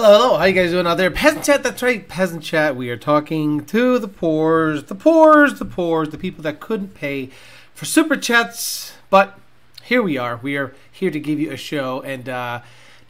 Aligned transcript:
Hello, 0.00 0.12
hello. 0.12 0.38
How 0.38 0.44
you 0.44 0.52
guys 0.52 0.70
doing 0.70 0.86
out 0.86 0.96
there? 0.96 1.10
Peasant 1.10 1.44
chat. 1.44 1.64
That's 1.64 1.82
right, 1.82 2.08
peasant 2.08 2.44
chat. 2.44 2.76
We 2.76 2.88
are 2.88 2.96
talking 2.96 3.64
to 3.64 3.98
the 3.98 4.06
poors, 4.06 4.84
the 4.84 4.94
poors, 4.94 5.58
the 5.58 5.64
poors, 5.64 6.10
the 6.10 6.16
people 6.18 6.40
that 6.44 6.60
couldn't 6.60 6.94
pay 6.94 7.30
for 7.74 7.84
super 7.84 8.14
chats. 8.14 8.92
But 9.10 9.36
here 9.82 10.00
we 10.00 10.16
are. 10.16 10.36
We 10.36 10.56
are 10.56 10.72
here 10.92 11.10
to 11.10 11.18
give 11.18 11.40
you 11.40 11.50
a 11.50 11.56
show, 11.56 12.00
and 12.02 12.28
uh, 12.28 12.60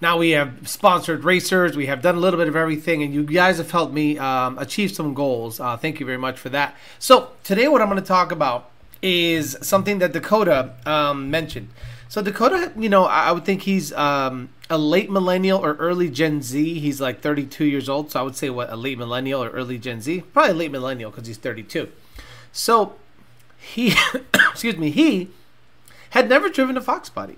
now 0.00 0.16
we 0.16 0.30
have 0.30 0.66
sponsored 0.66 1.24
racers. 1.24 1.76
We 1.76 1.84
have 1.84 2.00
done 2.00 2.14
a 2.14 2.20
little 2.20 2.38
bit 2.38 2.48
of 2.48 2.56
everything, 2.56 3.02
and 3.02 3.12
you 3.12 3.22
guys 3.22 3.58
have 3.58 3.70
helped 3.70 3.92
me 3.92 4.16
um, 4.16 4.58
achieve 4.58 4.90
some 4.90 5.12
goals. 5.12 5.60
Uh, 5.60 5.76
thank 5.76 6.00
you 6.00 6.06
very 6.06 6.16
much 6.16 6.38
for 6.38 6.48
that. 6.48 6.74
So 6.98 7.32
today, 7.44 7.68
what 7.68 7.82
I'm 7.82 7.90
going 7.90 8.00
to 8.00 8.08
talk 8.08 8.32
about 8.32 8.70
is 9.02 9.58
something 9.60 9.98
that 9.98 10.12
Dakota 10.12 10.72
um, 10.86 11.30
mentioned. 11.30 11.68
So 12.08 12.22
Dakota, 12.22 12.72
you 12.78 12.88
know, 12.88 13.04
I 13.04 13.30
would 13.32 13.44
think 13.44 13.60
he's 13.60 13.92
um, 13.92 14.48
a 14.70 14.78
late 14.78 15.10
millennial 15.10 15.64
or 15.64 15.74
early 15.74 16.10
Gen 16.10 16.42
Z. 16.42 16.78
He's 16.78 17.00
like 17.00 17.20
32 17.20 17.64
years 17.64 17.88
old, 17.88 18.10
so 18.10 18.20
I 18.20 18.22
would 18.22 18.36
say 18.36 18.50
what 18.50 18.70
a 18.70 18.76
late 18.76 18.98
millennial 18.98 19.42
or 19.42 19.50
early 19.50 19.78
Gen 19.78 20.00
Z. 20.00 20.22
Probably 20.32 20.52
late 20.52 20.70
millennial 20.70 21.10
because 21.10 21.26
he's 21.26 21.38
32. 21.38 21.90
So 22.52 22.96
he, 23.56 23.94
excuse 24.34 24.76
me, 24.76 24.90
he 24.90 25.30
had 26.10 26.28
never 26.28 26.48
driven 26.48 26.76
a 26.76 26.80
Fox 26.80 27.08
body. 27.08 27.36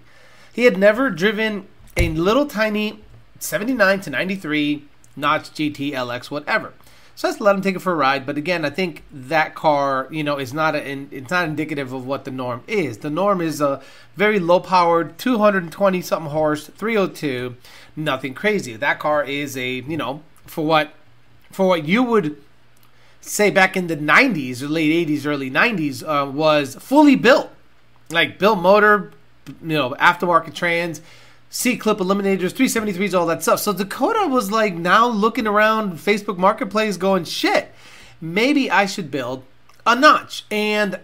He 0.53 0.65
had 0.65 0.77
never 0.77 1.11
driven 1.11 1.67
a 1.97 2.09
little 2.11 2.47
tiny 2.47 3.01
79 3.39 4.01
to 4.03 4.11
93 4.11 4.85
Notch 5.17 5.51
GT 5.51 5.93
LX 5.93 6.31
whatever. 6.31 6.73
So 7.21 7.29
let's 7.29 7.39
let 7.39 7.55
him 7.55 7.61
take 7.61 7.77
it 7.77 7.81
for 7.81 7.93
a 7.93 7.97
ride. 7.97 8.25
But 8.25 8.39
again, 8.39 8.65
I 8.65 8.71
think 8.71 9.03
that 9.13 9.55
car, 9.55 10.09
you 10.11 10.25
know, 10.25 10.39
is 10.39 10.55
not 10.55 10.75
a, 10.75 11.07
it's 11.11 11.31
not 11.31 11.47
indicative 11.47 11.93
of 11.93 12.07
what 12.07 12.25
the 12.25 12.31
norm 12.31 12.63
is. 12.67 12.97
The 12.97 13.11
norm 13.11 13.43
is 13.43 13.61
a 13.61 13.83
very 14.17 14.39
low 14.39 14.59
powered 14.59 15.19
220 15.19 16.01
something 16.01 16.31
horse 16.31 16.69
302, 16.69 17.57
nothing 17.95 18.33
crazy. 18.33 18.75
That 18.75 19.01
car 19.01 19.23
is 19.23 19.55
a, 19.55 19.71
you 19.71 19.99
know, 19.99 20.23
for 20.47 20.65
what 20.65 20.95
for 21.53 21.67
what 21.67 21.85
you 21.85 22.03
would 22.03 22.43
say 23.21 23.51
back 23.51 23.77
in 23.77 23.89
the 23.89 23.99
90s 23.99 24.63
or 24.63 24.69
late 24.69 25.07
80s, 25.07 25.27
early 25.27 25.51
90s 25.51 26.03
uh, 26.03 26.31
was 26.31 26.77
fully 26.77 27.17
built, 27.17 27.51
like 28.09 28.39
built 28.39 28.61
motor, 28.61 29.13
you 29.47 29.77
know, 29.77 29.91
aftermarket 30.01 30.55
trans 30.55 31.03
C 31.53 31.77
clip 31.77 31.99
eliminators, 31.99 32.53
373s, 32.53 33.13
all 33.13 33.27
that 33.27 33.43
stuff. 33.43 33.59
So 33.59 33.73
Dakota 33.73 34.29
was 34.29 34.53
like 34.53 34.75
now 34.75 35.09
looking 35.09 35.49
around 35.49 35.95
Facebook 35.95 36.39
Marketplace 36.39 36.97
going, 36.97 37.25
shit, 37.25 37.75
maybe 38.21 38.71
I 38.71 38.87
should 38.87 39.11
build 39.11 39.43
a 39.85 39.97
notch. 39.97 40.47
And 40.49 41.01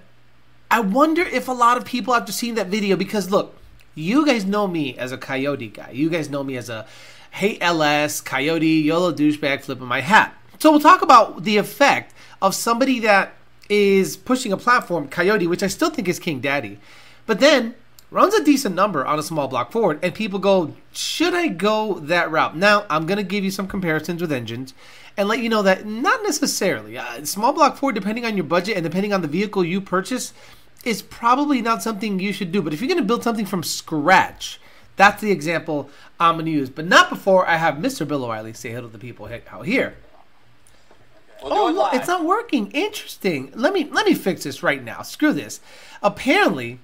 I 0.70 0.80
wonder 0.80 1.22
if 1.22 1.48
a 1.48 1.52
lot 1.52 1.76
of 1.76 1.84
people 1.84 2.14
after 2.14 2.30
seeing 2.30 2.54
that 2.54 2.68
video, 2.68 2.94
because 2.94 3.30
look, 3.30 3.56
you 3.96 4.24
guys 4.24 4.44
know 4.44 4.68
me 4.68 4.96
as 4.96 5.10
a 5.10 5.18
coyote 5.18 5.68
guy. 5.68 5.90
You 5.90 6.08
guys 6.08 6.30
know 6.30 6.44
me 6.44 6.56
as 6.56 6.70
a 6.70 6.86
hate 7.32 7.58
LS, 7.60 8.20
coyote, 8.20 8.66
YOLO 8.66 9.12
douchebag 9.12 9.62
flipping 9.62 9.86
my 9.86 10.00
hat. 10.00 10.32
So 10.58 10.70
we'll 10.70 10.80
talk 10.80 11.02
about 11.02 11.42
the 11.42 11.56
effect 11.56 12.14
of 12.40 12.54
somebody 12.54 13.00
that 13.00 13.34
is 13.68 14.16
pushing 14.16 14.52
a 14.52 14.56
platform, 14.56 15.08
Coyote, 15.08 15.46
which 15.46 15.62
I 15.62 15.66
still 15.66 15.90
think 15.90 16.08
is 16.08 16.18
King 16.18 16.40
Daddy. 16.40 16.78
But 17.26 17.40
then 17.40 17.74
runs 18.10 18.34
a 18.34 18.44
decent 18.44 18.74
number 18.74 19.04
on 19.04 19.18
a 19.18 19.22
small 19.22 19.48
block 19.48 19.72
Ford, 19.72 19.98
and 20.02 20.14
people 20.14 20.38
go, 20.38 20.74
should 20.92 21.34
I 21.34 21.48
go 21.48 21.94
that 22.00 22.30
route? 22.30 22.56
Now, 22.56 22.86
I'm 22.88 23.06
going 23.06 23.18
to 23.18 23.24
give 23.24 23.44
you 23.44 23.50
some 23.50 23.66
comparisons 23.66 24.20
with 24.20 24.32
engines 24.32 24.74
and 25.16 25.28
let 25.28 25.40
you 25.40 25.48
know 25.48 25.62
that 25.62 25.86
not 25.86 26.22
necessarily. 26.22 26.98
Uh, 26.98 27.24
small 27.24 27.52
block 27.52 27.76
Ford, 27.76 27.94
depending 27.94 28.24
on 28.24 28.36
your 28.36 28.44
budget 28.44 28.76
and 28.76 28.84
depending 28.84 29.12
on 29.12 29.22
the 29.22 29.28
vehicle 29.28 29.64
you 29.64 29.80
purchase, 29.80 30.32
is 30.84 31.02
probably 31.02 31.60
not 31.60 31.82
something 31.82 32.18
you 32.20 32.32
should 32.32 32.52
do. 32.52 32.62
But 32.62 32.72
if 32.72 32.80
you're 32.80 32.88
going 32.88 33.00
to 33.00 33.04
build 33.04 33.24
something 33.24 33.46
from 33.46 33.62
scratch, 33.62 34.60
that's 34.96 35.20
the 35.20 35.32
example 35.32 35.90
I'm 36.20 36.36
going 36.36 36.46
to 36.46 36.52
use. 36.52 36.70
But 36.70 36.86
not 36.86 37.10
before 37.10 37.46
I 37.46 37.56
have 37.56 37.76
Mr. 37.76 38.06
Bill 38.06 38.24
O'Reilly 38.24 38.52
say 38.52 38.70
hello 38.70 38.86
to 38.86 38.92
the 38.92 38.98
people 38.98 39.28
out 39.50 39.66
here. 39.66 39.96
We'll 41.42 41.52
oh, 41.52 41.70
look, 41.70 41.94
it's 41.94 42.08
not 42.08 42.24
working. 42.24 42.70
Interesting. 42.70 43.52
Let 43.54 43.74
me 43.74 43.84
let 43.90 44.06
me 44.06 44.14
fix 44.14 44.44
this 44.44 44.62
right 44.62 44.82
now. 44.82 45.02
Screw 45.02 45.34
this. 45.34 45.60
Apparently, 46.02 46.78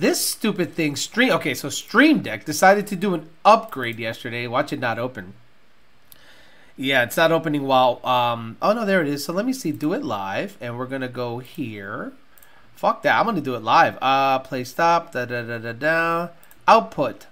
this 0.00 0.24
stupid 0.26 0.74
thing, 0.74 0.96
Stream. 0.96 1.30
Okay, 1.32 1.54
so 1.54 1.68
Stream 1.68 2.20
Deck 2.20 2.44
decided 2.44 2.86
to 2.88 2.96
do 2.96 3.14
an 3.14 3.28
upgrade 3.44 3.98
yesterday. 3.98 4.46
Watch 4.46 4.72
it 4.72 4.80
not 4.80 4.98
open. 4.98 5.34
Yeah, 6.76 7.02
it's 7.02 7.16
not 7.16 7.32
opening 7.32 7.64
while. 7.64 8.04
Um, 8.06 8.56
oh 8.62 8.72
no, 8.72 8.84
there 8.84 9.02
it 9.02 9.08
is. 9.08 9.24
So 9.24 9.32
let 9.32 9.44
me 9.44 9.52
see. 9.52 9.72
Do 9.72 9.92
it 9.92 10.04
live, 10.04 10.56
and 10.60 10.78
we're 10.78 10.86
gonna 10.86 11.08
go 11.08 11.40
here. 11.40 12.12
Fuck 12.74 13.02
that. 13.02 13.18
I'm 13.18 13.26
gonna 13.26 13.40
do 13.40 13.56
it 13.56 13.62
live. 13.62 13.98
Uh, 14.00 14.38
play 14.38 14.62
stop. 14.62 15.12
Da 15.12 15.24
da 15.24 15.42
da 15.42 15.58
da 15.58 15.72
da. 15.72 16.28
Output. 16.68 17.26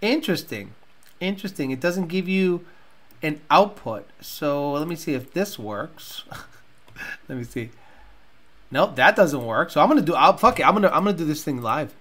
Interesting. 0.00 0.72
Interesting. 1.20 1.70
It 1.70 1.80
doesn't 1.80 2.08
give 2.08 2.28
you 2.28 2.64
an 3.22 3.40
output. 3.50 4.08
So 4.20 4.72
let 4.72 4.88
me 4.88 4.96
see 4.96 5.12
if 5.12 5.34
this 5.34 5.58
works. 5.58 6.24
let 7.28 7.36
me 7.36 7.44
see. 7.44 7.70
Nope, 8.74 8.96
that 8.96 9.14
doesn't 9.14 9.46
work. 9.46 9.70
So 9.70 9.80
I'm 9.80 9.86
gonna 9.86 10.02
do. 10.02 10.14
I'll 10.14 10.36
fuck 10.36 10.58
it. 10.58 10.66
I'm 10.66 10.74
gonna 10.74 10.88
I'm 10.88 11.04
gonna 11.04 11.16
do 11.16 11.24
this 11.24 11.44
thing 11.44 11.62
live 11.62 11.94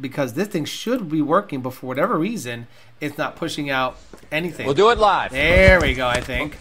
because 0.00 0.32
this 0.32 0.48
thing 0.48 0.64
should 0.64 1.10
be 1.10 1.20
working, 1.20 1.60
but 1.60 1.74
for 1.74 1.86
whatever 1.86 2.18
reason, 2.18 2.66
it's 2.98 3.18
not 3.18 3.36
pushing 3.36 3.68
out 3.68 3.98
anything. 4.32 4.64
We'll 4.64 4.74
do 4.74 4.88
it 4.88 4.96
live. 4.96 5.32
There 5.32 5.82
we 5.82 5.92
go. 5.92 6.08
I 6.08 6.22
think. 6.22 6.56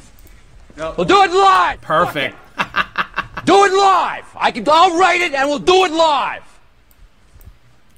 We'll 0.76 1.06
do 1.06 1.24
it 1.24 1.32
live. 1.32 1.80
Perfect. 1.80 2.36
do 3.46 3.64
it 3.64 3.72
live. 3.72 4.26
I 4.36 4.52
can. 4.54 4.66
I'll 4.68 5.00
write 5.00 5.22
it, 5.22 5.34
and 5.34 5.48
we'll 5.48 5.60
do 5.60 5.86
it 5.86 5.94
live. 5.94 6.44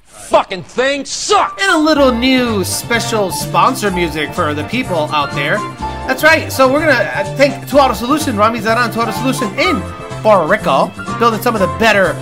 Fucking 0.04 0.62
thing 0.62 1.04
sucks. 1.04 1.60
And 1.60 1.72
a 1.72 1.78
little 1.78 2.12
new 2.12 2.62
special 2.62 3.32
sponsor 3.32 3.90
music 3.90 4.32
for 4.32 4.54
the 4.54 4.62
people 4.68 5.10
out 5.10 5.32
there. 5.32 5.58
That's 6.06 6.22
right. 6.22 6.52
So 6.52 6.72
we're 6.72 6.86
gonna 6.86 6.92
uh, 6.92 7.36
thank 7.36 7.68
Two 7.68 7.78
Auto 7.78 7.94
Solution, 7.94 8.36
Rami 8.36 8.60
Zaran, 8.60 8.94
Two 8.94 9.00
Auto 9.00 9.10
Solution 9.10 9.48
in 9.58 10.05
Puerto 10.22 10.46
Rico, 10.46 10.90
building 11.18 11.40
some 11.40 11.54
of 11.54 11.60
the 11.60 11.68
better 11.78 12.14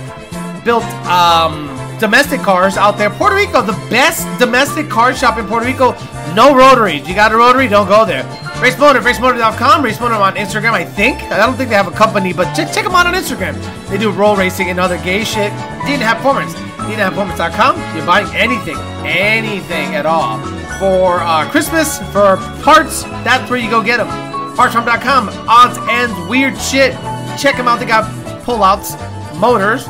built 0.65 0.83
um, 1.05 1.67
domestic 1.99 2.41
cars 2.41 2.75
out 2.75 2.97
there. 2.97 3.09
Puerto 3.09 3.35
Rico, 3.35 3.61
the 3.61 3.73
best 3.89 4.27
domestic 4.39 4.89
car 4.89 5.13
shop 5.13 5.37
in 5.37 5.45
Puerto 5.45 5.65
Rico. 5.65 5.91
No 6.33 6.55
rotaries. 6.55 7.07
You 7.07 7.15
got 7.15 7.31
a 7.31 7.37
rotary? 7.37 7.67
Don't 7.67 7.87
go 7.87 8.03
there. 8.03 8.23
Race 8.61 8.77
Motor, 8.79 9.01
racemotor.com, 9.01 9.83
Race 9.83 9.99
Motor 9.99 10.15
on 10.15 10.35
Instagram, 10.35 10.71
I 10.71 10.85
think. 10.85 11.21
I 11.23 11.37
don't 11.37 11.55
think 11.55 11.69
they 11.69 11.75
have 11.75 11.87
a 11.87 11.91
company, 11.91 12.33
but 12.33 12.53
check, 12.55 12.73
check 12.73 12.85
them 12.85 12.95
out 12.95 13.05
on 13.05 13.13
Instagram. 13.13 13.55
They 13.89 13.97
do 13.97 14.11
roll 14.11 14.35
racing 14.35 14.69
and 14.69 14.79
other 14.79 14.97
gay 14.97 15.23
shit. 15.23 15.51
Didn't 15.85 16.03
have 16.03 16.17
performance. 16.17 16.53
Didn't 16.53 16.99
have 16.99 17.13
performance.com. 17.13 17.95
You're 17.95 18.05
buying 18.05 18.33
anything, 18.33 18.77
anything 19.05 19.95
at 19.95 20.05
all. 20.05 20.39
For 20.79 21.19
uh, 21.19 21.49
Christmas, 21.51 21.99
for 22.11 22.37
parts, 22.63 23.03
that's 23.23 23.49
where 23.49 23.59
you 23.59 23.69
go 23.69 23.83
get 23.83 23.97
them. 23.97 24.07
Partsfarm.com, 24.55 25.29
odds, 25.49 25.77
ends, 25.89 26.29
weird 26.29 26.57
shit. 26.57 26.93
Check 27.37 27.57
them 27.57 27.67
out. 27.67 27.79
They 27.79 27.85
got 27.85 28.05
pullouts, 28.43 28.95
motors, 29.39 29.87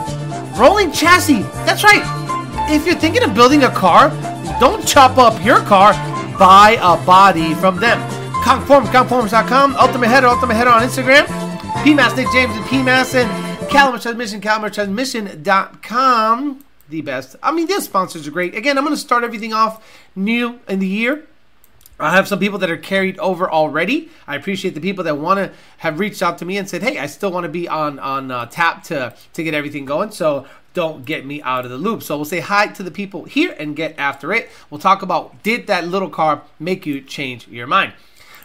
rolling 0.58 0.92
chassis. 0.92 1.44
That's 1.66 1.84
right. 1.84 2.04
If 2.70 2.86
you're 2.86 2.96
thinking 2.96 3.24
of 3.24 3.34
building 3.36 3.64
a 3.64 3.70
car, 3.70 4.10
don't 4.60 4.86
chop 4.88 5.18
up 5.18 5.44
your 5.44 5.60
car. 5.62 5.94
Buy 6.38 6.78
a 6.82 6.98
body 7.06 7.54
from 7.56 7.80
them. 7.80 8.00
Conform, 8.44 8.86
conforms.com, 8.88 9.76
Ultimate 9.76 10.08
Header, 10.08 10.28
Ultimate 10.28 10.56
Header 10.56 10.70
on 10.70 10.84
Instagram, 10.84 11.26
PMAS, 11.84 12.16
Nick 12.16 12.32
James, 12.32 12.56
and 12.56 12.64
PMAS, 12.66 13.16
and 13.16 13.70
Caliber 13.70 13.98
Transmission, 14.00 14.40
CaliberTransmission.com. 14.42 16.64
The 16.88 17.02
best. 17.02 17.36
I 17.42 17.52
mean, 17.52 17.66
their 17.68 17.82
sponsors 17.82 18.28
are 18.28 18.32
great. 18.32 18.54
Again, 18.54 18.78
I'm 18.78 18.84
going 18.84 18.96
to 18.96 19.02
start 19.02 19.24
everything 19.24 19.54
off 19.54 19.84
new 20.16 20.60
in 20.68 20.78
the 20.80 20.88
year. 20.88 21.26
I 22.00 22.16
have 22.16 22.28
some 22.28 22.40
people 22.40 22.60
that 22.60 22.70
are 22.70 22.78
carried 22.78 23.18
over 23.20 23.50
already. 23.50 24.10
I 24.28 24.36
appreciate 24.36 24.74
the 24.76 24.82
people 24.82 25.04
that 25.06 25.18
want 25.18 25.38
to 25.40 25.58
have 25.78 26.00
reached 26.00 26.22
out 26.22 26.38
to 26.40 26.46
me 26.46 26.58
and 26.58 26.70
said, 26.70 26.84
"Hey, 26.84 26.98
I 26.98 27.06
still 27.06 27.32
want 27.32 27.46
to 27.46 27.50
be 27.50 27.68
on 27.68 28.00
on 28.00 28.32
uh, 28.32 28.46
tap 28.48 28.84
to 28.86 29.16
to 29.34 29.44
get 29.44 29.54
everything 29.54 29.86
going." 29.86 30.12
So 30.12 30.46
don't 30.74 31.06
get 31.06 31.26
me 31.26 31.42
out 31.42 31.64
of 31.64 31.72
the 31.72 31.78
loop. 31.78 32.04
So 32.04 32.18
we'll 32.18 32.26
say 32.26 32.42
hi 32.42 32.68
to 32.68 32.84
the 32.84 32.92
people 32.92 33.24
here 33.24 33.56
and 33.58 33.76
get 33.76 33.96
after 33.98 34.34
it. 34.34 34.50
We'll 34.70 34.80
talk 34.80 35.02
about 35.02 35.42
did 35.42 35.68
that 35.68 35.88
little 35.88 36.10
car 36.10 36.44
make 36.60 36.86
you 36.86 37.02
change 37.02 37.48
your 37.48 37.66
mind? 37.66 37.94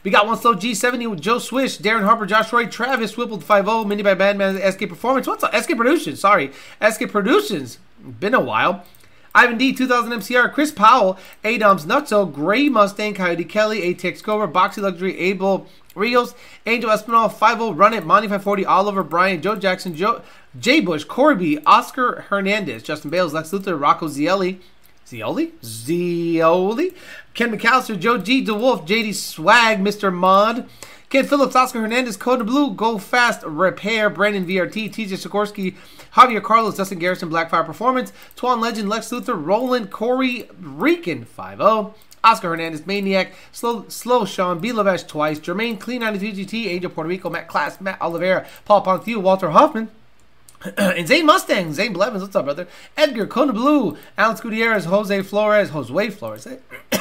We 0.02 0.10
got 0.10 0.26
one 0.26 0.38
slow 0.38 0.54
G70 0.54 1.10
with 1.10 1.20
Joe 1.20 1.38
Swish, 1.38 1.78
Darren 1.78 2.04
Harper, 2.04 2.24
Josh 2.24 2.50
Roy, 2.54 2.64
Travis 2.64 3.18
Whippled 3.18 3.44
5 3.44 3.86
Mini 3.86 4.02
by 4.02 4.14
Badman, 4.14 4.56
SK 4.72 4.88
Performance. 4.88 5.26
What's 5.26 5.44
up? 5.44 5.54
SK 5.54 5.76
Productions, 5.76 6.20
sorry. 6.20 6.52
SK 6.88 7.10
Productions. 7.10 7.78
Been 8.18 8.32
a 8.32 8.40
while. 8.40 8.86
Ivan 9.34 9.58
D, 9.58 9.72
2000 9.72 10.12
MCR, 10.12 10.52
Chris 10.52 10.72
Powell, 10.72 11.18
Adams 11.44 11.86
Nutso, 11.86 12.30
Gray 12.30 12.68
Mustang, 12.68 13.14
Coyote 13.14 13.44
Kelly, 13.44 13.94
ATX 13.94 14.22
Cobra, 14.22 14.48
Boxy 14.48 14.82
Luxury, 14.82 15.18
Abel 15.18 15.66
Rios, 15.94 16.34
Angel 16.66 16.90
Espinal, 16.90 17.32
50 17.32 17.72
Run 17.72 17.94
It, 17.94 18.04
Monty 18.04 18.26
540, 18.26 18.66
Oliver 18.66 19.02
Bryan, 19.02 19.40
Joe 19.40 19.56
Jackson, 19.56 19.94
Joe 19.94 20.22
Jay 20.58 20.80
Bush, 20.80 21.04
Corby, 21.04 21.58
Oscar 21.64 22.26
Hernandez, 22.28 22.82
Justin 22.82 23.10
Bales, 23.10 23.32
Lex 23.32 23.50
Luthor, 23.50 23.80
Rocco 23.80 24.08
Zielli, 24.08 24.58
Zioli? 25.06 25.52
Zioli? 25.62 26.94
Ken 27.34 27.56
McAllister, 27.56 27.98
Joe 27.98 28.18
G. 28.18 28.44
DeWolf, 28.44 28.86
JD 28.86 29.14
Swag, 29.14 29.78
Mr. 29.78 30.12
Mod, 30.12 30.68
Ken 31.10 31.26
Phillips, 31.26 31.56
Oscar 31.56 31.80
Hernandez, 31.80 32.16
Code 32.16 32.46
Blue, 32.46 32.70
Go 32.70 32.96
Fast, 32.96 33.42
Repair, 33.42 34.08
Brandon 34.08 34.46
VRT, 34.46 34.92
TJ 34.92 35.08
Sikorsky, 35.08 35.74
Javier 36.14 36.40
Carlos, 36.40 36.76
Dustin 36.76 37.00
Garrison, 37.00 37.28
Blackfire 37.28 37.66
Performance, 37.66 38.12
Twan 38.36 38.60
Legend, 38.60 38.88
Lex 38.88 39.10
Luthor, 39.10 39.34
Roland, 39.44 39.90
Corey, 39.90 40.48
Rican, 40.60 41.24
5 41.24 41.92
Oscar 42.22 42.50
Hernandez, 42.50 42.86
Maniac, 42.86 43.32
Slow, 43.50 43.86
Slow 43.88 44.24
Sean, 44.24 44.60
B. 44.60 44.70
Lavesh 44.70 45.08
twice, 45.08 45.40
Jermaine, 45.40 45.80
Clean 45.80 46.00
92 46.00 46.44
GT, 46.44 46.66
Angel 46.66 46.90
Puerto 46.90 47.08
Rico, 47.08 47.28
Matt 47.28 47.48
Class, 47.48 47.80
Matt 47.80 48.00
Oliveira, 48.00 48.46
Paul 48.64 48.82
Ponthieu, 48.82 49.18
Walter 49.18 49.50
Hoffman, 49.50 49.88
and 50.76 51.08
Zane 51.08 51.26
Mustang, 51.26 51.72
Zane 51.72 51.92
Blevins, 51.92 52.22
what's 52.22 52.36
up, 52.36 52.44
brother? 52.44 52.68
Edgar, 52.96 53.26
Kona 53.26 53.52
Blue, 53.52 53.96
Alex 54.16 54.40
Gutierrez, 54.40 54.84
Jose 54.84 55.22
Flores, 55.22 55.70
Jose 55.70 56.10
Flores, 56.10 56.46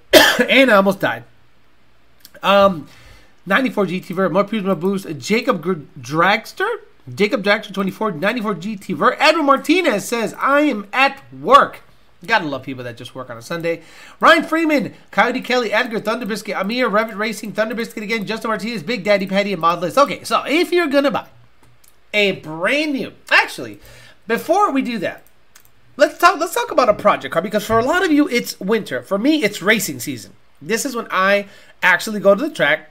and 0.48 0.70
I 0.70 0.76
almost 0.76 1.00
died. 1.00 1.24
Um, 2.42 2.88
94 3.46 3.86
GT 3.86 4.14
Ver, 4.14 4.28
more 4.28 4.44
Prisma 4.44 4.78
Boost, 4.78 5.06
Jacob 5.18 5.62
Dragster, 6.00 6.76
Jacob 7.14 7.44
Dragster 7.44 7.74
24, 7.74 8.12
94 8.12 8.54
GT 8.54 8.96
Ver. 8.96 9.16
Edwin 9.18 9.46
Martinez 9.46 10.08
says, 10.08 10.34
I 10.38 10.62
am 10.62 10.86
at 10.92 11.20
work. 11.32 11.82
Gotta 12.26 12.46
love 12.46 12.62
people 12.62 12.84
that 12.84 12.96
just 12.96 13.14
work 13.14 13.28
on 13.28 13.36
a 13.36 13.42
Sunday. 13.42 13.82
Ryan 14.18 14.44
Freeman, 14.44 14.94
Coyote 15.10 15.42
Kelly, 15.42 15.72
Edgar, 15.72 16.00
Thunder 16.00 16.24
Biscuit, 16.24 16.56
Amir, 16.56 16.88
Revit 16.88 17.18
Racing, 17.18 17.52
Thunder 17.52 17.74
Biscuit 17.74 18.02
again, 18.02 18.24
Justin 18.24 18.48
Martinez, 18.48 18.82
Big 18.82 19.04
Daddy 19.04 19.26
Patty, 19.26 19.52
and 19.52 19.62
Modlist. 19.62 19.98
Okay, 19.98 20.24
so 20.24 20.42
if 20.46 20.72
you're 20.72 20.86
gonna 20.86 21.10
buy 21.10 21.26
a 22.14 22.32
brand 22.32 22.94
new, 22.94 23.12
actually, 23.30 23.78
before 24.26 24.70
we 24.70 24.80
do 24.80 24.98
that, 24.98 25.22
let's 25.98 26.16
talk. 26.16 26.40
Let's 26.40 26.54
talk 26.54 26.70
about 26.70 26.88
a 26.88 26.94
project 26.94 27.34
car 27.34 27.42
because 27.42 27.66
for 27.66 27.78
a 27.78 27.84
lot 27.84 28.02
of 28.02 28.10
you 28.10 28.26
it's 28.28 28.58
winter. 28.58 29.02
For 29.02 29.18
me, 29.18 29.42
it's 29.42 29.60
racing 29.60 30.00
season. 30.00 30.32
This 30.62 30.86
is 30.86 30.96
when 30.96 31.08
I 31.10 31.46
actually 31.82 32.20
go 32.20 32.34
to 32.34 32.40
the 32.40 32.54
track, 32.54 32.90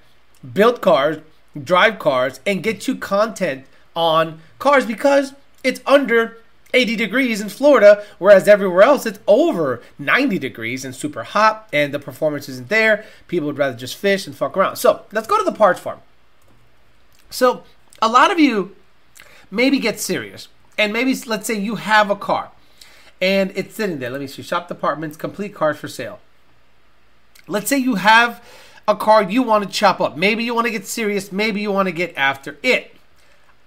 build 0.54 0.82
cars, 0.82 1.18
drive 1.62 2.00
cars, 2.00 2.40
and 2.46 2.64
get 2.64 2.88
you 2.88 2.96
content 2.96 3.66
on 3.96 4.40
cars 4.60 4.86
because 4.86 5.34
it's 5.64 5.82
under 5.86 6.38
80 6.74 6.96
degrees 6.96 7.40
in 7.40 7.50
Florida, 7.50 8.04
whereas 8.18 8.48
everywhere 8.48 8.82
else 8.82 9.06
it's 9.06 9.20
over 9.28 9.82
90 10.00 10.40
degrees 10.40 10.84
and 10.84 10.96
super 10.96 11.24
hot, 11.24 11.70
and 11.72 11.94
the 11.94 12.00
performance 12.00 12.50
isn't 12.50 12.70
there. 12.70 13.06
People 13.28 13.48
would 13.48 13.58
rather 13.58 13.78
just 13.78 13.96
fish 13.96 14.26
and 14.26 14.36
fuck 14.36 14.58
around. 14.58 14.78
So 14.78 15.06
let's 15.12 15.28
go 15.28 15.38
to 15.38 15.44
the 15.44 15.52
parts 15.52 15.80
farm. 15.80 16.00
So 17.30 17.64
a 18.02 18.10
lot 18.10 18.32
of 18.32 18.40
you 18.40 18.76
maybe 19.52 19.78
get 19.78 20.00
serious, 20.00 20.48
and 20.78 20.92
maybe 20.92 21.16
let's 21.28 21.46
say 21.46 21.54
you 21.54 21.76
have 21.76 22.10
a 22.10 22.16
car 22.16 22.52
and 23.24 23.54
it's 23.56 23.76
sitting 23.76 24.00
there. 24.00 24.10
Let 24.10 24.20
me 24.20 24.28
see 24.28 24.42
shop 24.42 24.68
departments, 24.68 25.16
complete 25.16 25.56
cars 25.56 25.78
for 25.78 25.88
sale. 25.88 26.20
Let's 27.48 27.70
say 27.70 27.78
you 27.78 27.96
have 27.96 28.44
a 28.88 28.96
car 28.96 29.24
you 29.24 29.44
want 29.44 29.64
to 29.64 29.70
chop 29.70 30.02
up. 30.02 30.18
Maybe 30.18 30.44
you 30.44 30.54
want 30.54 30.66
to 30.66 30.72
get 30.72 30.86
serious, 30.86 31.32
maybe 31.32 31.62
you 31.62 31.72
want 31.72 31.88
to 31.88 31.94
get 31.94 32.14
after 32.18 32.58
it. 32.64 32.96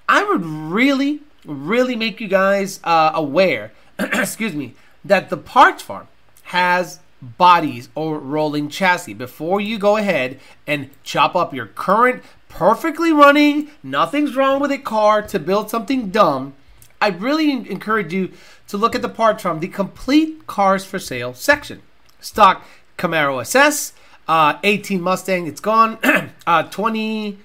I 0.08 0.24
would 0.24 0.44
really 0.44 1.20
really 1.46 1.96
make 1.96 2.20
you 2.20 2.28
guys 2.28 2.80
uh, 2.84 3.12
aware, 3.14 3.72
excuse 3.98 4.54
me, 4.54 4.74
that 5.04 5.30
the 5.30 5.36
parts 5.36 5.82
farm 5.82 6.08
has 6.44 6.98
bodies 7.22 7.88
or 7.94 8.18
rolling 8.18 8.68
chassis 8.68 9.14
before 9.14 9.60
you 9.60 9.78
go 9.78 9.96
ahead 9.96 10.38
and 10.66 10.90
chop 11.02 11.34
up 11.34 11.54
your 11.54 11.66
current 11.66 12.22
perfectly 12.48 13.12
running, 13.12 13.70
nothing's 13.82 14.36
wrong 14.36 14.60
with 14.60 14.70
it 14.70 14.84
car 14.84 15.22
to 15.22 15.38
build 15.38 15.70
something 15.70 16.10
dumb. 16.10 16.54
I 17.00 17.08
really 17.08 17.50
encourage 17.50 18.12
you 18.12 18.32
to 18.68 18.76
look 18.76 18.94
at 18.94 19.02
the 19.02 19.08
parts 19.08 19.42
from 19.42 19.60
the 19.60 19.68
complete 19.68 20.46
cars 20.46 20.84
for 20.84 20.98
sale 20.98 21.34
section. 21.34 21.82
Stock 22.20 22.64
Camaro 22.98 23.40
SS, 23.40 23.92
uh, 24.28 24.58
18 24.62 25.00
Mustang, 25.00 25.46
it's 25.46 25.60
gone. 25.60 25.98
uh, 26.46 26.64
20 26.64 27.38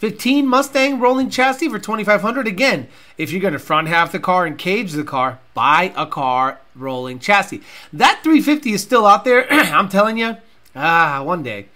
15 0.00 0.46
Mustang 0.46 0.98
rolling 0.98 1.28
chassis 1.28 1.68
for 1.68 1.78
2500 1.78 2.46
Again, 2.46 2.88
if 3.18 3.30
you're 3.30 3.40
going 3.42 3.52
to 3.52 3.58
front 3.58 3.86
half 3.88 4.12
the 4.12 4.18
car 4.18 4.46
and 4.46 4.56
cage 4.56 4.92
the 4.92 5.04
car, 5.04 5.40
buy 5.52 5.92
a 5.94 6.06
car 6.06 6.58
rolling 6.74 7.18
chassis. 7.18 7.60
That 7.92 8.20
350 8.22 8.72
is 8.72 8.82
still 8.82 9.06
out 9.06 9.26
there. 9.26 9.46
I'm 9.52 9.90
telling 9.90 10.16
you, 10.16 10.38
ah, 10.74 11.22
one 11.22 11.42
day. 11.42 11.66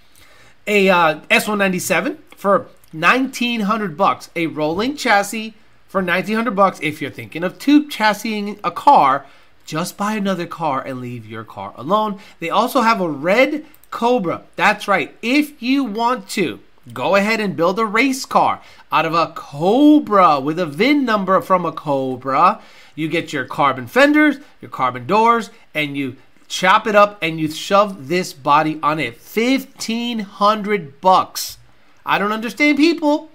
A 0.66 0.88
uh, 0.88 1.20
S197 1.28 2.16
for 2.34 2.68
1900 2.92 3.94
bucks. 3.94 4.30
A 4.34 4.46
rolling 4.46 4.96
chassis 4.96 5.52
for 5.86 6.00
1900 6.00 6.56
bucks. 6.56 6.78
If 6.80 7.02
you're 7.02 7.10
thinking 7.10 7.44
of 7.44 7.58
tube 7.58 7.90
chassising 7.90 8.58
a 8.64 8.70
car, 8.70 9.26
just 9.66 9.98
buy 9.98 10.14
another 10.14 10.46
car 10.46 10.80
and 10.80 11.02
leave 11.02 11.26
your 11.26 11.44
car 11.44 11.74
alone. 11.76 12.18
They 12.40 12.48
also 12.48 12.80
have 12.80 13.02
a 13.02 13.08
red 13.08 13.66
Cobra. 13.94 14.42
That's 14.56 14.86
right. 14.86 15.16
If 15.22 15.62
you 15.62 15.84
want 15.84 16.28
to 16.30 16.60
Go 16.92 17.14
ahead 17.14 17.40
and 17.40 17.56
build 17.56 17.78
a 17.78 17.86
race 17.86 18.26
car 18.26 18.60
out 18.92 19.06
of 19.06 19.14
a 19.14 19.32
Cobra 19.34 20.38
with 20.38 20.58
a 20.58 20.66
VIN 20.66 21.06
number 21.06 21.40
from 21.40 21.64
a 21.64 21.72
Cobra. 21.72 22.60
You 22.94 23.08
get 23.08 23.32
your 23.32 23.46
carbon 23.46 23.86
fenders, 23.86 24.36
your 24.60 24.70
carbon 24.70 25.06
doors, 25.06 25.50
and 25.72 25.96
you 25.96 26.16
chop 26.46 26.86
it 26.86 26.94
up 26.94 27.18
and 27.22 27.40
you 27.40 27.50
shove 27.50 28.08
this 28.08 28.34
body 28.34 28.78
on 28.82 29.00
it. 29.00 29.14
1500 29.14 31.00
bucks. 31.00 31.56
I 32.04 32.18
don't 32.18 32.32
understand 32.32 32.76
people. 32.76 33.30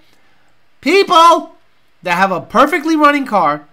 People 0.80 1.56
that 2.04 2.14
have 2.14 2.30
a 2.30 2.40
perfectly 2.40 2.94
running 2.94 3.26
car 3.26 3.66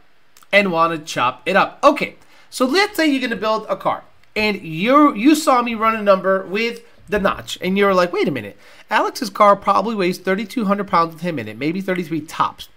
and 0.51 0.71
want 0.71 0.99
to 0.99 1.05
chop 1.05 1.43
it 1.45 1.55
up. 1.55 1.79
Okay. 1.83 2.15
So 2.49 2.65
let's 2.65 2.97
say 2.97 3.05
you're 3.05 3.19
going 3.19 3.29
to 3.29 3.35
build 3.35 3.67
a 3.69 3.75
car 3.75 4.03
and 4.37 4.61
you 4.61 5.13
you 5.15 5.35
saw 5.35 5.61
me 5.61 5.75
run 5.75 5.95
a 5.95 6.01
number 6.01 6.45
with 6.45 6.83
the 7.09 7.19
notch, 7.19 7.57
and 7.59 7.77
you're 7.77 7.93
like, 7.93 8.13
wait 8.13 8.27
a 8.27 8.31
minute, 8.31 8.55
Alex's 8.89 9.29
car 9.29 9.55
probably 9.55 9.95
weighs 9.95 10.19
3,200 10.19 10.87
pounds 10.87 11.13
with 11.13 11.23
him 11.23 11.39
in 11.39 11.47
it, 11.47 11.57
maybe 11.57 11.81
33 11.81 12.21
tops. 12.21 12.69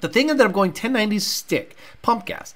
The 0.00 0.08
thing 0.08 0.30
ended 0.30 0.46
up 0.46 0.52
going 0.52 0.70
1090 0.70 1.18
stick, 1.18 1.76
pump 2.02 2.24
gas. 2.26 2.54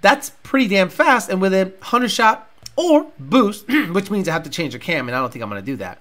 That's 0.00 0.30
pretty 0.42 0.68
damn 0.68 0.88
fast, 0.88 1.28
and 1.28 1.40
with 1.40 1.52
a 1.52 1.64
100 1.64 2.10
shot 2.10 2.50
or 2.76 3.06
boost, 3.18 3.66
which 3.90 4.10
means 4.10 4.28
I 4.28 4.32
have 4.32 4.44
to 4.44 4.50
change 4.50 4.74
the 4.74 4.78
cam, 4.78 5.08
and 5.08 5.16
I 5.16 5.20
don't 5.20 5.32
think 5.32 5.42
I'm 5.42 5.50
going 5.50 5.62
to 5.62 5.66
do 5.66 5.76
that. 5.76 5.98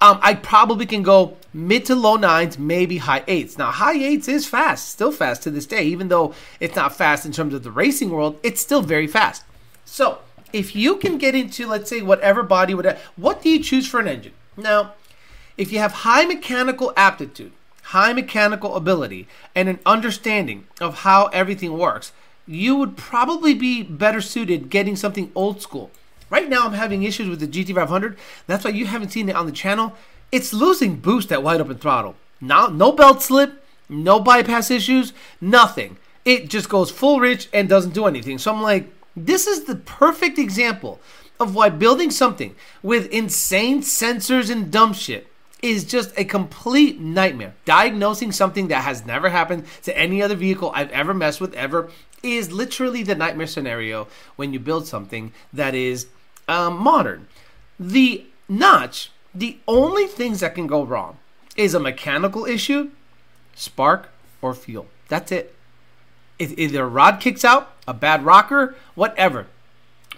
Um, 0.00 0.18
I 0.20 0.34
probably 0.34 0.86
can 0.86 1.02
go 1.02 1.36
mid 1.54 1.86
to 1.86 1.94
low 1.94 2.16
nines, 2.16 2.58
maybe 2.58 2.98
high 2.98 3.22
eights. 3.26 3.56
Now, 3.56 3.70
high 3.70 3.94
eights 3.94 4.28
is 4.28 4.46
fast, 4.46 4.88
still 4.88 5.12
fast 5.12 5.44
to 5.44 5.50
this 5.50 5.66
day, 5.66 5.84
even 5.84 6.08
though 6.08 6.34
it's 6.60 6.76
not 6.76 6.94
fast 6.94 7.24
in 7.24 7.32
terms 7.32 7.54
of 7.54 7.62
the 7.62 7.70
racing 7.70 8.10
world, 8.10 8.38
it's 8.42 8.60
still 8.60 8.82
very 8.82 9.06
fast. 9.06 9.44
So, 9.84 10.18
if 10.54 10.76
you 10.76 10.96
can 10.96 11.18
get 11.18 11.34
into, 11.34 11.66
let's 11.66 11.90
say, 11.90 12.00
whatever 12.00 12.44
body, 12.44 12.74
whatever, 12.74 12.96
what 13.16 13.42
do 13.42 13.50
you 13.50 13.60
choose 13.60 13.88
for 13.88 13.98
an 13.98 14.06
engine? 14.06 14.32
Now, 14.56 14.92
if 15.58 15.72
you 15.72 15.80
have 15.80 15.90
high 15.92 16.24
mechanical 16.24 16.92
aptitude, 16.96 17.50
high 17.82 18.12
mechanical 18.12 18.76
ability, 18.76 19.26
and 19.56 19.68
an 19.68 19.80
understanding 19.84 20.68
of 20.80 21.00
how 21.00 21.26
everything 21.26 21.76
works, 21.76 22.12
you 22.46 22.76
would 22.76 22.96
probably 22.96 23.52
be 23.52 23.82
better 23.82 24.20
suited 24.20 24.70
getting 24.70 24.94
something 24.94 25.32
old 25.34 25.60
school. 25.60 25.90
Right 26.30 26.48
now, 26.48 26.66
I'm 26.66 26.74
having 26.74 27.02
issues 27.02 27.28
with 27.28 27.40
the 27.40 27.48
GT500. 27.48 28.16
That's 28.46 28.64
why 28.64 28.70
you 28.70 28.86
haven't 28.86 29.10
seen 29.10 29.28
it 29.28 29.34
on 29.34 29.46
the 29.46 29.52
channel. 29.52 29.94
It's 30.30 30.52
losing 30.52 30.96
boost 30.96 31.32
at 31.32 31.42
wide 31.42 31.60
open 31.60 31.78
throttle. 31.78 32.14
Now, 32.40 32.68
no 32.68 32.92
belt 32.92 33.22
slip, 33.22 33.64
no 33.88 34.20
bypass 34.20 34.70
issues, 34.70 35.12
nothing. 35.40 35.96
It 36.24 36.48
just 36.48 36.68
goes 36.68 36.92
full 36.92 37.18
rich 37.18 37.48
and 37.52 37.68
doesn't 37.68 37.92
do 37.92 38.06
anything. 38.06 38.38
So 38.38 38.52
I'm 38.54 38.62
like, 38.62 38.88
this 39.16 39.46
is 39.46 39.64
the 39.64 39.76
perfect 39.76 40.38
example 40.38 41.00
of 41.40 41.54
why 41.54 41.68
building 41.68 42.10
something 42.10 42.54
with 42.82 43.10
insane 43.10 43.80
sensors 43.80 44.50
and 44.50 44.70
dumb 44.70 44.92
shit 44.92 45.28
is 45.62 45.84
just 45.84 46.12
a 46.18 46.24
complete 46.24 47.00
nightmare. 47.00 47.54
Diagnosing 47.64 48.32
something 48.32 48.68
that 48.68 48.84
has 48.84 49.06
never 49.06 49.30
happened 49.30 49.64
to 49.82 49.96
any 49.96 50.20
other 50.22 50.34
vehicle 50.34 50.70
I've 50.74 50.90
ever 50.90 51.14
messed 51.14 51.40
with 51.40 51.54
ever 51.54 51.90
is 52.22 52.52
literally 52.52 53.02
the 53.02 53.14
nightmare 53.14 53.46
scenario 53.46 54.06
when 54.36 54.52
you 54.52 54.60
build 54.60 54.86
something 54.86 55.32
that 55.52 55.74
is 55.74 56.06
um, 56.48 56.76
modern. 56.76 57.28
The 57.78 58.26
notch, 58.48 59.10
the 59.34 59.58
only 59.66 60.06
things 60.06 60.40
that 60.40 60.54
can 60.54 60.66
go 60.66 60.84
wrong 60.84 61.18
is 61.56 61.74
a 61.74 61.80
mechanical 61.80 62.44
issue, 62.44 62.90
spark, 63.54 64.10
or 64.42 64.54
fuel. 64.54 64.86
That's 65.08 65.32
it. 65.32 65.54
If 66.38 66.56
either 66.58 66.88
rod 66.88 67.20
kicks 67.20 67.44
out, 67.44 67.73
a 67.86 67.94
bad 67.94 68.24
rocker, 68.24 68.74
whatever. 68.94 69.46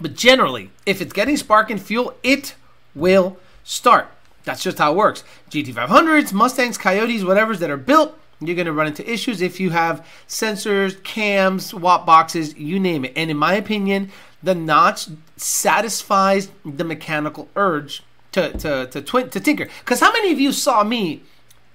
But 0.01 0.15
generally, 0.15 0.71
if 0.85 1.01
it's 1.01 1.13
getting 1.13 1.37
spark 1.37 1.71
and 1.71 1.81
fuel, 1.81 2.15
it 2.23 2.55
will 2.95 3.39
start. 3.65 4.09
That's 4.45 4.63
just 4.63 4.79
how 4.79 4.93
it 4.93 4.97
works. 4.97 5.25
GT500s, 5.51 6.33
Mustangs, 6.33 6.79
Coyotes, 6.79 7.25
whatever's 7.25 7.59
that 7.61 7.71
are 7.71 7.77
built, 7.77 8.19
you're 8.41 8.55
going 8.55 8.67
to 8.67 8.73
run 8.73 8.87
into 8.87 9.11
issues 9.11 9.41
if 9.41 9.59
you 9.59 9.71
have 9.71 10.07
sensors, 10.29 11.03
cams, 11.03 11.73
watt 11.73 12.05
boxes, 12.05 12.55
you 12.57 12.79
name 12.79 13.05
it. 13.05 13.13
And 13.17 13.31
in 13.31 13.37
my 13.37 13.55
opinion, 13.55 14.11
the 14.43 14.55
notch 14.55 15.09
satisfies 15.37 16.51
the 16.65 16.85
mechanical 16.85 17.49
urge 17.57 18.03
to 18.33 18.53
to 18.59 18.87
to, 18.87 19.01
twin, 19.01 19.31
to 19.31 19.41
tinker. 19.41 19.69
Because 19.81 20.01
how 20.01 20.13
many 20.13 20.33
of 20.33 20.39
you 20.39 20.53
saw 20.53 20.85
me 20.85 21.23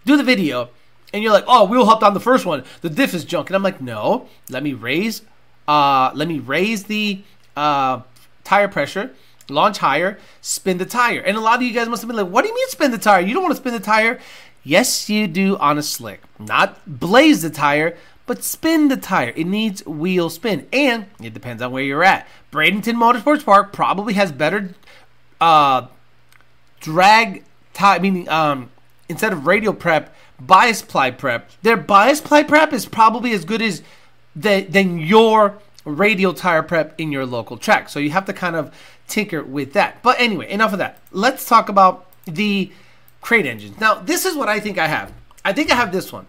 do 0.06 0.16
the 0.16 0.24
video 0.24 0.70
and 1.14 1.24
you're 1.24 1.34
like, 1.34 1.46
oh, 1.48 1.66
wheel 1.66 1.86
hopped 1.86 2.04
on 2.04 2.14
the 2.14 2.20
first 2.20 2.46
one. 2.46 2.64
The 2.82 2.90
diff 2.90 3.14
is 3.14 3.26
junk. 3.26 3.50
And 3.50 3.56
I'm 3.56 3.64
like, 3.64 3.82
no, 3.82 4.28
let 4.50 4.64
me 4.64 4.74
raise, 4.74 5.24
uh, 5.68 6.12
let 6.14 6.28
me 6.28 6.40
raise 6.40 6.86
the 6.86 7.22
uh, 7.56 8.02
tire 8.44 8.68
pressure, 8.68 9.12
launch 9.50 9.78
higher, 9.80 10.18
spin 10.42 10.78
the 10.78 10.86
tire. 10.86 11.22
And 11.22 11.38
a 11.38 11.42
lot 11.42 11.58
of 11.58 11.64
you 11.64 11.74
guys 11.74 11.88
must 11.90 12.02
have 12.02 12.08
been 12.08 12.18
like, 12.18 12.28
what 12.28 12.42
do 12.44 12.50
you 12.50 12.56
mean 12.56 12.70
spin 12.70 12.92
the 12.92 12.98
tire? 12.98 13.22
You 13.22 13.34
don't 13.34 13.44
want 13.44 13.56
to 13.56 13.62
spin 13.62 13.74
the 13.74 13.80
tire. 13.80 14.20
Yes, 14.64 15.10
you 15.10 15.28
do 15.28 15.58
on 15.58 15.78
a 15.78 15.84
slick. 15.84 16.22
Not 16.40 16.80
blaze 17.00 17.42
the 17.42 17.50
tire, 17.50 17.98
but 18.26 18.44
spin 18.44 18.88
the 18.88 18.98
tire. 18.98 19.34
It 19.36 19.48
needs 19.48 19.86
wheel 19.86 20.30
spin. 20.30 20.68
And 20.72 21.08
it 21.22 21.34
depends 21.34 21.62
on 21.62 21.72
where 21.72 21.84
you're 21.84 22.04
at. 22.04 22.28
Bradenton 22.52 22.96
Motorsports 22.96 23.44
Park 23.44 23.74
probably 23.74 24.14
has 24.14 24.32
better 24.32 24.76
uh, 25.40 25.88
drag 26.80 27.44
tie, 27.74 28.00
meaning 28.00 28.30
um, 28.30 28.70
instead 29.10 29.34
of 29.34 29.48
radial 29.48 29.74
prep, 29.74 30.14
bias 30.40 30.82
ply 30.82 31.12
prep. 31.12 31.50
Their 31.62 31.78
bias 31.78 32.22
ply 32.22 32.44
prep 32.44 32.74
is 32.74 32.86
probably 32.86 33.32
as 33.32 33.46
good 33.46 33.62
as 33.62 33.82
the, 34.36 34.62
than 34.62 35.00
your 35.00 35.60
radial 35.86 36.34
tire 36.34 36.64
prep 36.64 37.00
in 37.00 37.12
your 37.12 37.26
local 37.26 37.58
track. 37.58 37.90
So 37.90 38.00
you 38.00 38.12
have 38.12 38.26
to 38.26 38.34
kind 38.34 38.56
of 38.56 38.74
tinker 39.08 39.44
with 39.44 39.74
that. 39.74 40.02
But 40.04 40.20
anyway, 40.20 40.50
enough 40.50 40.74
of 40.74 40.80
that. 40.80 41.00
Let's 41.12 41.46
talk 41.46 41.70
about 41.70 42.08
the 42.26 42.72
crate 43.20 43.46
engines. 43.46 43.80
Now, 43.80 43.96
this 43.96 44.26
is 44.26 44.36
what 44.36 44.50
I 44.50 44.60
think 44.60 44.78
I 44.78 44.88
have. 44.88 45.12
I 45.44 45.54
think 45.54 45.72
I 45.72 45.76
have 45.76 45.92
this 45.92 46.12
one. 46.12 46.26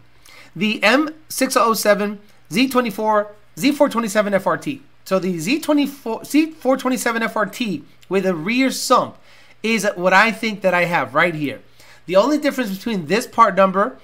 The 0.57 0.81
M607 0.81 2.19
Z24 2.51 3.29
Z427 3.57 4.41
FRT. 4.41 4.81
So 5.05 5.19
the 5.19 5.37
Z24 5.37 6.57
Z427 6.57 7.29
FRT 7.29 7.83
with 8.09 8.27
a 8.27 8.35
rear 8.35 8.71
sump 8.71 9.17
is 9.63 9.87
what 9.95 10.13
I 10.13 10.33
think 10.33 10.61
that 10.63 10.75
I 10.75 10.85
have 10.85 11.15
right 11.15 11.35
here. 11.35 11.61
The 12.07 12.17
only 12.17 12.39
difference 12.39 12.77
between 12.77 13.07
this 13.07 13.27
part 13.27 13.55
number, 13.55 13.99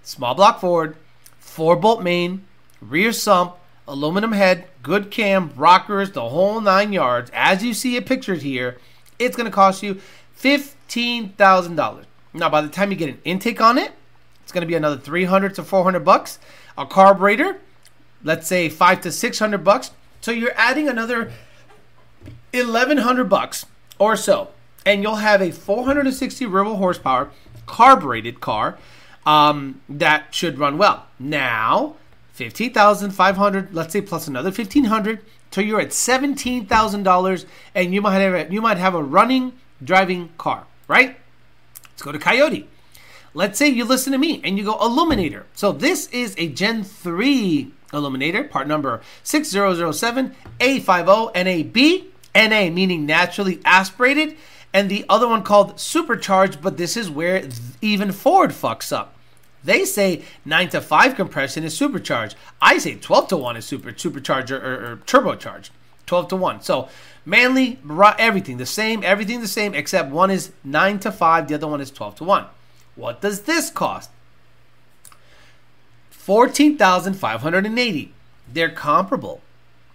small 0.02 0.34
block 0.34 0.60
Ford, 0.60 0.96
4 1.38 1.75
bolt 1.75 2.02
main, 2.02 2.46
rear 2.82 3.13
sump, 3.13 3.58
aluminum 3.88 4.32
head, 4.32 4.66
good 4.82 5.12
cam, 5.12 5.54
rockers, 5.56 6.13
the 6.13 6.30
whole 6.30 6.60
nine 6.60 6.92
yards, 6.92 7.30
as 7.32 7.63
you 7.63 7.75
see 7.75 7.96
it 7.96 8.08
pictured 8.08 8.42
here, 8.42 8.80
it's 9.20 9.38
going 9.38 9.46
to 9.46 9.52
cost 9.52 9.84
you 9.84 10.02
$15,000. 10.40 12.06
Now, 12.34 12.50
by 12.50 12.62
the 12.62 12.70
time 12.70 12.90
you 12.90 12.98
get 12.98 13.10
an 13.10 13.22
intake 13.24 13.62
on 13.62 13.78
it, 13.78 13.92
it's 14.42 14.52
going 14.52 14.62
to 14.62 14.68
be 14.68 14.74
another 14.74 14.98
300 14.98 15.54
to 15.54 15.63
400 15.63 16.00
bucks. 16.00 16.40
A 16.75 16.88
carburetor, 16.88 17.60
let's 18.24 18.48
say 18.48 18.68
5 18.68 19.02
to 19.02 19.12
600 19.12 19.63
bucks. 19.63 19.92
So 20.22 20.32
you're 20.32 20.54
adding 20.56 20.90
another 20.90 21.32
1100 22.52 23.25
bucks 23.25 23.68
or 24.00 24.16
so. 24.16 24.50
And 24.88 25.04
you'll 25.04 25.18
have 25.18 25.40
a 25.40 25.52
460 25.52 26.48
real 26.48 26.75
horsepower 26.78 27.30
carbureted 27.65 28.39
car 28.41 28.77
um, 29.25 29.82
that 29.89 30.34
should 30.34 30.60
run 30.60 30.77
well. 30.77 31.08
Now, 31.20 31.96
15,500, 32.34 33.74
let's 33.74 33.93
say 33.93 34.01
plus 34.01 34.27
another 34.27 34.50
1,500, 34.50 35.20
so 35.51 35.62
you're 35.62 35.79
at 35.79 35.89
$17,000 35.89 37.46
and 37.75 37.93
you 37.93 38.01
might 38.01 38.20
have 38.20 38.34
a, 38.34 38.51
you 38.51 38.62
might 38.62 38.77
have 38.77 38.96
a 38.96 39.03
running 39.03 39.53
driving 39.84 40.29
car, 40.38 40.65
right? 40.88 41.17
Let's 41.91 42.01
go 42.01 42.12
to 42.12 42.20
Coyote. 42.20 42.67
Let's 43.36 43.58
say 43.58 43.67
you 43.70 43.86
listen 43.86 44.13
to 44.13 44.20
me 44.20 44.41
and 44.43 44.58
you 44.58 44.63
go 44.63 44.77
Aluminator. 44.77 45.43
So 45.53 45.72
this 45.72 46.08
is 46.08 46.36
a 46.38 46.48
Gen 46.48 46.84
3 46.84 47.72
Aluminator, 47.91 48.50
part 48.50 48.67
number 48.67 49.01
6007 49.24 50.36
A50 50.60 51.36
NAB, 51.36 52.50
NA 52.50 52.74
meaning 52.74 53.05
naturally 53.05 53.60
aspirated, 53.63 54.36
and 54.74 54.89
the 54.89 55.06
other 55.08 55.27
one 55.27 55.44
called 55.44 55.80
Supercharged, 55.80 56.62
but 56.62 56.77
this 56.77 56.98
is 56.98 57.10
where 57.10 57.48
even 57.82 58.12
Ford 58.12 58.50
fucks 58.50 58.92
up. 58.92 59.15
They 59.63 59.86
say 59.86 60.24
9 60.44 60.70
to 60.70 60.82
5 60.82 61.15
compression 61.15 61.63
is 61.63 61.77
supercharged. 61.77 62.36
I 62.62 62.80
say 62.80 62.96
12 62.96 63.30
to 63.30 63.38
1 63.38 63.56
is 63.56 63.65
super 63.65 63.92
supercharger 63.92 64.62
or, 64.62 64.92
or 64.92 64.98
turbocharged. 65.06 65.70
12 66.06 66.27
to 66.30 66.36
1. 66.36 66.62
So 66.62 66.89
Manley, 67.25 67.80
everything 68.20 68.58
the 68.58 68.65
same, 68.65 69.03
everything 69.03 69.39
the 69.39 69.48
same, 69.48 69.74
except 69.74 70.12
one 70.12 70.32
is 70.32 70.51
9 70.65 71.00
to 71.00 71.12
5, 71.12 71.48
the 71.48 71.56
other 71.56 71.68
one 71.68 71.80
is 71.80 71.92
12 71.92 72.15
to 72.15 72.25
1. 72.25 72.46
What 72.96 73.22
does 73.22 73.44
this 73.44 73.70
cost? 73.70 74.10
14,580. 76.10 78.13
They're 78.51 78.70
comparable. 78.70 79.42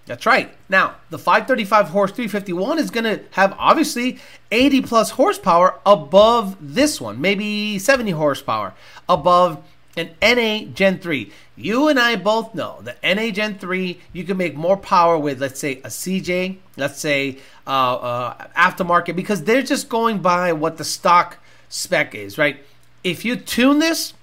That's 0.08 0.24
right. 0.24 0.50
Now, 0.70 0.96
the 1.10 1.18
535 1.18 1.90
horse 1.90 2.10
351 2.12 2.78
is 2.78 2.90
going 2.90 3.04
to 3.04 3.22
have 3.32 3.54
obviously 3.58 4.18
80 4.50 4.80
plus 4.80 5.10
horsepower 5.10 5.78
above 5.84 6.56
this 6.60 6.98
one, 6.98 7.20
maybe 7.20 7.78
70 7.78 8.12
horsepower 8.12 8.72
above 9.06 9.62
an 9.98 10.10
NA 10.22 10.72
Gen 10.72 10.98
3. 10.98 11.30
You 11.56 11.88
and 11.88 12.00
I 12.00 12.16
both 12.16 12.54
know 12.54 12.80
the 12.82 12.96
NA 13.02 13.30
Gen 13.30 13.58
3, 13.58 14.00
you 14.14 14.24
can 14.24 14.38
make 14.38 14.54
more 14.54 14.78
power 14.78 15.18
with, 15.18 15.42
let's 15.42 15.60
say, 15.60 15.72
a 15.78 15.88
CJ, 15.88 16.56
let's 16.78 16.98
say, 16.98 17.38
uh, 17.66 17.96
uh, 17.96 18.46
aftermarket, 18.56 19.14
because 19.14 19.44
they're 19.44 19.60
just 19.60 19.90
going 19.90 20.20
by 20.20 20.54
what 20.54 20.78
the 20.78 20.84
stock 20.84 21.36
spec 21.68 22.14
is, 22.14 22.38
right? 22.38 22.64
If 23.04 23.26
you 23.26 23.36
tune 23.36 23.78
this, 23.78 24.14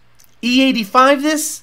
E85 0.42 1.22
this, 1.22 1.62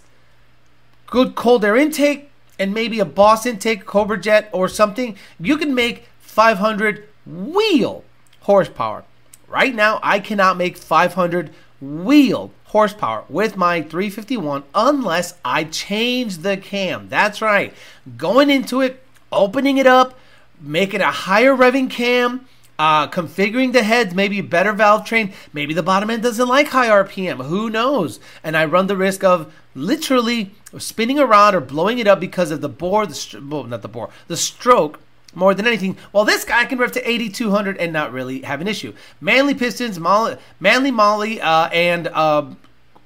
good 1.06 1.34
cold 1.34 1.64
air 1.64 1.76
intake, 1.76 2.31
and 2.62 2.72
maybe 2.72 3.00
a 3.00 3.04
Boss 3.04 3.44
intake, 3.44 3.84
Cobra 3.84 4.16
Jet, 4.16 4.48
or 4.52 4.68
something, 4.68 5.16
you 5.40 5.56
can 5.56 5.74
make 5.74 6.06
500 6.20 7.08
wheel 7.26 8.04
horsepower. 8.42 9.02
Right 9.48 9.74
now, 9.74 9.98
I 10.00 10.20
cannot 10.20 10.56
make 10.56 10.76
500 10.76 11.50
wheel 11.80 12.52
horsepower 12.66 13.24
with 13.28 13.56
my 13.56 13.82
351 13.82 14.62
unless 14.76 15.34
I 15.44 15.64
change 15.64 16.38
the 16.38 16.56
cam. 16.56 17.08
That's 17.08 17.42
right. 17.42 17.74
Going 18.16 18.48
into 18.48 18.80
it, 18.80 19.02
opening 19.32 19.78
it 19.78 19.88
up, 19.88 20.16
making 20.60 21.00
a 21.00 21.10
higher 21.10 21.56
revving 21.56 21.90
cam, 21.90 22.46
uh, 22.78 23.08
configuring 23.08 23.72
the 23.72 23.82
heads, 23.82 24.14
maybe 24.14 24.40
better 24.40 24.72
valve 24.72 25.04
train. 25.04 25.32
Maybe 25.52 25.74
the 25.74 25.82
bottom 25.82 26.10
end 26.10 26.22
doesn't 26.22 26.48
like 26.48 26.68
high 26.68 26.88
RPM. 26.88 27.44
Who 27.46 27.68
knows? 27.68 28.20
And 28.44 28.56
I 28.56 28.66
run 28.66 28.86
the 28.86 28.96
risk 28.96 29.24
of 29.24 29.52
literally 29.74 30.54
spinning 30.78 31.18
around 31.18 31.54
or 31.54 31.60
blowing 31.60 31.98
it 31.98 32.06
up 32.06 32.20
because 32.20 32.50
of 32.50 32.60
the 32.60 32.68
bore, 32.68 33.06
the 33.06 33.44
well, 33.48 33.64
not 33.64 33.82
the 33.82 33.88
bore, 33.88 34.10
the 34.28 34.36
stroke 34.36 35.00
more 35.34 35.54
than 35.54 35.66
anything. 35.66 35.96
Well, 36.12 36.24
this 36.24 36.44
guy 36.44 36.64
can 36.66 36.78
rev 36.78 36.92
to 36.92 37.10
8,200 37.10 37.78
and 37.78 37.92
not 37.92 38.12
really 38.12 38.42
have 38.42 38.60
an 38.60 38.68
issue. 38.68 38.92
Manley 39.20 39.54
pistons, 39.54 39.98
Molly, 39.98 40.36
Manley 40.60 40.90
Molly, 40.90 41.40
uh, 41.40 41.68
and 41.68 42.08
uh, 42.08 42.46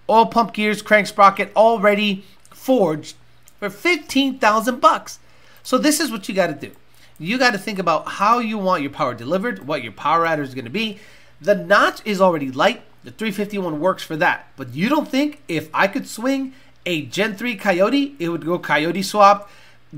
oil 0.09 0.27
pump 0.27 0.53
gears, 0.53 0.83
crank 0.83 1.07
sprocket 1.07 1.53
already 1.55 2.25
forged 2.51 3.17
for 3.59 3.71
15,000 3.71 4.81
bucks. 4.81 5.19
So 5.63 5.79
this 5.79 6.01
is 6.01 6.11
what 6.11 6.29
you 6.29 6.35
got 6.35 6.49
to 6.49 6.55
do. 6.55 6.73
You 7.19 7.39
got 7.39 7.53
to 7.53 7.59
think 7.59 7.79
about 7.79 8.07
how 8.09 8.39
you 8.41 8.59
want 8.59 8.83
your 8.83 8.91
power 8.91 9.15
delivered, 9.15 9.67
what 9.67 9.83
your 9.83 9.93
power 9.93 10.27
adder 10.27 10.43
is 10.43 10.55
going 10.55 10.67
to 10.67 10.71
be. 10.71 10.99
The 11.41 11.55
notch 11.55 12.01
is 12.05 12.21
already 12.21 12.51
light. 12.51 12.83
The 13.05 13.11
351 13.11 13.81
works 13.81 14.03
for 14.03 14.17
that. 14.17 14.49
But 14.57 14.75
you 14.75 14.89
don't 14.89 15.09
think 15.09 15.41
if 15.49 15.71
I 15.73 15.87
could 15.87 16.09
swing 16.09 16.53
a 16.87 17.03
Gen 17.03 17.37
3 17.37 17.57
Coyote, 17.57 18.15
it 18.19 18.29
would 18.29 18.47
go 18.47 18.59
Coyote 18.59 19.03
swap, 19.03 19.51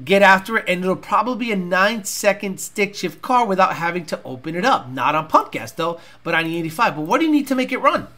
get 0.04 0.22
after 0.22 0.56
it, 0.58 0.64
and 0.66 0.82
it'll 0.82 0.96
probably 0.96 1.46
be 1.46 1.52
a 1.52 1.56
9 1.56 2.04
second 2.04 2.58
stick 2.58 2.94
shift 2.94 3.22
car 3.22 3.46
without 3.46 3.74
having 3.74 4.06
to 4.06 4.20
open 4.24 4.56
it 4.56 4.64
up. 4.64 4.88
Not 4.88 5.14
on 5.14 5.28
pump 5.28 5.52
gas 5.52 5.70
though, 5.70 6.00
but 6.24 6.34
on 6.34 6.44
E85. 6.44 6.96
But 6.96 7.02
what 7.02 7.20
do 7.20 7.26
you 7.26 7.32
need 7.32 7.46
to 7.48 7.54
make 7.54 7.70
it 7.70 7.78
run? 7.78 8.08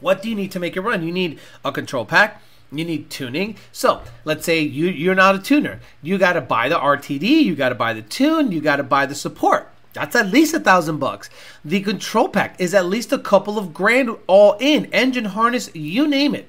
What 0.00 0.22
do 0.22 0.28
you 0.28 0.34
need 0.34 0.52
to 0.52 0.60
make 0.60 0.76
it 0.76 0.82
run? 0.82 1.02
You 1.02 1.12
need 1.12 1.38
a 1.64 1.72
control 1.72 2.04
pack. 2.04 2.42
You 2.70 2.84
need 2.84 3.08
tuning. 3.10 3.56
So 3.72 4.02
let's 4.24 4.44
say 4.44 4.60
you, 4.60 4.86
you're 4.86 5.14
not 5.14 5.34
a 5.34 5.38
tuner. 5.38 5.80
You 6.02 6.18
got 6.18 6.34
to 6.34 6.40
buy 6.40 6.68
the 6.68 6.76
RTD. 6.76 7.22
You 7.22 7.54
got 7.54 7.70
to 7.70 7.74
buy 7.74 7.92
the 7.92 8.02
tune. 8.02 8.52
You 8.52 8.60
got 8.60 8.76
to 8.76 8.82
buy 8.82 9.06
the 9.06 9.14
support. 9.14 9.70
That's 9.92 10.14
at 10.14 10.26
least 10.26 10.52
a 10.52 10.60
thousand 10.60 10.98
bucks. 10.98 11.30
The 11.64 11.80
control 11.80 12.28
pack 12.28 12.60
is 12.60 12.74
at 12.74 12.84
least 12.84 13.12
a 13.12 13.18
couple 13.18 13.58
of 13.58 13.72
grand 13.72 14.10
all 14.26 14.56
in. 14.60 14.86
Engine 14.86 15.24
harness, 15.26 15.74
you 15.74 16.06
name 16.06 16.34
it. 16.34 16.48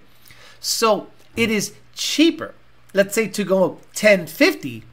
So 0.60 1.08
it 1.38 1.50
is 1.50 1.74
cheaper. 1.94 2.54
Let's 2.94 3.16
say 3.16 3.28
to 3.28 3.44
go 3.44 3.68
1050 3.68 4.84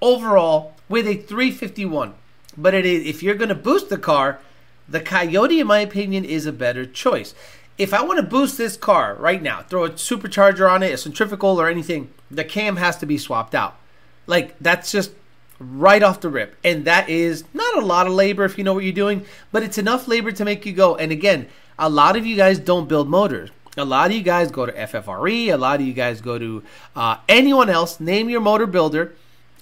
overall 0.00 0.74
with 0.88 1.06
a 1.06 1.16
351. 1.16 2.14
But 2.56 2.74
it 2.74 2.84
is 2.84 3.06
if 3.06 3.22
you're 3.22 3.36
going 3.36 3.48
to 3.50 3.54
boost 3.54 3.88
the 3.88 3.98
car, 3.98 4.40
the 4.88 5.00
Coyote, 5.00 5.60
in 5.60 5.66
my 5.68 5.78
opinion, 5.78 6.24
is 6.24 6.46
a 6.46 6.52
better 6.52 6.84
choice 6.84 7.34
if 7.80 7.94
I 7.94 8.02
want 8.02 8.18
to 8.18 8.22
boost 8.22 8.58
this 8.58 8.76
car 8.76 9.14
right 9.14 9.40
now, 9.40 9.62
throw 9.62 9.84
a 9.84 9.90
supercharger 9.90 10.70
on 10.70 10.82
it, 10.82 10.92
a 10.92 10.98
centrifugal 10.98 11.58
or 11.58 11.66
anything, 11.66 12.12
the 12.30 12.44
cam 12.44 12.76
has 12.76 12.98
to 12.98 13.06
be 13.06 13.16
swapped 13.16 13.54
out. 13.54 13.74
Like 14.26 14.54
that's 14.58 14.92
just 14.92 15.12
right 15.58 16.02
off 16.02 16.20
the 16.20 16.28
rip. 16.28 16.56
And 16.62 16.84
that 16.84 17.08
is 17.08 17.44
not 17.54 17.78
a 17.78 17.86
lot 17.86 18.06
of 18.06 18.12
labor 18.12 18.44
if 18.44 18.58
you 18.58 18.64
know 18.64 18.74
what 18.74 18.84
you're 18.84 18.92
doing, 18.92 19.24
but 19.50 19.62
it's 19.62 19.78
enough 19.78 20.08
labor 20.08 20.30
to 20.30 20.44
make 20.44 20.66
you 20.66 20.74
go. 20.74 20.94
And 20.96 21.10
again, 21.10 21.48
a 21.78 21.88
lot 21.88 22.16
of 22.16 22.26
you 22.26 22.36
guys 22.36 22.58
don't 22.58 22.86
build 22.86 23.08
motors. 23.08 23.48
A 23.76 23.84
lot 23.84 24.10
of 24.10 24.16
you 24.16 24.22
guys 24.22 24.50
go 24.50 24.66
to 24.66 24.72
FFRE, 24.72 25.52
a 25.52 25.56
lot 25.56 25.80
of 25.80 25.86
you 25.86 25.92
guys 25.92 26.20
go 26.20 26.38
to 26.38 26.62
uh, 26.96 27.18
anyone 27.28 27.70
else, 27.70 28.00
name 28.00 28.28
your 28.28 28.40
motor 28.40 28.66
builder, 28.66 29.14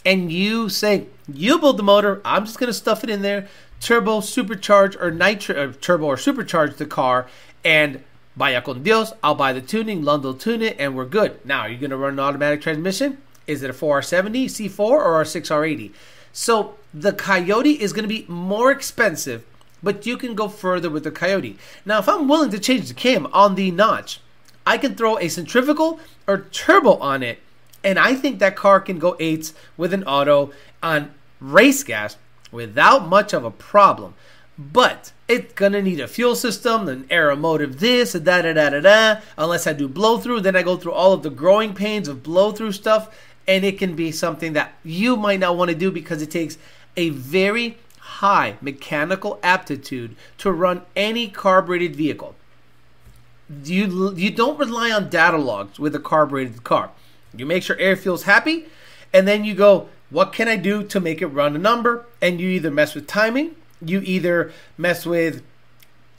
and 0.05 0.33
you 0.33 0.71
say, 0.71 1.07
You 1.31 1.59
build 1.59 1.77
the 1.77 1.83
motor, 1.83 2.23
I'm 2.25 2.47
just 2.47 2.59
going 2.59 2.69
to 2.69 2.75
stuff 2.75 3.05
it 3.05 3.11
in 3.11 3.21
there, 3.21 3.49
turbo 3.81 4.21
supercharge 4.21 5.01
or 5.01 5.11
nitro 5.11 5.69
uh, 5.69 5.73
turbo 5.81 6.07
or 6.07 6.17
supercharge 6.17 6.77
the 6.77 6.87
car. 6.87 7.27
And 7.65 8.03
vaya 8.35 8.63
con 8.63 8.83
Dios, 8.83 9.13
I'll 9.23 9.35
buy 9.35 9.53
the 9.53 9.61
tuning, 9.61 10.03
Lund 10.03 10.41
tune 10.41 10.63
it, 10.63 10.77
and 10.79 10.97
we're 10.97 11.05
good. 11.05 11.45
Now, 11.45 11.61
are 11.61 11.69
you 11.69 11.77
going 11.77 11.91
to 11.91 11.97
run 11.97 12.15
an 12.15 12.21
automatic 12.21 12.63
transmission? 12.63 13.19
Is 13.47 13.63
it 13.63 13.71
a 13.71 13.75
4R70, 13.75 14.47
C4, 14.47 14.79
or 14.81 15.21
a 15.21 15.25
6R80? 15.25 15.93
So 16.33 16.77
the 16.95 17.13
Coyote 17.13 17.81
is 17.81 17.93
going 17.93 18.05
to 18.05 18.09
be 18.09 18.25
more 18.29 18.71
expensive, 18.71 19.45
but 19.83 20.07
you 20.07 20.17
can 20.17 20.35
go 20.35 20.49
further 20.49 20.91
with 20.91 21.05
the 21.05 21.11
Coyote. 21.11 21.59
Now, 21.85 21.99
if 21.99 22.09
I'm 22.09 22.29
willing 22.29 22.51
to 22.51 22.59
change 22.59 22.89
the 22.89 22.95
cam 22.95 23.27
on 23.33 23.55
the 23.55 23.71
notch, 23.71 24.21
I 24.67 24.79
can 24.79 24.95
throw 24.95 25.19
a 25.19 25.29
centrifugal 25.29 26.01
or 26.27 26.47
turbo 26.53 26.97
on 26.97 27.23
it, 27.23 27.39
and 27.83 27.99
I 27.99 28.15
think 28.15 28.39
that 28.39 28.57
car 28.57 28.81
can 28.81 28.99
go 28.99 29.17
eights 29.19 29.55
with 29.77 29.95
an 29.95 30.05
auto 30.05 30.53
on 30.83 31.15
race 31.41 31.83
gas 31.83 32.17
without 32.51 33.09
much 33.09 33.33
of 33.33 33.45
a 33.45 33.51
problem. 33.51 34.15
But 34.59 35.13
it's 35.29 35.53
gonna 35.55 35.81
need 35.81 36.01
a 36.01 36.09
fuel 36.09 36.35
system, 36.35 36.89
an 36.89 37.05
aeromotive 37.05 37.79
this, 37.79 38.13
da 38.15 38.43
da 38.43 38.53
da 38.53 38.71
da 38.71 38.81
da. 38.81 39.21
Unless 39.37 39.67
I 39.69 39.73
do 39.73 39.87
blow 39.87 40.19
through, 40.19 40.41
then 40.41 40.57
I 40.57 40.63
go 40.63 40.77
through 40.77 40.93
all 40.93 41.13
of 41.13 41.23
the 41.23 41.31
growing 41.31 41.75
pains 41.75 42.09
of 42.09 42.25
blow 42.25 42.51
through 42.51 42.73
stuff, 42.73 43.17
and 43.47 43.65
it 43.65 43.79
can 43.79 43.95
be 43.95 44.11
something 44.11 44.55
that 44.55 44.73
you 44.83 45.17
might 45.17 45.41
not 45.41 45.57
want 45.57 45.71
to 45.71 45.77
do 45.77 45.93
because 45.93 46.23
it 46.23 46.31
takes 46.31 46.59
a 46.97 47.11
very 47.11 47.79
high 48.21 48.57
mechanical 48.61 49.39
aptitude 49.43 50.17
to 50.39 50.51
run 50.51 50.83
any 50.97 51.29
carbureted 51.29 51.95
vehicle. 51.95 52.35
You 53.65 54.15
you 54.15 54.31
don't 54.31 54.59
rely 54.59 54.91
on 54.91 55.09
data 55.09 55.39
logs 55.39 55.79
with 55.79 55.95
a 55.95 56.01
carbureted 56.01 56.65
car. 56.65 56.91
You 57.35 57.47
make 57.47 57.63
sure 57.63 57.79
air 57.79 57.97
feels 57.97 58.25
happy, 58.25 58.67
and 59.13 59.27
then 59.27 59.45
you 59.45 59.55
go, 59.55 59.89
what 60.11 60.33
can 60.33 60.49
I 60.49 60.57
do 60.57 60.83
to 60.85 61.01
make 61.01 61.23
it 61.23 61.27
run 61.27 61.55
a 61.55 61.59
number? 61.59 62.07
And 62.21 62.41
you 62.41 62.49
either 62.49 62.71
mess 62.71 62.95
with 62.95 63.07
timing 63.07 63.55
you 63.81 64.01
either 64.05 64.53
mess 64.77 65.07
with 65.07 65.43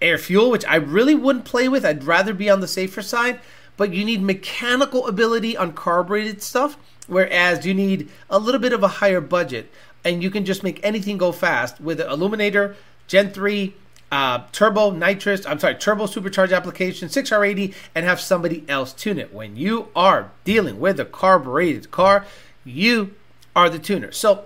air 0.02 0.18
fuel, 0.18 0.50
which 0.50 0.66
I 0.66 0.76
really 0.76 1.16
wouldn't 1.16 1.46
play 1.46 1.68
with. 1.68 1.86
I'd 1.86 2.04
rather 2.04 2.34
be 2.34 2.50
on 2.50 2.62
the 2.62 2.68
safer 2.68 3.02
side. 3.02 3.40
But 3.78 3.94
you 3.94 4.04
need 4.04 4.22
mechanical 4.22 5.08
ability 5.08 5.56
on 5.56 5.72
carbureted 5.72 6.42
stuff, 6.42 6.78
whereas 7.08 7.66
you 7.66 7.74
need 7.74 8.10
a 8.30 8.38
little 8.38 8.60
bit 8.60 8.74
of 8.74 8.84
a 8.84 8.90
higher 9.00 9.22
budget, 9.22 9.72
and 10.04 10.24
you 10.24 10.30
can 10.30 10.46
just 10.46 10.64
make 10.64 10.80
anything 10.84 11.18
go 11.18 11.32
fast 11.32 11.80
with 11.80 12.00
an 12.00 12.08
Aluminator 12.08 12.76
Gen 13.08 13.32
3 13.32 13.74
uh, 14.12 14.44
turbo 14.52 14.92
nitrous, 14.92 15.46
I'm 15.46 15.60
sorry, 15.60 15.76
turbo 15.76 16.06
supercharged 16.06 16.54
application, 16.54 17.10
6R80, 17.10 17.74
and 17.94 18.06
have 18.06 18.20
somebody 18.20 18.64
else 18.68 18.94
tune 18.94 19.20
it. 19.20 19.34
When 19.34 19.56
you 19.56 19.90
are 19.96 20.32
dealing 20.44 20.80
with 20.80 21.00
a 21.00 21.06
carbureted 21.06 21.92
car, 21.92 22.26
you 22.66 23.14
are 23.56 23.70
the 23.70 23.80
tuner. 23.80 24.12
So 24.12 24.46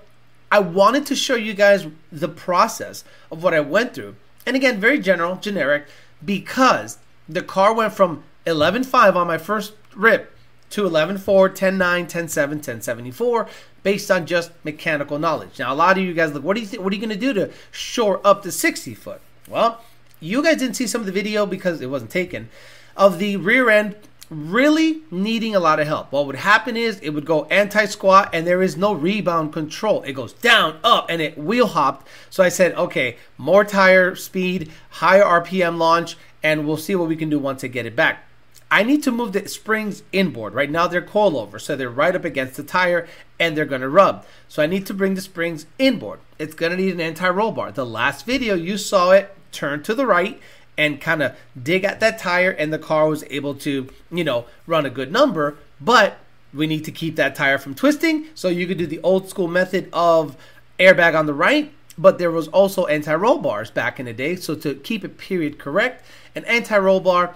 I 0.52 0.60
wanted 0.60 1.06
to 1.08 1.16
show 1.16 1.36
you 1.36 1.54
guys 1.54 1.88
the 2.12 2.28
process 2.28 3.04
of 3.32 3.42
what 3.42 3.54
I 3.54 3.62
went 3.62 3.94
through. 3.94 4.16
And 4.46 4.56
again, 4.56 4.80
very 4.80 5.00
general, 5.00 5.38
generic, 5.38 5.88
because 6.24 6.98
the 7.30 7.42
car 7.42 7.74
went 7.74 7.94
from 7.94 8.24
11.5 8.46 9.16
on 9.16 9.28
my 9.28 9.38
first 9.38 9.74
rip 9.96 10.33
to 10.74 10.84
11.4, 10.84 11.20
10.9, 11.20 12.06
10.7, 12.10 12.60
10.74 12.60 13.50
based 13.84 14.10
on 14.10 14.26
just 14.26 14.52
mechanical 14.64 15.20
knowledge. 15.20 15.60
Now, 15.60 15.74
a 15.74 15.76
lot 15.76 15.98
of 15.98 16.04
you 16.04 16.14
guys 16.14 16.34
look, 16.34 16.44
what 16.44 16.58
do 16.58 16.64
you? 16.64 16.82
What 16.82 16.92
are 16.92 16.96
you 16.96 17.02
going 17.02 17.18
to 17.18 17.26
do 17.26 17.34
to 17.34 17.52
shore 17.72 18.20
up 18.24 18.44
the 18.44 18.52
60 18.52 18.94
foot? 18.96 19.22
Well, 19.48 19.82
you 20.20 20.42
guys 20.42 20.58
didn't 20.58 20.76
see 20.76 20.88
some 20.88 21.02
of 21.02 21.06
the 21.06 21.12
video 21.12 21.46
because 21.46 21.82
it 21.82 21.90
wasn't 21.90 22.12
taken 22.12 22.50
of 22.96 23.20
the 23.20 23.38
rear 23.38 23.70
end 23.70 23.96
really 24.30 25.02
needing 25.12 25.56
a 25.56 25.60
lot 25.60 25.80
of 25.80 25.86
help. 25.86 26.12
What 26.12 26.26
would 26.26 26.38
happen 26.38 26.76
is 26.76 27.00
it 27.00 27.12
would 27.12 27.26
go 27.26 27.46
anti 27.46 27.86
squat 27.86 28.30
and 28.34 28.48
there 28.48 28.64
is 28.64 28.76
no 28.76 28.94
rebound 28.94 29.54
control. 29.54 30.02
It 30.04 30.14
goes 30.14 30.34
down, 30.34 30.80
up, 30.84 31.08
and 31.10 31.22
it 31.22 31.38
wheel 31.38 31.68
hopped. 31.68 32.08
So 32.30 32.44
I 32.44 32.50
said, 32.50 32.74
okay, 32.74 33.18
more 33.38 33.64
tire 33.64 34.16
speed, 34.16 34.72
higher 34.90 35.24
RPM 35.24 35.78
launch, 35.78 36.18
and 36.42 36.66
we'll 36.66 36.78
see 36.78 36.96
what 36.96 37.08
we 37.08 37.16
can 37.16 37.30
do 37.30 37.38
once 37.38 37.64
I 37.64 37.68
get 37.68 37.86
it 37.86 37.96
back. 37.96 38.26
I 38.74 38.82
need 38.82 39.04
to 39.04 39.12
move 39.12 39.34
the 39.34 39.48
springs 39.48 40.02
inboard. 40.12 40.56
Right 40.56 40.72
now 40.72 40.88
they're 40.88 41.00
coilover, 41.00 41.62
so 41.62 41.76
they're 41.76 41.92
right 41.92 42.16
up 42.16 42.26
against 42.26 42.58
the 42.58 42.64
tire 42.64 43.08
and 43.40 43.56
they're 43.56 43.66
gonna 43.66 43.88
rub. 43.88 44.26
So 44.48 44.64
I 44.64 44.66
need 44.66 44.88
to 44.88 44.96
bring 44.96 45.14
the 45.14 45.22
springs 45.22 45.68
inboard. 45.78 46.22
It's 46.40 46.56
gonna 46.56 46.78
need 46.78 46.92
an 46.92 47.00
anti-roll 47.00 47.52
bar. 47.52 47.72
The 47.72 47.86
last 47.86 48.26
video 48.26 48.56
you 48.56 48.80
saw 48.80 49.12
it 49.12 49.36
turn 49.52 49.84
to 49.84 49.94
the 49.94 50.08
right 50.08 50.42
and 50.76 51.00
kind 51.00 51.22
of 51.22 51.36
dig 51.62 51.84
at 51.84 52.00
that 52.00 52.18
tire, 52.18 52.50
and 52.50 52.74
the 52.74 52.80
car 52.80 53.08
was 53.08 53.24
able 53.30 53.54
to, 53.54 53.90
you 54.10 54.24
know, 54.24 54.46
run 54.66 54.88
a 54.88 54.90
good 54.90 55.12
number. 55.12 55.56
But 55.80 56.18
we 56.52 56.66
need 56.66 56.84
to 56.86 56.92
keep 56.92 57.16
that 57.18 57.36
tire 57.36 57.60
from 57.60 57.76
twisting, 57.76 58.26
so 58.34 58.48
you 58.48 58.66
could 58.66 58.80
do 58.80 58.88
the 58.88 59.02
old 59.04 59.30
school 59.30 59.48
method 59.48 59.88
of 59.94 60.36
airbag 60.80 61.14
on 61.14 61.28
the 61.28 61.36
right. 61.36 61.72
But 61.96 62.18
there 62.18 62.32
was 62.32 62.48
also 62.48 62.88
anti-roll 62.88 63.38
bars 63.38 63.70
back 63.70 64.00
in 64.00 64.08
the 64.08 64.14
day, 64.14 64.36
so 64.36 64.56
to 64.56 64.74
keep 64.74 65.06
it 65.06 65.20
period 65.20 65.60
correct, 65.60 66.04
an 66.34 66.44
anti-roll 66.46 67.02
bar 67.02 67.36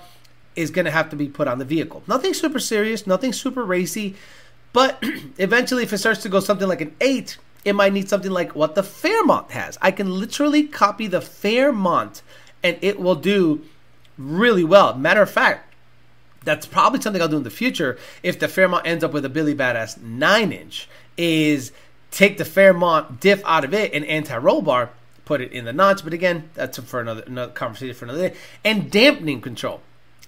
is 0.57 0.71
going 0.71 0.85
to 0.85 0.91
have 0.91 1.09
to 1.11 1.15
be 1.15 1.27
put 1.29 1.47
on 1.47 1.59
the 1.59 1.65
vehicle. 1.65 2.03
Nothing 2.07 2.33
super 2.33 2.59
serious, 2.59 3.07
nothing 3.07 3.31
super 3.31 3.63
racy, 3.63 4.15
but 4.73 5.01
eventually, 5.37 5.83
if 5.83 5.93
it 5.93 5.99
starts 5.99 6.21
to 6.23 6.29
go 6.29 6.39
something 6.39 6.67
like 6.67 6.81
an 6.81 6.95
eight, 6.99 7.37
it 7.63 7.73
might 7.73 7.93
need 7.93 8.09
something 8.09 8.31
like 8.31 8.55
what 8.55 8.75
the 8.75 8.83
Fairmont 8.83 9.51
has. 9.51 9.77
I 9.81 9.91
can 9.91 10.19
literally 10.19 10.63
copy 10.63 11.07
the 11.07 11.21
Fairmont 11.21 12.21
and 12.63 12.77
it 12.81 12.99
will 12.99 13.15
do 13.15 13.63
really 14.17 14.63
well. 14.63 14.95
Matter 14.95 15.21
of 15.21 15.29
fact, 15.29 15.73
that's 16.43 16.65
probably 16.65 17.01
something 17.01 17.21
I'll 17.21 17.27
do 17.27 17.37
in 17.37 17.43
the 17.43 17.49
future 17.49 17.97
if 18.23 18.39
the 18.39 18.47
Fairmont 18.47 18.87
ends 18.87 19.03
up 19.03 19.11
with 19.11 19.25
a 19.25 19.29
Billy 19.29 19.53
Badass 19.53 20.01
9 20.01 20.51
inch, 20.51 20.87
is 21.17 21.71
take 22.09 22.37
the 22.37 22.45
Fairmont 22.45 23.19
diff 23.19 23.41
out 23.45 23.65
of 23.65 23.73
it 23.73 23.93
and 23.93 24.05
anti 24.05 24.37
roll 24.37 24.61
bar, 24.61 24.91
put 25.25 25.41
it 25.41 25.51
in 25.51 25.65
the 25.65 25.73
notch. 25.73 26.03
But 26.03 26.13
again, 26.13 26.49
that's 26.53 26.77
for 26.79 27.01
another, 27.01 27.23
another 27.27 27.51
conversation 27.51 27.95
for 27.95 28.05
another 28.05 28.29
day. 28.29 28.35
And 28.63 28.89
dampening 28.89 29.41
control. 29.41 29.81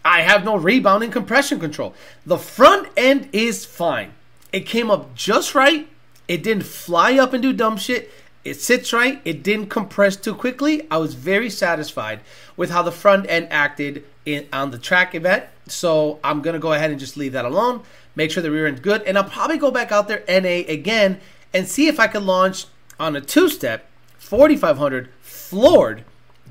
I 0.10 0.22
have 0.22 0.44
no 0.44 0.56
rebounding 0.56 1.12
compression 1.12 1.60
control. 1.60 1.94
The 2.26 2.40
front 2.40 2.88
end 2.98 3.30
is 3.32 3.64
fine. 3.64 4.14
It 4.52 4.66
came 4.66 4.90
up 4.90 5.14
just 5.14 5.54
right. 5.54 5.88
It 6.28 6.42
didn't 6.42 6.64
fly 6.64 7.20
up 7.20 7.32
and 7.32 7.44
do 7.44 7.54
dumb 7.54 7.78
shit. 7.78 8.10
It 8.44 8.60
sits 8.60 8.92
right. 8.92 9.22
It 9.24 9.44
didn't 9.44 9.68
compress 9.68 10.16
too 10.16 10.34
quickly. 10.34 10.88
I 10.90 10.98
was 10.98 11.14
very 11.14 11.48
satisfied 11.52 12.22
with 12.58 12.72
how 12.72 12.82
the 12.82 12.92
front 12.92 13.30
end 13.30 13.50
acted 13.52 14.04
in 14.26 14.48
on 14.52 14.72
the 14.72 14.80
track 14.80 15.14
event. 15.14 15.44
So 15.68 16.20
I'm 16.24 16.42
gonna 16.42 16.58
go 16.58 16.74
ahead 16.74 16.90
and 16.90 17.00
just 17.00 17.16
leave 17.16 17.34
that 17.34 17.46
alone. 17.46 17.84
Make 18.16 18.32
sure 18.32 18.42
the 18.42 18.50
rear 18.50 18.66
end's 18.66 18.82
good, 18.82 19.04
and 19.04 19.16
I'll 19.16 19.26
probably 19.26 19.60
go 19.60 19.70
back 19.70 19.92
out 19.92 20.08
there 20.08 20.24
NA 20.28 20.66
again 20.68 21.20
and 21.54 21.68
see 21.68 21.88
if 21.88 22.00
I 22.00 22.08
can 22.08 22.26
launch 22.26 22.66
on 23.00 23.16
a 23.16 23.22
two-step 23.22 23.88
4500 24.18 25.10
floored, 25.22 26.04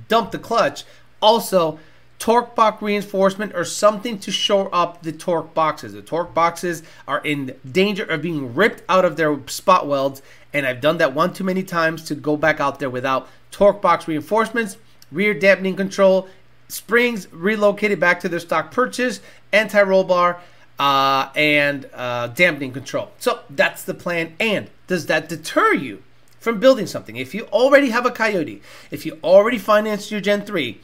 dump 0.06 0.30
the 0.30 0.38
clutch. 0.38 0.84
Also, 1.20 1.80
torque 2.18 2.54
box 2.54 2.82
reinforcement 2.82 3.54
or 3.54 3.64
something 3.64 4.18
to 4.18 4.30
shore 4.30 4.68
up 4.72 5.02
the 5.02 5.12
torque 5.12 5.54
boxes. 5.54 5.92
The 5.92 6.02
torque 6.02 6.34
boxes 6.34 6.82
are 7.06 7.20
in 7.20 7.54
danger 7.70 8.04
of 8.04 8.22
being 8.22 8.54
ripped 8.54 8.82
out 8.88 9.04
of 9.04 9.16
their 9.16 9.38
spot 9.46 9.86
welds, 9.86 10.20
and 10.52 10.66
I've 10.66 10.80
done 10.80 10.98
that 10.98 11.14
one 11.14 11.32
too 11.32 11.44
many 11.44 11.62
times 11.62 12.04
to 12.04 12.14
go 12.14 12.36
back 12.36 12.60
out 12.60 12.80
there 12.80 12.90
without 12.90 13.28
torque 13.50 13.80
box 13.80 14.08
reinforcements, 14.08 14.76
rear 15.12 15.32
dampening 15.32 15.76
control, 15.76 16.28
springs 16.68 17.32
relocated 17.32 18.00
back 18.00 18.20
to 18.20 18.28
their 18.28 18.40
stock 18.40 18.70
purchase, 18.70 19.20
anti 19.52 19.80
roll 19.80 20.04
bar, 20.04 20.40
uh, 20.78 21.30
and 21.34 21.88
uh, 21.94 22.28
dampening 22.28 22.72
control. 22.72 23.10
So 23.18 23.40
that's 23.50 23.84
the 23.84 23.94
plan. 23.94 24.34
And 24.40 24.70
does 24.86 25.06
that 25.06 25.28
deter 25.28 25.74
you 25.74 26.02
from 26.40 26.60
building 26.60 26.86
something? 26.86 27.16
If 27.16 27.34
you 27.34 27.44
already 27.46 27.90
have 27.90 28.06
a 28.06 28.10
Coyote, 28.10 28.62
if 28.90 29.06
you 29.06 29.18
already 29.22 29.58
financed 29.58 30.10
your 30.10 30.20
Gen 30.20 30.42
3, 30.42 30.80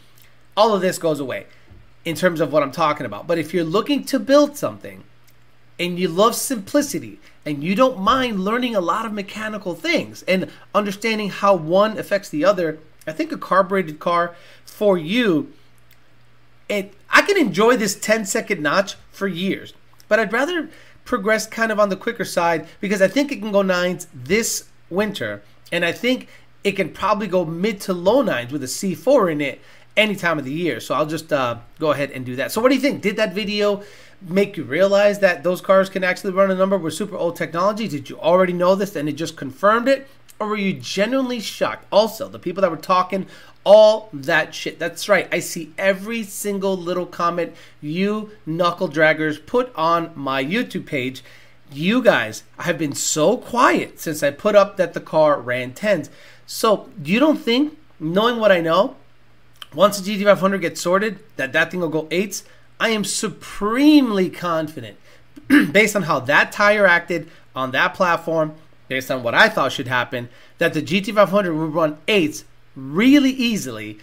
all 0.56 0.74
of 0.74 0.80
this 0.80 0.98
goes 0.98 1.20
away 1.20 1.46
in 2.04 2.14
terms 2.14 2.40
of 2.40 2.52
what 2.52 2.62
I'm 2.62 2.72
talking 2.72 3.06
about. 3.06 3.26
But 3.26 3.38
if 3.38 3.54
you're 3.54 3.64
looking 3.64 4.04
to 4.04 4.18
build 4.18 4.56
something 4.56 5.04
and 5.78 5.98
you 5.98 6.08
love 6.08 6.34
simplicity 6.34 7.18
and 7.44 7.64
you 7.64 7.74
don't 7.74 7.98
mind 7.98 8.44
learning 8.44 8.76
a 8.76 8.80
lot 8.80 9.06
of 9.06 9.12
mechanical 9.12 9.74
things 9.74 10.22
and 10.24 10.50
understanding 10.74 11.30
how 11.30 11.54
one 11.54 11.98
affects 11.98 12.28
the 12.28 12.44
other, 12.44 12.78
I 13.06 13.12
think 13.12 13.32
a 13.32 13.38
carbureted 13.38 13.98
car 13.98 14.34
for 14.64 14.96
you, 14.96 15.52
it 16.68 16.94
I 17.10 17.22
can 17.22 17.36
enjoy 17.36 17.76
this 17.76 17.94
10 17.94 18.24
second 18.24 18.62
notch 18.62 18.96
for 19.12 19.28
years, 19.28 19.72
but 20.08 20.18
I'd 20.18 20.32
rather 20.32 20.68
progress 21.04 21.46
kind 21.46 21.70
of 21.70 21.78
on 21.78 21.90
the 21.90 21.96
quicker 21.96 22.24
side 22.24 22.66
because 22.80 23.02
I 23.02 23.08
think 23.08 23.30
it 23.30 23.40
can 23.40 23.52
go 23.52 23.62
nines 23.62 24.08
this 24.14 24.68
winter, 24.90 25.42
and 25.70 25.84
I 25.84 25.92
think 25.92 26.28
it 26.64 26.72
can 26.72 26.90
probably 26.90 27.26
go 27.26 27.44
mid 27.44 27.80
to 27.82 27.92
low 27.92 28.22
nines 28.22 28.52
with 28.52 28.62
a 28.62 28.66
C4 28.66 29.32
in 29.32 29.40
it 29.40 29.60
any 29.96 30.16
time 30.16 30.38
of 30.38 30.44
the 30.44 30.52
year. 30.52 30.80
So 30.80 30.94
I'll 30.94 31.06
just 31.06 31.32
uh, 31.32 31.58
go 31.78 31.92
ahead 31.92 32.10
and 32.10 32.24
do 32.26 32.36
that. 32.36 32.52
So 32.52 32.60
what 32.60 32.68
do 32.68 32.74
you 32.74 32.80
think? 32.80 33.02
Did 33.02 33.16
that 33.16 33.32
video 33.32 33.82
make 34.20 34.56
you 34.56 34.64
realize 34.64 35.20
that 35.20 35.42
those 35.42 35.60
cars 35.60 35.88
can 35.88 36.02
actually 36.02 36.32
run 36.32 36.50
a 36.50 36.54
number 36.54 36.76
with 36.76 36.94
super 36.94 37.16
old 37.16 37.36
technology? 37.36 37.88
Did 37.88 38.08
you 38.10 38.18
already 38.18 38.52
know 38.52 38.74
this 38.74 38.96
and 38.96 39.08
it 39.08 39.12
just 39.12 39.36
confirmed 39.36 39.88
it? 39.88 40.08
Or 40.40 40.48
were 40.48 40.56
you 40.56 40.72
genuinely 40.72 41.40
shocked? 41.40 41.86
Also, 41.92 42.28
the 42.28 42.40
people 42.40 42.60
that 42.62 42.70
were 42.70 42.76
talking 42.76 43.26
all 43.62 44.10
that 44.12 44.54
shit. 44.54 44.78
That's 44.78 45.08
right. 45.08 45.28
I 45.32 45.38
see 45.38 45.72
every 45.78 46.22
single 46.22 46.76
little 46.76 47.06
comment 47.06 47.54
you 47.80 48.32
knuckle 48.44 48.88
draggers 48.88 49.44
put 49.44 49.74
on 49.74 50.12
my 50.14 50.44
YouTube 50.44 50.86
page. 50.86 51.22
You 51.72 52.02
guys 52.02 52.44
have 52.58 52.78
been 52.78 52.94
so 52.94 53.38
quiet 53.38 54.00
since 54.00 54.22
I 54.22 54.30
put 54.30 54.54
up 54.54 54.76
that 54.76 54.92
the 54.92 55.00
car 55.00 55.40
ran 55.40 55.72
10s. 55.72 56.10
So, 56.46 56.90
you 57.02 57.18
don't 57.18 57.38
think 57.38 57.78
knowing 57.98 58.38
what 58.38 58.52
I 58.52 58.60
know, 58.60 58.96
once 59.74 60.00
the 60.00 60.24
GT500 60.24 60.60
gets 60.60 60.80
sorted, 60.80 61.18
that 61.36 61.52
that 61.52 61.70
thing 61.70 61.80
will 61.80 61.88
go 61.88 62.08
eights. 62.10 62.44
I 62.78 62.90
am 62.90 63.04
supremely 63.04 64.30
confident, 64.30 64.96
based 65.48 65.96
on 65.96 66.02
how 66.02 66.20
that 66.20 66.52
tire 66.52 66.86
acted 66.86 67.28
on 67.54 67.70
that 67.72 67.94
platform, 67.94 68.54
based 68.88 69.10
on 69.10 69.22
what 69.22 69.34
I 69.34 69.48
thought 69.48 69.72
should 69.72 69.88
happen, 69.88 70.28
that 70.58 70.74
the 70.74 70.82
GT500 70.82 71.46
will 71.46 71.68
run 71.68 71.98
eights 72.08 72.44
really 72.76 73.30
easily. 73.30 73.98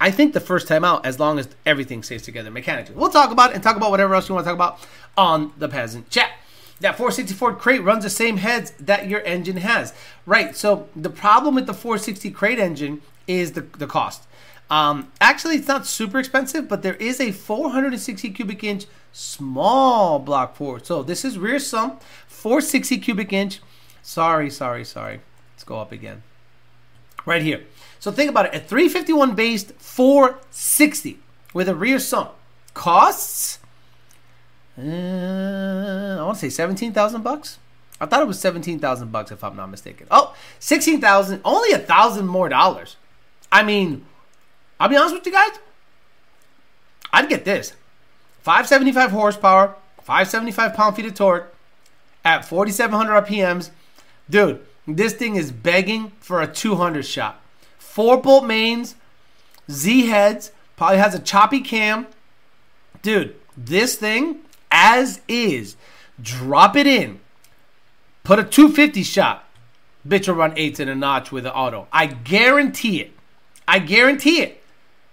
I 0.00 0.10
think 0.10 0.34
the 0.34 0.40
first 0.40 0.68
time 0.68 0.84
out, 0.84 1.06
as 1.06 1.18
long 1.18 1.38
as 1.38 1.48
everything 1.64 2.02
stays 2.02 2.22
together 2.22 2.50
mechanically. 2.50 2.94
We'll 2.94 3.10
talk 3.10 3.30
about 3.30 3.50
it 3.50 3.54
and 3.54 3.62
talk 3.62 3.76
about 3.76 3.90
whatever 3.90 4.14
else 4.14 4.28
you 4.28 4.34
want 4.34 4.44
to 4.44 4.50
talk 4.50 4.56
about 4.56 4.78
on 5.16 5.52
the 5.56 5.68
peasant 5.68 6.10
chat. 6.10 6.32
That 6.80 6.96
464 6.98 7.54
crate 7.54 7.82
runs 7.82 8.04
the 8.04 8.10
same 8.10 8.36
heads 8.36 8.72
that 8.78 9.08
your 9.08 9.22
engine 9.22 9.56
has. 9.58 9.94
Right. 10.26 10.54
So 10.54 10.88
the 10.94 11.08
problem 11.08 11.54
with 11.54 11.66
the 11.66 11.72
460 11.72 12.30
crate 12.32 12.58
engine 12.58 13.00
is 13.26 13.52
the, 13.52 13.62
the 13.62 13.86
cost. 13.86 14.24
Um, 14.68 15.12
actually, 15.20 15.56
it's 15.56 15.68
not 15.68 15.86
super 15.86 16.18
expensive, 16.18 16.68
but 16.68 16.82
there 16.82 16.94
is 16.94 17.20
a 17.20 17.32
460 17.32 18.30
cubic 18.30 18.64
inch 18.64 18.86
small 19.12 20.18
block 20.18 20.56
Ford. 20.56 20.84
So 20.86 21.02
this 21.02 21.24
is 21.24 21.38
rear 21.38 21.58
sump, 21.58 22.02
460 22.26 22.98
cubic 22.98 23.32
inch. 23.32 23.60
Sorry, 24.02 24.50
sorry, 24.50 24.84
sorry. 24.84 25.20
Let's 25.54 25.64
go 25.64 25.78
up 25.78 25.92
again. 25.92 26.22
Right 27.24 27.42
here. 27.42 27.64
So 27.98 28.10
think 28.12 28.30
about 28.30 28.46
it. 28.46 28.54
A 28.54 28.60
351 28.60 29.34
based 29.34 29.72
460 29.72 31.18
with 31.54 31.68
a 31.68 31.74
rear 31.74 31.98
sump 31.98 32.32
costs 32.74 33.58
uh, 34.78 36.18
I 36.20 36.22
want 36.22 36.36
to 36.36 36.40
say 36.40 36.50
17,000 36.50 37.22
bucks. 37.22 37.58
I 38.00 38.06
thought 38.06 38.20
it 38.20 38.28
was 38.28 38.38
17,000 38.38 39.10
bucks 39.10 39.30
if 39.30 39.42
I'm 39.42 39.56
not 39.56 39.70
mistaken. 39.70 40.06
Oh, 40.10 40.34
16,000, 40.58 41.40
only 41.44 41.72
a 41.72 41.78
thousand 41.78 42.26
more 42.26 42.48
dollars. 42.48 42.96
I 43.50 43.62
mean, 43.62 44.04
I'll 44.78 44.88
be 44.88 44.96
honest 44.96 45.14
with 45.14 45.26
you 45.26 45.32
guys. 45.32 45.58
I'd 47.12 47.28
get 47.28 47.44
this 47.44 47.72
575 48.42 49.10
horsepower, 49.10 49.76
575 50.02 50.74
pound 50.74 50.96
feet 50.96 51.06
of 51.06 51.14
torque 51.14 51.54
at 52.24 52.44
4,700 52.44 53.24
RPMs. 53.24 53.70
Dude, 54.28 54.64
this 54.86 55.14
thing 55.14 55.36
is 55.36 55.50
begging 55.50 56.12
for 56.20 56.40
a 56.40 56.46
200 56.46 57.04
shot. 57.04 57.40
Four 57.78 58.20
bolt 58.20 58.44
mains, 58.44 58.96
Z 59.70 60.06
heads, 60.06 60.52
probably 60.76 60.98
has 60.98 61.14
a 61.14 61.18
choppy 61.18 61.60
cam. 61.60 62.06
Dude, 63.02 63.36
this 63.56 63.96
thing 63.96 64.40
as 64.70 65.20
is, 65.28 65.76
drop 66.20 66.76
it 66.76 66.86
in, 66.86 67.20
put 68.24 68.38
a 68.38 68.44
250 68.44 69.02
shot. 69.02 69.44
Bitch 70.06 70.28
will 70.28 70.34
run 70.36 70.52
eights 70.56 70.78
in 70.78 70.88
a 70.88 70.94
notch 70.94 71.32
with 71.32 71.46
an 71.46 71.52
auto. 71.52 71.88
I 71.92 72.06
guarantee 72.06 73.00
it. 73.00 73.12
I 73.66 73.80
guarantee 73.80 74.40
it. 74.40 74.62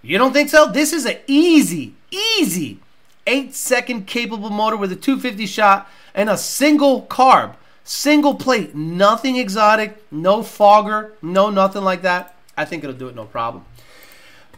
You 0.04 0.18
don't 0.18 0.32
think 0.32 0.50
so? 0.50 0.70
This 0.70 0.92
is 0.92 1.06
an 1.06 1.16
easy, 1.26 1.94
easy 2.10 2.80
eight 3.26 3.54
second 3.54 4.06
capable 4.06 4.50
motor 4.50 4.76
with 4.76 4.92
a 4.92 4.96
250 4.96 5.46
shot 5.46 5.88
and 6.14 6.28
a 6.28 6.36
single 6.36 7.02
carb, 7.02 7.54
single 7.82 8.34
plate, 8.34 8.74
nothing 8.74 9.36
exotic, 9.36 10.04
no 10.12 10.42
fogger, 10.42 11.14
no 11.22 11.50
nothing 11.50 11.82
like 11.82 12.02
that. 12.02 12.36
I 12.56 12.64
think 12.64 12.84
it'll 12.84 12.96
do 12.96 13.08
it 13.08 13.14
no 13.14 13.24
problem. 13.24 13.64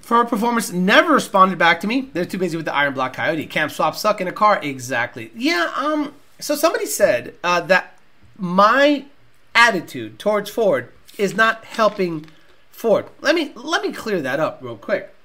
For 0.00 0.24
performance, 0.24 0.70
never 0.72 1.14
responded 1.14 1.58
back 1.58 1.80
to 1.80 1.86
me. 1.86 2.10
They're 2.12 2.24
too 2.24 2.38
busy 2.38 2.56
with 2.56 2.66
the 2.66 2.74
Iron 2.74 2.94
Block 2.94 3.14
Coyote. 3.14 3.46
Cam 3.46 3.68
swap 3.70 3.96
suck 3.96 4.20
in 4.20 4.28
a 4.28 4.32
car. 4.32 4.60
Exactly. 4.62 5.32
Yeah. 5.34 5.72
Um. 5.76 6.14
So 6.38 6.54
somebody 6.54 6.86
said 6.86 7.34
uh, 7.42 7.60
that 7.62 7.98
my 8.38 9.06
attitude 9.54 10.18
towards 10.18 10.50
Ford 10.50 10.92
is 11.18 11.34
not 11.34 11.64
helping 11.64 12.26
Ford. 12.70 13.06
Let 13.20 13.34
me 13.34 13.52
let 13.56 13.82
me 13.82 13.92
clear 13.92 14.20
that 14.20 14.38
up 14.38 14.60
real 14.62 14.76
quick. 14.76 15.15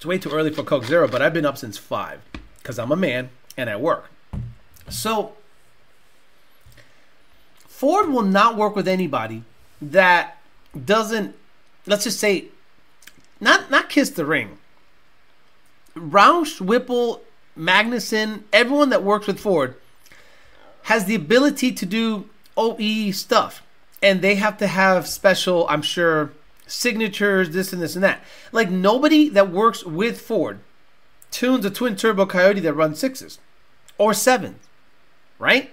It's 0.00 0.06
way 0.06 0.16
too 0.16 0.30
early 0.30 0.48
for 0.48 0.62
Coke 0.62 0.86
Zero, 0.86 1.06
but 1.06 1.20
I've 1.20 1.34
been 1.34 1.44
up 1.44 1.58
since 1.58 1.76
five 1.76 2.22
because 2.56 2.78
I'm 2.78 2.90
a 2.90 2.96
man 2.96 3.28
and 3.54 3.68
I 3.68 3.76
work. 3.76 4.10
So 4.88 5.34
Ford 7.68 8.08
will 8.08 8.22
not 8.22 8.56
work 8.56 8.74
with 8.74 8.88
anybody 8.88 9.44
that 9.82 10.38
doesn't, 10.86 11.36
let's 11.84 12.04
just 12.04 12.18
say, 12.18 12.46
not 13.40 13.70
not 13.70 13.90
kiss 13.90 14.08
the 14.08 14.24
ring. 14.24 14.56
Roush, 15.94 16.62
Whipple, 16.62 17.20
Magnuson, 17.54 18.44
everyone 18.54 18.88
that 18.88 19.02
works 19.02 19.26
with 19.26 19.38
Ford 19.38 19.76
has 20.84 21.04
the 21.04 21.14
ability 21.14 21.72
to 21.72 21.84
do 21.84 22.26
OE 22.56 23.10
stuff. 23.10 23.62
And 24.02 24.22
they 24.22 24.36
have 24.36 24.56
to 24.56 24.66
have 24.66 25.06
special, 25.06 25.66
I'm 25.68 25.82
sure, 25.82 26.32
signatures, 26.70 27.50
this 27.50 27.72
and 27.72 27.82
this 27.82 27.94
and 27.94 28.04
that. 28.04 28.22
Like 28.52 28.70
nobody 28.70 29.28
that 29.28 29.50
works 29.50 29.84
with 29.84 30.20
Ford 30.20 30.60
tunes 31.30 31.64
a 31.64 31.70
twin 31.70 31.96
turbo 31.96 32.26
Coyote 32.26 32.60
that 32.60 32.74
runs 32.74 32.98
sixes 32.98 33.38
or 33.98 34.14
sevens, 34.14 34.66
right? 35.38 35.70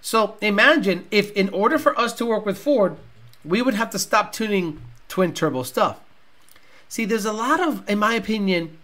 So 0.00 0.36
imagine 0.40 1.06
if, 1.10 1.30
in 1.32 1.48
order 1.50 1.78
for 1.78 1.98
us 1.98 2.12
to 2.14 2.26
work 2.26 2.44
with 2.44 2.58
Ford, 2.58 2.96
we 3.44 3.62
would 3.62 3.74
have 3.74 3.90
to 3.90 3.98
stop 3.98 4.32
tuning 4.32 4.80
twin 5.08 5.32
turbo 5.32 5.62
stuff. 5.62 6.00
See, 6.88 7.04
there's 7.04 7.24
a 7.24 7.32
lot 7.32 7.60
of, 7.60 7.88
in 7.88 7.98
my 7.98 8.14
opinion, 8.14 8.78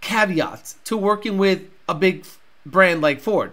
caveats 0.00 0.76
to 0.84 0.96
working 0.96 1.38
with 1.38 1.62
a 1.88 1.94
big 1.94 2.26
brand 2.66 3.00
like 3.00 3.20
Ford. 3.20 3.52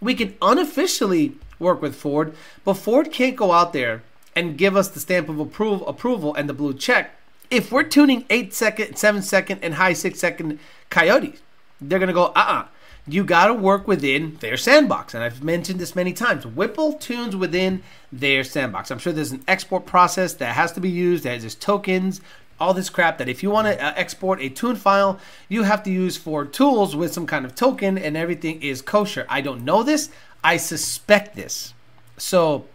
We 0.00 0.14
can 0.14 0.34
unofficially 0.42 1.36
work 1.58 1.80
with 1.80 1.94
Ford, 1.94 2.34
but 2.64 2.74
Ford 2.74 3.10
can't 3.12 3.36
go 3.36 3.52
out 3.52 3.72
there 3.72 4.02
and 4.36 4.58
give 4.58 4.76
us 4.76 4.88
the 4.88 5.00
stamp 5.00 5.28
of 5.28 5.38
approval, 5.38 5.86
approval 5.86 6.34
and 6.34 6.48
the 6.48 6.54
blue 6.54 6.74
check 6.74 7.12
if 7.50 7.70
we're 7.70 7.84
tuning 7.84 8.24
8 8.30 8.52
second, 8.52 8.96
7 8.96 9.22
second, 9.22 9.60
and 9.62 9.74
high 9.74 9.92
6 9.92 10.18
second 10.18 10.58
coyotes. 10.90 11.40
They're 11.80 11.98
to 11.98 12.12
go, 12.12 12.26
uh 12.26 12.32
uh-uh. 12.34 12.52
uh 12.52 12.66
You 13.06 13.24
got 13.24 13.46
to 13.46 13.54
work 13.54 13.86
within 13.86 14.36
their 14.40 14.56
sandbox. 14.56 15.14
And 15.14 15.22
I've 15.22 15.42
mentioned 15.42 15.78
this 15.78 15.94
many 15.94 16.12
times. 16.12 16.46
Whipple 16.46 16.94
tunes 16.94 17.36
within 17.36 17.82
their 18.10 18.44
sandbox. 18.44 18.90
I'm 18.90 18.98
sure 18.98 19.12
there's 19.12 19.32
an 19.32 19.44
export 19.46 19.86
process 19.86 20.34
that 20.34 20.54
has 20.54 20.72
to 20.72 20.80
be 20.80 20.90
used, 20.90 21.24
has 21.24 21.54
tokens, 21.54 22.20
all 22.60 22.72
this 22.72 22.88
crap 22.88 23.18
that 23.18 23.28
if 23.28 23.42
you 23.42 23.50
want 23.50 23.66
to 23.66 23.84
uh, 23.84 23.92
export 23.96 24.40
a 24.40 24.48
tune 24.48 24.76
file, 24.76 25.18
you 25.48 25.64
have 25.64 25.82
to 25.82 25.90
use 25.90 26.16
Ford 26.16 26.52
tools 26.52 26.94
with 26.94 27.12
some 27.12 27.26
kind 27.26 27.44
of 27.44 27.54
token 27.54 27.98
and 27.98 28.16
everything 28.16 28.62
is 28.62 28.80
kosher. 28.80 29.26
I 29.28 29.40
don't 29.40 29.64
know 29.64 29.82
this. 29.82 30.08
I 30.42 30.56
suspect 30.56 31.34
this. 31.34 31.74
So 32.16 32.66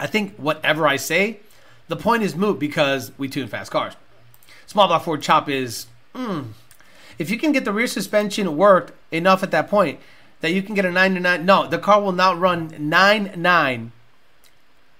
I 0.00 0.06
think 0.06 0.36
whatever 0.36 0.88
I 0.88 0.96
say, 0.96 1.40
the 1.88 1.96
point 1.96 2.22
is 2.22 2.34
moot 2.34 2.58
because 2.58 3.12
we 3.18 3.28
tune 3.28 3.46
fast 3.46 3.70
cars. 3.70 3.94
Small 4.66 4.88
block 4.88 5.04
Ford 5.04 5.20
chop 5.20 5.48
is, 5.48 5.86
mm, 6.14 6.46
if 7.18 7.30
you 7.30 7.38
can 7.38 7.52
get 7.52 7.64
the 7.64 7.72
rear 7.72 7.86
suspension 7.86 8.56
worked 8.56 8.92
enough 9.12 9.42
at 9.42 9.50
that 9.50 9.68
point 9.68 10.00
that 10.40 10.52
you 10.52 10.62
can 10.62 10.74
get 10.74 10.86
a 10.86 10.90
9 10.90 11.14
to 11.14 11.20
9, 11.20 11.44
no, 11.44 11.66
the 11.66 11.78
car 11.78 12.00
will 12.00 12.12
not 12.12 12.40
run 12.40 12.74
9 12.78 13.34
9 13.36 13.92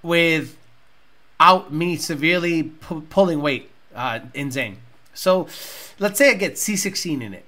without 0.02 1.72
me 1.72 1.96
severely 1.96 2.64
pu- 2.64 3.00
pulling 3.02 3.40
weight 3.40 3.70
uh, 3.94 4.20
in 4.34 4.50
Zane. 4.50 4.78
So 5.14 5.48
let's 5.98 6.18
say 6.18 6.30
I 6.30 6.34
get 6.34 6.54
C16 6.54 7.22
in 7.22 7.32
it 7.32 7.44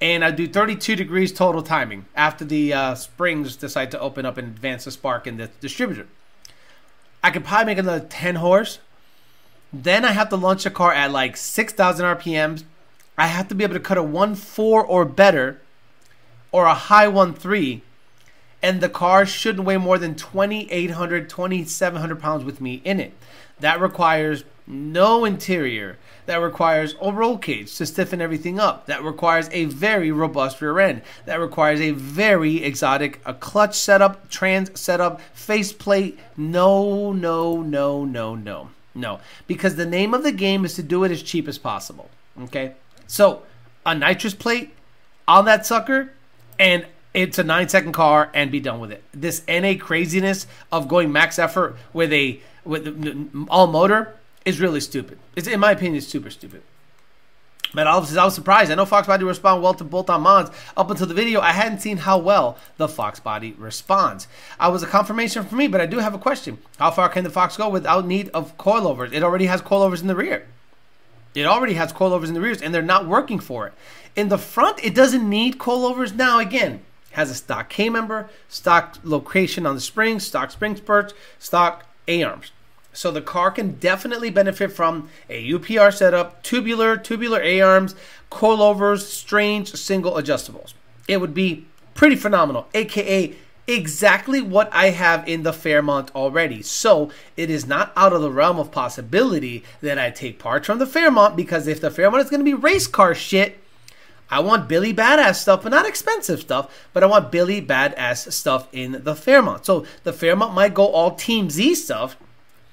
and 0.00 0.24
I 0.24 0.30
do 0.30 0.46
32 0.46 0.96
degrees 0.96 1.32
total 1.32 1.62
timing 1.62 2.06
after 2.14 2.44
the 2.44 2.72
uh, 2.72 2.94
springs 2.94 3.56
decide 3.56 3.90
to 3.92 4.00
open 4.00 4.26
up 4.26 4.36
and 4.36 4.48
advance 4.48 4.84
the 4.84 4.90
spark 4.90 5.26
in 5.26 5.36
the 5.38 5.48
distributor. 5.60 6.06
I 7.22 7.30
could 7.30 7.44
probably 7.44 7.66
make 7.66 7.78
another 7.78 8.06
10 8.06 8.36
horse. 8.36 8.78
Then 9.72 10.04
I 10.04 10.12
have 10.12 10.28
to 10.30 10.36
launch 10.36 10.64
the 10.64 10.70
car 10.70 10.92
at 10.92 11.12
like 11.12 11.36
6,000 11.36 12.04
RPMs. 12.04 12.64
I 13.16 13.26
have 13.26 13.48
to 13.48 13.54
be 13.54 13.64
able 13.64 13.74
to 13.74 13.80
cut 13.80 13.98
a 13.98 14.02
1.4 14.02 14.58
or 14.88 15.04
better 15.04 15.60
or 16.52 16.66
a 16.66 16.74
high 16.74 17.06
1.3. 17.06 17.82
And 18.62 18.80
the 18.80 18.88
car 18.88 19.24
shouldn't 19.24 19.66
weigh 19.66 19.76
more 19.76 19.98
than 19.98 20.14
2,800, 20.14 21.28
2,700 21.28 22.20
pounds 22.20 22.44
with 22.44 22.60
me 22.60 22.82
in 22.84 23.00
it. 23.00 23.12
That 23.60 23.80
requires 23.80 24.44
no 24.66 25.24
interior. 25.24 25.98
That 26.26 26.36
requires 26.36 26.94
a 27.00 27.12
roll 27.12 27.38
cage 27.38 27.76
to 27.76 27.86
stiffen 27.86 28.20
everything 28.20 28.58
up. 28.58 28.86
That 28.86 29.02
requires 29.02 29.48
a 29.52 29.64
very 29.64 30.10
robust 30.10 30.60
rear 30.60 30.78
end. 30.78 31.02
That 31.26 31.40
requires 31.40 31.80
a 31.80 31.90
very 31.90 32.62
exotic 32.62 33.20
a 33.24 33.34
clutch 33.34 33.74
setup, 33.74 34.30
trans 34.30 34.78
setup, 34.78 35.20
faceplate. 35.34 36.18
No, 36.36 37.12
no, 37.12 37.62
no, 37.62 38.04
no, 38.04 38.34
no. 38.34 38.70
No. 38.94 39.20
Because 39.46 39.76
the 39.76 39.86
name 39.86 40.14
of 40.14 40.22
the 40.22 40.32
game 40.32 40.64
is 40.64 40.74
to 40.74 40.82
do 40.82 41.04
it 41.04 41.10
as 41.10 41.22
cheap 41.22 41.48
as 41.48 41.58
possible. 41.58 42.10
Okay? 42.42 42.74
So, 43.06 43.42
a 43.84 43.94
nitrous 43.94 44.34
plate 44.34 44.72
on 45.26 45.44
that 45.46 45.64
sucker, 45.66 46.12
and 46.58 46.86
it's 47.14 47.38
a 47.38 47.44
nine 47.44 47.68
second 47.68 47.92
car 47.92 48.30
and 48.34 48.50
be 48.50 48.60
done 48.60 48.80
with 48.80 48.92
it. 48.92 49.02
This 49.12 49.42
NA 49.48 49.74
craziness 49.78 50.46
of 50.70 50.88
going 50.88 51.12
max 51.12 51.38
effort 51.38 51.76
with 51.92 52.12
a 52.12 52.40
with 52.64 53.46
all 53.48 53.66
motor 53.66 54.16
is 54.44 54.60
really 54.60 54.80
stupid. 54.80 55.18
It's 55.36 55.48
in 55.48 55.60
my 55.60 55.72
opinion, 55.72 55.96
it's 55.96 56.06
super 56.06 56.30
stupid. 56.30 56.62
But 57.72 57.86
I 57.86 57.96
was, 57.96 58.16
I 58.16 58.24
was 58.24 58.34
surprised. 58.34 58.72
I 58.72 58.74
know 58.74 58.84
Fox 58.84 59.06
Body 59.06 59.24
respond 59.24 59.62
well 59.62 59.74
to 59.74 59.84
bolt-on 59.84 60.22
mods. 60.22 60.50
Up 60.76 60.90
until 60.90 61.06
the 61.06 61.14
video, 61.14 61.40
I 61.40 61.52
hadn't 61.52 61.78
seen 61.80 61.98
how 61.98 62.18
well 62.18 62.58
the 62.78 62.88
Fox 62.88 63.20
Body 63.20 63.54
responds. 63.58 64.26
I 64.58 64.68
was 64.68 64.82
a 64.82 64.88
confirmation 64.88 65.44
for 65.44 65.54
me, 65.54 65.68
but 65.68 65.80
I 65.80 65.86
do 65.86 65.98
have 65.98 66.14
a 66.14 66.18
question. 66.18 66.58
How 66.78 66.90
far 66.90 67.08
can 67.08 67.22
the 67.22 67.30
Fox 67.30 67.56
go 67.56 67.68
without 67.68 68.06
need 68.06 68.28
of 68.30 68.56
coilovers? 68.58 69.12
It 69.12 69.22
already 69.22 69.46
has 69.46 69.62
coilovers 69.62 70.00
in 70.00 70.08
the 70.08 70.16
rear. 70.16 70.48
It 71.32 71.46
already 71.46 71.74
has 71.74 71.92
coilovers 71.92 72.26
in 72.26 72.34
the 72.34 72.40
rears, 72.40 72.60
and 72.60 72.74
they're 72.74 72.82
not 72.82 73.06
working 73.06 73.38
for 73.38 73.68
it. 73.68 73.74
In 74.16 74.30
the 74.30 74.38
front, 74.38 74.84
it 74.84 74.94
doesn't 74.94 75.28
need 75.28 75.58
coilovers. 75.58 76.12
Now, 76.12 76.40
again, 76.40 76.82
has 77.12 77.30
a 77.30 77.34
stock 77.34 77.68
K 77.68 77.88
member, 77.88 78.28
stock 78.48 78.98
location 79.04 79.64
on 79.64 79.76
the 79.76 79.80
springs, 79.80 80.26
stock 80.26 80.50
spring 80.50 80.74
spurts, 80.74 81.14
stock 81.38 81.86
A 82.08 82.24
arms. 82.24 82.50
So 82.92 83.10
the 83.10 83.20
car 83.20 83.50
can 83.50 83.72
definitely 83.72 84.30
benefit 84.30 84.72
from 84.72 85.08
a 85.28 85.50
UPR 85.52 85.94
setup, 85.94 86.42
tubular, 86.42 86.96
tubular 86.96 87.40
A 87.40 87.60
arms, 87.60 87.94
coilovers, 88.30 89.00
strange 89.00 89.72
single 89.74 90.14
adjustables. 90.14 90.74
It 91.06 91.20
would 91.20 91.34
be 91.34 91.66
pretty 91.94 92.16
phenomenal, 92.16 92.66
aka 92.74 93.34
exactly 93.66 94.40
what 94.40 94.68
I 94.72 94.90
have 94.90 95.28
in 95.28 95.44
the 95.44 95.52
Fairmont 95.52 96.10
already. 96.14 96.62
So 96.62 97.10
it 97.36 97.50
is 97.50 97.66
not 97.66 97.92
out 97.96 98.12
of 98.12 98.22
the 98.22 98.30
realm 98.30 98.58
of 98.58 98.72
possibility 98.72 99.62
that 99.80 99.98
I 99.98 100.10
take 100.10 100.38
parts 100.38 100.66
from 100.66 100.78
the 100.78 100.86
Fairmont 100.86 101.36
because 101.36 101.66
if 101.66 101.80
the 101.80 101.90
Fairmont 101.90 102.24
is 102.24 102.30
going 102.30 102.40
to 102.40 102.44
be 102.44 102.54
race 102.54 102.86
car 102.86 103.14
shit, 103.14 103.58
I 104.28 104.40
want 104.40 104.68
Billy 104.68 104.94
Badass 104.94 105.36
stuff, 105.36 105.62
but 105.62 105.70
not 105.70 105.86
expensive 105.86 106.40
stuff, 106.40 106.86
but 106.92 107.02
I 107.02 107.06
want 107.06 107.32
Billy 107.32 107.60
Badass 107.60 108.32
stuff 108.32 108.68
in 108.72 109.02
the 109.02 109.16
Fairmont. 109.16 109.66
So 109.66 109.84
the 110.04 110.12
Fairmont 110.12 110.54
might 110.54 110.74
go 110.74 110.86
all 110.86 111.14
Team 111.14 111.50
Z 111.50 111.74
stuff 111.76 112.16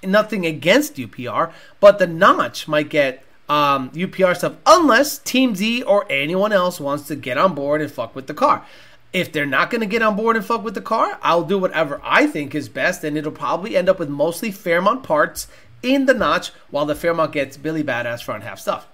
nothing 0.04 0.46
against 0.46 0.96
UPR, 0.96 1.52
but 1.80 2.00
the 2.00 2.08
notch 2.08 2.68
might 2.68 2.90
get 2.90 3.24
um, 3.50 3.90
UPR 3.92 4.36
stuff 4.36 4.56
unless 4.66 5.18
Team 5.20 5.56
Z 5.56 5.84
or 5.84 6.06
anyone 6.10 6.52
else 6.52 6.80
wants 6.80 7.08
to 7.08 7.16
get 7.16 7.38
on 7.38 7.56
board 7.56 7.82
and 7.82 7.92
fuck 7.92 8.16
with 8.16 8.28
the 8.28 8.34
car. 8.34 8.66
If 9.14 9.32
they're 9.32 9.46
not 9.46 9.70
going 9.70 9.82
to 9.82 9.88
get 9.88 10.02
on 10.02 10.16
board 10.16 10.36
and 10.36 10.46
fuck 10.46 10.64
with 10.64 10.76
the 10.76 10.82
car, 10.82 11.18
I'll 11.24 11.44
do 11.44 11.58
whatever 11.58 12.02
I 12.04 12.28
think 12.28 12.54
is 12.54 12.68
best, 12.70 13.04
and 13.04 13.18
it'll 13.18 13.32
probably 13.32 13.78
end 13.78 13.90
up 13.90 14.00
with 14.00 14.10
mostly 14.10 14.52
Fairmont 14.52 15.04
parts 15.04 15.48
in 15.82 16.06
the 16.06 16.14
notch 16.14 16.52
while 16.70 16.86
the 16.86 16.96
Fairmont 16.96 17.32
gets 17.32 17.58
Billy 17.58 17.84
Badass 17.84 18.24
front 18.24 18.44
half 18.44 18.60
stuff. 18.60 18.88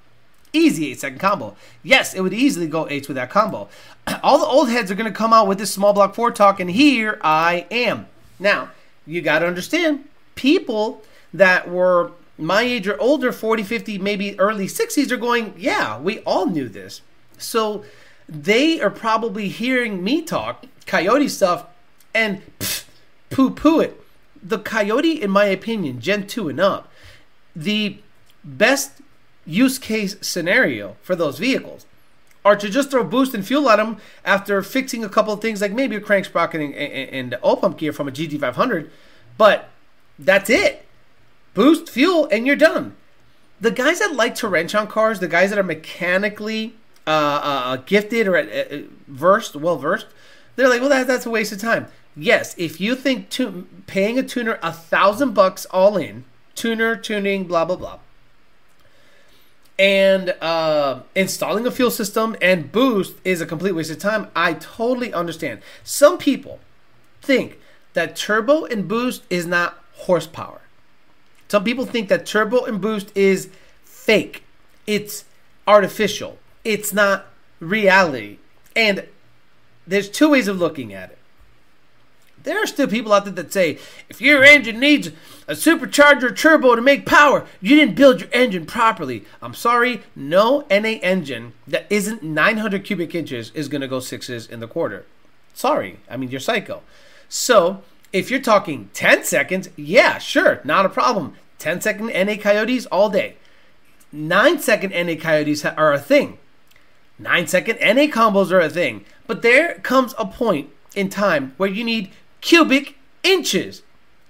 Easy 0.55 0.91
eight 0.91 0.99
second 0.99 1.17
combo. 1.17 1.55
Yes, 1.81 2.13
it 2.13 2.21
would 2.21 2.33
easily 2.33 2.67
go 2.67 2.87
eights 2.87 3.07
with 3.07 3.15
that 3.15 3.31
combo. 3.31 3.69
All 4.21 4.37
the 4.37 4.45
old 4.45 4.69
heads 4.69 4.91
are 4.91 4.95
going 4.95 5.11
to 5.11 5.17
come 5.17 5.33
out 5.33 5.47
with 5.47 5.57
this 5.57 5.73
small 5.73 5.93
block 5.93 6.13
four 6.13 6.29
talk, 6.29 6.59
and 6.59 6.69
here 6.69 7.19
I 7.23 7.65
am. 7.71 8.05
Now, 8.39 8.69
you 9.07 9.21
got 9.23 9.39
to 9.39 9.47
understand 9.47 10.07
people 10.35 11.03
that 11.33 11.69
were 11.69 12.11
my 12.37 12.61
age 12.63 12.87
or 12.87 12.99
older, 12.99 13.31
40, 13.31 13.63
50, 13.63 13.97
maybe 13.99 14.39
early 14.39 14.67
60s, 14.67 15.11
are 15.11 15.17
going, 15.17 15.53
yeah, 15.57 15.99
we 15.99 16.19
all 16.19 16.45
knew 16.45 16.67
this. 16.67 17.01
So 17.37 17.83
they 18.27 18.81
are 18.81 18.89
probably 18.89 19.49
hearing 19.49 20.03
me 20.03 20.21
talk 20.21 20.65
coyote 20.85 21.27
stuff 21.27 21.65
and 22.13 22.41
poo 23.29 23.51
poo 23.51 23.79
it. 23.79 23.99
The 24.41 24.59
coyote, 24.59 25.21
in 25.21 25.31
my 25.31 25.45
opinion, 25.45 26.01
Gen 26.01 26.27
2 26.27 26.49
and 26.49 26.59
up, 26.59 26.91
the 27.55 27.97
best 28.43 29.01
use 29.45 29.77
case 29.77 30.15
scenario 30.21 30.95
for 31.01 31.15
those 31.15 31.39
vehicles 31.39 31.85
are 32.45 32.55
to 32.55 32.69
just 32.69 32.91
throw 32.91 33.03
boost 33.03 33.33
and 33.33 33.45
fuel 33.45 33.69
at 33.69 33.77
them 33.77 33.97
after 34.25 34.61
fixing 34.61 35.03
a 35.03 35.09
couple 35.09 35.33
of 35.33 35.41
things 35.41 35.61
like 35.61 35.71
maybe 35.71 35.95
a 35.95 36.01
crank 36.01 36.25
sprocket 36.25 36.59
and, 36.59 36.73
and, 36.73 37.33
and 37.33 37.39
oil 37.43 37.55
pump 37.57 37.77
gear 37.77 37.93
from 37.93 38.07
a 38.07 38.11
GT500. 38.11 38.89
But 39.37 39.69
that's 40.17 40.49
it. 40.49 40.86
Boost, 41.54 41.89
fuel, 41.89 42.28
and 42.32 42.47
you're 42.47 42.56
done. 42.56 42.95
The 43.62 43.71
guys 43.71 43.99
that 43.99 44.15
like 44.15 44.36
to 44.36 44.47
wrench 44.47 44.76
on 44.76 44.88
cars, 44.88 45.19
the 45.19 45.28
guys 45.28 45.49
that 45.52 45.60
are 45.60 45.63
mechanically 45.63 46.73
uh, 47.06 47.10
uh, 47.10 47.76
gifted 47.78 48.28
or 48.28 48.38
uh, 48.38 48.41
uh 48.41 48.82
versed, 49.08 49.56
well 49.56 49.78
versed, 49.78 50.08
they're 50.56 50.69
like, 50.69 50.82
well, 50.82 50.89
that, 50.89 51.08
that's 51.08 51.26
a 51.26 51.30
waste 51.30 51.52
of 51.52 51.60
time. 51.60 51.88
Yes, 52.15 52.56
if 52.58 52.80
you 52.80 52.95
think 52.95 53.30
to, 53.32 53.67
paying 53.88 54.19
a 54.19 54.23
tuner 54.23 54.60
a 54.62 54.71
thousand 54.71 55.34
bucks 55.34 55.65
all 55.65 55.97
in, 55.97 56.26
tuner, 56.56 56.95
tuning, 56.95 57.45
blah 57.45 57.65
blah 57.65 57.76
blah, 57.76 57.99
and 59.80 60.30
uh, 60.41 61.02
installing 61.15 61.65
a 61.65 61.71
fuel 61.71 61.89
system 61.89 62.36
and 62.41 62.71
boost 62.71 63.15
is 63.23 63.41
a 63.41 63.45
complete 63.45 63.71
waste 63.71 63.89
of 63.89 63.97
time. 63.97 64.28
I 64.36 64.54
totally 64.54 65.13
understand. 65.13 65.62
Some 65.84 66.17
people 66.17 66.60
think 67.21 67.60
that 67.93 68.15
turbo 68.15 68.65
and 68.65 68.88
boost 68.88 69.23
is 69.30 69.47
not 69.47 69.82
horsepower. 70.03 70.61
Some 71.47 71.63
people 71.63 71.85
think 71.85 72.09
that 72.09 72.25
turbo 72.25 72.65
and 72.65 72.81
boost 72.81 73.15
is 73.15 73.49
fake. 73.85 74.43
It's 74.87 75.25
artificial. 75.67 76.37
It's 76.63 76.93
not 76.93 77.27
reality. 77.59 78.37
And 78.75 79.07
there's 79.85 80.09
two 80.09 80.29
ways 80.31 80.47
of 80.47 80.57
looking 80.57 80.93
at 80.93 81.11
it. 81.11 81.17
There 82.43 82.61
are 82.61 82.67
still 82.67 82.87
people 82.87 83.13
out 83.13 83.23
there 83.23 83.33
that 83.33 83.53
say 83.53 83.77
if 84.09 84.19
your 84.19 84.43
engine 84.43 84.79
needs 84.79 85.09
a 85.47 85.53
supercharger 85.53 86.35
turbo 86.35 86.75
to 86.75 86.81
make 86.81 87.05
power, 87.05 87.45
you 87.61 87.75
didn't 87.75 87.95
build 87.95 88.19
your 88.19 88.29
engine 88.33 88.65
properly. 88.65 89.23
I'm 89.41 89.53
sorry, 89.53 90.03
no 90.15 90.65
NA 90.69 90.99
engine 91.01 91.53
that 91.67 91.87
isn't 91.89 92.21
900 92.21 92.83
cubic 92.83 93.15
inches 93.15 93.51
is 93.51 93.69
going 93.69 93.81
to 93.81 93.87
go 93.87 94.01
sixes 94.01 94.47
in 94.47 94.59
the 94.59 94.67
quarter. 94.67 95.05
Sorry, 95.53 95.99
I 96.09 96.17
mean, 96.17 96.31
you're 96.31 96.41
psycho. 96.41 96.81
So 97.29 97.83
if 98.13 98.30
you're 98.30 98.39
talking 98.39 98.89
10 98.93 99.23
seconds, 99.23 99.69
yeah, 99.76 100.19
sure, 100.19 100.62
not 100.63 100.86
a 100.86 100.89
problem. 100.89 101.36
10 101.58 101.82
second 101.82 102.08
NA 102.08 102.36
coyotes 102.39 102.86
all 102.86 103.10
day. 103.10 103.36
9 104.12 104.60
second 104.60 104.91
NA 104.91 105.15
coyotes 105.19 105.65
are 105.65 105.91
a 105.91 105.99
thing. 105.99 106.38
9 107.17 107.47
second 107.47 107.80
NA 107.82 108.04
combos 108.04 108.52
are 108.52 108.60
a 108.60 108.69
thing. 108.69 109.04
But 109.26 109.41
there 109.41 109.76
comes 109.80 110.13
a 110.17 110.26
point 110.26 110.69
in 110.95 111.10
time 111.10 111.54
where 111.58 111.69
you 111.69 111.84
need 111.84 112.12
cubic 112.41 112.95
inches. 113.23 113.82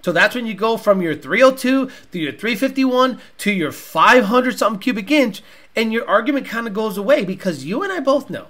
So 0.04 0.12
that's 0.12 0.36
when 0.36 0.46
you 0.46 0.54
go 0.54 0.78
from 0.78 1.02
your 1.02 1.16
302 1.16 1.90
to 2.12 2.20
your 2.20 2.32
351 2.32 3.20
to 3.40 3.52
your 3.52 3.72
500 3.72 4.58
something 4.58 4.80
cubic 4.80 5.12
inch, 5.12 5.42
and 5.76 5.92
your 5.92 6.08
argument 6.08 6.46
kind 6.46 6.68
of 6.68 6.74
goes 6.74 6.98
away 6.98 7.26
because 7.26 7.66
you 7.66 7.84
and 7.84 7.92
I 7.92 8.00
both 8.00 8.30
know 8.30 8.48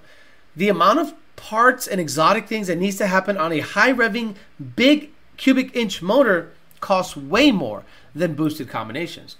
the 0.55 0.69
amount 0.69 0.99
of 0.99 1.13
parts 1.35 1.87
and 1.87 1.99
exotic 1.99 2.47
things 2.47 2.67
that 2.67 2.77
needs 2.77 2.97
to 2.97 3.07
happen 3.07 3.37
on 3.37 3.51
a 3.51 3.59
high 3.59 3.93
revving, 3.93 4.35
big 4.75 5.11
cubic 5.37 5.75
inch 5.75 6.01
motor 6.01 6.51
costs 6.79 7.15
way 7.15 7.51
more 7.51 7.83
than 8.13 8.33
boosted 8.33 8.69
combinations. 8.69 9.37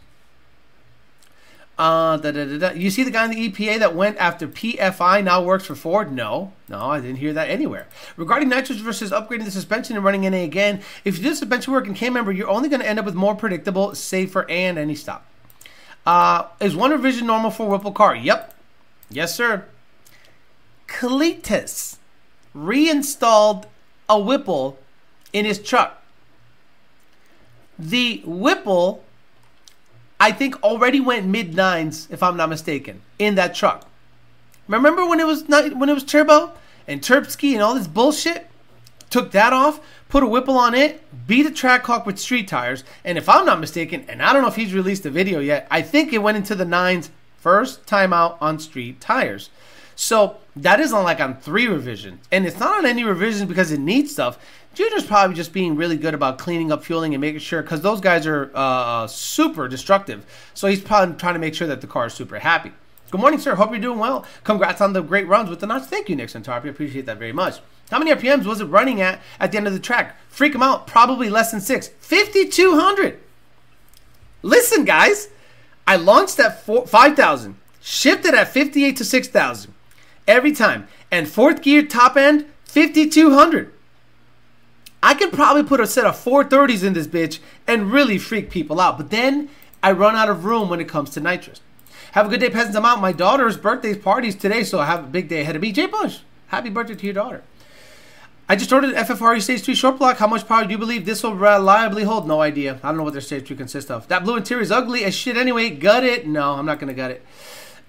Uh, 1.75 2.17
da, 2.17 2.31
da, 2.31 2.57
da, 2.59 2.71
you 2.71 2.91
see 2.91 3.03
the 3.03 3.09
guy 3.09 3.25
in 3.25 3.31
the 3.31 3.49
EPA 3.49 3.79
that 3.79 3.95
went 3.95 4.15
after 4.17 4.47
PFI 4.47 5.23
now 5.23 5.41
works 5.41 5.65
for 5.65 5.73
Ford? 5.73 6.11
No, 6.11 6.53
no, 6.69 6.79
I 6.91 6.99
didn't 6.99 7.15
hear 7.15 7.33
that 7.33 7.49
anywhere. 7.49 7.87
Regarding 8.15 8.47
nitrous 8.49 8.79
versus 8.79 9.09
upgrading 9.09 9.45
the 9.45 9.51
suspension 9.51 9.95
and 9.95 10.05
running 10.05 10.21
NA 10.21 10.43
again, 10.43 10.81
if 11.03 11.17
you 11.17 11.23
do 11.23 11.33
suspension 11.33 11.73
work 11.73 11.87
in 11.87 11.95
K 11.95 12.11
member, 12.11 12.31
you're 12.31 12.49
only 12.49 12.69
going 12.69 12.81
to 12.81 12.87
end 12.87 12.99
up 12.99 13.05
with 13.05 13.15
more 13.15 13.33
predictable, 13.33 13.95
safer, 13.95 14.47
and 14.49 14.77
any 14.77 14.93
stop. 14.93 15.25
Uh, 16.05 16.47
is 16.59 16.75
one 16.75 16.91
revision 16.91 17.25
normal 17.25 17.49
for 17.49 17.67
Whipple 17.67 17.91
car? 17.91 18.15
Yep. 18.15 18.53
Yes, 19.09 19.33
sir. 19.33 19.65
Cletus 20.87 21.97
reinstalled 22.53 23.65
a 24.07 24.19
Whipple 24.19 24.77
in 25.33 25.45
his 25.45 25.59
truck. 25.59 26.01
The 27.77 28.21
Whipple, 28.23 29.03
I 30.19 30.31
think, 30.31 30.61
already 30.63 30.99
went 30.99 31.25
mid 31.25 31.55
nines, 31.55 32.07
if 32.09 32.23
I'm 32.23 32.37
not 32.37 32.49
mistaken, 32.49 33.01
in 33.19 33.35
that 33.35 33.55
truck. 33.55 33.89
Remember 34.67 35.05
when 35.05 35.19
it 35.19 35.27
was 35.27 35.49
not, 35.49 35.75
when 35.75 35.89
it 35.89 35.93
was 35.93 36.03
turbo 36.03 36.53
and 36.87 37.01
Terpsky 37.01 37.53
and 37.53 37.61
all 37.61 37.73
this 37.75 37.87
bullshit? 37.87 38.47
Took 39.09 39.31
that 39.31 39.53
off, 39.53 39.79
put 40.09 40.23
a 40.23 40.27
Whipple 40.27 40.57
on 40.57 40.73
it, 40.73 41.03
beat 41.27 41.45
a 41.45 41.49
Trackhawk 41.49 42.05
with 42.05 42.17
street 42.17 42.47
tires, 42.47 42.83
and 43.03 43.17
if 43.17 43.29
I'm 43.29 43.45
not 43.45 43.59
mistaken, 43.59 44.05
and 44.07 44.23
I 44.23 44.33
don't 44.33 44.41
know 44.41 44.47
if 44.47 44.55
he's 44.55 44.73
released 44.73 45.03
the 45.03 45.11
video 45.11 45.39
yet, 45.39 45.67
I 45.69 45.81
think 45.81 46.13
it 46.13 46.19
went 46.19 46.37
into 46.37 46.55
the 46.55 46.65
nines 46.65 47.11
first 47.37 47.85
time 47.85 48.13
out 48.13 48.37
on 48.39 48.57
street 48.57 49.01
tires. 49.01 49.49
So 49.95 50.37
that 50.55 50.79
is 50.79 50.93
on 50.93 51.03
like 51.03 51.19
on 51.19 51.37
three 51.37 51.67
revisions, 51.67 52.25
and 52.31 52.45
it's 52.47 52.59
not 52.59 52.79
on 52.79 52.85
any 52.85 53.03
revisions 53.03 53.45
because 53.47 53.71
it 53.71 53.79
needs 53.79 54.11
stuff. 54.11 54.39
Junior's 54.73 55.05
probably 55.05 55.35
just 55.35 55.53
being 55.53 55.75
really 55.75 55.97
good 55.97 56.15
about 56.15 56.39
cleaning 56.39 56.71
up 56.71 56.83
fueling 56.83 57.13
and 57.13 57.21
making 57.21 57.39
sure 57.39 57.61
because 57.61 57.81
those 57.81 58.01
guys 58.01 58.25
are 58.25 58.51
uh, 58.55 59.05
super 59.05 59.67
destructive. 59.67 60.25
So 60.55 60.67
he's 60.67 60.81
probably 60.81 61.15
trying 61.15 61.35
to 61.35 61.39
make 61.39 61.53
sure 61.53 61.67
that 61.67 61.81
the 61.81 61.87
car 61.87 62.07
is 62.07 62.13
super 62.13 62.39
happy. 62.39 62.71
Good 63.11 63.21
morning, 63.21 63.39
sir. 63.39 63.53
Hope 63.53 63.69
you're 63.69 63.79
doing 63.79 63.99
well. 63.99 64.25
Congrats 64.43 64.81
on 64.81 64.93
the 64.93 65.01
great 65.03 65.27
runs 65.27 65.47
with 65.47 65.59
the 65.59 65.67
notch. 65.67 65.83
Thank 65.83 66.09
you, 66.09 66.15
Nixon 66.15 66.41
Tarpey. 66.41 66.69
Appreciate 66.69 67.05
that 67.05 67.19
very 67.19 67.31
much. 67.31 67.59
How 67.91 67.99
many 67.99 68.11
RPMs 68.11 68.45
was 68.45 68.59
it 68.59 68.65
running 68.65 69.01
at 69.01 69.21
at 69.39 69.51
the 69.51 69.57
end 69.57 69.67
of 69.67 69.73
the 69.73 69.79
track? 69.79 70.17
Freak 70.29 70.55
him 70.55 70.63
out. 70.63 70.87
Probably 70.87 71.29
less 71.29 71.51
than 71.51 71.61
six. 71.61 71.89
5,200. 71.99 73.19
Listen, 74.41 74.85
guys. 74.85 75.29
I 75.85 75.97
launched 75.97 76.39
at 76.39 76.63
5,000, 76.65 77.57
shifted 77.81 78.33
at 78.33 78.47
58 78.47 78.95
to 78.97 79.05
6,000 79.05 79.73
every 80.27 80.53
time. 80.53 80.87
And 81.11 81.27
fourth 81.27 81.61
gear 81.61 81.85
top 81.85 82.15
end, 82.15 82.45
5,200. 82.63 83.71
I 85.03 85.15
could 85.15 85.33
probably 85.33 85.63
put 85.63 85.81
a 85.81 85.85
set 85.85 86.05
of 86.05 86.15
430s 86.15 86.81
in 86.81 86.93
this 86.93 87.07
bitch 87.07 87.39
and 87.67 87.91
really 87.91 88.17
freak 88.17 88.49
people 88.49 88.79
out. 88.79 88.97
But 88.97 89.09
then 89.09 89.49
I 89.83 89.91
run 89.91 90.15
out 90.15 90.29
of 90.29 90.45
room 90.45 90.69
when 90.69 90.79
it 90.79 90.87
comes 90.87 91.09
to 91.11 91.19
nitrous. 91.19 91.59
Have 92.13 92.27
a 92.27 92.29
good 92.29 92.39
day, 92.39 92.49
peasants. 92.49 92.77
I'm 92.77 92.85
out. 92.85 93.01
My 93.01 93.11
daughter's 93.11 93.57
birthday 93.57 93.95
party's 93.95 94.33
today, 94.33 94.63
so 94.63 94.79
I 94.79 94.85
have 94.85 95.03
a 95.03 95.07
big 95.07 95.27
day 95.27 95.41
ahead 95.41 95.57
of 95.57 95.61
me. 95.61 95.73
J 95.73 95.87
Bush, 95.87 96.19
happy 96.47 96.69
birthday 96.69 96.95
to 96.95 97.05
your 97.05 97.13
daughter. 97.13 97.43
I 98.47 98.55
just 98.55 98.71
ordered 98.71 98.91
an 98.91 99.03
FFRE 99.03 99.41
Stage 99.41 99.63
3 99.63 99.75
short 99.75 99.97
block. 99.97 100.17
How 100.17 100.27
much 100.27 100.47
power 100.47 100.63
do 100.63 100.71
you 100.71 100.77
believe 100.77 101.05
this 101.05 101.21
will 101.21 101.35
reliably 101.35 102.03
hold? 102.03 102.25
No 102.25 102.39
idea. 102.39 102.79
I 102.81 102.87
don't 102.87 102.97
know 102.97 103.03
what 103.03 103.13
their 103.13 103.21
Stage 103.21 103.47
3 103.47 103.57
consists 103.57 103.91
of. 103.91 104.07
That 104.07 104.23
blue 104.23 104.37
interior 104.37 104.61
is 104.61 104.71
ugly 104.71 105.03
as 105.03 105.13
shit 105.13 105.35
anyway. 105.35 105.69
Gut 105.69 106.05
it? 106.05 106.27
No, 106.27 106.53
I'm 106.53 106.65
not 106.65 106.79
going 106.79 106.87
to 106.87 106.93
gut 106.93 107.11
it. 107.11 107.25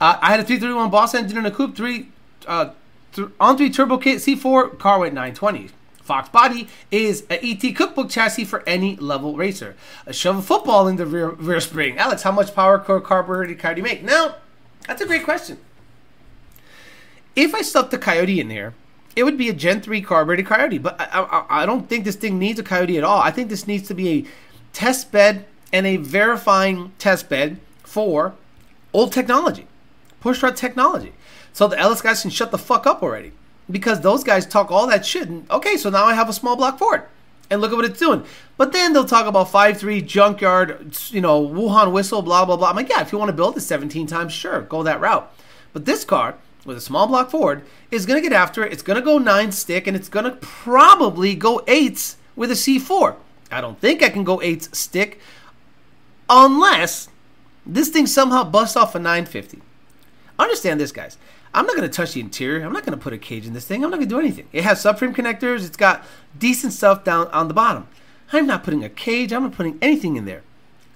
Uh, 0.00 0.18
I 0.20 0.30
had 0.30 0.40
a 0.40 0.44
331 0.44 0.90
Boss 0.90 1.14
engine 1.14 1.38
in 1.38 1.46
a 1.46 1.50
coupe, 1.52 1.76
3 1.76 2.08
uh, 2.48 2.70
th- 3.12 3.28
on 3.38 3.56
3 3.56 3.70
turbo 3.70 3.98
kit, 3.98 4.18
C4, 4.18 4.78
car 4.80 4.98
weight 4.98 5.12
920. 5.12 5.70
Fox 6.04 6.28
body 6.28 6.68
is 6.90 7.24
a 7.30 7.42
ET 7.42 7.74
cookbook 7.74 8.10
chassis 8.10 8.44
for 8.44 8.62
any 8.68 8.94
level 8.96 9.36
racer. 9.36 9.74
A 10.04 10.12
shove 10.12 10.36
a 10.36 10.42
football 10.42 10.86
in 10.86 10.96
the 10.96 11.06
rear, 11.06 11.30
rear 11.30 11.60
spring. 11.60 11.96
Alex, 11.96 12.22
how 12.22 12.30
much 12.30 12.54
power 12.54 12.78
core 12.78 13.00
carbureted 13.00 13.58
car 13.58 13.74
do 13.74 13.78
you 13.78 13.82
make? 13.82 14.04
Now, 14.04 14.36
that's 14.86 15.00
a 15.00 15.06
great 15.06 15.24
question. 15.24 15.58
If 17.34 17.54
I 17.54 17.62
stuck 17.62 17.88
the 17.88 17.96
Coyote 17.96 18.38
in 18.38 18.48
there, 18.48 18.74
it 19.16 19.24
would 19.24 19.38
be 19.38 19.48
a 19.48 19.54
Gen 19.54 19.80
3 19.80 20.02
carbureted 20.02 20.46
Coyote, 20.46 20.78
but 20.78 21.00
I, 21.00 21.22
I, 21.22 21.62
I 21.62 21.66
don't 21.66 21.88
think 21.88 22.04
this 22.04 22.16
thing 22.16 22.38
needs 22.38 22.60
a 22.60 22.62
Coyote 22.62 22.98
at 22.98 23.04
all. 23.04 23.20
I 23.20 23.30
think 23.30 23.48
this 23.48 23.66
needs 23.66 23.88
to 23.88 23.94
be 23.94 24.08
a 24.10 24.26
test 24.74 25.10
bed 25.10 25.46
and 25.72 25.86
a 25.86 25.96
verifying 25.96 26.92
test 26.98 27.30
bed 27.30 27.58
for 27.82 28.34
old 28.92 29.10
technology, 29.10 29.66
push 30.20 30.42
rod 30.42 30.56
technology. 30.56 31.14
So 31.54 31.66
the 31.66 31.78
LS 31.78 32.02
guys 32.02 32.20
can 32.22 32.30
shut 32.30 32.50
the 32.50 32.58
fuck 32.58 32.86
up 32.86 33.02
already. 33.02 33.32
Because 33.70 34.00
those 34.00 34.24
guys 34.24 34.46
talk 34.46 34.70
all 34.70 34.86
that 34.88 35.06
shit. 35.06 35.28
And, 35.28 35.50
okay, 35.50 35.76
so 35.76 35.90
now 35.90 36.04
I 36.04 36.14
have 36.14 36.28
a 36.28 36.32
small 36.32 36.56
block 36.56 36.78
Ford. 36.78 37.02
And 37.50 37.60
look 37.60 37.72
at 37.72 37.76
what 37.76 37.84
it's 37.84 37.98
doing. 37.98 38.24
But 38.56 38.72
then 38.72 38.92
they'll 38.92 39.04
talk 39.04 39.26
about 39.26 39.50
five 39.50 39.78
three 39.78 40.00
junkyard, 40.00 40.96
you 41.10 41.20
know, 41.20 41.46
Wuhan 41.46 41.92
whistle, 41.92 42.22
blah, 42.22 42.44
blah, 42.44 42.56
blah. 42.56 42.70
I'm 42.70 42.76
like, 42.76 42.88
yeah, 42.88 43.02
if 43.02 43.12
you 43.12 43.18
want 43.18 43.28
to 43.28 43.36
build 43.36 43.56
it 43.56 43.60
17 43.60 44.06
times, 44.06 44.32
sure, 44.32 44.62
go 44.62 44.82
that 44.82 45.00
route. 45.00 45.30
But 45.72 45.84
this 45.84 46.04
car, 46.04 46.36
with 46.64 46.76
a 46.76 46.80
small 46.80 47.06
block 47.06 47.30
Ford, 47.30 47.62
is 47.90 48.06
going 48.06 48.22
to 48.22 48.28
get 48.28 48.34
after 48.34 48.64
it. 48.64 48.72
It's 48.72 48.82
going 48.82 48.98
to 48.98 49.04
go 49.04 49.18
nine 49.18 49.52
stick, 49.52 49.86
and 49.86 49.96
it's 49.96 50.08
going 50.08 50.24
to 50.24 50.32
probably 50.40 51.34
go 51.34 51.62
eights 51.66 52.16
with 52.34 52.50
a 52.50 52.54
C4. 52.54 53.16
I 53.50 53.60
don't 53.60 53.78
think 53.78 54.02
I 54.02 54.08
can 54.08 54.24
go 54.24 54.40
eights 54.40 54.76
stick 54.76 55.20
unless 56.28 57.08
this 57.66 57.88
thing 57.88 58.06
somehow 58.06 58.44
busts 58.44 58.76
off 58.76 58.94
a 58.94 58.98
950. 58.98 59.62
Understand 60.38 60.80
this, 60.80 60.92
guys. 60.92 61.16
I'm 61.54 61.66
not 61.66 61.76
going 61.76 61.88
to 61.88 61.94
touch 61.94 62.14
the 62.14 62.20
interior. 62.20 62.66
I'm 62.66 62.72
not 62.72 62.84
going 62.84 62.98
to 62.98 63.02
put 63.02 63.12
a 63.12 63.18
cage 63.18 63.46
in 63.46 63.52
this 63.52 63.64
thing. 63.64 63.84
I'm 63.84 63.90
not 63.90 63.98
going 63.98 64.08
to 64.08 64.14
do 64.14 64.18
anything. 64.18 64.48
It 64.52 64.64
has 64.64 64.82
subframe 64.82 65.14
connectors. 65.14 65.64
It's 65.64 65.76
got 65.76 66.04
decent 66.36 66.72
stuff 66.72 67.04
down 67.04 67.28
on 67.28 67.48
the 67.48 67.54
bottom. 67.54 67.86
I'm 68.32 68.46
not 68.46 68.64
putting 68.64 68.82
a 68.82 68.88
cage. 68.88 69.32
I'm 69.32 69.44
not 69.44 69.52
putting 69.52 69.78
anything 69.80 70.16
in 70.16 70.24
there. 70.24 70.42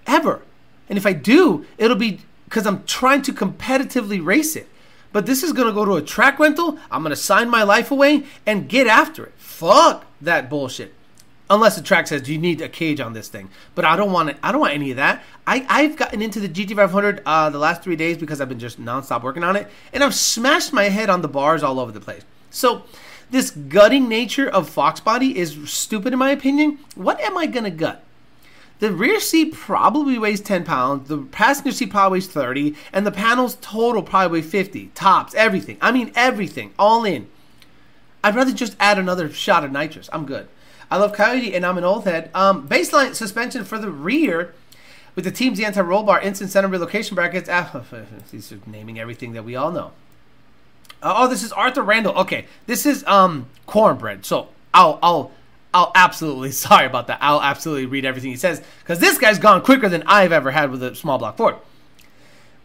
Ever. 0.07 0.43
And 0.89 0.99
if 0.99 1.07
I 1.07 1.13
do, 1.13 1.65
it'll 1.79 1.97
be 1.97 2.21
because 2.45 2.67
I'm 2.67 2.85
trying 2.85 3.23
to 3.23 3.33
competitively 3.33 4.25
race 4.25 4.57
it. 4.57 4.69
But 5.13 5.27
this 5.27 5.43
is 5.43 5.53
going 5.53 5.69
to 5.69 5.73
go 5.73 5.85
to 5.85 5.95
a 5.95 6.03
track 6.03 6.39
rental. 6.39 6.79
I'm 6.91 7.03
going 7.03 7.11
to 7.11 7.17
sign 7.17 7.49
my 7.49 7.63
life 7.63 7.91
away 7.91 8.25
and 8.45 8.69
get 8.69 8.87
after 8.87 9.25
it. 9.25 9.35
Fuck 9.37 10.07
that 10.21 10.51
bullshit 10.51 10.93
unless 11.51 11.77
the 11.77 11.83
track 11.83 12.07
says 12.07 12.29
you 12.29 12.39
need 12.39 12.61
a 12.61 12.69
cage 12.69 13.01
on 13.01 13.13
this 13.13 13.29
thing. 13.29 13.51
But 13.75 13.85
I 13.85 13.97
don't 13.97 14.13
want 14.13 14.31
it. 14.31 14.37
I 14.43 14.53
don't 14.53 14.61
want 14.61 14.75
any 14.75 14.91
of 14.91 14.97
that. 14.97 15.23
I 15.47 15.67
I've 15.69 15.97
gotten 15.97 16.23
into 16.23 16.41
the 16.41 16.49
GT500 16.49 17.23
uh, 17.25 17.51
the 17.51 17.59
last 17.59 17.83
three 17.83 17.97
days 17.97 18.17
because 18.17 18.41
I've 18.41 18.49
been 18.49 18.59
just 18.59 18.81
nonstop 18.81 19.23
working 19.23 19.45
on 19.45 19.57
it, 19.57 19.69
and 19.93 20.03
I've 20.03 20.15
smashed 20.15 20.73
my 20.73 20.85
head 20.85 21.11
on 21.11 21.23
the 21.23 21.29
bars 21.29 21.63
all 21.63 21.81
over 21.81 21.93
the 21.93 22.01
place. 22.01 22.23
So 22.51 22.85
this 23.31 23.51
gutting 23.51 24.09
nature 24.09 24.49
of 24.49 24.69
Fox 24.69 25.01
body 25.01 25.39
is 25.39 25.71
stupid 25.71 26.13
in 26.13 26.19
my 26.19 26.31
opinion. 26.31 26.79
What 26.95 27.21
am 27.21 27.37
I 27.37 27.47
gonna 27.47 27.71
gut? 27.71 28.05
The 28.81 28.93
rear 28.93 29.19
seat 29.19 29.55
probably 29.55 30.19
weighs 30.19 30.41
10 30.41 30.65
pounds, 30.65 31.09
the 31.09 31.19
passenger 31.19 31.73
seat 31.73 31.91
probably 31.91 32.19
weighs 32.19 32.29
30, 32.29 32.77
and 32.93 33.05
the 33.05 33.11
panels 33.11 33.59
total 33.61 34.05
probably 34.05 34.41
weigh 34.41 34.47
50. 34.47 34.93
Tops, 34.95 35.35
everything. 35.35 35.79
I 35.81 35.91
mean 35.91 36.13
everything, 36.15 36.73
all 36.79 37.05
in. 37.05 37.29
I'd 38.23 38.37
rather 38.37 38.53
just 38.53 38.77
add 38.79 38.99
another 38.99 39.31
shot 39.33 39.65
of 39.65 39.73
nitrous. 39.73 40.09
I'm 40.13 40.27
good. 40.27 40.49
I 40.91 40.97
love 40.97 41.13
Coyote, 41.13 41.55
and 41.55 41.67
I'm 41.67 41.79
an 41.79 41.85
old 41.85 42.05
head. 42.05 42.31
Um, 42.35 42.69
baseline 42.69 43.15
suspension 43.15 43.65
for 43.65 43.79
the 43.79 43.91
rear 43.91 44.55
with 45.15 45.25
the 45.25 45.31
team's 45.31 45.61
anti-roll 45.61 46.03
bar, 46.03 46.21
instant 46.21 46.51
center 46.51 46.69
relocation 46.69 47.15
brackets. 47.15 47.49
Ah, 47.51 47.83
these 48.31 48.53
are 48.53 48.61
naming 48.67 48.99
everything 48.99 49.33
that 49.33 49.45
we 49.45 49.57
all 49.57 49.71
know. 49.71 49.93
Uh, 51.03 51.15
oh, 51.17 51.29
this 51.29 51.43
is 51.43 51.53
Arthur 51.53 51.83
Randall. 51.83 52.15
Okay, 52.15 52.47
this 52.67 52.87
is 52.87 53.05
um 53.05 53.47
cornbread. 53.67 54.25
So 54.25 54.49
I'll 54.75 54.99
I'll 55.03 55.31
I'll 55.73 55.93
absolutely 55.95 56.51
sorry 56.53 56.87
about 56.87 57.07
that. 57.09 57.19
I'll 57.21 57.43
absolutely 57.43 57.87
read 57.87 58.05
everything 58.05 58.31
he 58.31 58.37
says 58.37 58.63
because 58.81 58.99
this 58.99 59.19
guy's 59.19 59.39
gone 59.39 59.63
quicker 59.63 59.89
than 59.89 60.03
I've 60.07 60.33
ever 60.33 60.51
had 60.51 60.71
with 60.71 60.83
a 60.83 60.95
small 60.95 61.19
block 61.19 61.37
Ford. 61.37 61.57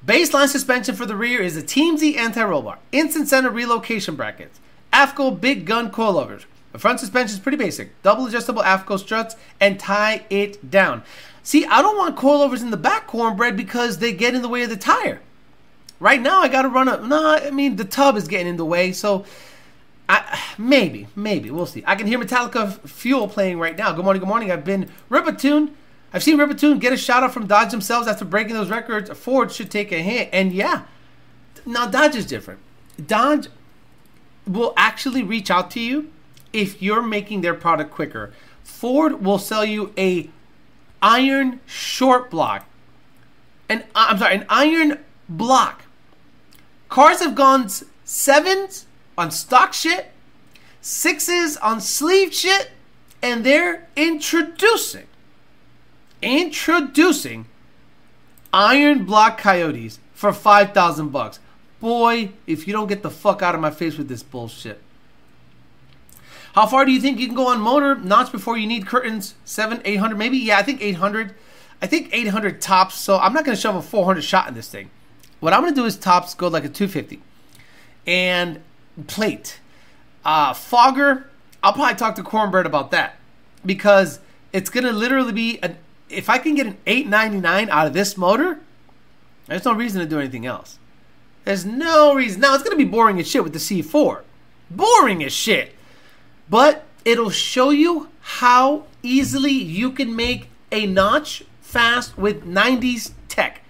Baseline 0.06 0.50
suspension 0.50 0.96
for 0.96 1.06
the 1.06 1.16
rear 1.16 1.42
is 1.42 1.56
a 1.56 1.64
Team 1.64 1.98
Z 1.98 2.18
anti-roll 2.18 2.62
bar, 2.62 2.80
instant 2.92 3.30
center 3.30 3.50
relocation 3.50 4.16
brackets, 4.16 4.60
AFCO 4.92 5.40
big 5.40 5.66
gun 5.66 5.92
coilovers, 5.92 6.44
the 6.74 6.80
front 6.80 7.00
suspension 7.00 7.36
is 7.36 7.40
pretty 7.40 7.58
basic. 7.58 8.02
Double 8.02 8.26
adjustable 8.26 8.64
AFCO 8.64 9.00
struts 9.00 9.36
and 9.60 9.80
tie 9.80 10.26
it 10.30 10.70
down. 10.70 11.04
See, 11.44 11.66
I 11.66 11.82
don't 11.82 11.98
want 11.98 12.18
coilovers 12.18 12.62
in 12.62 12.72
the 12.72 12.78
back 12.78 13.06
cornbread 13.08 13.56
because 13.56 14.00
they 14.00 14.12
get 14.12 14.34
in 14.34 14.42
the 14.42 14.50
way 14.50 14.64
of 14.64 14.70
the 14.70 14.78
tire. 14.78 15.22
Right 16.00 16.22
now, 16.22 16.42
I 16.42 16.48
got 16.48 16.64
to 16.64 16.70
run 16.70 16.88
a. 16.88 16.98
No, 17.06 17.36
I 17.36 17.52
mean, 17.52 17.76
the 17.76 17.86
tub 17.86 18.18
is 18.18 18.28
getting 18.28 18.48
in 18.48 18.58
the 18.58 18.66
way, 18.66 18.92
so 18.92 19.24
I, 20.10 20.42
maybe, 20.58 21.08
maybe. 21.16 21.52
We'll 21.52 21.66
see. 21.66 21.84
I 21.86 21.96
can 21.96 22.08
hear 22.08 22.20
Metallica 22.20 22.80
Fuel 22.88 23.28
playing 23.28 23.60
right 23.60 23.78
now. 23.78 23.94
Good 23.94 24.04
morning, 24.04 24.20
good 24.20 24.28
morning. 24.28 24.52
I've 24.52 24.66
been 24.66 24.90
Ripatoon. 25.10 25.72
I've 26.12 26.24
seen 26.24 26.38
Ripatoon 26.38 26.80
get 26.80 26.92
a 26.92 26.98
shout 26.98 27.24
out 27.24 27.34
from 27.34 27.48
Dodge 27.48 27.72
themselves 27.72 28.08
after 28.08 28.26
breaking 28.26 28.56
those 28.56 28.70
records. 28.70 29.10
Ford 29.12 29.52
should 29.52 29.70
take 29.70 29.92
a 29.92 30.00
hint. 30.00 30.30
And 30.34 30.52
yeah, 30.52 30.84
now 31.66 31.88
Dodge 31.88 32.16
is 32.16 32.26
different. 32.26 32.60
Dodge 33.06 33.48
will 34.48 34.74
actually 34.76 35.24
reach 35.24 35.52
out 35.52 35.70
to 35.72 35.80
you 35.80 36.12
if 36.54 36.82
you're 36.82 37.02
making 37.02 37.42
their 37.42 37.54
product 37.54 37.92
quicker. 37.92 38.32
Ford 38.64 39.26
will 39.26 39.40
sell 39.40 39.66
you 39.66 39.92
a 39.98 40.30
iron 41.02 41.60
short 41.66 42.32
block. 42.32 42.66
An 43.68 43.84
uh, 43.96 44.08
I'm 44.10 44.18
sorry, 44.20 44.36
an 44.36 44.46
iron 44.48 45.00
block. 45.28 45.84
Cars 46.88 47.20
have 47.20 47.36
gone 47.36 47.68
sevens 48.06 48.86
on 49.18 49.32
stock 49.32 49.74
shit, 49.74 50.12
sixes 50.80 51.58
on 51.58 51.82
sleeve 51.82 52.34
shit, 52.34 52.72
and 53.22 53.44
they're 53.44 53.88
introducing 53.96 55.08
introducing 56.24 57.46
iron 58.54 59.06
block 59.06 59.38
coyotes 59.38 60.00
for 60.14 60.32
5000 60.32 61.10
bucks. 61.10 61.40
Boy, 61.80 62.32
if 62.48 62.66
you 62.66 62.74
don't 62.74 62.88
get 62.88 63.04
the 63.04 63.10
fuck 63.10 63.42
out 63.42 63.56
of 63.56 63.62
my 63.62 63.72
face 63.72 63.98
with 63.98 64.08
this 64.08 64.24
bullshit. 64.24 64.82
How 66.54 66.68
far 66.68 66.86
do 66.86 66.92
you 66.92 67.02
think 67.02 67.20
you 67.20 67.26
can 67.26 67.36
go 67.36 67.48
on 67.48 67.60
motor 67.60 67.96
notch 67.96 68.32
before 68.32 68.58
you 68.58 68.68
need 68.68 68.86
curtains? 68.86 69.34
Seven, 69.44 69.82
eight 69.86 69.98
hundred, 69.98 70.18
maybe. 70.18 70.38
Yeah, 70.38 70.60
I 70.60 70.64
think 70.64 70.82
eight 70.82 70.96
hundred. 70.96 71.34
I 71.82 71.88
think 71.88 72.10
eight 72.12 72.28
hundred 72.28 72.62
tops. 72.62 72.96
So 72.96 73.18
I'm 73.18 73.34
not 73.34 73.44
going 73.44 73.56
to 73.56 73.62
shove 73.62 73.76
a 73.76 73.82
four 73.82 74.06
hundred 74.06 74.22
shot 74.22 74.48
in 74.48 74.54
this 74.54 74.70
thing. 74.70 74.92
What 75.40 75.52
I'm 75.52 75.62
going 75.62 75.74
to 75.74 75.82
do 75.82 75.86
is 75.86 75.98
tops 75.98 76.36
go 76.36 76.48
like 76.48 76.64
a 76.64 76.70
two 76.70 76.88
fifty, 76.88 77.22
and 78.06 78.62
plate, 79.08 79.60
uh, 80.24 80.54
fogger. 80.54 81.28
I'll 81.64 81.74
probably 81.74 81.96
talk 81.96 82.16
to 82.16 82.24
Cornbread 82.24 82.66
about 82.66 82.92
that 82.92 83.16
because 83.66 84.20
it's 84.52 84.70
going 84.70 84.86
to 84.86 84.94
literally 84.94 85.34
be 85.34 85.60
an. 85.64 85.78
If 86.08 86.30
I 86.30 86.38
can 86.38 86.54
get 86.54 86.68
an 86.68 86.78
eight 86.86 87.08
ninety 87.08 87.40
nine 87.40 87.68
out 87.72 87.88
of 87.88 87.94
this 87.94 88.16
motor, 88.16 88.60
there's 89.48 89.66
no 89.66 89.74
reason 89.74 90.02
to 90.02 90.06
do 90.08 90.20
anything 90.20 90.46
else. 90.46 90.78
There's 91.46 91.66
no 91.66 92.14
reason. 92.14 92.42
Now 92.42 92.54
it's 92.54 92.64
to 92.70 92.76
be 92.76 92.86
boring 92.86 93.20
as 93.20 93.28
shit 93.28 93.44
with 93.44 93.54
the 93.54 93.60
C4. 93.60 94.22
Boring 94.70 95.24
as 95.24 95.34
shit 95.34 95.74
but 96.50 96.86
it'll 97.06 97.30
show 97.30 97.70
you 97.70 98.10
how 98.20 98.86
easily 99.02 99.52
you 99.52 99.92
can 99.92 100.16
make 100.16 100.50
a 100.72 100.86
notch 100.86 101.44
fast 101.62 102.18
with 102.18 102.46
90s 102.46 103.12
tech. 103.28 103.62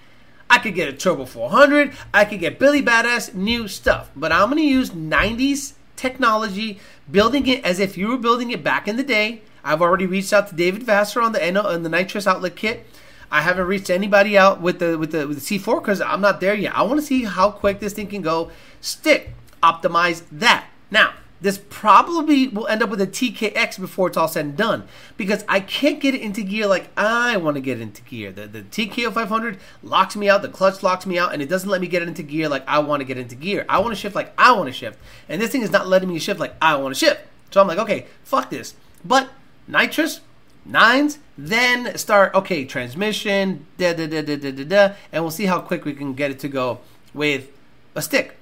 I 0.49 0.59
could 0.59 0.75
get 0.75 0.87
a 0.87 0.93
Turbo 0.93 1.25
400, 1.25 1.93
I 2.13 2.25
could 2.25 2.39
get 2.39 2.59
Billy 2.59 2.81
Badass 2.81 3.33
new 3.33 3.67
stuff, 3.67 4.11
but 4.15 4.31
I'm 4.31 4.51
to 4.51 4.61
use 4.61 4.91
90s 4.91 5.73
technology, 5.95 6.79
building 7.09 7.47
it 7.47 7.63
as 7.63 7.79
if 7.79 7.97
you 7.97 8.09
were 8.09 8.17
building 8.17 8.51
it 8.51 8.63
back 8.63 8.87
in 8.87 8.97
the 8.97 9.03
day. 9.03 9.41
I've 9.63 9.81
already 9.81 10.05
reached 10.05 10.33
out 10.33 10.49
to 10.49 10.55
David 10.55 10.83
Vassar 10.83 11.21
on 11.21 11.31
the 11.31 11.65
on 11.65 11.83
the 11.83 11.89
nitrous 11.89 12.27
outlet 12.27 12.55
kit. 12.55 12.85
I 13.31 13.41
haven't 13.41 13.65
reached 13.65 13.89
anybody 13.89 14.37
out 14.37 14.61
with 14.61 14.79
the 14.79 14.97
with 14.97 15.11
the 15.11 15.27
with 15.27 15.43
the 15.43 15.59
C4 15.59 15.81
because 15.81 16.01
I'm 16.01 16.21
not 16.21 16.39
there 16.39 16.53
yet. 16.53 16.75
I 16.75 16.83
want 16.83 16.99
to 16.99 17.05
see 17.05 17.23
how 17.23 17.49
quick 17.49 17.79
this 17.79 17.93
thing 17.93 18.07
can 18.07 18.21
go. 18.21 18.51
Stick, 18.81 19.33
optimize 19.63 20.23
that. 20.33 20.67
Now, 20.91 21.13
this 21.43 21.59
probably 21.69 22.47
will 22.47 22.67
end 22.67 22.81
up 22.81 22.89
with 22.89 23.01
a 23.01 23.07
TKX 23.07 23.77
before 23.77 24.07
it's 24.07 24.15
all 24.15 24.29
said 24.29 24.45
and 24.45 24.57
done 24.57 24.87
because 25.17 25.43
I 25.49 25.59
can't 25.59 25.99
get 25.99 26.15
it 26.15 26.21
into 26.21 26.41
gear 26.41 26.67
like 26.67 26.89
I 26.97 27.35
want 27.35 27.55
to 27.55 27.61
get 27.61 27.81
into 27.81 28.01
gear. 28.01 28.31
The, 28.31 28.47
the 28.47 28.61
TKO 28.61 29.13
500 29.13 29.59
locks 29.83 30.15
me 30.15 30.29
out, 30.29 30.41
the 30.41 30.47
clutch 30.47 30.81
locks 30.81 31.05
me 31.05 31.19
out, 31.19 31.33
and 31.33 31.41
it 31.41 31.49
doesn't 31.49 31.69
let 31.69 31.81
me 31.81 31.87
get 31.87 32.01
it 32.01 32.07
into 32.07 32.23
gear 32.23 32.47
like 32.47 32.63
I 32.65 32.79
want 32.79 33.01
to 33.01 33.05
get 33.05 33.17
into 33.17 33.35
gear. 33.35 33.65
I 33.67 33.79
want 33.79 33.91
to 33.91 33.99
shift 33.99 34.15
like 34.15 34.33
I 34.37 34.53
want 34.53 34.67
to 34.67 34.73
shift, 34.73 34.97
and 35.27 35.41
this 35.41 35.51
thing 35.51 35.61
is 35.61 35.71
not 35.71 35.85
letting 35.85 36.07
me 36.07 36.17
shift 36.17 36.39
like 36.39 36.55
I 36.61 36.77
want 36.77 36.95
to 36.95 36.99
shift. 36.99 37.19
So 37.51 37.59
I'm 37.59 37.67
like, 37.67 37.77
okay, 37.77 38.07
fuck 38.23 38.49
this. 38.49 38.75
But 39.03 39.29
nitrous, 39.67 40.21
nines, 40.65 41.19
then 41.37 41.97
start, 41.97 42.33
okay, 42.33 42.63
transmission, 42.63 43.67
da 43.77 43.93
da 43.93 44.07
da 44.07 44.21
da 44.21 44.37
da 44.37 44.51
da 44.51 44.63
da, 44.63 44.95
and 45.11 45.23
we'll 45.25 45.31
see 45.31 45.45
how 45.45 45.59
quick 45.59 45.83
we 45.83 45.93
can 45.93 46.13
get 46.13 46.31
it 46.31 46.39
to 46.39 46.47
go 46.47 46.79
with 47.13 47.49
a 47.95 48.01
stick. 48.01 48.37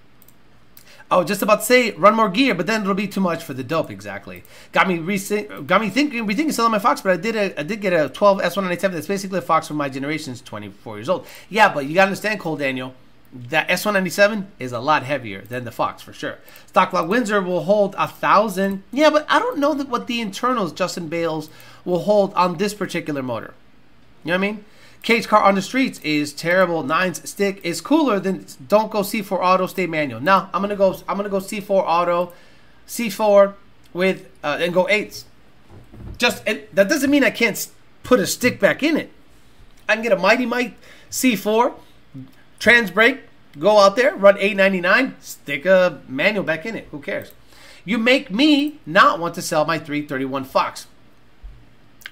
Oh, 1.14 1.26
just 1.26 1.42
about 1.42 1.60
to 1.60 1.66
say 1.66 1.92
run 1.92 2.16
more 2.16 2.30
gear, 2.30 2.56
but 2.56 2.68
then 2.68 2.82
it'll 2.82 2.94
be 2.94 3.08
too 3.08 3.20
much 3.20 3.44
for 3.44 3.54
the 3.54 3.66
dope. 3.66 3.92
Exactly. 3.92 4.44
Got 4.72 4.88
me 4.88 4.96
got 5.66 5.82
me 5.82 5.90
thinking, 5.90 6.26
rethinking 6.26 6.54
selling 6.54 6.72
my 6.72 6.80
Fox, 6.80 7.02
but 7.02 7.12
I 7.12 7.18
did 7.18 7.36
a, 7.36 7.60
I 7.60 7.64
did 7.64 7.82
get 7.82 7.92
a 7.92 8.08
12 8.08 8.40
S197 8.40 8.92
that's 8.94 9.08
basically 9.08 9.40
a 9.40 9.42
Fox 9.42 9.68
from 9.68 9.76
my 9.76 9.90
generation. 9.90 10.32
It's 10.32 10.42
24 10.42 10.98
years 10.98 11.10
old. 11.10 11.28
Yeah, 11.50 11.74
but 11.74 11.86
you 11.86 11.96
gotta 11.96 12.08
understand, 12.08 12.40
Cole 12.40 12.56
Daniel, 12.56 12.94
that 13.34 13.68
S197 13.68 14.46
is 14.58 14.72
a 14.72 14.80
lot 14.80 15.04
heavier 15.04 15.42
than 15.42 15.66
the 15.66 15.72
Fox 15.72 16.02
for 16.02 16.14
sure. 16.14 16.38
Stock 16.68 16.92
block 16.92 17.10
Windsor 17.10 17.42
will 17.42 17.64
hold 17.64 17.94
a 17.98 18.08
thousand. 18.08 18.84
Yeah, 18.94 19.10
but 19.10 19.26
I 19.30 19.40
don't 19.40 19.58
know 19.60 19.74
that 19.74 19.90
what 19.90 20.08
the 20.08 20.22
internals 20.22 20.72
Justin 20.72 21.10
Bales 21.10 21.50
will 21.84 22.00
hold 22.00 22.34
on 22.36 22.56
this 22.56 22.74
particular 22.74 23.22
motor. 23.22 23.54
You 24.24 24.30
know 24.30 24.38
what 24.38 24.48
I 24.48 24.52
mean? 24.52 24.66
Cage 25.04 25.28
car 25.28 25.42
on 25.42 25.56
the 25.56 25.62
streets 25.62 26.00
is 26.04 26.32
terrible. 26.32 26.84
Nines 26.84 27.28
stick 27.28 27.60
is 27.64 27.82
cooler 27.82 28.20
than 28.20 28.46
don't 28.68 28.92
go 28.92 29.00
C4 29.00 29.40
auto 29.40 29.66
stay 29.66 29.88
manual. 29.88 30.22
Now 30.22 30.50
I'm 30.54 30.62
gonna 30.62 30.76
go 30.76 30.96
I'm 31.08 31.18
gonna 31.18 31.30
go 31.30 31.40
C4 31.40 31.70
auto, 31.70 32.34
C4 32.88 33.56
with 33.94 34.30
uh, 34.44 34.60
and 34.62 34.74
go 34.74 34.88
eights. 34.90 35.26
Just 36.18 36.48
it, 36.48 36.74
that 36.76 36.88
doesn't 36.88 37.10
mean 37.10 37.24
I 37.24 37.32
can't 37.32 37.68
put 38.04 38.20
a 38.20 38.28
stick 38.28 38.60
back 38.60 38.84
in 38.84 38.96
it. 38.96 39.12
I 39.90 39.96
can 39.96 40.04
get 40.04 40.12
a 40.12 40.18
Mighty 40.18 40.46
Mite 40.46 40.76
C4 41.10 41.74
trans 42.60 42.92
brake, 42.92 43.22
go 43.58 43.80
out 43.80 43.96
there, 43.96 44.16
run 44.16 44.38
899, 44.38 45.16
stick 45.20 45.66
a 45.66 46.02
manual 46.08 46.44
back 46.44 46.66
in 46.66 46.76
it. 46.76 46.88
Who 46.92 47.00
cares? 47.00 47.32
You 47.84 47.98
make 47.98 48.30
me 48.30 48.80
not 48.86 49.20
want 49.20 49.34
to 49.36 49.42
sell 49.42 49.66
my 49.66 49.80
331 49.80 50.44
Fox. 50.46 50.88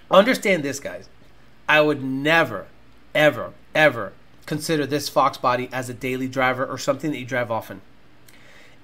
Understand 0.09 0.63
this, 0.63 0.79
guys. 0.79 1.07
I 1.67 1.81
would 1.81 2.03
never, 2.03 2.65
ever, 3.13 3.53
ever 3.73 4.13
consider 4.45 4.85
this 4.85 5.09
Fox 5.09 5.37
body 5.37 5.69
as 5.71 5.89
a 5.89 5.93
daily 5.93 6.27
driver 6.27 6.65
or 6.65 6.77
something 6.77 7.11
that 7.11 7.19
you 7.19 7.25
drive 7.25 7.51
often. 7.51 7.81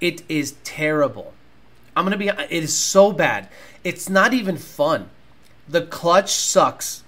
It 0.00 0.22
is 0.28 0.54
terrible. 0.62 1.34
I'm 1.96 2.04
going 2.04 2.12
to 2.12 2.18
be, 2.18 2.28
it 2.28 2.62
is 2.62 2.76
so 2.76 3.12
bad. 3.12 3.48
It's 3.82 4.08
not 4.08 4.32
even 4.34 4.56
fun. 4.58 5.10
The 5.68 5.82
clutch 5.82 6.32
sucks. 6.32 7.02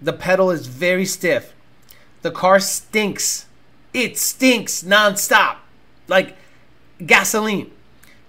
The 0.00 0.12
pedal 0.12 0.50
is 0.50 0.66
very 0.66 1.06
stiff. 1.06 1.54
The 2.22 2.30
car 2.30 2.60
stinks. 2.60 3.46
It 3.92 4.18
stinks 4.18 4.82
nonstop, 4.82 5.56
like 6.08 6.36
gasoline. 7.04 7.70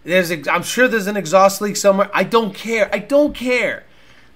There's, 0.04 0.32
a, 0.32 0.52
I'm 0.52 0.64
sure 0.64 0.88
there's 0.88 1.08
an 1.08 1.18
exhaust 1.18 1.62
leak 1.62 1.76
somewhere. 1.76 2.10
I 2.14 2.24
don't 2.24 2.54
care. 2.54 2.90
I 2.94 3.00
don't 3.00 3.36
care. 3.36 3.84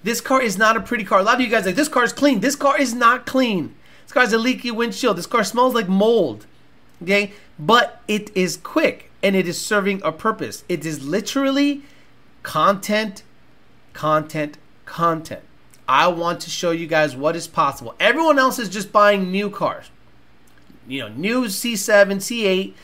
This 0.02 0.20
car 0.20 0.40
is 0.40 0.58
not 0.58 0.76
a 0.76 0.80
pretty 0.80 1.04
car. 1.04 1.20
A 1.20 1.22
lot 1.22 1.36
of 1.36 1.40
you 1.40 1.48
guys 1.48 1.66
like 1.66 1.76
this 1.76 1.88
car 1.88 2.04
is 2.04 2.12
clean. 2.12 2.40
This 2.40 2.56
car 2.56 2.80
is 2.80 2.94
not 2.94 3.26
clean. 3.26 3.74
This 4.10 4.14
car 4.14 4.22
has 4.24 4.32
a 4.32 4.38
leaky 4.38 4.72
windshield. 4.72 5.18
This 5.18 5.26
car 5.26 5.44
smells 5.44 5.72
like 5.72 5.88
mold. 5.88 6.46
Okay, 7.00 7.30
but 7.60 8.02
it 8.08 8.36
is 8.36 8.56
quick 8.56 9.08
and 9.22 9.36
it 9.36 9.46
is 9.46 9.56
serving 9.56 10.02
a 10.02 10.10
purpose. 10.10 10.64
It 10.68 10.84
is 10.84 11.04
literally 11.04 11.82
content, 12.42 13.22
content, 13.92 14.58
content. 14.84 15.42
I 15.86 16.08
want 16.08 16.40
to 16.40 16.50
show 16.50 16.72
you 16.72 16.88
guys 16.88 17.14
what 17.14 17.36
is 17.36 17.46
possible. 17.46 17.94
Everyone 18.00 18.36
else 18.36 18.58
is 18.58 18.68
just 18.68 18.90
buying 18.90 19.30
new 19.30 19.48
cars 19.48 19.90
you 20.88 21.02
know, 21.02 21.08
new 21.08 21.44
C7, 21.44 22.16
C8, 22.16 22.74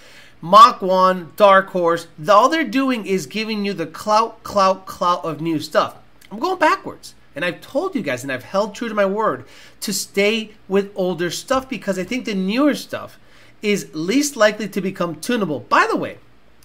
Mach 0.41 0.81
1, 0.81 1.33
Dark 1.35 1.71
Horse. 1.71 2.07
All 2.29 2.49
they're 2.49 2.63
doing 2.63 3.05
is 3.05 3.27
giving 3.27 3.65
you 3.65 3.73
the 3.73 3.87
clout, 3.87 4.45
clout, 4.45 4.87
clout 4.87 5.25
of 5.25 5.41
new 5.41 5.59
stuff. 5.59 5.97
I'm 6.31 6.39
going 6.39 6.61
backwards. 6.61 7.16
And 7.37 7.45
I've 7.45 7.61
told 7.61 7.95
you 7.95 8.01
guys, 8.03 8.23
and 8.23 8.33
I've 8.33 8.45
held 8.45 8.75
true 8.75 8.89
to 8.89 8.95
my 8.95 9.05
word, 9.05 9.45
to 9.81 9.93
stay 9.93 10.53
with 10.67 10.91
older 10.97 11.31
stuff 11.31 11.69
because 11.69 11.99
I 11.99 12.05
think 12.05 12.25
the 12.25 12.35
newer 12.35 12.75
stuff 12.75 13.19
is 13.61 13.91
least 13.93 14.37
likely 14.37 14.69
to 14.71 14.81
become 14.81 15.21
tunable. 15.21 15.61
By 15.61 15.87
the 15.89 15.97
way, 15.97 16.17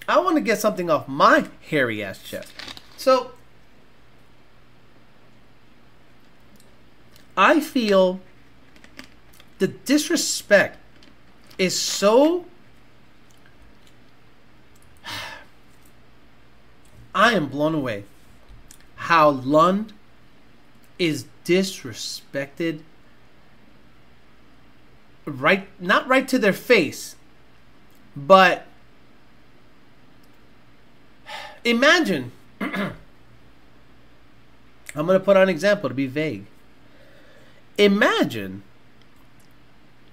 I 0.08 0.20
want 0.20 0.38
to 0.38 0.42
get 0.42 0.60
something 0.60 0.90
off 0.90 1.10
my 1.10 1.50
hairy 1.70 2.02
ass 2.02 2.24
chest. 2.24 2.54
So, 2.96 3.32
I 7.36 7.60
feel 7.60 8.22
the 9.60 9.68
disrespect 9.68 10.78
is 11.58 11.78
so 11.78 12.46
I 17.14 17.34
am 17.34 17.48
blown 17.48 17.76
away 17.76 18.06
how 18.96 19.30
Lund 19.30 19.92
is 21.02 21.26
disrespected 21.44 22.82
right 25.26 25.68
not 25.80 26.08
right 26.08 26.28
to 26.28 26.38
their 26.38 26.54
face 26.54 27.16
but 28.16 28.68
imagine 31.64 32.32
I'm 32.62 32.94
going 34.94 35.18
to 35.18 35.26
put 35.26 35.38
on 35.38 35.44
an 35.44 35.50
example 35.50 35.90
to 35.90 35.96
be 35.96 36.06
vague 36.06 36.46
imagine 37.78 38.62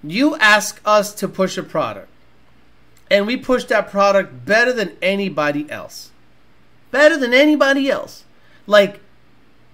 you 0.03 0.35
ask 0.37 0.79
us 0.85 1.13
to 1.15 1.27
push 1.27 1.57
a 1.57 1.63
product, 1.63 2.09
and 3.11 3.27
we 3.27 3.35
push 3.37 3.65
that 3.65 3.89
product 3.89 4.45
better 4.45 4.71
than 4.71 4.95
anybody 5.01 5.69
else. 5.69 6.11
Better 6.91 7.17
than 7.17 7.33
anybody 7.33 7.89
else. 7.89 8.23
Like, 8.65 9.01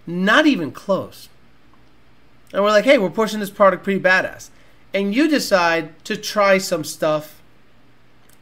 not 0.06 0.46
even 0.46 0.72
close. 0.72 1.30
And 2.54 2.64
we're 2.64 2.70
like, 2.70 2.86
hey, 2.86 2.98
we're 2.98 3.10
pushing 3.10 3.40
this 3.40 3.50
product 3.50 3.84
pretty 3.84 4.00
badass. 4.00 4.50
And 4.94 5.14
you 5.14 5.28
decide 5.28 6.04
to 6.06 6.16
try 6.16 6.58
some 6.58 6.84
stuff, 6.84 7.42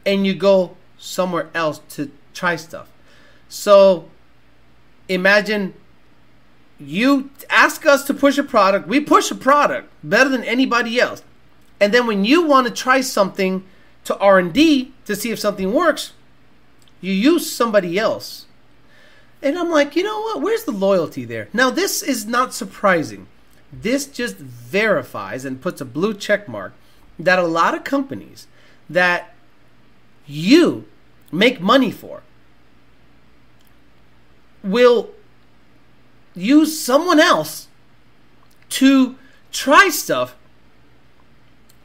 and 0.06 0.26
you 0.26 0.34
go 0.34 0.76
somewhere 0.98 1.48
else 1.54 1.80
to 1.90 2.10
try 2.32 2.56
stuff. 2.56 2.88
So, 3.48 4.08
imagine 5.08 5.74
you 6.78 7.30
ask 7.50 7.86
us 7.86 8.04
to 8.04 8.14
push 8.14 8.38
a 8.38 8.42
product, 8.42 8.86
we 8.86 9.00
push 9.00 9.30
a 9.30 9.34
product 9.34 9.92
better 10.02 10.28
than 10.28 10.44
anybody 10.44 11.00
else 11.00 11.22
and 11.80 11.92
then 11.92 12.06
when 12.06 12.24
you 12.24 12.46
want 12.46 12.66
to 12.66 12.72
try 12.72 13.00
something 13.00 13.64
to 14.04 14.16
R&D 14.18 14.92
to 15.04 15.16
see 15.16 15.30
if 15.30 15.38
something 15.38 15.72
works, 15.72 16.12
you 17.00 17.12
use 17.12 17.50
somebody 17.50 17.98
else. 17.98 18.43
And 19.44 19.58
I'm 19.58 19.68
like, 19.68 19.94
you 19.94 20.02
know 20.02 20.22
what? 20.22 20.40
Where's 20.40 20.64
the 20.64 20.72
loyalty 20.72 21.26
there? 21.26 21.48
Now 21.52 21.68
this 21.68 22.02
is 22.02 22.24
not 22.24 22.54
surprising. 22.54 23.26
This 23.70 24.06
just 24.06 24.36
verifies 24.36 25.44
and 25.44 25.60
puts 25.60 25.82
a 25.82 25.84
blue 25.84 26.14
check 26.14 26.48
mark 26.48 26.72
that 27.18 27.38
a 27.38 27.46
lot 27.46 27.74
of 27.74 27.84
companies 27.84 28.46
that 28.88 29.34
you 30.26 30.86
make 31.30 31.60
money 31.60 31.90
for 31.90 32.22
will 34.62 35.10
use 36.34 36.80
someone 36.80 37.20
else 37.20 37.68
to 38.70 39.16
try 39.52 39.90
stuff 39.90 40.34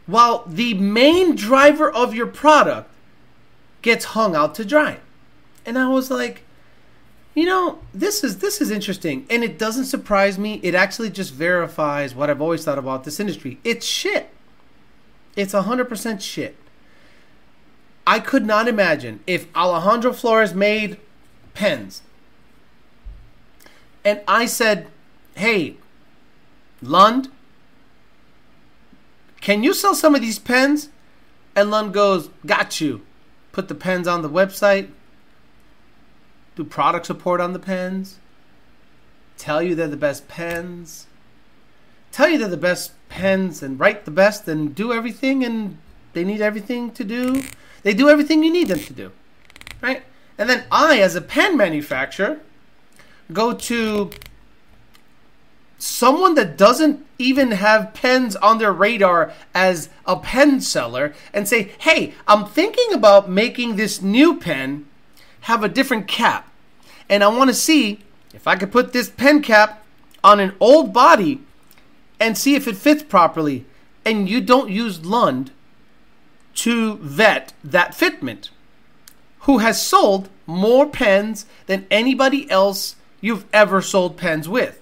while 0.06 0.46
the 0.48 0.76
main 0.76 1.36
driver 1.36 1.92
of 1.92 2.16
your 2.16 2.26
product 2.26 2.90
gets 3.82 4.06
hung 4.06 4.34
out 4.34 4.56
to 4.56 4.64
dry. 4.64 5.00
And 5.66 5.78
I 5.78 5.90
was 5.90 6.10
like, 6.10 6.44
you 7.36 7.46
know, 7.46 7.80
this 7.94 8.24
is 8.24 8.40
this 8.40 8.62
is 8.62 8.72
interesting 8.72 9.26
and 9.30 9.44
it 9.44 9.58
doesn't 9.58 9.86
surprise 9.86 10.38
me. 10.38 10.60
It 10.64 10.76
actually 10.76 11.10
just 11.10 11.34
verifies 11.34 12.16
what 12.16 12.30
I've 12.30 12.42
always 12.42 12.64
thought 12.66 12.78
about 12.78 13.04
this 13.04 13.20
industry. 13.20 13.60
It's 13.64 13.86
shit. 13.86 14.30
It's 15.36 15.54
100% 15.54 16.22
shit. 16.22 16.56
I 18.06 18.20
could 18.20 18.46
not 18.46 18.68
imagine 18.68 19.20
if 19.28 19.48
Alejandro 19.56 20.14
Flores 20.14 20.54
made 20.54 20.98
pens 21.54 22.02
and 24.04 24.22
I 24.28 24.46
said, 24.46 24.88
"Hey, 25.36 25.78
Lund, 26.82 27.30
can 29.42 29.64
you 29.64 29.74
sell 29.74 29.96
some 29.96 30.16
of 30.16 30.22
these 30.22 30.40
pens? 30.40 30.90
And 31.56 31.72
Lund 31.72 31.94
goes, 31.94 32.30
Got 32.46 32.80
you. 32.82 33.02
Put 33.52 33.68
the 33.68 33.76
pens 33.76 34.08
on 34.08 34.22
the 34.22 34.30
website. 34.30 34.90
Do 36.60 36.66
product 36.66 37.06
support 37.06 37.40
on 37.40 37.54
the 37.54 37.58
pens. 37.58 38.18
Tell 39.38 39.62
you 39.62 39.76
they're 39.76 39.88
the 39.88 39.96
best 39.96 40.28
pens. 40.28 41.08
Tell 42.12 42.28
you 42.28 42.38
they're 42.38 42.50
the 42.50 42.58
best 42.58 42.92
pens 43.08 43.64
and 43.64 43.80
write 43.80 44.04
the 44.04 44.12
best 44.12 44.46
and 44.46 44.76
do 44.76 44.92
everything 44.92 45.46
and 45.46 45.78
they 46.12 46.26
need 46.26 46.42
everything 46.42 46.92
to 46.92 47.06
do. 47.06 47.44
They 47.84 47.94
do 47.94 48.10
everything 48.10 48.44
you 48.44 48.52
need 48.52 48.68
them 48.68 48.82
to 48.82 48.92
do. 48.92 49.14
Right? 49.80 50.04
And 50.38 50.50
then 50.50 50.66
I, 50.70 51.00
as 51.00 51.16
a 51.16 51.22
pen 51.22 51.56
manufacturer, 51.56 52.42
go 53.32 53.54
to 53.54 54.12
someone 55.78 56.36
that 56.36 56.58
doesn't 56.58 57.06
even 57.18 57.52
have 57.52 57.94
pens 57.94 58.36
on 58.36 58.58
their 58.58 58.74
radar 58.74 59.32
as 59.56 59.88
a 60.06 60.18
pen 60.18 60.60
seller 60.60 61.14
and 61.34 61.48
say, 61.48 61.72
hey, 61.80 62.16
I'm 62.28 62.46
thinking 62.46 62.92
about 62.92 63.30
making 63.30 63.78
this 63.78 64.02
new 64.02 64.38
pen 64.38 64.88
have 65.44 65.64
a 65.64 65.70
different 65.70 66.06
cap. 66.06 66.48
And 67.10 67.24
I 67.24 67.28
want 67.28 67.50
to 67.50 67.54
see 67.54 68.02
if 68.34 68.48
I 68.48 68.56
could 68.56 68.72
put 68.72 68.94
this 68.94 69.10
pen 69.10 69.42
cap 69.42 69.84
on 70.24 70.40
an 70.40 70.54
old 70.60 70.94
body 70.94 71.42
and 72.20 72.38
see 72.38 72.56
if 72.56 72.68
it 72.68 72.76
fits 72.76 73.04
properly. 73.04 73.66
And 74.06 74.30
you 74.30 74.42
don't 74.42 74.70
use 74.70 75.06
Lund 75.06 75.52
to 76.56 76.98
vet 76.98 77.54
that 77.64 77.92
fitment, 77.92 78.50
who 79.42 79.60
has 79.60 79.86
sold 79.86 80.30
more 80.46 80.86
pens 80.86 81.46
than 81.68 81.88
anybody 81.90 82.50
else 82.52 82.96
you've 83.22 83.46
ever 83.54 83.82
sold 83.82 84.18
pens 84.18 84.50
with. 84.50 84.82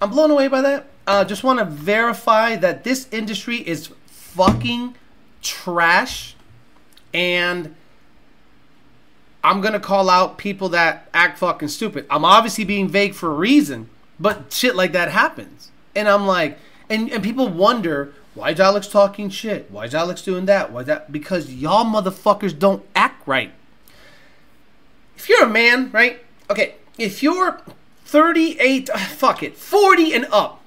I'm 0.00 0.10
blown 0.10 0.30
away 0.30 0.48
by 0.48 0.60
that. 0.62 0.86
I 1.06 1.20
uh, 1.20 1.24
just 1.24 1.44
want 1.44 1.58
to 1.58 1.64
verify 1.64 2.56
that 2.56 2.84
this 2.84 3.08
industry 3.10 3.56
is 3.56 3.90
fucking 4.06 4.94
trash 5.42 6.36
and 7.14 7.74
I'm 9.42 9.60
gonna 9.60 9.80
call 9.80 10.10
out 10.10 10.38
people 10.38 10.68
that 10.70 11.08
act 11.14 11.38
fucking 11.38 11.68
stupid. 11.68 12.06
I'm 12.10 12.24
obviously 12.24 12.64
being 12.64 12.88
vague 12.88 13.14
for 13.14 13.30
a 13.30 13.34
reason, 13.34 13.88
but 14.18 14.52
shit 14.52 14.74
like 14.74 14.92
that 14.92 15.10
happens. 15.10 15.70
And 15.94 16.08
I'm 16.08 16.26
like, 16.26 16.58
and, 16.90 17.10
and 17.10 17.22
people 17.22 17.48
wonder 17.48 18.14
why 18.34 18.50
is 18.50 18.60
Alex 18.60 18.86
talking 18.86 19.30
shit? 19.30 19.70
Why 19.70 19.84
is 19.84 19.94
Alex 19.94 20.22
doing 20.22 20.46
that? 20.46 20.72
Why 20.72 20.82
that? 20.84 21.10
Because 21.10 21.52
y'all 21.52 21.84
motherfuckers 21.84 22.56
don't 22.56 22.84
act 22.94 23.26
right. 23.26 23.52
If 25.16 25.28
you're 25.28 25.44
a 25.44 25.48
man, 25.48 25.90
right? 25.90 26.24
Okay, 26.48 26.76
if 26.98 27.22
you're 27.22 27.60
38, 28.04 28.90
uh, 28.90 28.98
fuck 28.98 29.42
it, 29.42 29.56
40 29.56 30.14
and 30.14 30.26
up, 30.30 30.62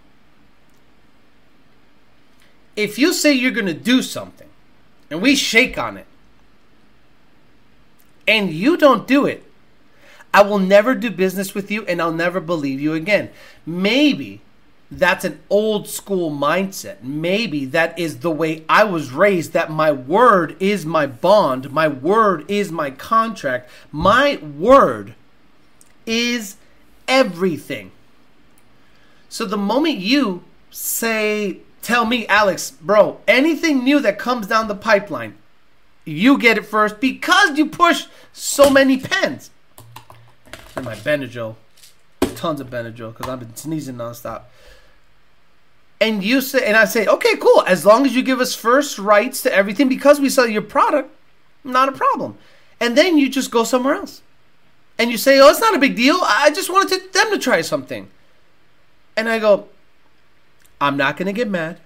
if 2.75 2.99
you 2.99 3.13
say 3.13 3.33
you're 3.33 3.51
gonna 3.51 3.73
do 3.73 4.01
something 4.01 4.49
and 5.09 5.21
we 5.21 5.35
shake 5.35 5.77
on 5.77 5.97
it, 5.97 6.05
and 8.27 8.51
you 8.51 8.77
don't 8.77 9.07
do 9.07 9.25
it, 9.25 9.43
I 10.33 10.43
will 10.43 10.59
never 10.59 10.95
do 10.95 11.09
business 11.09 11.53
with 11.53 11.69
you 11.69 11.85
and 11.85 12.01
I'll 12.01 12.13
never 12.13 12.39
believe 12.39 12.79
you 12.79 12.93
again. 12.93 13.29
Maybe 13.65 14.41
that's 14.89 15.23
an 15.23 15.39
old 15.49 15.87
school 15.87 16.31
mindset. 16.31 17.01
Maybe 17.01 17.65
that 17.65 17.97
is 17.97 18.19
the 18.19 18.31
way 18.31 18.65
I 18.67 18.83
was 18.83 19.11
raised 19.11 19.53
that 19.53 19.71
my 19.71 19.91
word 19.91 20.57
is 20.59 20.85
my 20.85 21.05
bond, 21.05 21.71
my 21.71 21.87
word 21.87 22.49
is 22.49 22.71
my 22.71 22.91
contract, 22.91 23.69
my 23.91 24.37
word 24.37 25.15
is 26.05 26.57
everything. 27.07 27.91
So 29.29 29.45
the 29.45 29.57
moment 29.57 29.97
you 29.97 30.43
say, 30.71 31.59
tell 31.81 32.05
me, 32.05 32.27
Alex, 32.27 32.71
bro, 32.71 33.21
anything 33.27 33.83
new 33.83 34.01
that 34.01 34.19
comes 34.19 34.47
down 34.47 34.67
the 34.67 34.75
pipeline, 34.75 35.37
you 36.11 36.37
get 36.37 36.57
it 36.57 36.65
first 36.65 36.99
because 36.99 37.57
you 37.57 37.65
push 37.67 38.05
so 38.33 38.69
many 38.69 38.97
pens. 38.97 39.51
And 40.75 40.85
my 40.85 40.95
Benadryl, 40.95 41.55
tons 42.35 42.61
of 42.61 42.69
Benadryl 42.69 43.11
because 43.15 43.29
I've 43.29 43.39
been 43.39 43.55
sneezing 43.55 43.95
nonstop. 43.95 44.43
And 45.99 46.23
you 46.23 46.41
say, 46.41 46.65
and 46.65 46.75
I 46.75 46.85
say, 46.85 47.05
okay, 47.05 47.35
cool. 47.37 47.63
As 47.67 47.85
long 47.85 48.05
as 48.05 48.15
you 48.15 48.23
give 48.23 48.39
us 48.39 48.55
first 48.55 48.97
rights 48.97 49.43
to 49.43 49.53
everything 49.53 49.87
because 49.87 50.19
we 50.19 50.29
sell 50.29 50.47
your 50.47 50.63
product, 50.63 51.13
not 51.63 51.89
a 51.89 51.91
problem. 51.91 52.37
And 52.79 52.97
then 52.97 53.17
you 53.17 53.29
just 53.29 53.51
go 53.51 53.63
somewhere 53.63 53.93
else. 53.93 54.23
And 54.97 55.11
you 55.11 55.17
say, 55.17 55.39
oh, 55.39 55.49
it's 55.49 55.59
not 55.59 55.75
a 55.75 55.79
big 55.79 55.95
deal. 55.95 56.19
I 56.23 56.51
just 56.51 56.71
wanted 56.71 56.99
to, 56.99 57.13
them 57.13 57.31
to 57.31 57.37
try 57.37 57.61
something. 57.61 58.09
And 59.15 59.29
I 59.29 59.37
go, 59.37 59.67
I'm 60.79 60.97
not 60.97 61.17
going 61.17 61.27
to 61.27 61.33
get 61.33 61.49
mad. 61.49 61.79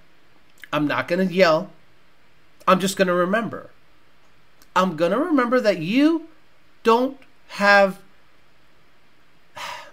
I'm 0.72 0.86
not 0.86 1.08
going 1.08 1.26
to 1.26 1.32
yell. 1.32 1.70
I'm 2.66 2.80
just 2.80 2.96
going 2.96 3.08
to 3.08 3.14
remember. 3.14 3.70
I'm 4.76 4.94
going 4.94 5.10
to 5.10 5.18
remember 5.18 5.58
that 5.58 5.78
you 5.78 6.28
don't 6.82 7.18
have 7.48 7.98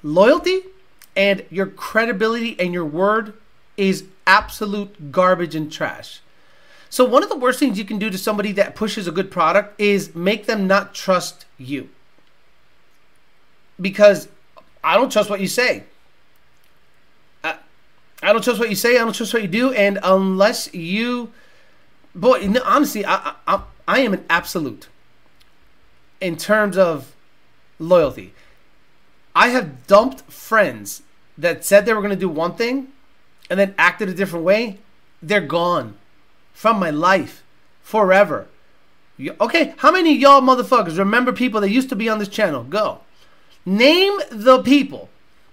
loyalty 0.04 0.60
and 1.16 1.46
your 1.50 1.68
credibility 1.68 2.60
and 2.60 2.74
your 2.74 2.86
word 2.86 3.34
is 3.78 4.04
absolute 4.28 5.12
garbage 5.12 5.56
and 5.56 5.72
trash. 5.72 6.20
So, 6.90 7.06
one 7.06 7.24
of 7.24 7.30
the 7.30 7.38
worst 7.38 7.60
things 7.60 7.78
you 7.80 7.86
can 7.86 7.98
do 7.98 8.10
to 8.10 8.18
somebody 8.18 8.52
that 8.52 8.76
pushes 8.76 9.08
a 9.08 9.12
good 9.12 9.32
product 9.32 9.80
is 9.80 10.14
make 10.14 10.46
them 10.46 10.68
not 10.68 10.94
trust 10.94 11.46
you. 11.58 11.90
Because 13.80 14.28
I 14.84 14.96
don't 14.96 15.12
trust 15.12 15.30
what 15.30 15.40
you 15.40 15.48
say. 15.48 15.86
I, 17.44 17.56
I 18.22 18.34
don't 18.34 18.44
trust 18.44 18.60
what 18.60 18.70
you 18.70 18.76
say. 18.76 18.98
I 18.98 19.00
don't 19.00 19.14
trust 19.14 19.34
what 19.34 19.42
you 19.42 19.48
do. 19.48 19.74
And 19.74 19.98
unless 20.04 20.72
you, 20.74 21.32
boy, 22.14 22.54
honestly, 22.64 23.06
I, 23.06 23.34
I, 23.48 23.62
I 23.88 24.00
am 24.00 24.14
an 24.14 24.26
absolute 24.30 24.88
in 26.22 26.38
terms 26.38 26.78
of 26.78 27.14
loyalty. 27.80 28.34
I 29.36 29.50
have 29.50 29.88
dumped 29.88 30.22
friends 30.32 31.04
that 31.38 31.66
said 31.66 31.86
they 31.86 31.94
were 31.94 32.02
going 32.02 32.12
to 32.12 32.16
do 32.16 32.30
one 32.30 32.56
thing 32.56 32.90
and 33.50 33.60
then 33.60 33.76
acted 33.78 34.10
a 34.10 34.14
different 34.14 34.46
way. 34.46 34.80
They're 35.22 35.42
gone 35.42 35.96
from 36.54 36.80
my 36.80 36.92
life 36.92 37.44
forever. 37.82 38.48
Okay, 39.20 39.74
how 39.78 39.92
many 39.92 40.14
y'all 40.14 40.42
motherfuckers 40.42 40.98
remember 40.98 41.34
people 41.34 41.62
that 41.62 41.70
used 41.70 41.90
to 41.90 41.96
be 41.96 42.10
on 42.10 42.20
this 42.20 42.28
channel? 42.30 42.64
Go. 42.64 43.02
Name 43.66 44.20
the 44.32 44.62
people 44.64 45.10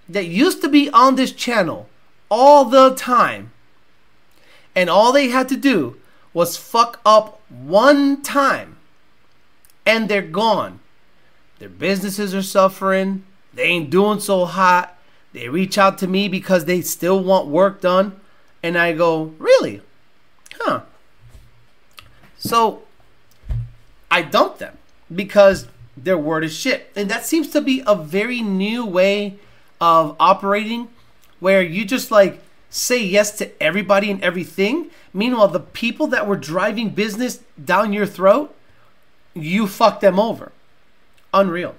that 0.07 0.25
used 0.25 0.61
to 0.61 0.69
be 0.69 0.89
on 0.89 1.15
this 1.15 1.31
channel 1.31 1.89
all 2.29 2.65
the 2.65 2.95
time, 2.95 3.51
and 4.75 4.89
all 4.89 5.11
they 5.11 5.29
had 5.29 5.49
to 5.49 5.57
do 5.57 5.97
was 6.33 6.57
fuck 6.57 6.99
up 7.05 7.40
one 7.51 8.21
time 8.21 8.77
and 9.85 10.07
they're 10.07 10.21
gone. 10.21 10.79
Their 11.59 11.69
businesses 11.69 12.33
are 12.33 12.41
suffering. 12.41 13.23
They 13.53 13.63
ain't 13.63 13.89
doing 13.89 14.19
so 14.19 14.45
hot. 14.45 14.97
They 15.33 15.49
reach 15.49 15.77
out 15.77 15.97
to 15.99 16.07
me 16.07 16.27
because 16.27 16.65
they 16.65 16.81
still 16.81 17.23
want 17.23 17.47
work 17.47 17.81
done. 17.81 18.19
And 18.63 18.77
I 18.77 18.93
go, 18.93 19.33
Really? 19.37 19.81
Huh. 20.59 20.81
So 22.37 22.83
I 24.09 24.21
dump 24.21 24.57
them 24.57 24.77
because 25.13 25.67
their 25.95 26.17
word 26.17 26.43
is 26.43 26.53
shit. 26.53 26.91
And 26.95 27.09
that 27.09 27.25
seems 27.25 27.49
to 27.49 27.61
be 27.61 27.83
a 27.85 27.95
very 27.95 28.41
new 28.41 28.85
way 28.85 29.37
of 29.79 30.15
operating 30.19 30.89
where 31.39 31.61
you 31.61 31.85
just 31.85 32.11
like 32.11 32.41
say 32.71 33.03
yes 33.03 33.31
to 33.37 33.61
everybody 33.61 34.09
and 34.09 34.23
everything. 34.23 34.89
Meanwhile, 35.13 35.49
the 35.49 35.59
people 35.59 36.07
that 36.07 36.25
were 36.25 36.37
driving 36.37 36.89
business 36.89 37.41
down 37.63 37.93
your 37.93 38.07
throat, 38.07 38.55
you 39.35 39.67
fuck 39.67 39.99
them 39.99 40.19
over. 40.19 40.51
Unreal. 41.33 41.75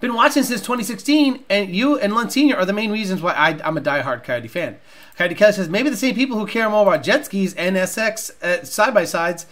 Been 0.00 0.14
watching 0.14 0.42
since 0.42 0.60
2016, 0.60 1.44
and 1.48 1.74
you 1.74 1.98
and 1.98 2.14
Lund 2.14 2.32
Senior 2.32 2.56
are 2.56 2.64
the 2.66 2.72
main 2.72 2.90
reasons 2.90 3.22
why 3.22 3.32
I, 3.32 3.66
am 3.66 3.76
a 3.76 3.80
diehard 3.80 4.24
Coyote 4.24 4.48
fan. 4.48 4.78
Coyote 5.16 5.34
Kelly 5.34 5.52
says 5.52 5.68
maybe 5.68 5.88
the 5.88 5.96
same 5.96 6.14
people 6.14 6.38
who 6.38 6.46
care 6.46 6.68
more 6.68 6.82
about 6.82 7.02
jet 7.02 7.24
skis 7.24 7.54
and 7.54 7.76
SX 7.76 8.42
uh, 8.42 8.64
side 8.64 8.92
by 8.92 9.04
sides. 9.04 9.46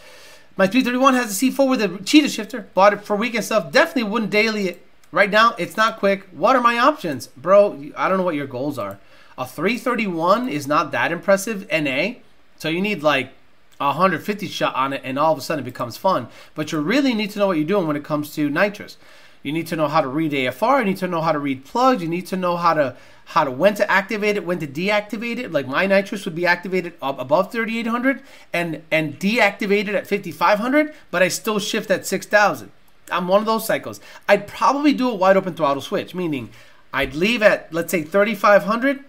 My 0.57 0.67
331 0.67 1.15
has 1.15 1.43
a 1.43 1.47
C4 1.47 1.69
with 1.69 1.83
a 1.83 2.05
cheetah 2.05 2.29
shifter. 2.29 2.69
Bought 2.75 2.93
it 2.93 3.05
for 3.05 3.17
weekend 3.17 3.45
stuff. 3.45 3.73
Definitely 3.73 4.05
wouldn't 4.05 4.31
daily 4.31 4.69
it. 4.69 4.87
Right 5.11 5.31
now, 5.31 5.55
it's 5.59 5.77
not 5.77 5.99
quick. 5.99 6.25
What 6.33 6.57
are 6.57 6.63
my 6.63 6.79
options, 6.79 7.29
bro? 7.29 7.91
I 7.97 8.09
don't 8.09 8.19
know 8.19 8.25
what 8.25 8.35
your 8.35 8.47
goals 8.47 8.79
are. 8.79 8.99
A 9.37 9.47
331 9.47 10.49
is 10.49 10.67
not 10.67 10.93
that 10.93 11.11
impressive 11.11 11.67
NA, 11.71 12.15
so 12.57 12.69
you 12.69 12.81
need 12.81 13.03
like 13.03 13.33
150 13.79 14.47
shot 14.47 14.75
on 14.77 14.93
it, 14.93 15.01
and 15.05 15.19
all 15.19 15.33
of 15.33 15.39
a 15.39 15.41
sudden 15.41 15.65
it 15.65 15.71
becomes 15.71 15.97
fun. 15.97 16.29
But 16.55 16.71
you 16.71 16.81
really 16.81 17.15
need 17.15 17.31
to 17.33 17.39
know 17.39 17.49
what 17.49 17.57
you're 17.57 17.67
doing 17.67 17.87
when 17.87 17.97
it 17.97 18.05
comes 18.05 18.33
to 18.35 18.49
nitrous. 18.49 18.97
You 19.43 19.53
need 19.53 19.67
to 19.69 19.77
know 19.77 19.89
how 19.89 20.01
to 20.01 20.09
read 20.09 20.33
AFR. 20.33 20.79
You 20.79 20.87
need 20.87 20.97
to 20.99 21.09
know 21.09 21.21
how 21.21 21.33
to 21.33 21.39
read 21.39 21.65
plugs. 21.65 22.03
You 22.03 22.09
need 22.09 22.27
to 22.29 22.37
know 22.37 22.57
how 22.57 22.75
to 22.75 22.97
how 23.27 23.45
to 23.45 23.51
when 23.51 23.75
to 23.75 23.91
activate 23.91 24.37
it, 24.37 24.45
when 24.45 24.59
to 24.59 24.67
deactivate 24.67 25.39
it. 25.39 25.53
Like 25.53 25.67
my 25.67 25.87
nitrous 25.87 26.25
would 26.25 26.35
be 26.35 26.47
activated 26.47 26.95
above 27.03 27.53
3800 27.53 28.23
and 28.53 28.83
and 28.91 29.19
deactivated 29.19 29.95
at 29.95 30.07
5500, 30.07 30.95
but 31.11 31.23
I 31.23 31.29
still 31.29 31.59
shift 31.59 31.91
at 31.91 32.07
6000. 32.07 32.71
I'm 33.11 33.29
one 33.29 33.41
of 33.41 33.47
those 33.47 33.67
cycles. 33.67 34.01
I'd 34.29 34.47
probably 34.47 34.95
do 34.95 35.11
a 35.11 35.15
wide 35.15 35.37
open 35.37 35.55
throttle 35.55 35.83
switch, 35.83 36.15
meaning 36.15 36.51
I'd 36.93 37.15
leave 37.15 37.43
at 37.43 37.73
let's 37.73 37.91
say 37.91 38.03
3500 38.03 39.05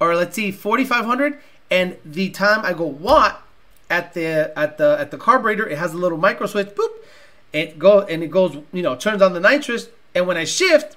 or 0.00 0.14
let's 0.14 0.36
see 0.36 0.50
4500, 0.50 1.38
and 1.70 1.96
the 2.04 2.30
time 2.30 2.64
I 2.64 2.72
go 2.72 2.86
watt 2.86 3.42
at 3.88 4.14
the 4.14 4.52
at 4.56 4.78
the 4.78 4.96
at 4.98 5.10
the 5.10 5.18
carburetor, 5.18 5.68
it 5.68 5.78
has 5.78 5.94
a 5.94 5.98
little 5.98 6.18
micro 6.18 6.46
switch. 6.46 6.68
Boop, 6.68 6.90
it 7.52 7.78
go 7.78 8.00
and 8.00 8.22
it 8.22 8.30
goes. 8.30 8.56
You 8.72 8.82
know, 8.82 8.96
turns 8.96 9.22
on 9.22 9.32
the 9.32 9.40
nitrous, 9.40 9.88
and 10.14 10.26
when 10.26 10.36
I 10.36 10.44
shift, 10.44 10.96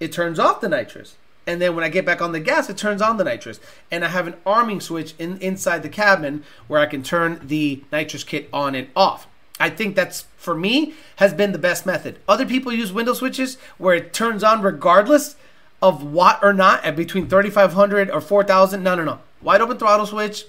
it 0.00 0.12
turns 0.12 0.38
off 0.38 0.60
the 0.60 0.68
nitrous. 0.68 1.16
And 1.46 1.62
then 1.62 1.74
when 1.74 1.82
I 1.82 1.88
get 1.88 2.04
back 2.04 2.20
on 2.20 2.32
the 2.32 2.40
gas, 2.40 2.68
it 2.68 2.76
turns 2.76 3.00
on 3.00 3.16
the 3.16 3.24
nitrous. 3.24 3.58
And 3.90 4.04
I 4.04 4.08
have 4.08 4.26
an 4.26 4.34
arming 4.44 4.82
switch 4.82 5.14
in, 5.18 5.38
inside 5.38 5.82
the 5.82 5.88
cabin 5.88 6.44
where 6.66 6.78
I 6.78 6.84
can 6.84 7.02
turn 7.02 7.40
the 7.42 7.82
nitrous 7.90 8.22
kit 8.22 8.50
on 8.52 8.74
and 8.74 8.88
off. 8.94 9.26
I 9.58 9.70
think 9.70 9.96
that's 9.96 10.26
for 10.36 10.54
me 10.54 10.92
has 11.16 11.32
been 11.32 11.52
the 11.52 11.58
best 11.58 11.86
method. 11.86 12.18
Other 12.28 12.44
people 12.44 12.70
use 12.70 12.92
window 12.92 13.14
switches 13.14 13.56
where 13.78 13.94
it 13.94 14.12
turns 14.12 14.44
on 14.44 14.60
regardless 14.60 15.36
of 15.80 16.02
what 16.02 16.40
or 16.42 16.52
not 16.52 16.84
at 16.84 16.96
between 16.96 17.28
3500 17.28 18.10
or 18.10 18.20
4000. 18.20 18.82
No, 18.82 18.94
no, 18.94 19.04
no. 19.04 19.20
Wide 19.42 19.60
open 19.60 19.78
throttle 19.78 20.06
switch. 20.06 20.44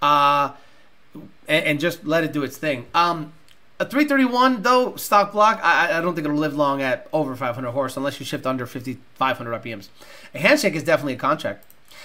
Uh, 0.00 0.52
and, 1.48 1.64
and 1.64 1.80
just 1.80 2.04
let 2.06 2.22
it 2.24 2.32
do 2.32 2.42
its 2.44 2.56
thing. 2.56 2.86
Um, 2.94 3.32
A 3.80 3.84
331 3.84 4.62
though 4.62 4.96
stock 4.96 5.32
block, 5.32 5.60
I, 5.62 5.98
I 5.98 6.00
don't 6.00 6.14
think 6.14 6.24
it'll 6.24 6.36
live 6.36 6.54
long 6.54 6.82
at 6.82 7.08
over 7.12 7.34
500 7.34 7.70
horse 7.70 7.96
unless 7.96 8.20
you 8.20 8.26
shift 8.26 8.46
under 8.46 8.66
5,500 8.66 9.62
RPMs. 9.62 9.88
A 10.34 10.38
handshake 10.38 10.74
is 10.74 10.82
definitely 10.82 11.14
a 11.14 11.18
contract. 11.18 11.64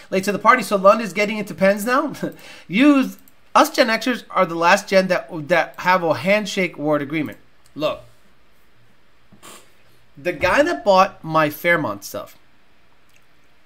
Late 0.10 0.24
to 0.24 0.32
the 0.32 0.40
party, 0.40 0.64
so 0.64 0.76
Lund 0.76 1.02
is 1.02 1.14
getting 1.14 1.38
into 1.38 1.54
pens 1.54 1.86
now. 1.86 2.14
Use 2.68 3.18
us 3.56 3.70
Gen 3.70 3.88
Xers 3.88 4.24
are 4.32 4.46
the 4.46 4.56
last 4.56 4.88
gen 4.88 5.08
that 5.08 5.28
that 5.48 5.76
have 5.80 6.04
a 6.04 6.16
handshake 6.16 6.78
word 6.78 7.02
agreement. 7.02 7.38
Look, 7.76 8.02
the 10.18 10.34
guy 10.34 10.64
that 10.64 10.84
bought 10.84 11.24
my 11.24 11.50
Fairmont 11.50 12.04
stuff, 12.04 12.36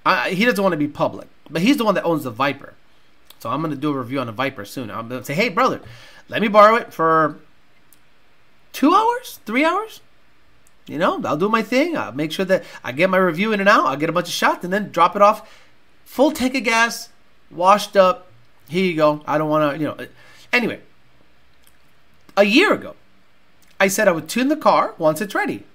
I, 0.07 0.29
he 0.31 0.45
doesn't 0.45 0.61
want 0.61 0.73
to 0.73 0.77
be 0.77 0.87
public, 0.87 1.27
but 1.49 1.61
he's 1.61 1.77
the 1.77 1.83
one 1.83 1.95
that 1.95 2.03
owns 2.03 2.23
the 2.23 2.31
Viper. 2.31 2.73
So 3.39 3.49
I'm 3.49 3.61
going 3.61 3.73
to 3.73 3.79
do 3.79 3.91
a 3.91 3.97
review 3.97 4.19
on 4.19 4.27
the 4.27 4.33
Viper 4.33 4.65
soon. 4.65 4.89
I'm 4.89 5.09
going 5.09 5.21
to 5.21 5.25
say, 5.25 5.33
hey, 5.33 5.49
brother, 5.49 5.81
let 6.29 6.41
me 6.41 6.47
borrow 6.47 6.75
it 6.75 6.93
for 6.93 7.39
two 8.73 8.93
hours, 8.93 9.39
three 9.45 9.65
hours. 9.65 10.01
You 10.87 10.97
know, 10.97 11.21
I'll 11.25 11.37
do 11.37 11.49
my 11.49 11.61
thing. 11.61 11.97
I'll 11.97 12.13
make 12.13 12.31
sure 12.31 12.45
that 12.45 12.63
I 12.83 12.93
get 12.93 13.09
my 13.09 13.17
review 13.17 13.51
in 13.51 13.59
and 13.59 13.67
out. 13.67 13.85
I'll 13.85 13.97
get 13.97 14.09
a 14.09 14.13
bunch 14.13 14.27
of 14.27 14.33
shots 14.33 14.63
and 14.63 14.71
then 14.71 14.91
drop 14.91 15.15
it 15.15 15.21
off. 15.21 15.65
Full 16.05 16.31
tank 16.31 16.55
of 16.55 16.63
gas, 16.63 17.09
washed 17.51 17.97
up. 17.97 18.27
Here 18.69 18.85
you 18.85 18.95
go. 18.95 19.21
I 19.27 19.37
don't 19.37 19.49
want 19.49 19.73
to, 19.73 19.79
you 19.79 19.87
know. 19.87 19.93
Uh, 19.93 20.05
anyway, 20.53 20.79
a 22.37 22.45
year 22.45 22.73
ago, 22.73 22.95
I 23.79 23.89
said 23.89 24.07
I 24.07 24.11
would 24.11 24.29
tune 24.29 24.47
the 24.47 24.55
car 24.55 24.95
once 24.97 25.19
it's 25.19 25.35
ready. 25.35 25.65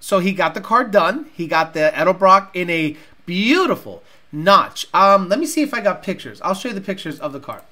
So 0.00 0.18
he 0.18 0.32
got 0.32 0.54
the 0.54 0.60
car 0.60 0.82
done. 0.82 1.26
He 1.32 1.46
got 1.46 1.74
the 1.74 1.92
Edelbrock 1.94 2.48
in 2.54 2.68
a 2.68 2.96
beautiful 3.26 4.02
notch. 4.30 4.86
Um, 4.94 5.28
let 5.28 5.38
me 5.38 5.46
see 5.46 5.62
if 5.62 5.74
I 5.74 5.80
got 5.80 6.02
pictures. 6.02 6.40
I'll 6.42 6.54
show 6.54 6.68
you 6.68 6.74
the 6.74 6.80
pictures 6.80 7.20
of 7.20 7.32
the 7.32 7.40
car. 7.40 7.62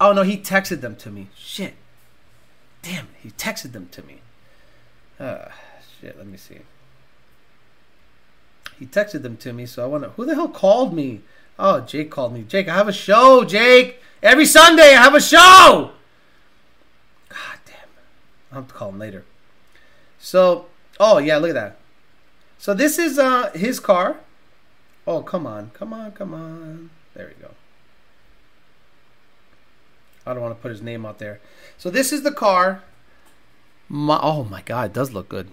Oh 0.00 0.12
no, 0.12 0.22
he 0.22 0.36
texted 0.36 0.80
them 0.80 0.96
to 0.96 1.10
me. 1.10 1.28
Shit. 1.36 1.74
Damn, 2.82 3.08
he 3.22 3.30
texted 3.30 3.72
them 3.72 3.88
to 3.92 4.02
me. 4.02 4.20
Uh, 5.18 5.46
shit, 6.00 6.18
let 6.18 6.26
me 6.26 6.36
see. 6.36 6.58
He 8.78 8.86
texted 8.86 9.22
them 9.22 9.36
to 9.38 9.52
me, 9.52 9.66
so 9.66 9.84
I 9.84 9.86
wonder 9.86 10.08
who 10.08 10.24
the 10.24 10.34
hell 10.34 10.48
called 10.48 10.92
me. 10.92 11.20
Oh, 11.58 11.80
Jake 11.80 12.10
called 12.10 12.32
me. 12.32 12.42
Jake, 12.42 12.68
I 12.68 12.74
have 12.74 12.88
a 12.88 12.92
show, 12.92 13.44
Jake. 13.44 14.02
Every 14.22 14.46
Sunday 14.46 14.94
I 14.94 15.02
have 15.02 15.14
a 15.14 15.20
show. 15.20 15.92
God 17.28 17.58
damn. 17.64 17.76
I'll 18.50 18.62
have 18.62 18.68
to 18.68 18.74
call 18.74 18.88
him 18.88 18.98
later. 18.98 19.24
So, 20.18 20.66
oh 20.98 21.18
yeah, 21.18 21.36
look 21.38 21.50
at 21.50 21.54
that. 21.54 21.76
So 22.62 22.74
this 22.74 22.96
is 22.96 23.18
uh 23.18 23.50
his 23.56 23.80
car. 23.80 24.20
Oh, 25.04 25.20
come 25.20 25.48
on. 25.48 25.72
Come 25.74 25.92
on, 25.92 26.12
come 26.12 26.32
on. 26.32 26.90
There 27.12 27.26
we 27.26 27.42
go. 27.42 27.50
I 30.24 30.32
don't 30.32 30.42
want 30.44 30.56
to 30.56 30.62
put 30.62 30.70
his 30.70 30.80
name 30.80 31.04
out 31.04 31.18
there. 31.18 31.40
So 31.76 31.90
this 31.90 32.12
is 32.12 32.22
the 32.22 32.30
car. 32.30 32.84
My, 33.88 34.20
oh 34.22 34.44
my 34.44 34.62
god, 34.62 34.90
it 34.90 34.92
does 34.92 35.12
look 35.12 35.28
good. 35.28 35.48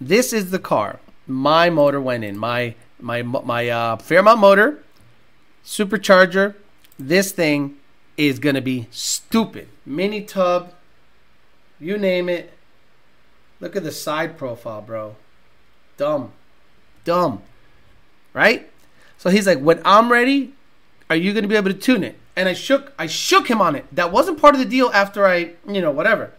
This 0.00 0.32
is 0.32 0.50
the 0.50 0.58
car. 0.58 0.98
My 1.28 1.70
motor 1.70 2.00
went 2.00 2.24
in. 2.24 2.36
My 2.36 2.74
my 2.98 3.22
my 3.22 3.68
uh, 3.68 3.96
Fairmont 3.98 4.40
motor, 4.40 4.82
supercharger. 5.64 6.56
This 6.98 7.30
thing 7.30 7.76
is 8.16 8.40
gonna 8.40 8.60
be 8.60 8.88
stupid. 8.90 9.68
Mini 9.86 10.22
tub. 10.22 10.72
You 11.78 11.98
name 11.98 12.28
it. 12.28 12.52
Look 13.60 13.76
at 13.76 13.84
the 13.84 13.92
side 13.92 14.36
profile, 14.36 14.82
bro. 14.82 15.14
Dumb. 15.96 16.32
Dumb. 17.04 17.42
Right? 18.32 18.70
So 19.18 19.30
he's 19.30 19.46
like, 19.46 19.60
when 19.60 19.80
I'm 19.84 20.10
ready, 20.10 20.54
are 21.10 21.16
you 21.16 21.32
gonna 21.32 21.48
be 21.48 21.56
able 21.56 21.72
to 21.72 21.78
tune 21.78 22.02
it? 22.04 22.18
and 22.36 22.48
I 22.48 22.54
shook 22.54 22.92
I 22.98 23.06
shook 23.06 23.48
him 23.48 23.60
on 23.60 23.76
it. 23.76 23.86
That 23.92 24.12
wasn't 24.12 24.40
part 24.40 24.54
of 24.54 24.58
the 24.58 24.66
deal 24.66 24.90
after 24.92 25.26
I, 25.26 25.52
you 25.66 25.80
know, 25.80 25.90
whatever. 25.90 26.32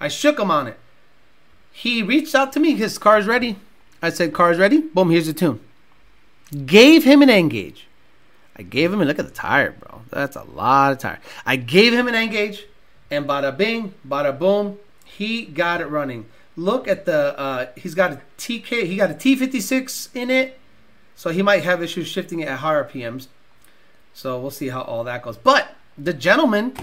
I 0.00 0.08
shook 0.08 0.38
him 0.38 0.50
on 0.50 0.66
it. 0.68 0.78
He 1.72 2.02
reached 2.02 2.34
out 2.34 2.52
to 2.54 2.60
me, 2.60 2.74
his 2.74 2.98
car's 2.98 3.26
ready. 3.26 3.56
I 4.00 4.10
said, 4.10 4.32
Car's 4.32 4.58
ready? 4.58 4.80
Boom, 4.80 5.10
here's 5.10 5.26
the 5.26 5.32
tune. 5.32 5.60
Gave 6.66 7.04
him 7.04 7.22
an 7.22 7.28
nGauge. 7.28 7.82
I 8.56 8.62
gave 8.62 8.92
him 8.92 9.00
and 9.00 9.08
look 9.08 9.18
at 9.18 9.26
the 9.26 9.32
tire, 9.32 9.72
bro. 9.72 10.02
That's 10.10 10.36
a 10.36 10.42
lot 10.42 10.92
of 10.92 10.98
tire. 10.98 11.20
I 11.44 11.56
gave 11.56 11.92
him 11.92 12.08
an 12.08 12.14
nGauge, 12.14 12.60
and 13.10 13.26
bada 13.26 13.56
bing, 13.56 13.94
bada 14.06 14.36
boom, 14.36 14.78
he 15.04 15.44
got 15.44 15.80
it 15.80 15.86
running. 15.86 16.26
Look 16.58 16.88
at 16.88 17.04
the 17.04 17.38
uh, 17.38 17.66
he's 17.76 17.94
got 17.94 18.10
a 18.10 18.20
TK, 18.36 18.84
he 18.84 18.96
got 18.96 19.12
a 19.12 19.14
T56 19.14 20.08
in 20.12 20.28
it, 20.28 20.58
so 21.14 21.30
he 21.30 21.40
might 21.40 21.62
have 21.62 21.80
issues 21.80 22.08
shifting 22.08 22.40
it 22.40 22.48
at 22.48 22.58
higher 22.58 22.82
PMs. 22.82 23.28
So 24.12 24.40
we'll 24.40 24.50
see 24.50 24.68
how 24.68 24.82
all 24.82 25.04
that 25.04 25.22
goes. 25.22 25.36
But 25.36 25.76
the 25.96 26.12
gentleman, 26.12 26.74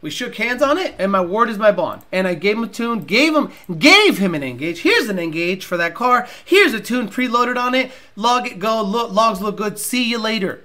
we 0.00 0.10
shook 0.10 0.36
hands 0.36 0.62
on 0.62 0.78
it, 0.78 0.94
and 0.96 1.10
my 1.10 1.20
word 1.20 1.50
is 1.50 1.58
my 1.58 1.72
bond. 1.72 2.02
And 2.12 2.28
I 2.28 2.34
gave 2.34 2.56
him 2.56 2.62
a 2.62 2.68
tune, 2.68 3.00
gave 3.00 3.34
him 3.34 3.50
gave 3.76 4.18
him 4.18 4.32
an 4.32 4.42
nGauge. 4.42 4.78
Here's 4.78 5.08
an 5.08 5.16
nGauge 5.16 5.64
for 5.64 5.76
that 5.76 5.96
car. 5.96 6.28
Here's 6.44 6.72
a 6.72 6.80
tune 6.80 7.08
preloaded 7.08 7.56
on 7.56 7.74
it. 7.74 7.90
Log 8.14 8.46
it, 8.46 8.60
go. 8.60 8.80
Look, 8.80 9.10
logs 9.10 9.40
look 9.40 9.56
good. 9.56 9.80
See 9.80 10.08
you 10.08 10.20
later. 10.20 10.62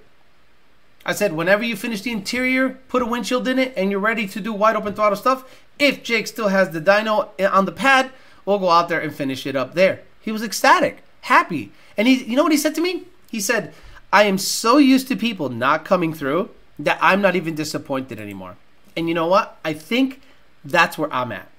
I 1.03 1.13
said, 1.13 1.33
whenever 1.33 1.63
you 1.63 1.75
finish 1.75 2.01
the 2.01 2.11
interior, 2.11 2.77
put 2.89 3.01
a 3.01 3.07
windshield 3.07 3.47
in 3.47 3.57
it, 3.57 3.73
and 3.75 3.89
you're 3.89 3.99
ready 3.99 4.27
to 4.27 4.39
do 4.39 4.53
wide 4.53 4.75
open 4.75 4.93
throttle 4.93 5.17
stuff. 5.17 5.63
If 5.79 6.03
Jake 6.03 6.27
still 6.27 6.49
has 6.49 6.69
the 6.69 6.81
dyno 6.81 7.29
on 7.51 7.65
the 7.65 7.71
pad, 7.71 8.11
we'll 8.45 8.59
go 8.59 8.69
out 8.69 8.89
there 8.89 8.99
and 8.99 9.13
finish 9.13 9.45
it 9.45 9.55
up 9.55 9.73
there. 9.73 10.01
He 10.21 10.31
was 10.31 10.43
ecstatic, 10.43 11.03
happy, 11.21 11.71
and 11.97 12.07
he, 12.07 12.23
you 12.23 12.35
know 12.35 12.43
what 12.43 12.51
he 12.51 12.57
said 12.57 12.75
to 12.75 12.81
me? 12.81 13.03
He 13.29 13.39
said, 13.39 13.73
I 14.11 14.23
am 14.23 14.37
so 14.37 14.77
used 14.77 15.07
to 15.09 15.15
people 15.15 15.49
not 15.49 15.85
coming 15.85 16.13
through 16.13 16.49
that 16.79 16.99
I'm 17.01 17.21
not 17.21 17.35
even 17.35 17.55
disappointed 17.55 18.19
anymore. 18.19 18.57
And 18.95 19.07
you 19.07 19.13
know 19.13 19.27
what? 19.27 19.59
I 19.63 19.73
think 19.73 20.21
that's 20.63 20.97
where 20.97 21.11
I'm 21.13 21.31
at. 21.31 21.49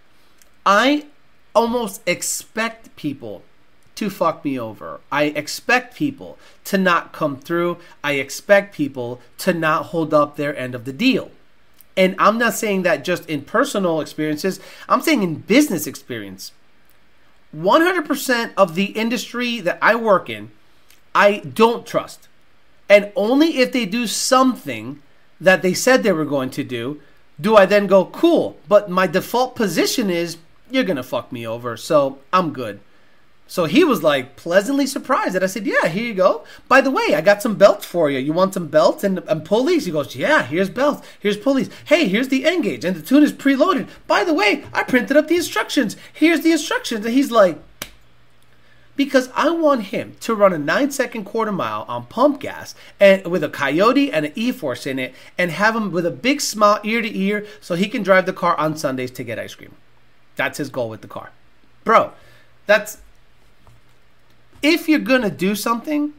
I 0.64 1.07
almost 1.55 2.03
expect 2.07 2.95
people 2.97 3.43
to 3.95 4.11
fuck 4.11 4.45
me 4.45 4.59
over. 4.59 5.01
I 5.11 5.24
expect 5.24 5.97
people 5.97 6.39
to 6.64 6.76
not 6.76 7.12
come 7.12 7.39
through. 7.39 7.78
I 8.05 8.12
expect 8.12 8.74
people 8.74 9.20
to 9.39 9.55
not 9.55 9.87
hold 9.87 10.12
up 10.12 10.37
their 10.37 10.57
end 10.57 10.74
of 10.74 10.84
the 10.84 10.93
deal. 10.93 11.30
And 11.97 12.14
I'm 12.18 12.37
not 12.37 12.53
saying 12.53 12.82
that 12.82 13.05
just 13.05 13.28
in 13.28 13.43
personal 13.43 14.03
experiences, 14.03 14.61
I'm 14.89 15.01
saying 15.01 15.22
in 15.22 15.37
business 15.37 15.87
experience. 15.87 16.53
100% 17.57 18.53
of 18.57 18.75
the 18.75 18.87
industry 18.87 19.61
that 19.61 19.79
I 19.81 19.95
work 19.95 20.29
in, 20.29 20.51
I 21.15 21.39
don't 21.39 21.87
trust. 21.87 22.29
And 22.89 23.13
only 23.17 23.59
if 23.59 23.73
they 23.73 23.87
do 23.87 24.07
something 24.07 25.03
that 25.41 25.63
they 25.63 25.75
said 25.75 26.03
they 26.03 26.13
were 26.13 26.25
going 26.25 26.51
to 26.51 26.65
do 26.65 27.01
do 27.41 27.57
I 27.57 27.67
then 27.67 27.87
go, 27.87 28.07
cool. 28.07 28.57
But 28.69 28.91
my 28.91 29.07
default 29.07 29.57
position 29.57 30.11
is, 30.11 30.39
you're 30.71 30.85
going 30.85 30.97
to 30.97 31.03
fuck 31.03 31.31
me 31.31 31.47
over. 31.47 31.77
So 31.77 32.19
I'm 32.33 32.53
good. 32.53 32.81
So 33.49 33.67
he 33.67 33.85
was 33.85 34.03
like 34.03 34.37
pleasantly 34.37 34.87
surprised 34.87 35.35
that 35.35 35.43
I 35.43 35.47
said, 35.47 35.67
Yeah, 35.67 35.87
here 35.87 36.05
you 36.05 36.15
go. 36.15 36.45
By 36.69 36.81
the 36.81 36.91
way, 36.91 37.15
I 37.15 37.21
got 37.21 37.43
some 37.43 37.57
belts 37.57 37.87
for 37.87 38.11
you. 38.11 38.19
You 38.19 38.33
want 38.33 38.55
some 38.55 38.67
belts 38.67 39.05
and, 39.05 39.21
and 39.21 39.45
pulleys? 39.45 39.87
He 39.87 39.93
goes, 39.93 40.17
Yeah, 40.17 40.43
here's 40.43 40.71
belts. 40.71 41.07
Here's 41.21 41.37
pulleys. 41.37 41.71
Hey, 41.85 42.09
here's 42.09 42.29
the 42.29 42.43
nGauge. 42.43 42.85
And 42.85 42.97
the 42.97 43.03
tune 43.03 43.23
is 43.23 43.33
preloaded. 43.33 43.89
By 44.07 44.25
the 44.25 44.35
way, 44.35 44.65
I 44.73 44.83
printed 44.83 45.17
up 45.17 45.29
the 45.29 45.37
instructions. 45.37 45.97
Here's 46.13 46.41
the 46.41 46.53
instructions. 46.53 47.07
And 47.07 47.15
he's 47.15 47.31
like, 47.31 47.59
because 48.97 49.31
I 49.35 49.51
want 49.51 49.85
him 49.85 50.17
to 50.21 50.35
run 50.35 50.53
a 50.53 50.59
nine 50.59 50.91
second 50.91 51.25
quarter 51.25 51.53
mile 51.53 51.85
on 51.87 52.07
pump 52.07 52.41
gas 52.41 52.75
and 52.99 53.27
with 53.27 53.45
a 53.45 53.49
coyote 53.49 54.11
and 54.11 54.27
an 54.27 54.33
e-force 54.35 54.87
in 54.87 54.99
it 54.99 55.15
and 55.37 55.51
have 55.51 55.77
him 55.77 55.93
with 55.93 56.07
a 56.07 56.11
big 56.11 56.41
smile 56.41 56.81
ear 56.83 57.03
to 57.03 57.19
ear 57.19 57.47
so 57.61 57.75
he 57.75 57.89
can 57.89 58.03
drive 58.03 58.27
the 58.27 58.33
car 58.33 58.59
on 58.59 58.77
Sundays 58.77 59.11
to 59.13 59.23
get 59.23 59.39
ice 59.39 59.55
cream. 59.55 59.75
That's 60.35 60.59
his 60.59 60.71
goal 60.71 60.89
with 60.89 61.03
the 61.03 61.09
car. 61.09 61.31
Bro, 61.85 62.13
that's 62.67 62.99
if 64.63 64.89
you're 64.89 64.99
gonna 64.99 65.31
do 65.31 65.55
something, 65.55 66.13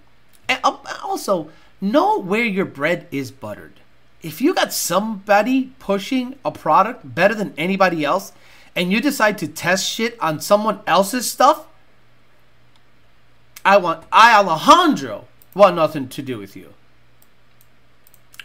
uh, 0.49 0.77
also 1.03 1.49
know 1.81 2.19
where 2.19 2.43
your 2.43 2.65
bread 2.65 3.07
is 3.11 3.31
buttered. 3.31 3.73
If 4.21 4.41
you 4.41 4.53
got 4.53 4.73
somebody 4.73 5.73
pushing 5.79 6.35
a 6.43 6.51
product 6.51 7.13
better 7.15 7.35
than 7.35 7.53
anybody 7.57 8.03
else 8.03 8.31
and 8.75 8.91
you 8.91 8.99
decide 8.99 9.37
to 9.39 9.47
test 9.47 9.89
shit 9.89 10.17
on 10.19 10.39
someone 10.39 10.79
else's 10.87 11.29
stuff, 11.29 11.67
I 13.63 13.77
want 13.77 14.05
I 14.11 14.33
Alejandro 14.35 15.27
want 15.53 15.75
nothing 15.75 16.07
to 16.09 16.21
do 16.21 16.37
with 16.37 16.55
you. 16.55 16.73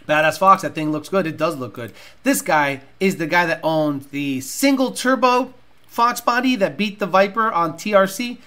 Badass 0.07 0.37
Fox, 0.37 0.63
that 0.63 0.75
thing 0.75 0.91
looks 0.91 1.09
good. 1.09 1.25
It 1.25 1.37
does 1.37 1.55
look 1.55 1.73
good. 1.73 1.93
This 2.23 2.41
guy 2.41 2.81
is 2.99 3.15
the 3.15 3.27
guy 3.27 3.45
that 3.45 3.61
owned 3.63 4.09
the 4.11 4.41
single 4.41 4.91
turbo 4.91 5.53
Fox 5.87 6.19
body 6.19 6.55
that 6.57 6.75
beat 6.75 6.99
the 6.99 7.05
Viper 7.05 7.51
on 7.51 7.73
TRC. 7.73 8.39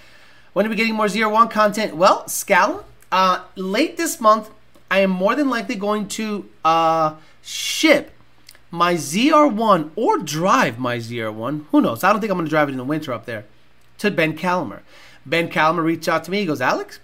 When 0.57 0.65
are 0.65 0.69
we 0.69 0.75
getting 0.75 0.95
more 0.95 1.07
Zero 1.07 1.29
One 1.29 1.49
content? 1.49 1.95
Well, 1.95 2.27
Scala, 2.27 2.83
uh, 3.11 3.43
late 3.55 3.95
this 3.95 4.19
month, 4.19 4.49
I 4.89 5.01
am 5.01 5.11
more 5.11 5.35
than 5.35 5.51
likely 5.51 5.75
going 5.75 6.07
to 6.07 6.49
uh, 6.65 7.13
ship 7.43 8.11
my 8.71 8.95
ZR1 8.95 9.91
or 9.95 10.17
drive 10.17 10.79
my 10.79 10.97
ZR1. 10.97 11.65
Who 11.69 11.79
knows? 11.79 12.03
I 12.03 12.11
don't 12.11 12.21
think 12.21 12.31
I'm 12.31 12.37
going 12.37 12.47
to 12.47 12.49
drive 12.49 12.69
it 12.69 12.71
in 12.71 12.79
the 12.79 12.83
winter 12.83 13.13
up 13.13 13.27
there 13.27 13.45
to 13.99 14.09
Ben 14.09 14.35
Calimer. 14.35 14.81
Ben 15.27 15.47
Calimer 15.47 15.83
reached 15.83 16.07
out 16.07 16.23
to 16.23 16.31
me. 16.31 16.39
He 16.39 16.47
goes, 16.47 16.59
Alex, 16.59 16.99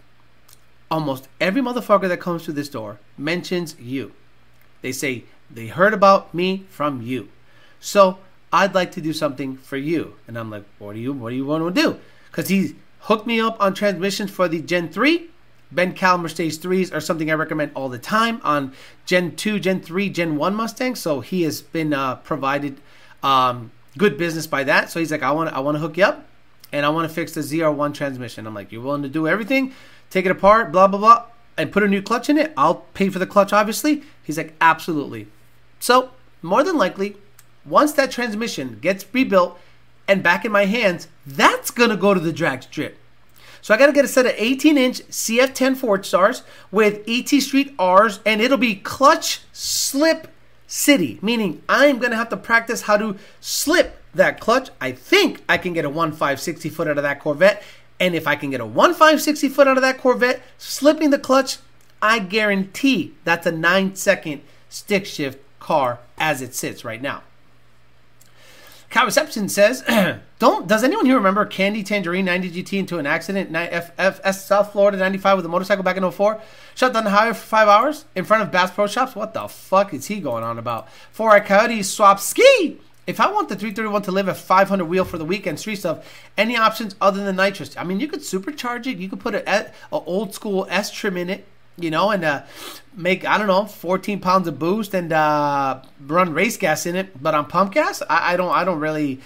almost 0.90 1.28
every 1.40 1.62
motherfucker 1.62 2.08
that 2.08 2.20
comes 2.20 2.46
through 2.46 2.56
this 2.56 2.70
door 2.70 2.98
mentions 3.20 3.80
you. 3.80 4.14
They 4.82 4.92
say 4.92 5.26
they 5.52 5.68
heard 5.68 5.94
about 5.94 6.34
me 6.34 6.66
from 6.72 7.04
you. 7.04 7.30
So 7.80 8.18
I'd 8.52 8.74
like 8.74 8.92
to 8.94 9.02
do 9.02 9.14
something 9.14 9.58
for 9.58 9.78
you. 9.78 10.16
And 10.28 10.40
I'm 10.40 10.50
like, 10.50 10.66
what 10.80 10.94
do 10.94 11.00
you 11.00 11.14
what 11.14 11.30
do 11.30 11.36
you 11.36 11.46
want 11.46 11.76
to 11.76 11.80
do? 11.80 12.00
Because 12.32 12.48
he 12.48 12.78
hooked 13.04 13.28
me 13.28 13.40
up 13.40 13.58
on 13.60 13.74
transmissions 13.74 14.32
for 14.32 14.48
the 14.48 14.62
Gen 14.62 14.90
3. 14.90 15.30
Ben 15.72 15.94
Caliber 15.94 16.30
Stage 16.30 16.58
3s 16.58 16.94
are 16.94 17.02
something 17.02 17.32
I 17.32 17.34
recommend 17.34 17.72
all 17.76 17.90
the 17.90 17.98
time 17.98 18.40
on 18.44 18.74
Gen 19.06 19.36
2, 19.36 19.60
Gen 19.60 19.82
3, 19.82 20.10
Gen 20.10 20.36
1 20.38 20.56
Mustangs. 20.56 21.00
So 21.00 21.20
he 21.20 21.42
has 21.44 21.62
been 21.62 21.94
uh, 21.94 22.16
provided 22.18 22.80
um, 23.24 23.72
good 23.98 24.18
business 24.18 24.48
by 24.48 24.64
that. 24.66 24.92
So 24.92 25.00
he's 25.00 25.12
like, 25.12 25.24
I 25.24 25.32
want 25.32 25.52
I 25.54 25.60
want 25.60 25.76
to 25.76 25.80
hook 25.80 25.98
you 25.98 26.06
up 26.06 26.26
and 26.72 26.86
I 26.86 26.90
want 26.90 27.08
to 27.08 27.14
fix 27.14 27.34
the 27.34 27.42
ZR1 27.42 27.94
transmission. 27.94 28.48
I'm 28.48 28.54
like, 28.54 28.72
you're 28.72 28.82
willing 28.82 29.04
to 29.04 29.10
do 29.10 29.28
everything, 29.28 29.74
take 30.10 30.26
it 30.26 30.32
apart, 30.32 30.72
blah 30.72 30.88
blah 30.88 31.00
blah, 31.00 31.26
and 31.58 31.72
put 31.72 31.84
a 31.84 31.88
new 31.88 32.02
clutch 32.02 32.30
in 32.30 32.38
it. 32.38 32.54
I'll 32.56 32.86
pay 32.94 33.10
for 33.10 33.20
the 33.20 33.28
clutch, 33.28 33.52
obviously. 33.52 34.04
He's 34.24 34.38
like, 34.38 34.54
absolutely. 34.62 35.28
So 35.80 36.12
more 36.42 36.64
than 36.64 36.78
likely, 36.78 37.18
once 37.66 37.94
that 37.94 38.12
transmission 38.12 38.80
gets 38.82 39.06
rebuilt 39.14 39.60
and 40.08 40.22
back 40.22 40.46
in 40.46 40.52
my 40.52 40.66
hands, 40.66 41.08
that's 41.26 41.72
gonna 41.72 41.98
go 41.98 42.14
to 42.14 42.20
the 42.20 42.34
drag 42.34 42.64
strip. 42.64 42.98
So 43.64 43.74
I 43.74 43.78
got 43.78 43.86
to 43.86 43.94
get 43.94 44.04
a 44.04 44.10
set 44.10 44.26
of 44.26 44.34
18 44.36 44.78
inch 44.78 45.00
CF10 45.08 45.78
Forgestars 45.78 46.42
with 46.70 47.02
ET 47.08 47.30
Street 47.42 47.74
R's, 47.80 48.20
and 48.26 48.42
it'll 48.42 48.58
be 48.58 48.76
clutch 48.76 49.40
slip 49.54 50.28
city, 50.68 51.18
meaning 51.22 51.62
I'm 51.70 52.02
to 52.02 52.14
have 52.14 52.28
to 52.30 52.38
practice 52.38 52.82
how 52.82 52.98
to 52.98 53.16
slip 53.40 54.02
that 54.14 54.42
clutch. 54.42 54.70
I 54.82 54.92
think 54.92 55.44
I 55.48 55.58
can 55.58 55.72
get 55.72 55.86
a 55.86 55.90
1.560 55.90 56.72
foot 56.72 56.90
out 56.90 56.98
of 56.98 57.04
that 57.04 57.22
Corvette. 57.22 57.64
And 58.02 58.16
if 58.16 58.28
I 58.28 58.36
can 58.36 58.50
get 58.50 58.60
a 58.60 58.66
1.560 58.66 59.50
foot 59.50 59.68
out 59.68 59.78
of 59.78 59.82
that 59.82 59.98
Corvette, 59.98 60.42
slipping 60.58 61.12
the 61.12 61.20
clutch, 61.20 61.58
I 62.02 62.20
guarantee 62.20 63.14
that's 63.24 63.48
a 63.48 63.52
nine 63.52 63.96
second 63.96 64.42
stick 64.68 65.06
shift 65.06 65.40
car 65.60 66.00
as 66.18 66.42
it 66.42 66.54
sits 66.54 66.84
right 66.84 67.02
now. 67.02 67.24
Cal 68.94 69.06
Reception 69.06 69.50
says, 69.50 69.84
"Don't 70.38 70.68
does 70.68 70.84
anyone 70.84 71.08
here 71.08 71.16
remember 71.16 71.48
Candy 71.48 71.82
Tangerine 71.82 72.26
90 72.26 72.52
GT 72.52 72.78
into 72.78 73.00
an 73.00 73.08
accident 73.08 73.50
in 73.50 73.56
F, 73.56 73.92
F, 73.98 74.22
S 74.24 74.46
South 74.46 74.72
Florida 74.72 74.98
95 74.98 75.38
with 75.38 75.46
a 75.48 75.50
motorcycle 75.50 75.84
back 75.84 75.98
in 75.98 76.12
04? 76.12 76.40
Shut 76.76 76.94
down 76.94 77.04
the 77.04 77.10
highway 77.10 77.34
for 77.34 77.40
five 77.40 77.68
hours 77.68 78.06
in 78.14 78.24
front 78.24 78.44
of 78.44 78.52
Bass 78.52 78.70
Pro 78.70 78.86
Shops. 78.86 79.16
What 79.16 79.34
the 79.34 79.48
fuck 79.48 79.96
is 79.96 80.06
he 80.06 80.20
going 80.20 80.44
on 80.44 80.60
about? 80.60 80.92
For 81.12 81.36
a 81.36 81.42
Coyote 81.42 81.82
swap 81.82 82.20
ski. 82.20 82.78
If 83.08 83.20
I 83.20 83.32
want 83.32 83.50
the 83.50 83.56
331 83.56 84.04
to 84.04 84.12
live 84.12 84.28
a 84.28 84.36
500 84.36 84.86
wheel 84.86 85.06
for 85.06 85.18
the 85.18 85.26
weekend 85.26 85.60
street 85.60 85.78
stuff, 85.78 86.08
any 86.38 86.56
options 86.56 86.96
other 87.02 87.26
than 87.26 87.36
nitrous? 87.36 87.76
I 87.76 87.84
mean, 87.84 88.00
you 88.00 88.08
could 88.08 88.20
supercharge 88.20 88.86
it. 88.86 89.00
You 89.00 89.10
could 89.10 89.20
put 89.20 89.34
a, 89.34 89.72
a 89.72 89.72
old 89.92 90.36
school 90.36 90.68
S 90.70 90.92
trim 90.92 91.18
in 91.18 91.32
it 91.32 91.48
you 91.78 91.92
know, 91.92 92.12
and 92.12 92.24
uh, 92.24 92.44
make 92.96 93.26
I 93.26 93.38
don't 93.38 93.48
know, 93.48 93.66
14 93.66 94.20
pounds 94.20 94.48
of 94.48 94.60
boost 94.60 94.94
and 94.94 95.12
uh, 95.12 95.82
run 96.06 96.34
race 96.34 96.58
gas 96.58 96.86
in 96.86 96.96
it. 96.96 97.22
But 97.22 97.36
on 97.36 97.46
pump 97.46 97.74
gas, 97.74 98.02
I, 98.10 98.34
I 98.34 98.38
don't 98.38 98.54
I 98.54 98.64
don't 98.64 98.80
really 98.80 99.20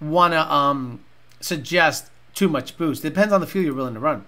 want 0.00 0.34
to 0.34 0.52
um, 0.52 1.04
suggest 1.40 2.10
too 2.34 2.48
much 2.48 2.76
boost. 2.76 3.04
It 3.04 3.10
depends 3.10 3.32
on 3.32 3.40
the 3.40 3.46
fuel 3.46 3.64
you're 3.64 3.74
willing 3.74 3.94
to 3.94 4.00
run. 4.00 4.24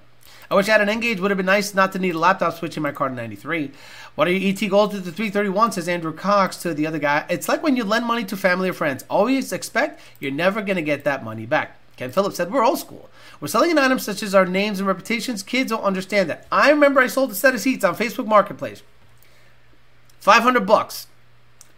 I 0.50 0.54
wish 0.54 0.68
I 0.68 0.72
had 0.78 0.88
an 0.88 1.00
nGauge. 1.00 1.18
Would 1.20 1.30
have 1.30 1.38
been 1.38 1.46
nice 1.46 1.74
not 1.74 1.92
to 1.92 1.98
need 1.98 2.14
a 2.14 2.18
laptop 2.18 2.54
switch 2.54 2.76
in 2.76 2.82
my 2.82 2.92
car 2.92 3.08
to 3.08 3.14
93. 3.14 3.72
What 4.14 4.28
are 4.28 4.30
your 4.30 4.48
ET 4.48 4.70
goals 4.70 4.92
to 4.92 5.00
the 5.00 5.10
331? 5.10 5.72
Says 5.72 5.88
Andrew 5.88 6.12
Cox 6.12 6.56
to 6.58 6.72
the 6.72 6.86
other 6.86 6.98
guy. 6.98 7.26
It's 7.28 7.48
like 7.48 7.62
when 7.62 7.76
you 7.76 7.84
lend 7.84 8.06
money 8.06 8.24
to 8.24 8.36
family 8.36 8.68
or 8.68 8.72
friends. 8.72 9.04
Always 9.10 9.52
expect 9.52 10.00
you're 10.20 10.30
never 10.30 10.62
going 10.62 10.76
to 10.76 10.82
get 10.82 11.04
that 11.04 11.24
money 11.24 11.46
back. 11.46 11.76
Ken 11.96 12.12
Phillips 12.12 12.36
said, 12.36 12.52
We're 12.52 12.64
old 12.64 12.78
school. 12.78 13.10
We're 13.40 13.48
selling 13.48 13.70
an 13.70 13.78
item 13.78 13.98
such 13.98 14.22
as 14.22 14.34
our 14.34 14.46
names 14.46 14.78
and 14.78 14.88
reputations. 14.88 15.42
Kids 15.42 15.70
don't 15.70 15.82
understand 15.82 16.30
that. 16.30 16.46
I 16.50 16.70
remember 16.70 17.00
I 17.00 17.06
sold 17.06 17.30
a 17.30 17.34
set 17.34 17.54
of 17.54 17.60
seats 17.60 17.84
on 17.84 17.94
Facebook 17.94 18.26
Marketplace. 18.26 18.82
500 20.20 20.66
bucks. 20.66 21.06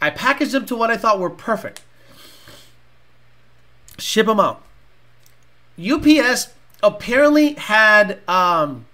I 0.01 0.11
packaged 0.11 0.53
them 0.53 0.67
to 0.67 0.77
what 0.77 0.91
I 0.91 0.97
thought 0.97 1.19
were 1.19 1.31
perfect. 1.31 1.83
Ship 3.99 4.27
them 4.27 4.39
out. 4.39 4.63
UPS 5.79 6.49
apparently 6.83 7.55
had 7.55 8.21
um, 8.29 8.87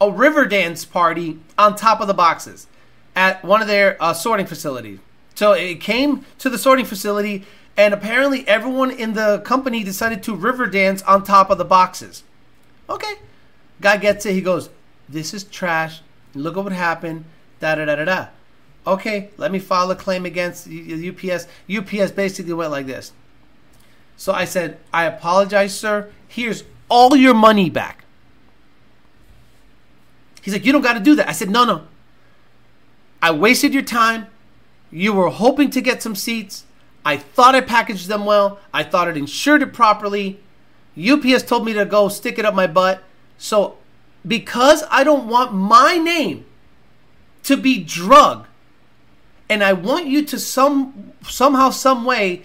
a 0.00 0.10
river 0.10 0.46
dance 0.46 0.84
party 0.84 1.40
on 1.58 1.74
top 1.74 2.00
of 2.00 2.06
the 2.06 2.14
boxes 2.14 2.66
at 3.14 3.44
one 3.44 3.60
of 3.60 3.68
their 3.68 3.96
uh, 4.02 4.14
sorting 4.14 4.46
facilities. 4.46 5.00
So 5.34 5.52
it 5.52 5.80
came 5.80 6.24
to 6.38 6.48
the 6.48 6.58
sorting 6.58 6.84
facility 6.84 7.44
and 7.76 7.94
apparently 7.94 8.46
everyone 8.46 8.90
in 8.90 9.14
the 9.14 9.40
company 9.40 9.82
decided 9.82 10.22
to 10.24 10.34
river 10.34 10.66
dance 10.66 11.02
on 11.02 11.24
top 11.24 11.50
of 11.50 11.58
the 11.58 11.64
boxes. 11.64 12.22
Okay. 12.88 13.14
Guy 13.80 13.96
gets 13.96 14.26
it. 14.26 14.34
He 14.34 14.40
goes, 14.40 14.70
This 15.08 15.32
is 15.34 15.44
trash. 15.44 16.02
Look 16.34 16.56
at 16.56 16.64
what 16.64 16.72
happened. 16.72 17.24
Da 17.60 17.74
da 17.74 17.84
da 17.84 18.04
da. 18.04 18.26
Okay, 18.86 19.30
let 19.36 19.52
me 19.52 19.60
file 19.60 19.90
a 19.90 19.96
claim 19.96 20.26
against 20.26 20.66
UPS. 20.66 21.46
UPS 21.72 22.10
basically 22.10 22.52
went 22.52 22.72
like 22.72 22.86
this. 22.86 23.12
So 24.16 24.32
I 24.32 24.44
said, 24.44 24.78
I 24.92 25.04
apologize, 25.04 25.78
sir. 25.78 26.10
Here's 26.26 26.64
all 26.88 27.14
your 27.14 27.34
money 27.34 27.70
back. 27.70 28.04
He's 30.42 30.52
like, 30.52 30.66
You 30.66 30.72
don't 30.72 30.82
got 30.82 30.94
to 30.94 31.00
do 31.00 31.14
that. 31.14 31.28
I 31.28 31.32
said, 31.32 31.50
No, 31.50 31.64
no. 31.64 31.86
I 33.20 33.30
wasted 33.30 33.72
your 33.72 33.84
time. 33.84 34.26
You 34.90 35.12
were 35.12 35.30
hoping 35.30 35.70
to 35.70 35.80
get 35.80 36.02
some 36.02 36.16
seats. 36.16 36.64
I 37.04 37.16
thought 37.16 37.54
I 37.54 37.60
packaged 37.60 38.08
them 38.08 38.24
well. 38.24 38.58
I 38.72 38.82
thought 38.84 39.08
it 39.08 39.16
insured 39.16 39.62
it 39.62 39.72
properly. 39.72 40.40
UPS 40.96 41.42
told 41.42 41.64
me 41.64 41.72
to 41.72 41.84
go 41.84 42.08
stick 42.08 42.38
it 42.38 42.44
up 42.44 42.54
my 42.54 42.66
butt. 42.66 43.02
So, 43.38 43.78
because 44.26 44.84
I 44.90 45.04
don't 45.04 45.28
want 45.28 45.52
my 45.52 45.96
name 45.96 46.44
to 47.44 47.56
be 47.56 47.82
drug, 47.82 48.46
and 49.48 49.64
I 49.64 49.72
want 49.72 50.06
you 50.06 50.24
to 50.26 50.38
some 50.38 51.12
somehow, 51.22 51.70
some 51.70 52.04
way, 52.04 52.42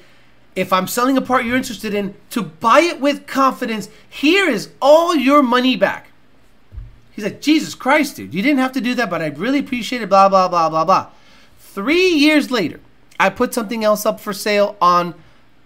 if 0.55 0.73
I'm 0.73 0.87
selling 0.87 1.17
a 1.17 1.21
part 1.21 1.45
you're 1.45 1.55
interested 1.55 1.93
in, 1.93 2.15
to 2.31 2.41
buy 2.41 2.79
it 2.79 2.99
with 2.99 3.27
confidence. 3.27 3.89
Here 4.09 4.49
is 4.49 4.71
all 4.81 5.15
your 5.15 5.43
money 5.43 5.75
back. 5.75 6.07
He's 7.11 7.23
like, 7.23 7.41
Jesus 7.41 7.75
Christ, 7.75 8.15
dude, 8.15 8.33
you 8.33 8.41
didn't 8.41 8.59
have 8.59 8.71
to 8.73 8.81
do 8.81 8.95
that, 8.95 9.09
but 9.09 9.21
I 9.21 9.27
really 9.27 9.59
appreciate 9.59 10.01
it. 10.01 10.09
Blah 10.09 10.29
blah 10.29 10.47
blah 10.47 10.69
blah 10.69 10.83
blah. 10.83 11.09
Three 11.59 12.09
years 12.09 12.49
later, 12.49 12.79
I 13.19 13.29
put 13.29 13.53
something 13.53 13.83
else 13.83 14.05
up 14.05 14.19
for 14.19 14.33
sale 14.33 14.75
on 14.81 15.15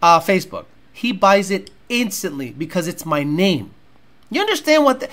uh, 0.02 0.20
Facebook. 0.20 0.66
He 0.94 1.12
buys 1.12 1.52
it 1.52 1.70
instantly 1.90 2.52
because 2.52 2.88
it's 2.88 3.06
my 3.06 3.24
name. 3.24 3.72
You 4.30 4.42
understand 4.42 4.86
what? 4.86 5.02
The, 5.02 5.10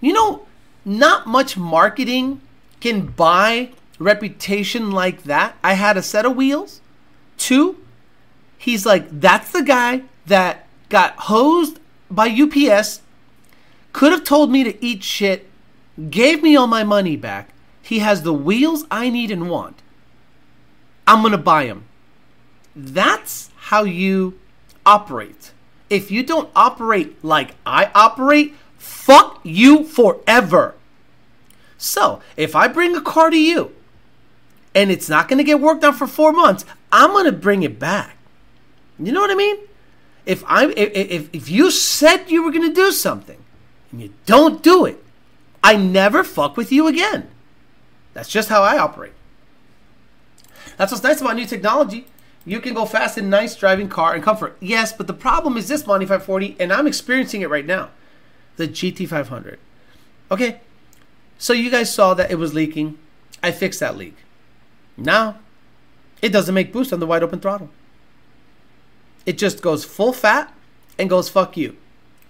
you 0.00 0.12
know, 0.12 0.46
not 0.84 1.26
much 1.26 1.56
marketing 1.56 2.40
can 2.80 3.06
buy 3.06 3.70
reputation 3.98 4.90
like 4.90 5.24
that. 5.24 5.56
I 5.62 5.74
had 5.74 5.96
a 5.96 6.02
set 6.02 6.24
of 6.24 6.36
wheels. 6.36 6.80
Two, 7.36 7.78
he's 8.58 8.86
like, 8.86 9.20
that's 9.20 9.52
the 9.52 9.62
guy 9.62 10.02
that 10.26 10.66
got 10.88 11.14
hosed 11.16 11.78
by 12.10 12.28
UPS, 12.28 13.00
could 13.92 14.12
have 14.12 14.24
told 14.24 14.50
me 14.50 14.64
to 14.64 14.84
eat 14.84 15.02
shit, 15.02 15.48
gave 16.10 16.42
me 16.42 16.56
all 16.56 16.66
my 16.66 16.84
money 16.84 17.16
back. 17.16 17.50
He 17.82 17.98
has 17.98 18.22
the 18.22 18.32
wheels 18.32 18.84
I 18.90 19.10
need 19.10 19.30
and 19.30 19.50
want. 19.50 19.82
I'm 21.06 21.20
going 21.20 21.32
to 21.32 21.38
buy 21.38 21.66
them. 21.66 21.84
That's 22.74 23.50
how 23.56 23.84
you 23.84 24.38
operate. 24.84 25.52
If 25.90 26.10
you 26.10 26.22
don't 26.22 26.50
operate 26.56 27.22
like 27.24 27.54
I 27.64 27.90
operate, 27.94 28.54
fuck 28.78 29.40
you 29.42 29.84
forever. 29.84 30.74
So, 31.76 32.20
if 32.36 32.56
I 32.56 32.68
bring 32.68 32.96
a 32.96 33.00
car 33.00 33.30
to 33.30 33.38
you 33.38 33.74
and 34.74 34.90
it's 34.90 35.08
not 35.08 35.28
going 35.28 35.38
to 35.38 35.44
get 35.44 35.60
worked 35.60 35.84
on 35.84 35.92
for 35.92 36.06
four 36.06 36.32
months, 36.32 36.64
I'm 36.90 37.10
going 37.10 37.26
to 37.26 37.32
bring 37.32 37.62
it 37.62 37.78
back. 37.78 38.16
You 38.98 39.12
know 39.12 39.20
what 39.20 39.30
I 39.30 39.34
mean? 39.34 39.56
If 40.24 40.42
I 40.46 40.68
if 40.70 41.28
if 41.34 41.50
you 41.50 41.70
said 41.70 42.30
you 42.30 42.42
were 42.42 42.50
going 42.50 42.68
to 42.68 42.74
do 42.74 42.92
something 42.92 43.38
and 43.92 44.00
you 44.00 44.14
don't 44.24 44.62
do 44.62 44.86
it, 44.86 45.04
I 45.62 45.76
never 45.76 46.24
fuck 46.24 46.56
with 46.56 46.72
you 46.72 46.86
again. 46.86 47.28
That's 48.14 48.28
just 48.28 48.48
how 48.48 48.62
I 48.62 48.78
operate. 48.78 49.12
That's 50.76 50.92
what's 50.92 51.04
nice 51.04 51.20
about 51.20 51.36
new 51.36 51.46
technology. 51.46 52.06
You 52.44 52.60
can 52.60 52.74
go 52.74 52.84
fast 52.84 53.16
and 53.16 53.30
nice 53.30 53.56
driving 53.56 53.88
car 53.88 54.14
and 54.14 54.22
comfort. 54.22 54.56
Yes, 54.60 54.92
but 54.92 55.06
the 55.06 55.14
problem 55.14 55.56
is 55.56 55.68
this 55.68 55.86
Monty 55.86 56.04
540, 56.04 56.56
and 56.60 56.72
I'm 56.72 56.86
experiencing 56.86 57.40
it 57.40 57.48
right 57.50 57.64
now. 57.64 57.90
The 58.56 58.68
GT500. 58.68 59.56
Okay, 60.30 60.60
so 61.38 61.52
you 61.52 61.70
guys 61.70 61.92
saw 61.92 62.14
that 62.14 62.30
it 62.30 62.36
was 62.36 62.54
leaking. 62.54 62.98
I 63.42 63.50
fixed 63.50 63.80
that 63.80 63.96
leak. 63.96 64.16
Now, 64.96 65.38
it 66.22 66.30
doesn't 66.30 66.54
make 66.54 66.72
boost 66.72 66.92
on 66.92 67.00
the 67.00 67.06
wide 67.06 67.22
open 67.22 67.40
throttle. 67.40 67.70
It 69.26 69.38
just 69.38 69.62
goes 69.62 69.84
full 69.84 70.12
fat 70.12 70.52
and 70.98 71.10
goes 71.10 71.28
fuck 71.28 71.56
you. 71.56 71.76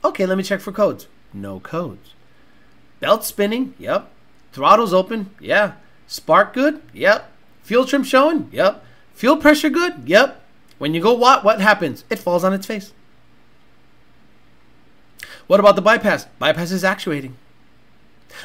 Okay, 0.04 0.26
let 0.26 0.38
me 0.38 0.44
check 0.44 0.60
for 0.60 0.72
codes. 0.72 1.08
No 1.32 1.60
codes. 1.60 2.14
Belt 3.00 3.24
spinning? 3.24 3.74
Yep. 3.78 4.10
Throttle's 4.52 4.94
open? 4.94 5.30
Yeah. 5.40 5.72
Spark 6.06 6.54
good? 6.54 6.80
Yep. 6.92 7.30
Fuel 7.64 7.84
trim 7.84 8.04
showing? 8.04 8.48
Yep. 8.52 8.84
Fuel 9.14 9.36
pressure 9.36 9.70
good? 9.70 10.02
Yep. 10.06 10.40
When 10.78 10.94
you 10.94 11.00
go 11.00 11.12
what 11.14 11.44
what 11.44 11.60
happens? 11.60 12.04
It 12.10 12.18
falls 12.18 12.44
on 12.44 12.52
its 12.52 12.66
face. 12.66 12.92
What 15.46 15.60
about 15.60 15.76
the 15.76 15.82
bypass? 15.82 16.26
Bypass 16.38 16.70
is 16.70 16.84
actuating. 16.84 17.36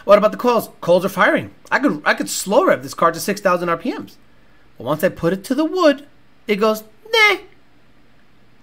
What 0.05 0.17
about 0.17 0.31
the 0.31 0.37
coils? 0.37 0.69
Coils 0.81 1.05
are 1.05 1.09
firing. 1.09 1.51
I 1.71 1.79
could 1.79 2.01
I 2.05 2.13
could 2.13 2.29
slow 2.29 2.65
rev 2.65 2.83
this 2.83 2.93
car 2.93 3.11
to 3.11 3.19
6,000 3.19 3.69
RPMs. 3.69 4.15
But 4.77 4.83
once 4.85 5.03
I 5.03 5.09
put 5.09 5.33
it 5.33 5.43
to 5.45 5.55
the 5.55 5.65
wood, 5.65 6.07
it 6.47 6.55
goes, 6.55 6.83
nah. 7.11 7.37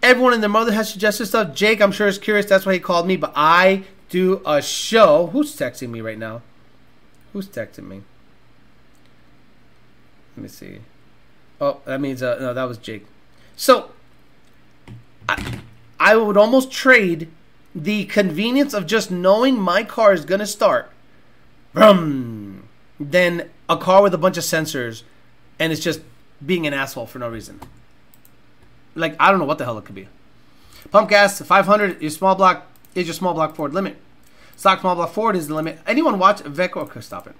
Everyone 0.02 0.32
and 0.32 0.42
their 0.42 0.50
mother 0.50 0.72
has 0.72 0.90
suggested 0.90 1.26
stuff. 1.26 1.54
Jake, 1.54 1.82
I'm 1.82 1.92
sure, 1.92 2.06
is 2.06 2.18
curious. 2.18 2.46
That's 2.46 2.64
why 2.64 2.74
he 2.74 2.78
called 2.78 3.06
me. 3.06 3.16
But 3.16 3.32
I 3.34 3.84
do 4.08 4.40
a 4.46 4.62
show. 4.62 5.26
Who's 5.32 5.56
texting 5.56 5.90
me 5.90 6.00
right 6.00 6.18
now? 6.18 6.42
Who's 7.32 7.48
texting 7.48 7.88
me? 7.88 8.02
Let 10.36 10.42
me 10.42 10.48
see. 10.48 10.78
Oh, 11.60 11.80
that 11.86 12.00
means 12.00 12.22
uh, 12.22 12.38
no, 12.38 12.52
that 12.52 12.64
was 12.64 12.78
Jake. 12.78 13.06
So, 13.56 13.90
I, 15.28 15.60
I 15.98 16.16
would 16.16 16.36
almost 16.36 16.70
trade 16.70 17.28
the 17.74 18.04
convenience 18.06 18.74
of 18.74 18.86
just 18.86 19.10
knowing 19.10 19.58
my 19.58 19.82
car 19.82 20.12
is 20.12 20.24
gonna 20.24 20.46
start, 20.46 20.90
than 23.00 23.50
a 23.68 23.76
car 23.76 24.02
with 24.02 24.14
a 24.14 24.18
bunch 24.18 24.36
of 24.36 24.44
sensors, 24.44 25.02
and 25.58 25.72
it's 25.72 25.82
just 25.82 26.00
being 26.44 26.66
an 26.66 26.74
asshole 26.74 27.06
for 27.06 27.18
no 27.18 27.28
reason. 27.28 27.60
Like 28.94 29.16
I 29.18 29.30
don't 29.30 29.38
know 29.38 29.46
what 29.46 29.58
the 29.58 29.64
hell 29.64 29.78
it 29.78 29.84
could 29.84 29.94
be. 29.94 30.08
Pump 30.90 31.08
gas 31.08 31.40
500. 31.40 32.00
Your 32.00 32.10
small 32.10 32.34
block 32.34 32.66
is 32.94 33.06
your 33.06 33.14
small 33.14 33.34
block 33.34 33.56
Ford 33.56 33.74
limit. 33.74 33.96
Stock 34.56 34.80
small 34.80 34.94
block 34.94 35.10
Ford 35.12 35.36
is 35.36 35.48
the 35.48 35.54
limit. 35.54 35.78
Anyone 35.86 36.18
watch 36.18 36.40
Vec 36.40 36.76
or 36.76 37.02
stop 37.02 37.26
it? 37.26 37.34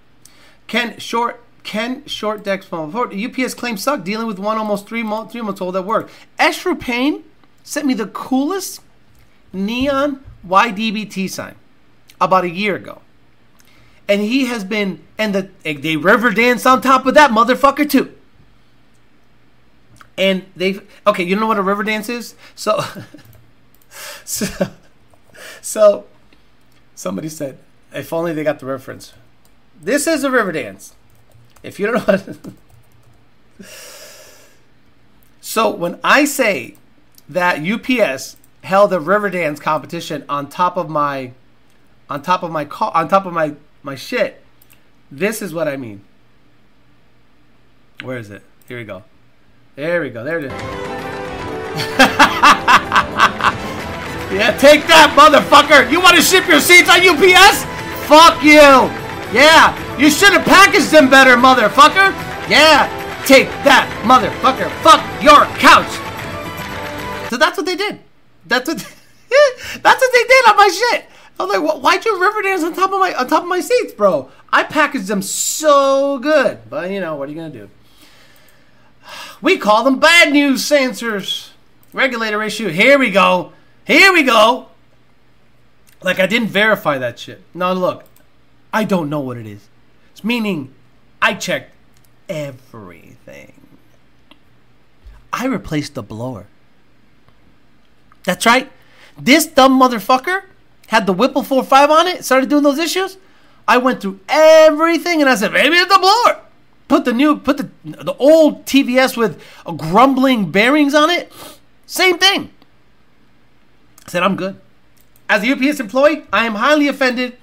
Ken 0.67 0.99
short 0.99 1.43
Ken 1.67 2.07
short 2.07 2.45
deck 2.45 2.63
small 2.63 2.89
Ford. 2.89 3.13
UPS 3.13 3.53
claim 3.53 3.77
suck 3.77 4.05
dealing 4.05 4.29
with 4.29 4.39
one 4.39 4.57
almost 4.57 4.87
three 4.87 5.03
three 5.29 5.43
months 5.43 5.61
old 5.61 5.77
at 5.77 5.85
work. 5.85 6.09
Esher 6.39 6.77
Payne 6.77 7.25
sent 7.65 7.87
me 7.87 7.93
the 7.93 8.07
coolest 8.07 8.81
neon 9.53 10.25
YDBT 10.47 11.29
sign 11.29 11.57
about 12.21 12.45
a 12.45 12.49
year 12.49 12.77
ago. 12.77 13.03
And 14.09 14.21
he 14.21 14.47
has 14.47 14.63
been, 14.63 15.03
and 15.19 15.35
the 15.35 15.51
they 15.65 15.97
river 15.97 16.31
dance 16.31 16.65
on 16.65 16.81
top 16.81 17.05
of 17.05 17.15
that 17.15 17.33
motherfucker 17.33 17.91
too. 17.91 18.15
And 20.17 20.47
they, 20.55 20.79
okay, 21.05 21.25
you 21.25 21.35
know 21.35 21.49
what 21.49 21.59
a 21.59 21.63
river 21.63 21.83
dance 21.83 22.09
is? 22.09 22.37
So, 22.55 22.81
so, 24.25 24.69
so, 25.61 26.07
somebody 26.95 27.29
said, 27.29 27.59
if 27.93 28.13
only 28.13 28.33
they 28.33 28.45
got 28.45 28.61
the 28.61 28.67
reference. 28.67 29.15
This 29.83 30.07
is 30.07 30.23
a 30.23 30.31
river 30.31 30.53
dance. 30.53 30.95
If 31.63 31.79
you 31.79 31.87
don't 31.87 31.95
know 31.97 32.17
what. 32.17 32.39
so 35.41 35.71
when 35.71 35.99
I 36.05 36.25
say 36.25 36.77
that 37.29 37.61
UPS 37.61 38.37
held 38.63 38.93
a 38.93 39.01
river 39.01 39.31
dance 39.31 39.61
competition 39.61 40.25
on 40.29 40.49
top 40.49 40.77
of 40.77 40.89
my 40.91 41.33
on 42.11 42.23
top 42.23 42.43
of 42.43 42.51
my 42.51 42.65
car 42.65 42.91
on 42.95 43.09
top 43.09 43.27
of 43.27 43.33
my 43.33 43.55
my 43.83 43.95
shit 43.95 44.43
this 45.11 45.41
is 45.41 45.55
what 45.55 45.69
i 45.69 45.77
mean. 45.77 46.03
Where 48.03 48.19
is 48.19 48.29
it? 48.31 48.43
Here 48.69 48.77
we 48.77 48.85
go. 48.85 49.05
There 49.77 50.01
we 50.03 50.11
go. 50.11 50.25
There 50.25 50.39
it 50.41 50.45
is. 50.47 50.53
Yeah 54.27 54.51
take 54.59 54.87
that 54.89 55.15
motherfucker! 55.15 55.89
You 55.89 56.01
want 56.01 56.17
to 56.17 56.23
ship 56.23 56.49
your 56.49 56.59
seats 56.59 56.91
on 56.91 56.99
ups 56.99 57.63
fuck 58.11 58.43
you 58.43 59.06
yeah 59.37 59.77
you 59.99 60.11
should 60.11 60.33
have 60.33 60.45
packaged 60.45 60.91
them 60.91 61.11
better 61.11 61.37
motherfucker 61.37 62.11
yeah 62.49 62.89
take 63.27 63.49
that 63.63 63.85
motherfucker 64.09 64.71
fuck 64.81 65.05
your 65.23 65.45
couch 65.61 65.93
so 67.31 67.37
that's 67.37 67.57
what 67.57 67.67
they 67.67 67.77
did 67.77 68.01
that's 68.47 68.69
what. 68.69 68.79
that's 69.83 70.01
what 70.01 70.13
they 70.13 70.25
did 70.25 70.49
on 70.49 70.57
my 70.57 70.69
shit. 70.69 71.07
I 71.39 71.45
was 71.45 71.59
like, 71.59 71.83
why'd 71.83 72.05
you 72.05 72.21
river 72.21 72.43
dance 72.43 72.63
on 72.63 72.75
top 72.75 72.93
of 72.93 73.01
my 73.01 73.15
on 73.15 73.27
top 73.29 73.43
of 73.43 73.49
my 73.49 73.61
seats, 73.61 73.93
bro? 73.93 74.31
I 74.53 74.63
packaged 74.63 75.07
them 75.07 75.23
so 75.23 76.19
good, 76.19 76.61
but 76.71 76.91
you 76.91 77.01
know 77.01 77.17
what 77.17 77.29
are 77.29 77.33
you 77.33 77.39
gonna 77.39 77.51
do? 77.51 77.69
We 79.43 79.59
call 79.59 79.85
them 79.85 79.99
bad 79.99 80.33
news 80.33 80.63
sensors. 80.63 81.51
Regulator 81.93 82.43
issue. 82.43 82.69
Here 82.69 82.99
we 82.99 83.11
go. 83.11 83.53
Here 83.85 84.13
we 84.13 84.23
go. 84.23 84.69
Like 86.03 86.19
I 86.19 86.27
didn't 86.27 86.49
verify 86.49 86.99
that 86.99 87.19
shit. 87.19 87.43
Now 87.55 87.73
look, 87.73 88.05
I 88.77 88.85
don't 88.85 89.09
know 89.09 89.21
what 89.21 89.39
it 89.39 89.47
is. 89.47 89.71
It's 90.13 90.23
meaning 90.23 90.75
I 91.23 91.33
checked 91.33 91.75
everything. 92.29 93.55
I 95.33 95.47
replaced 95.47 95.95
the 95.95 96.03
blower. 96.03 96.47
That's 98.25 98.45
right. 98.45 98.71
This 99.17 99.47
dumb 99.47 99.81
motherfucker 99.81 100.43
had 100.89 101.07
the 101.07 101.15
Whipple 101.15 101.43
4.5 101.43 101.89
on 101.89 102.07
it, 102.07 102.23
started 102.23 102.51
doing 102.51 102.65
those 102.65 102.79
issues. 102.79 103.17
I 103.67 103.79
went 103.79 104.03
through 104.03 104.21
everything 104.29 105.23
and 105.23 105.31
I 105.31 105.37
said, 105.37 105.55
maybe 105.55 105.77
it's 105.77 105.91
the 105.91 105.99
blower. 105.99 106.43
Put 106.87 107.07
the 107.07 107.15
new, 107.15 107.39
put 107.39 107.57
the 107.57 107.71
the 107.83 108.15
old 108.19 108.67
TVS 108.67 109.17
with 109.17 109.43
grumbling 109.65 110.51
bearings 110.51 110.95
on 110.95 111.09
it. 111.09 111.33
Same 111.87 112.19
thing. 112.19 112.51
I 114.07 114.11
said, 114.11 114.23
I'm 114.23 114.37
good. 114.37 114.61
As 115.31 115.43
a 115.43 115.51
UPS 115.51 115.81
employee, 115.81 116.25
I 116.31 116.45
am 116.45 116.57
highly 116.57 116.89
offended. 116.89 117.39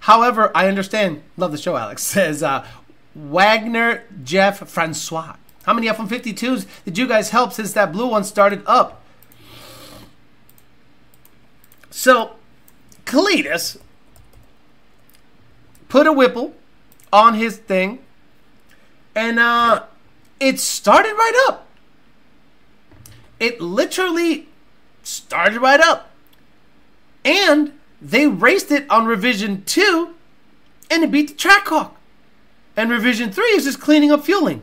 However, 0.00 0.50
I 0.54 0.68
understand. 0.68 1.22
Love 1.36 1.52
the 1.52 1.58
show, 1.58 1.76
Alex. 1.76 2.02
Says 2.18 2.42
uh, 2.42 2.66
Wagner 3.14 4.04
Jeff 4.22 4.68
Francois. 4.68 5.36
How 5.64 5.74
many 5.74 5.88
F 5.88 5.98
152s 5.98 6.66
did 6.84 6.96
you 6.96 7.06
guys 7.06 7.30
help 7.30 7.52
since 7.52 7.72
that 7.74 7.92
blue 7.92 8.08
one 8.08 8.24
started 8.24 8.62
up? 8.66 9.02
So, 11.90 12.36
Cletus 13.04 13.78
put 15.88 16.06
a 16.06 16.12
Whipple 16.12 16.54
on 17.12 17.34
his 17.34 17.56
thing, 17.56 17.98
and 19.14 19.38
uh, 19.38 19.84
it 20.40 20.60
started 20.60 21.12
right 21.12 21.46
up. 21.48 21.66
It 23.40 23.60
literally 23.60 24.48
started 25.02 25.60
right 25.60 25.80
up. 25.80 26.10
And 27.24 27.77
they 28.00 28.26
raced 28.26 28.70
it 28.70 28.88
on 28.90 29.06
revision 29.06 29.64
2, 29.64 30.14
and 30.90 31.04
it 31.04 31.10
beat 31.10 31.28
the 31.28 31.34
Trackhawk. 31.34 31.92
And 32.76 32.90
revision 32.90 33.32
3 33.32 33.44
is 33.46 33.64
just 33.64 33.80
cleaning 33.80 34.12
up 34.12 34.24
fueling. 34.24 34.62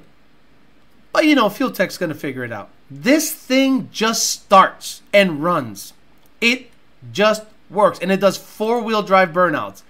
But 1.12 1.26
you 1.26 1.36
know, 1.36 1.50
Fuel 1.50 1.72
Tech's 1.72 1.98
going 1.98 2.10
to 2.10 2.16
figure 2.16 2.44
it 2.44 2.52
out. 2.52 2.70
This 2.90 3.34
thing 3.34 3.90
just 3.92 4.30
starts 4.30 5.02
and 5.14 5.44
runs. 5.44 5.94
It 6.42 6.70
just 7.12 7.44
works, 7.70 8.00
and 8.00 8.12
it 8.12 8.20
does 8.20 8.38
four 8.38 8.82
wheel 8.82 9.02
drive 9.02 9.30
burnouts. 9.30 9.82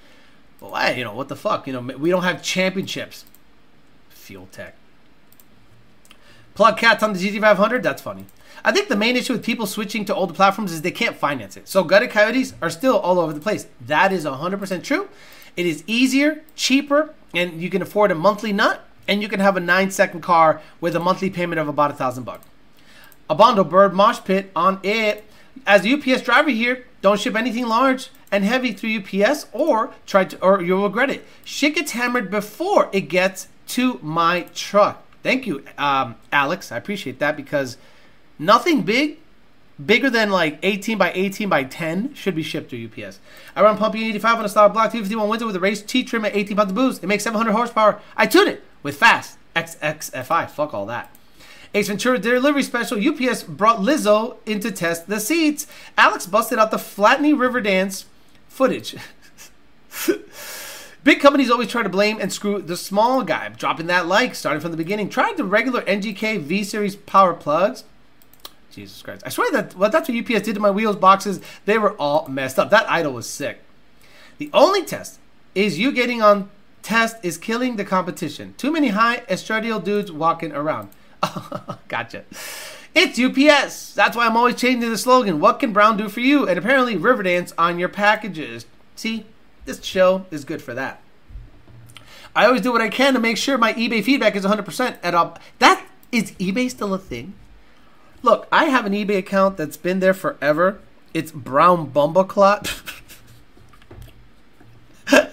But 0.60 0.72
why? 0.72 0.92
You 0.92 1.04
know 1.04 1.14
what 1.14 1.28
the 1.28 1.36
fuck? 1.36 1.68
You 1.68 1.74
know 1.74 1.82
we 1.82 2.10
don't 2.10 2.24
have 2.24 2.42
championships. 2.42 3.26
Fuel 4.10 4.48
Tech. 4.52 4.76
Plug 6.56 6.78
cats 6.78 7.04
on 7.04 7.14
the 7.14 7.20
GT500. 7.20 7.84
That's 7.84 8.02
funny. 8.02 8.26
I 8.66 8.72
think 8.72 8.90
the 8.90 8.96
main 8.96 9.16
issue 9.16 9.34
with 9.34 9.46
people 9.46 9.68
switching 9.68 10.06
to 10.06 10.16
older 10.16 10.34
platforms 10.34 10.72
is 10.72 10.82
they 10.82 10.90
can't 10.90 11.16
finance 11.16 11.56
it. 11.56 11.68
So 11.68 11.84
gutted 11.84 12.10
coyotes 12.10 12.56
are 12.64 12.72
still 12.72 12.98
all 12.98 13.20
over 13.20 13.32
the 13.32 13.40
place. 13.40 13.68
That 13.80 14.12
is 14.12 14.26
100% 14.26 14.84
true. 14.84 15.08
It 15.56 15.68
is 15.68 15.84
easier, 15.86 16.42
cheaper, 16.56 17.14
and 17.36 17.62
you 17.62 17.70
can 17.70 17.84
afford 17.84 18.10
a 18.10 18.16
monthly 18.16 18.52
nut, 18.52 18.84
and 19.08 19.22
you 19.22 19.30
can 19.30 19.40
have 19.40 19.56
a 19.56 19.60
nine 19.60 19.92
second 19.92 20.22
car 20.22 20.62
with 20.82 20.96
a 20.96 21.00
monthly 21.00 21.30
payment 21.30 21.60
of 21.60 21.68
about 21.68 21.92
a 21.92 21.94
thousand 21.94 22.24
bucks. 22.24 22.48
A 23.30 23.36
Bondo 23.36 23.64
Bird 23.64 23.94
Mosh 23.94 24.20
Pit 24.26 24.52
on 24.56 24.80
it. 24.82 25.24
As 25.68 25.86
a 25.86 25.94
UPS 25.94 26.24
driver 26.24 26.50
here, 26.50 26.86
don't 27.02 27.20
ship 27.20 27.36
anything 27.36 27.68
large 27.68 28.10
and 28.32 28.44
heavy 28.44 28.72
through 28.72 28.98
UPS 28.98 29.46
or 29.54 29.94
try 30.08 30.26
to 30.26 30.42
or 30.44 30.62
you'll 30.64 30.84
regret 30.84 31.12
it. 31.12 31.24
Shit 31.44 31.76
gets 31.76 31.92
hammered 31.92 32.32
before 32.32 32.90
it 32.92 33.10
gets 33.10 33.48
to 33.68 34.00
my 34.02 34.48
truck. 34.56 35.04
Thank 35.22 35.46
you, 35.46 35.64
um, 35.78 36.16
Alex. 36.32 36.72
I 36.72 36.78
appreciate 36.78 37.20
that 37.20 37.38
because 37.38 37.78
nothing 38.40 38.84
big, 38.84 39.20
bigger 39.84 40.10
than 40.10 40.30
like 40.30 40.60
18 40.64 40.98
by 40.98 41.12
18 41.14 41.50
by 41.50 41.64
10 41.64 42.14
should 42.14 42.36
be 42.36 42.44
shipped 42.44 42.70
through 42.70 42.86
UPS. 42.86 43.20
I 43.56 43.62
run 43.62 43.78
Pump 43.78 43.96
E85 43.96 44.38
on 44.38 44.46
a 44.46 44.50
style 44.50 44.70
block 44.70 44.92
251 44.92 45.30
winter 45.30 45.46
with 45.46 45.56
a 45.56 45.60
race 45.60 45.82
T 45.82 46.04
trim 46.04 46.26
at 46.26 46.36
18 46.36 46.58
pounds 46.58 46.72
of 46.72 46.76
boost. 46.76 47.04
It 47.04 47.08
makes 47.08 47.24
700 47.24 47.52
horsepower. 47.52 48.02
I 48.16 48.28
tune 48.28 48.48
it 48.48 48.64
with 48.84 48.98
fast 48.98 49.38
XXFI. 49.56 50.50
Fuck 50.50 50.74
all 50.74 50.86
that. 50.86 51.12
Ace 51.74 51.90
Ventura 51.90 52.18
Delivery 52.18 52.64
Special, 52.64 52.98
UPS 52.98 53.44
brought 53.44 53.80
Lizzo 53.80 54.38
in 54.46 54.62
to 54.62 54.72
test 54.72 55.08
the 55.08 55.20
seats. 55.20 55.68
Alex 55.98 56.26
busted 56.26 56.58
out 56.58 56.72
the 56.72 56.78
Flatney 56.78 57.34
River 57.34 57.60
Dance 57.60 58.06
footage. 58.48 58.96
Big 61.04 61.20
companies 61.20 61.52
always 61.52 61.68
try 61.68 61.84
to 61.84 61.90
blame 61.90 62.18
and 62.22 62.32
screw 62.32 62.62
the 62.62 62.78
small 62.78 63.24
guy, 63.24 63.50
dropping 63.50 63.88
that 63.88 64.08
like, 64.08 64.36
starting 64.36 64.62
from 64.62 64.72
the 64.72 64.78
beginning. 64.78 65.10
Tried 65.10 65.36
the 65.36 65.44
regular 65.44 65.82
NGK 65.82 66.40
V 66.40 66.64
Series 66.64 66.96
power 66.96 67.34
plugs. 67.34 67.84
Jesus 68.76 69.02
Christ. 69.02 69.24
I 69.26 69.30
swear 69.30 69.52
that 69.52 69.76
well, 69.76 69.90
that's 69.90 70.10
what 70.10 70.18
UPS 70.18 70.46
did 70.46 70.56
to 70.56 70.60
my 70.60 70.72
wheels 70.72 70.96
boxes. 70.96 71.40
They 71.66 71.78
were 71.78 71.94
all 71.94 72.28
messed 72.28 72.60
up. 72.60 72.70
That 72.70 72.90
idle 72.90 73.14
was 73.14 73.30
sick. 73.30 73.62
The 74.38 74.50
only 74.54 74.84
test 74.84 75.20
is 75.56 75.80
you 75.80 75.92
getting 75.92 76.22
on 76.22 76.50
test 76.84 77.18
is 77.24 77.38
killing 77.38 77.78
the 77.78 77.86
competition. 77.86 78.54
Too 78.58 78.72
many 78.72 78.90
high 78.90 79.24
estradiol 79.30 79.84
dudes 79.84 80.12
walking 80.12 80.52
around. 80.52 80.90
gotcha. 81.88 82.26
It's 82.94 83.20
UPS. 83.20 83.94
That's 83.94 84.16
why 84.16 84.26
I'm 84.26 84.38
always 84.38 84.56
changing 84.56 84.90
the 84.90 84.98
slogan. 84.98 85.40
What 85.40 85.60
can 85.60 85.74
Brown 85.74 85.98
do 85.98 86.08
for 86.08 86.20
you? 86.20 86.48
And 86.48 86.58
apparently 86.58 86.96
Riverdance 86.96 87.54
on 87.58 87.80
your 87.80 87.90
packages. 87.90 88.66
See, 88.96 89.26
this 89.66 89.84
show 89.84 90.26
is 90.32 90.46
good 90.46 90.62
for 90.62 90.74
that. 90.74 91.02
I 92.36 92.46
always 92.46 92.62
do 92.62 92.72
what 92.72 92.82
I 92.82 92.90
can 92.90 93.14
to 93.14 93.20
make 93.20 93.38
sure 93.38 93.58
my 93.58 93.74
eBay 93.74 94.04
feedback 94.04 94.36
is 94.36 94.46
100% 94.46 94.98
at 95.02 95.14
all. 95.14 95.38
That 95.60 95.86
is 96.12 96.34
eBay 96.34 96.70
still 96.70 96.94
a 96.94 96.98
thing? 96.98 97.34
Look, 98.26 98.48
I 98.52 98.66
have 98.66 98.86
an 98.88 98.94
eBay 98.94 99.20
account 99.20 99.56
that's 99.56 99.78
been 99.78 100.00
there 100.00 100.16
forever. 100.16 100.80
It's 101.14 101.32
Brown 101.32 101.92
Bumbleclot. 101.92 102.82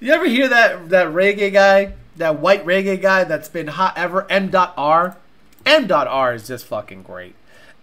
you 0.00 0.12
ever 0.12 0.26
hear 0.26 0.48
that 0.48 0.90
that 0.90 1.06
reggae 1.06 1.50
guy, 1.50 1.94
that 2.18 2.40
white 2.40 2.66
reggae 2.66 3.00
guy 3.00 3.24
that's 3.24 3.48
been 3.48 3.68
hot 3.68 3.96
ever? 3.96 4.30
M.R. 4.30 5.16
M.R 5.64 6.34
is 6.34 6.46
just 6.46 6.66
fucking 6.66 7.04
great. 7.04 7.34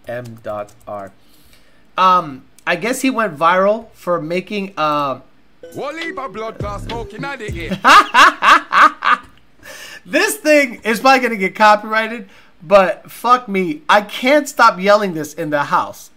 M.R. 0.07 1.11
Um, 1.97 2.45
I 2.67 2.75
guess 2.75 3.01
he 3.01 3.09
went 3.09 3.35
viral 3.35 3.89
for 3.93 4.21
making 4.21 4.75
uh 4.77 5.21
of 5.75 6.33
blood 6.33 6.59
clot 6.59 6.81
smoking 6.81 7.23
at 7.23 7.39
the 7.39 7.51
ear. 7.55 7.79
This 10.05 10.37
thing 10.37 10.81
is 10.83 10.99
probably 10.99 11.21
gonna 11.21 11.35
get 11.35 11.55
copyrighted, 11.55 12.29
but 12.61 13.09
fuck 13.11 13.47
me, 13.47 13.81
I 13.89 14.01
can't 14.01 14.47
stop 14.47 14.79
yelling 14.79 15.13
this 15.13 15.33
in 15.33 15.49
the 15.49 15.65
house. 15.65 16.11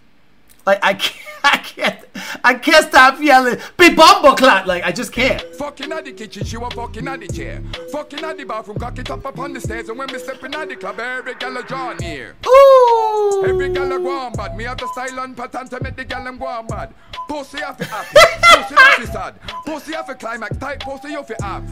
Like 0.66 0.80
I 0.82 0.94
can't, 0.94 1.24
I 1.44 1.56
can't, 1.58 1.98
I 2.42 2.54
can't 2.54 2.88
stop 2.88 3.20
yelling. 3.20 3.58
Be 3.78 3.90
bumbleclot. 3.90 4.66
Like 4.66 4.82
I 4.82 4.90
just 4.90 5.12
can't. 5.12 5.40
Fucking 5.54 5.92
at 5.92 6.04
the 6.04 6.12
kitchen, 6.12 6.44
she 6.44 6.56
was 6.56 6.72
fucking 6.72 7.06
at 7.06 7.20
the 7.20 7.28
chair. 7.28 7.62
Fucking 7.92 8.24
at 8.24 8.36
the 8.36 8.44
bathroom, 8.44 8.78
cock 8.78 8.98
it 8.98 9.08
up 9.08 9.24
upon 9.24 9.52
the 9.52 9.60
stairs. 9.60 9.88
And 9.88 9.96
when 9.96 10.12
me 10.12 10.18
stepping 10.18 10.54
at 10.54 10.68
the 10.68 10.74
club, 10.74 10.98
every 10.98 11.36
gal 11.36 11.56
a 11.56 11.62
draw 11.62 11.92
near. 11.94 12.34
Ooh. 12.46 13.44
Every 13.46 13.72
gal 13.72 13.92
a 13.92 13.98
go 13.98 14.10
on 14.10 14.32
bad. 14.32 14.56
Me 14.56 14.64
have 14.64 14.78
the 14.78 14.88
style 14.88 15.20
and 15.20 15.36
pattern 15.36 15.68
to 15.68 15.80
make 15.80 15.94
the 15.94 16.04
gal 16.04 16.24
them 16.24 16.36
go 16.36 16.46
on 16.46 16.66
bad. 16.66 16.92
Pussy 17.28 17.58
have 17.58 17.76
to 17.76 17.84
happy, 17.84 18.18
pussy 18.42 18.74
have 18.74 18.96
to 18.96 19.06
sad. 19.06 19.40
Pussy 19.64 19.92
have 19.92 20.06
to 20.06 20.14
climax, 20.16 20.56
tight 20.56 20.80
pussy 20.80 21.10
you 21.10 21.24
have. 21.40 21.64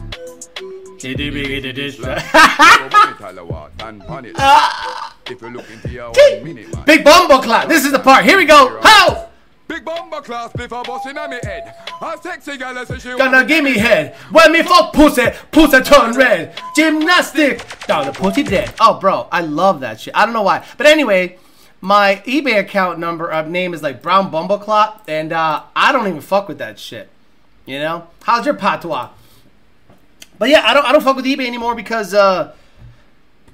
You 0.61 0.84
look 5.53 5.69
into 5.69 5.89
your 5.89 6.11
one 6.11 6.43
minute, 6.43 6.73
man. 6.73 6.85
Big 6.85 7.03
bumbleclot. 7.03 7.67
This 7.67 7.85
is 7.85 7.91
the 7.91 7.99
part. 7.99 8.25
Here 8.25 8.37
we 8.37 8.45
go. 8.45 8.79
How? 8.81 9.29
Big 9.67 9.83
bomber 9.83 10.21
class 10.21 10.53
before 10.53 10.83
busting 10.83 11.17
on 11.17 11.31
me 11.31 11.39
head. 11.41 11.73
A 11.99 12.17
sexy 12.21 12.55
girl 12.55 12.85
says 12.85 13.01
she 13.01 13.09
Gonna 13.17 13.43
give 13.43 13.63
me 13.63 13.77
head. 13.77 14.15
When 14.31 14.51
me 14.51 14.61
fuck 14.61 14.93
pussy, 14.93 15.25
pussy 15.51 15.81
turn 15.81 16.15
red. 16.15 16.53
Gymnastic. 16.75 17.65
Down 17.87 18.05
the 18.05 18.11
pussy 18.11 18.43
dead. 18.43 18.73
Oh, 18.79 18.99
bro, 18.99 19.27
I 19.31 19.41
love 19.41 19.79
that 19.79 19.99
shit. 19.99 20.15
I 20.15 20.25
don't 20.25 20.33
know 20.33 20.43
why. 20.43 20.63
But 20.77 20.85
anyway, 20.85 21.39
my 21.81 22.21
eBay 22.27 22.59
account 22.59 22.99
number 22.99 23.31
uh, 23.31 23.41
name 23.41 23.73
is 23.73 23.81
like 23.81 24.03
Brown 24.03 24.31
Bumbleclot, 24.31 25.01
and 25.07 25.33
uh, 25.33 25.63
I 25.75 25.91
don't 25.91 26.07
even 26.07 26.21
fuck 26.21 26.47
with 26.47 26.59
that 26.59 26.77
shit. 26.77 27.09
You 27.65 27.79
know? 27.79 28.07
How's 28.21 28.45
your 28.45 28.55
patois? 28.55 29.09
But 30.37 30.49
yeah, 30.49 30.61
I 30.65 30.73
don't 30.73 30.85
I 30.85 30.91
don't 30.91 31.03
fuck 31.03 31.15
with 31.15 31.25
eBay 31.25 31.47
anymore 31.47 31.75
because 31.75 32.13
uh 32.13 32.53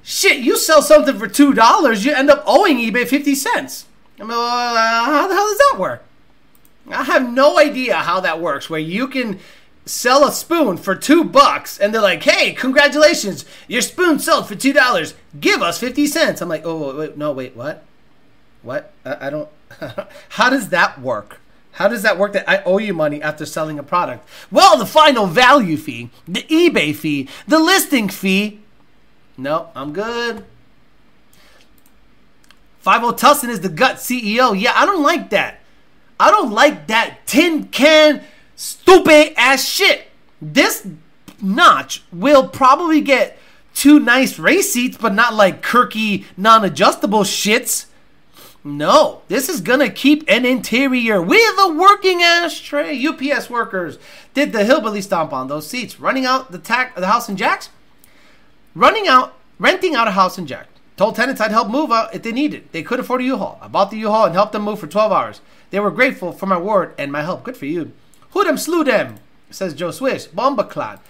shit, 0.02 0.38
you 0.38 0.56
sell 0.56 0.82
something 0.82 1.18
for 1.18 1.28
two 1.28 1.52
dollars, 1.52 2.04
you 2.04 2.12
end 2.12 2.30
up 2.30 2.42
owing 2.46 2.78
eBay 2.78 3.06
fifty 3.06 3.34
cents. 3.34 3.86
I 4.18 4.24
mean, 4.24 4.32
uh, 4.32 5.04
how 5.04 5.26
the 5.26 5.34
hell 5.34 5.46
does 5.46 5.58
that 5.58 5.76
work? 5.78 6.04
I 6.88 7.04
have 7.04 7.32
no 7.32 7.58
idea 7.58 7.96
how 7.96 8.20
that 8.20 8.40
works. 8.40 8.68
Where 8.68 8.80
you 8.80 9.08
can 9.08 9.38
sell 9.84 10.24
a 10.24 10.32
spoon 10.32 10.76
for 10.76 10.94
two 10.94 11.24
bucks, 11.24 11.78
and 11.78 11.94
they're 11.94 12.00
like, 12.02 12.22
"Hey, 12.22 12.52
congratulations, 12.52 13.44
your 13.68 13.82
spoon 13.82 14.18
sold 14.18 14.48
for 14.48 14.54
two 14.54 14.72
dollars. 14.72 15.14
Give 15.40 15.62
us 15.62 15.78
fifty 15.78 16.06
cents." 16.06 16.40
I'm 16.40 16.48
like, 16.48 16.62
"Oh, 16.64 16.96
wait, 16.98 17.16
no, 17.16 17.32
wait, 17.32 17.56
what? 17.56 17.84
What? 18.62 18.92
I, 19.04 19.26
I 19.26 19.30
don't. 19.30 19.48
how 20.30 20.50
does 20.50 20.68
that 20.68 21.00
work? 21.00 21.40
How 21.72 21.88
does 21.88 22.02
that 22.02 22.18
work? 22.18 22.32
That 22.34 22.48
I 22.48 22.62
owe 22.64 22.78
you 22.78 22.94
money 22.94 23.22
after 23.22 23.46
selling 23.46 23.78
a 23.78 23.82
product? 23.82 24.28
Well, 24.50 24.78
the 24.78 24.86
final 24.86 25.26
value 25.26 25.76
fee, 25.76 26.10
the 26.26 26.42
eBay 26.42 26.94
fee, 26.94 27.28
the 27.48 27.58
listing 27.58 28.08
fee. 28.08 28.60
No, 29.36 29.70
I'm 29.74 29.92
good. 29.92 30.44
Five 32.78 33.04
oh 33.04 33.08
O 33.08 33.12
Tussin 33.12 33.48
is 33.48 33.60
the 33.60 33.68
gut 33.68 33.96
CEO. 33.96 34.58
Yeah, 34.58 34.72
I 34.74 34.84
don't 34.84 35.02
like 35.02 35.30
that. 35.30 35.60
I 36.18 36.30
don't 36.30 36.52
like 36.52 36.88
that 36.88 37.26
tin 37.26 37.68
can 37.68 38.22
stupid 38.54 39.32
ass 39.36 39.66
shit. 39.66 40.08
This 40.40 40.86
notch 41.40 42.02
will 42.12 42.48
probably 42.48 43.00
get 43.00 43.38
two 43.74 43.98
nice 43.98 44.38
race 44.38 44.72
seats, 44.72 44.96
but 44.96 45.14
not 45.14 45.34
like 45.34 45.62
Kirkey 45.62 46.26
non-adjustable 46.36 47.22
shits. 47.22 47.86
No, 48.64 49.22
this 49.26 49.48
is 49.48 49.60
gonna 49.60 49.90
keep 49.90 50.24
an 50.28 50.44
interior 50.44 51.20
with 51.20 51.58
a 51.58 51.72
working 51.72 52.22
ashtray. 52.22 53.04
UPS 53.04 53.50
workers 53.50 53.98
did 54.34 54.52
the 54.52 54.64
hillbilly 54.64 55.00
stomp 55.00 55.32
on 55.32 55.48
those 55.48 55.66
seats, 55.66 55.98
running 55.98 56.24
out 56.24 56.52
the 56.52 56.58
tack 56.58 56.94
the 56.94 57.08
house 57.08 57.28
in 57.28 57.36
Jacks, 57.36 57.70
running 58.74 59.08
out, 59.08 59.34
renting 59.58 59.96
out 59.96 60.06
a 60.06 60.12
house 60.12 60.38
in 60.38 60.46
Jack. 60.46 60.68
Told 60.96 61.16
tenants 61.16 61.40
I'd 61.40 61.50
help 61.50 61.70
move 61.70 61.90
out 61.90 62.14
if 62.14 62.22
they 62.22 62.30
needed. 62.30 62.68
They 62.70 62.82
could 62.82 63.00
afford 63.00 63.22
a 63.22 63.24
U-Haul. 63.24 63.58
I 63.60 63.66
bought 63.66 63.90
the 63.90 63.96
U-Haul 63.98 64.26
and 64.26 64.34
helped 64.34 64.52
them 64.52 64.62
move 64.62 64.78
for 64.78 64.86
12 64.86 65.10
hours. 65.10 65.40
They 65.70 65.80
were 65.80 65.90
grateful 65.90 66.32
for 66.32 66.46
my 66.46 66.58
word 66.58 66.94
and 66.98 67.10
my 67.10 67.22
help. 67.22 67.42
Good 67.42 67.56
for 67.56 67.66
you. 67.66 67.92
Who 68.30 68.44
them 68.44 68.58
slew 68.58 68.84
them? 68.84 69.16
Says 69.50 69.74
Joe 69.74 69.90
Swish. 69.90 70.26
Bombaclot. 70.28 71.00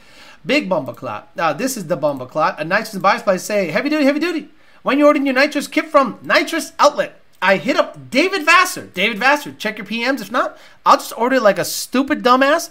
Big 0.47 0.69
Bombaclot. 0.69 1.25
Now, 1.35 1.53
this 1.53 1.77
is 1.77 1.89
the 1.89 1.97
Bombaclot. 1.97 2.59
A 2.59 2.65
nitrous 2.65 2.97
bias 2.99 3.23
by 3.23 3.37
say, 3.37 3.71
heavy 3.71 3.91
duty, 3.91 4.05
heavy 4.05 4.21
duty. 4.21 4.49
When 4.83 4.99
you're 4.99 5.09
ordering 5.09 5.27
your 5.27 5.35
nitrous 5.35 5.69
kit 5.69 5.87
from 5.87 6.19
Nitrous 6.23 6.73
Outlet, 6.79 7.21
I 7.43 7.57
hit 7.57 7.76
up 7.76 8.09
David 8.09 8.47
Vassar. 8.47 8.86
David 8.86 9.18
Vassar, 9.18 9.53
check 9.53 9.76
your 9.76 9.86
PMs. 9.86 10.20
If 10.20 10.30
not, 10.30 10.57
I'll 10.86 10.97
just 10.97 11.12
order 11.18 11.40
like 11.40 11.59
a 11.59 11.64
stupid 11.64 12.22
dumbass. 12.22 12.70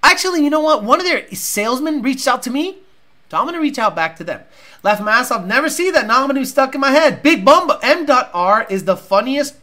Actually, 0.00 0.44
you 0.44 0.50
know 0.50 0.60
what? 0.60 0.84
One 0.84 1.00
of 1.00 1.06
their 1.06 1.28
salesmen 1.34 2.02
reached 2.02 2.28
out 2.28 2.42
to 2.44 2.50
me. 2.50 2.78
So 3.30 3.38
I'm 3.38 3.52
to 3.52 3.58
reach 3.58 3.78
out 3.78 3.96
back 3.96 4.16
to 4.16 4.24
them. 4.24 4.42
Laugh 4.82 5.00
my 5.00 5.12
ass 5.12 5.30
off. 5.30 5.44
Never 5.44 5.68
see 5.68 5.90
that. 5.90 6.06
Now 6.06 6.22
I'm 6.22 6.28
to 6.28 6.34
be 6.34 6.44
stuck 6.44 6.74
in 6.74 6.80
my 6.80 6.90
head. 6.90 7.22
Big 7.22 7.44
Bumba. 7.44 7.80
M.R. 7.82 8.66
is 8.68 8.84
the 8.84 8.96
funniest. 8.96 9.56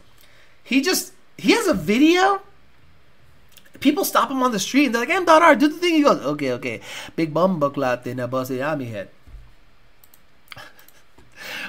He 0.62 0.82
just, 0.82 1.12
he 1.38 1.52
has 1.52 1.66
a 1.66 1.74
video. 1.74 2.42
People 3.78 4.04
stop 4.04 4.30
him 4.30 4.42
on 4.42 4.52
the 4.52 4.58
street 4.58 4.86
and 4.86 4.94
they're 4.94 5.06
like, 5.06 5.10
M.R. 5.10 5.56
do 5.56 5.68
the 5.68 5.78
thing. 5.78 5.94
He 5.94 6.02
goes, 6.02 6.20
okay, 6.20 6.52
okay. 6.52 6.80
Big 7.16 7.32
Bumba 7.32 7.72
clot 7.72 8.06
in 8.06 8.18
a 8.18 8.28
bossy 8.28 8.60
army 8.60 8.86
head. 8.86 9.08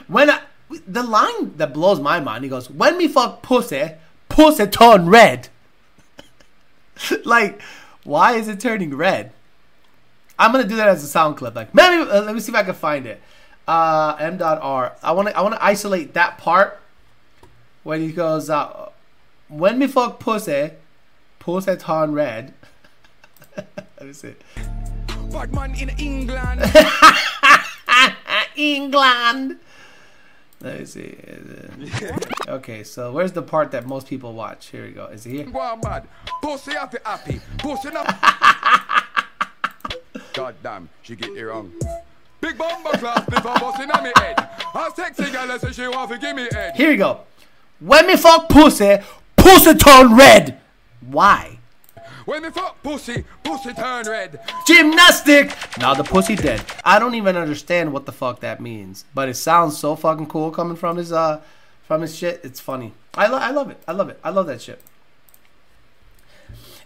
when 0.08 0.30
I, 0.30 0.42
the 0.88 1.04
line 1.04 1.58
that 1.58 1.74
blows 1.74 2.00
my 2.00 2.20
mind, 2.20 2.44
he 2.44 2.50
goes, 2.50 2.70
when 2.70 2.98
me 2.98 3.08
fuck 3.08 3.42
pussy, 3.42 3.92
pussy 4.30 4.68
turn 4.68 5.08
red. 5.10 5.50
like, 7.26 7.62
why 8.04 8.34
is 8.34 8.48
it 8.48 8.60
turning 8.60 8.96
red? 8.96 9.32
I'm 10.40 10.52
gonna 10.52 10.68
do 10.68 10.76
that 10.78 10.88
as 10.88 11.04
a 11.04 11.08
sound 11.08 11.38
clip. 11.38 11.56
Like, 11.56 11.74
maybe 11.76 12.10
uh, 12.10 12.24
let 12.24 12.34
me 12.34 12.42
see 12.42 12.52
if 12.52 12.56
I 12.56 12.64
can 12.64 12.74
find 12.74 13.06
it. 13.06 13.22
Uh, 13.68 14.16
M.R. 14.20 14.96
I 15.04 15.12
want 15.12 15.28
to 15.28 15.38
I 15.38 15.42
want 15.42 15.54
to 15.54 15.64
isolate 15.64 16.14
that 16.16 16.40
part 16.40 16.80
when 17.84 18.02
he 18.02 18.12
goes, 18.12 18.50
uh, 18.50 18.90
"When 19.50 19.78
me 19.78 19.86
fuck 19.86 20.20
pussy, 20.20 20.72
pussy 21.38 21.76
turn 21.76 22.14
red." 22.14 22.56
let 23.56 24.02
me 24.02 24.14
see. 24.14 24.34
Bad 25.32 25.54
man 25.54 25.76
in 25.76 25.90
England. 25.90 26.64
England. 28.56 29.60
Let 30.62 30.80
me 30.80 30.86
see. 30.86 31.18
Okay, 32.48 32.84
so 32.84 33.14
where's 33.14 33.32
the 33.32 33.42
part 33.42 33.72
that 33.72 33.88
most 33.88 34.08
people 34.08 34.34
watch? 34.34 34.68
Here 34.68 34.86
we 34.86 34.92
go. 34.92 35.06
Is 35.06 35.26
it 35.26 35.32
here? 35.32 35.46
Go 35.46 35.60
on 35.60 35.80
bad. 35.80 36.08
Pussy 36.42 36.74
have 36.74 36.94
happy. 37.06 37.40
Pussy 37.60 37.90
not. 37.90 38.08
God 40.34 40.56
damn, 40.62 40.90
she 41.02 41.16
get 41.16 41.30
it 41.30 41.46
wrong. 41.46 41.72
Big 42.42 42.58
bomber 42.58 42.92
class 42.98 43.26
before 43.26 43.56
busting 43.56 43.92
on 43.92 44.04
me 44.04 44.12
head. 44.18 44.50
A 44.76 44.92
sexy 44.96 45.32
girl 45.32 45.60
say 45.60 45.72
she 45.72 45.88
want 45.88 46.12
to 46.12 46.18
give 46.18 46.36
me 46.36 46.48
head. 46.52 46.76
Here 46.76 46.90
we 46.90 46.98
go. 46.98 47.22
When 47.80 48.08
me 48.08 48.18
fuck 48.18 48.50
pussy, 48.50 48.98
pussy 49.38 49.76
turn 49.76 50.16
red. 50.16 50.60
Why? 51.02 51.60
When 52.26 52.50
fuck 52.52 52.82
pussy, 52.84 53.24
pussy 53.44 53.74
turn 53.74 54.06
red. 54.08 54.40
Gymnastic. 54.68 55.56
Now 55.80 55.94
the 55.94 56.04
pussy 56.04 56.36
dead. 56.36 56.64
I 56.86 57.00
don't 57.00 57.16
even 57.16 57.36
understand 57.36 57.94
what 57.94 58.06
the 58.06 58.12
fuck 58.12 58.42
that 58.42 58.62
means, 58.62 59.06
but 59.14 59.30
it 59.30 59.36
sounds 59.36 59.78
so 59.78 59.96
fucking 59.96 60.28
cool 60.28 60.52
coming 60.52 60.78
from 60.78 60.98
his 60.98 61.12
uh 61.12 61.42
from 61.84 62.02
his 62.02 62.16
shit. 62.16 62.42
It's 62.44 62.60
funny. 62.60 62.94
I 63.16 63.28
lo- 63.28 63.38
I 63.38 63.52
love 63.52 63.70
it. 63.70 63.82
I 63.88 63.92
love 63.92 64.10
it. 64.10 64.20
I 64.24 64.30
love 64.30 64.48
that 64.48 64.62
shit. 64.62 64.82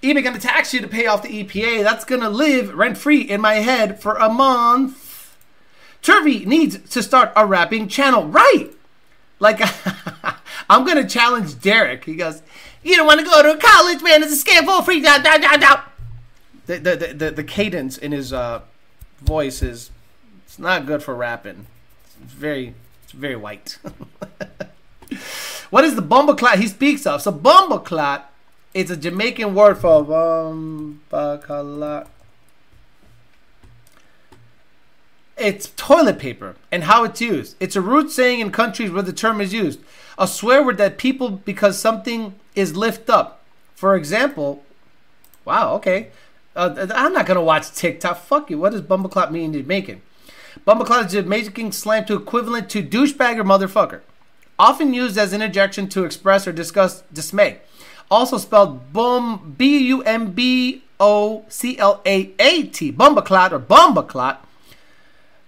eBay 0.02 0.24
gonna 0.24 0.40
tax 0.40 0.74
you 0.74 0.82
to 0.82 0.88
pay 0.88 1.06
off 1.06 1.22
the 1.22 1.44
EPA. 1.44 1.84
That's 1.84 2.06
gonna 2.06 2.30
live 2.30 2.74
rent 2.74 2.98
free 2.98 3.22
in 3.22 3.42
my 3.42 3.56
head 3.56 4.02
for 4.02 4.16
a 4.16 4.30
month. 4.30 5.36
Turvey 6.02 6.46
needs 6.46 6.78
to 6.92 7.02
start 7.04 7.34
a 7.36 7.46
rapping 7.46 7.88
channel, 7.88 8.26
right? 8.26 8.70
Like, 9.40 9.60
I'm 10.70 10.86
gonna 10.86 11.08
challenge 11.08 11.60
Derek. 11.60 12.06
He 12.06 12.16
goes, 12.16 12.42
"You 12.86 12.96
don't 12.96 13.08
want 13.08 13.20
to 13.20 13.26
go 13.26 13.44
to 13.44 13.60
college, 13.60 14.02
man. 14.02 14.24
It's 14.24 14.42
a 14.42 14.46
scam 14.46 14.66
for 14.66 14.84
free." 14.84 15.02
Da, 15.02 15.18
da, 15.18 15.38
da, 15.38 15.58
da. 15.58 15.82
The, 16.68 16.78
the, 16.78 17.14
the, 17.14 17.32
the, 17.32 17.44
cadence 17.44 17.98
in 17.98 18.12
his 18.12 18.32
uh, 18.32 18.62
voice 19.22 19.62
is 19.62 19.92
it's 20.46 20.58
not 20.58 20.86
good 20.86 21.04
for 21.04 21.14
rapping. 21.14 21.68
It's 22.24 22.34
very 22.34 22.74
it's 23.04 23.12
very 23.12 23.36
white. 23.36 23.78
what 25.70 25.84
is 25.84 25.96
the 25.96 26.02
bumbleclot 26.02 26.56
he 26.56 26.68
speaks 26.68 27.06
of? 27.06 27.22
So 27.22 27.32
bumbleclot 27.32 28.24
is 28.74 28.90
a 28.90 28.98
Jamaican 28.98 29.54
word 29.54 29.78
for 29.78 30.06
bumbleclot. 30.06 32.08
it's 35.38 35.72
toilet 35.76 36.20
paper 36.20 36.56
and 36.72 36.86
how 36.86 37.04
it's 37.04 37.22
used. 37.22 37.56
It's 37.60 37.76
a 37.76 37.82
root 37.82 38.12
saying 38.12 38.40
in 38.40 38.52
countries 38.52 38.92
where 38.92 39.04
the 39.04 39.14
term 39.14 39.42
is 39.42 39.54
used. 39.54 39.80
A 40.18 40.28
swear 40.28 40.64
word 40.64 40.78
that 40.78 40.98
people 40.98 41.30
because 41.30 41.78
something 41.78 42.36
is 42.56 42.76
lift 42.76 43.10
up. 43.10 43.44
For 43.76 43.96
example, 43.96 44.64
wow, 45.44 45.74
okay. 45.76 46.10
Uh, 46.56 46.88
I'm 46.96 47.12
not 47.12 47.26
gonna 47.26 47.42
watch 47.42 47.72
TikTok. 47.74 48.18
Fuck 48.18 48.50
you. 48.50 48.58
What 48.58 48.72
does 48.72 48.82
bumbleclot 48.82 49.32
mean 49.32 49.52
to 49.54 49.64
making? 49.64 50.02
Bumbleclot 50.66 51.14
is 51.14 51.26
making 51.26 51.74
slang 51.74 52.06
to 52.06 52.16
equivalent 52.16 52.70
to 52.70 52.82
douchebag 52.82 53.38
or 53.38 53.44
motherfucker. 53.44 54.02
Often 54.58 54.94
used 54.94 55.18
as 55.18 55.34
an 55.34 55.42
interjection 55.42 55.90
to 55.90 56.06
express 56.06 56.48
or 56.48 56.54
discuss 56.54 57.02
dismay. 57.12 57.60
Also 58.10 58.38
spelled 58.38 58.94
bum 58.94 59.56
B 59.58 59.80
U 59.88 60.02
M 60.04 60.32
B 60.32 60.84
O 60.98 61.44
C 61.50 61.78
L 61.78 62.02
A 62.06 62.32
A 62.40 62.64
T. 62.64 62.94
Bumbleclot 62.94 63.52
or 63.52 63.60
bumbleclot. 63.60 64.38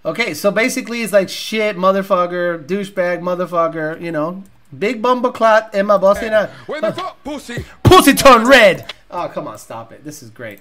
Okay, 0.03 0.33
so 0.33 0.51
basically 0.51 1.01
it's 1.03 1.13
like 1.13 1.29
shit, 1.29 1.77
motherfucker, 1.77 2.65
douchebag, 2.65 3.21
motherfucker, 3.21 3.99
you 4.01 4.11
know. 4.11 4.43
Big 4.77 5.01
bumbleclot 5.01 5.73
in 5.73 5.85
my 5.85 5.97
boss. 5.97 6.21
When 6.21 6.81
the 6.81 6.93
fuck 6.93 7.23
pussy? 7.23 7.65
Pussy 7.83 8.13
turn 8.13 8.47
red. 8.47 8.93
Oh, 9.09 9.29
come 9.29 9.47
on, 9.47 9.57
stop 9.57 9.91
it. 9.91 10.03
This 10.03 10.21
is 10.21 10.29
great. 10.29 10.59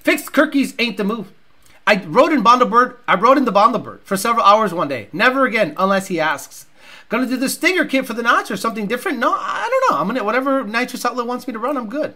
Fixed 0.00 0.32
cookies 0.32 0.74
ain't 0.78 0.96
the 0.96 1.04
move. 1.04 1.32
I 1.86 2.02
rode 2.04 2.32
in 2.32 2.42
Bondabird. 2.42 2.96
I 3.06 3.14
rode 3.14 3.38
in 3.38 3.44
the 3.44 3.52
Bondabird 3.52 4.00
for 4.02 4.16
several 4.16 4.44
hours 4.44 4.72
one 4.72 4.88
day. 4.88 5.08
Never 5.12 5.44
again, 5.44 5.74
unless 5.76 6.08
he 6.08 6.20
asks. 6.20 6.66
Gonna 7.08 7.26
do 7.26 7.36
the 7.36 7.48
Stinger 7.48 7.84
kit 7.84 8.06
for 8.06 8.12
the 8.12 8.22
notch 8.22 8.50
or 8.50 8.56
something 8.56 8.86
different? 8.86 9.18
No, 9.18 9.32
I 9.32 9.68
don't 9.70 9.90
know. 9.90 10.00
I'm 10.00 10.06
gonna 10.06 10.24
whatever 10.24 10.64
nitrous 10.64 11.04
outlet 11.04 11.26
wants 11.26 11.46
me 11.46 11.52
to 11.52 11.58
run. 11.58 11.76
I'm 11.76 11.88
good. 11.88 12.14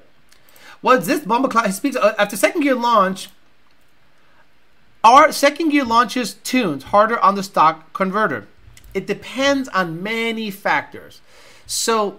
What's 0.83 1.07
this 1.07 1.21
Bumbleclot? 1.21 1.67
He 1.67 1.73
speaks 1.73 1.97
uh, 1.97 2.15
after 2.19 2.37
second 2.37 2.63
gear 2.63 2.75
launch. 2.75 3.31
Our 5.05 5.33
second 5.33 5.71
gear 5.71 5.85
launches 5.85 6.35
tunes 6.35 6.85
harder 6.85 7.19
on 7.21 7.35
the 7.35 7.43
stock 7.43 7.93
converter. 7.93 8.47
It 8.95 9.07
depends 9.07 9.69
on 9.71 10.03
many 10.03 10.51
factors. 10.51 11.21
So 11.67 12.19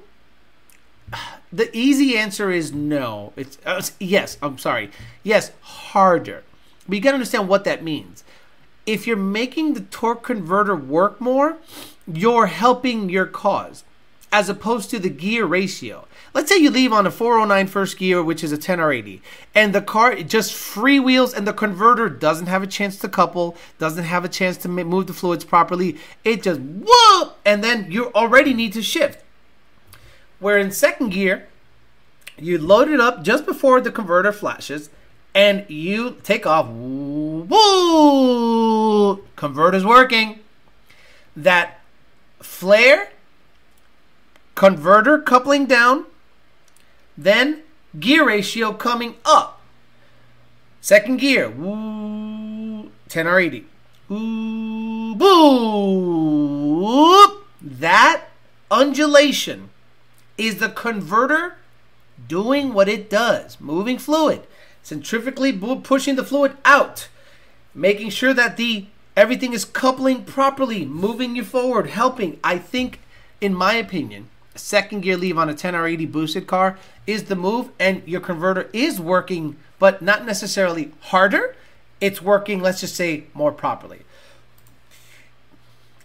the 1.51 1.75
easy 1.75 2.17
answer 2.17 2.51
is 2.51 2.73
no. 2.73 3.33
It's 3.35 3.57
uh, 3.65 3.81
yes. 3.99 4.37
I'm 4.41 4.57
sorry. 4.57 4.89
Yes, 5.21 5.51
harder. 5.61 6.43
But 6.87 6.95
you 6.95 7.01
got 7.01 7.11
to 7.11 7.15
understand 7.15 7.47
what 7.47 7.63
that 7.65 7.83
means. 7.83 8.23
If 8.85 9.07
you're 9.07 9.15
making 9.15 9.75
the 9.75 9.81
torque 9.81 10.23
converter 10.23 10.75
work 10.75 11.21
more, 11.21 11.57
you're 12.05 12.47
helping 12.47 13.09
your 13.09 13.25
cause, 13.25 13.85
as 14.31 14.49
opposed 14.49 14.89
to 14.89 14.99
the 14.99 15.09
gear 15.09 15.45
ratio. 15.45 16.05
Let's 16.33 16.49
say 16.49 16.57
you 16.57 16.71
leave 16.71 16.91
on 16.91 17.05
a 17.05 17.11
409 17.11 17.67
first 17.67 17.97
gear, 17.97 18.23
which 18.23 18.43
is 18.43 18.51
a 18.51 18.57
10R80, 18.57 19.21
and 19.53 19.73
the 19.73 19.81
car 19.81 20.15
just 20.15 20.51
freewheels 20.51 21.35
and 21.35 21.47
the 21.47 21.53
converter 21.53 22.09
doesn't 22.09 22.47
have 22.47 22.63
a 22.63 22.67
chance 22.67 22.97
to 22.99 23.07
couple, 23.07 23.55
doesn't 23.77 24.05
have 24.05 24.25
a 24.25 24.29
chance 24.29 24.57
to 24.57 24.67
move 24.67 25.05
the 25.05 25.13
fluids 25.13 25.45
properly. 25.45 25.97
It 26.23 26.41
just 26.41 26.59
whoop, 26.59 27.37
and 27.45 27.63
then 27.63 27.91
you 27.91 28.11
already 28.13 28.55
need 28.55 28.73
to 28.73 28.81
shift. 28.81 29.23
Where 30.39 30.57
in 30.57 30.71
second 30.71 31.09
gear, 31.09 31.47
you 32.37 32.57
load 32.57 32.89
it 32.89 32.99
up 32.99 33.23
just 33.23 33.45
before 33.45 33.79
the 33.79 33.91
converter 33.91 34.31
flashes 34.31 34.89
and 35.35 35.69
you 35.69 36.17
take 36.23 36.45
off. 36.45 36.67
Woo! 36.69 37.47
Converter's 39.35 39.85
working. 39.85 40.39
That 41.35 41.79
flare, 42.39 43.09
converter 44.55 45.19
coupling 45.19 45.65
down, 45.65 46.05
then 47.17 47.63
gear 47.99 48.25
ratio 48.25 48.73
coming 48.73 49.15
up. 49.25 49.61
Second 50.81 51.17
gear, 51.17 51.49
woo, 51.49 52.91
10R80. 53.09 53.63
Woo, 54.09 55.15
boo. 55.15 56.83
That 57.61 58.25
undulation 58.69 59.69
is 60.37 60.57
the 60.57 60.69
converter 60.69 61.57
doing 62.27 62.73
what 62.73 62.89
it 62.89 63.09
does, 63.09 63.59
moving 63.61 63.97
fluid 63.97 64.45
centrifugally 64.83 65.83
pushing 65.83 66.15
the 66.15 66.23
fluid 66.23 66.57
out, 66.65 67.07
making 67.73 68.09
sure 68.09 68.33
that 68.33 68.57
the 68.57 68.85
everything 69.15 69.53
is 69.53 69.65
coupling 69.65 70.25
properly, 70.25 70.85
moving 70.85 71.35
you 71.35 71.43
forward, 71.43 71.87
helping. 71.87 72.39
I 72.43 72.57
think, 72.57 72.99
in 73.39 73.53
my 73.53 73.73
opinion, 73.75 74.29
second 74.55 75.01
gear 75.01 75.17
leave 75.17 75.37
on 75.37 75.49
a 75.49 75.53
10R80 75.53 76.11
boosted 76.11 76.47
car 76.47 76.77
is 77.07 77.25
the 77.25 77.35
move, 77.35 77.69
and 77.79 78.01
your 78.07 78.21
converter 78.21 78.69
is 78.73 78.99
working, 78.99 79.57
but 79.79 80.01
not 80.01 80.25
necessarily 80.25 80.91
harder. 81.01 81.55
It's 81.99 82.21
working, 82.21 82.61
let's 82.61 82.81
just 82.81 82.95
say, 82.95 83.25
more 83.33 83.51
properly. 83.51 84.01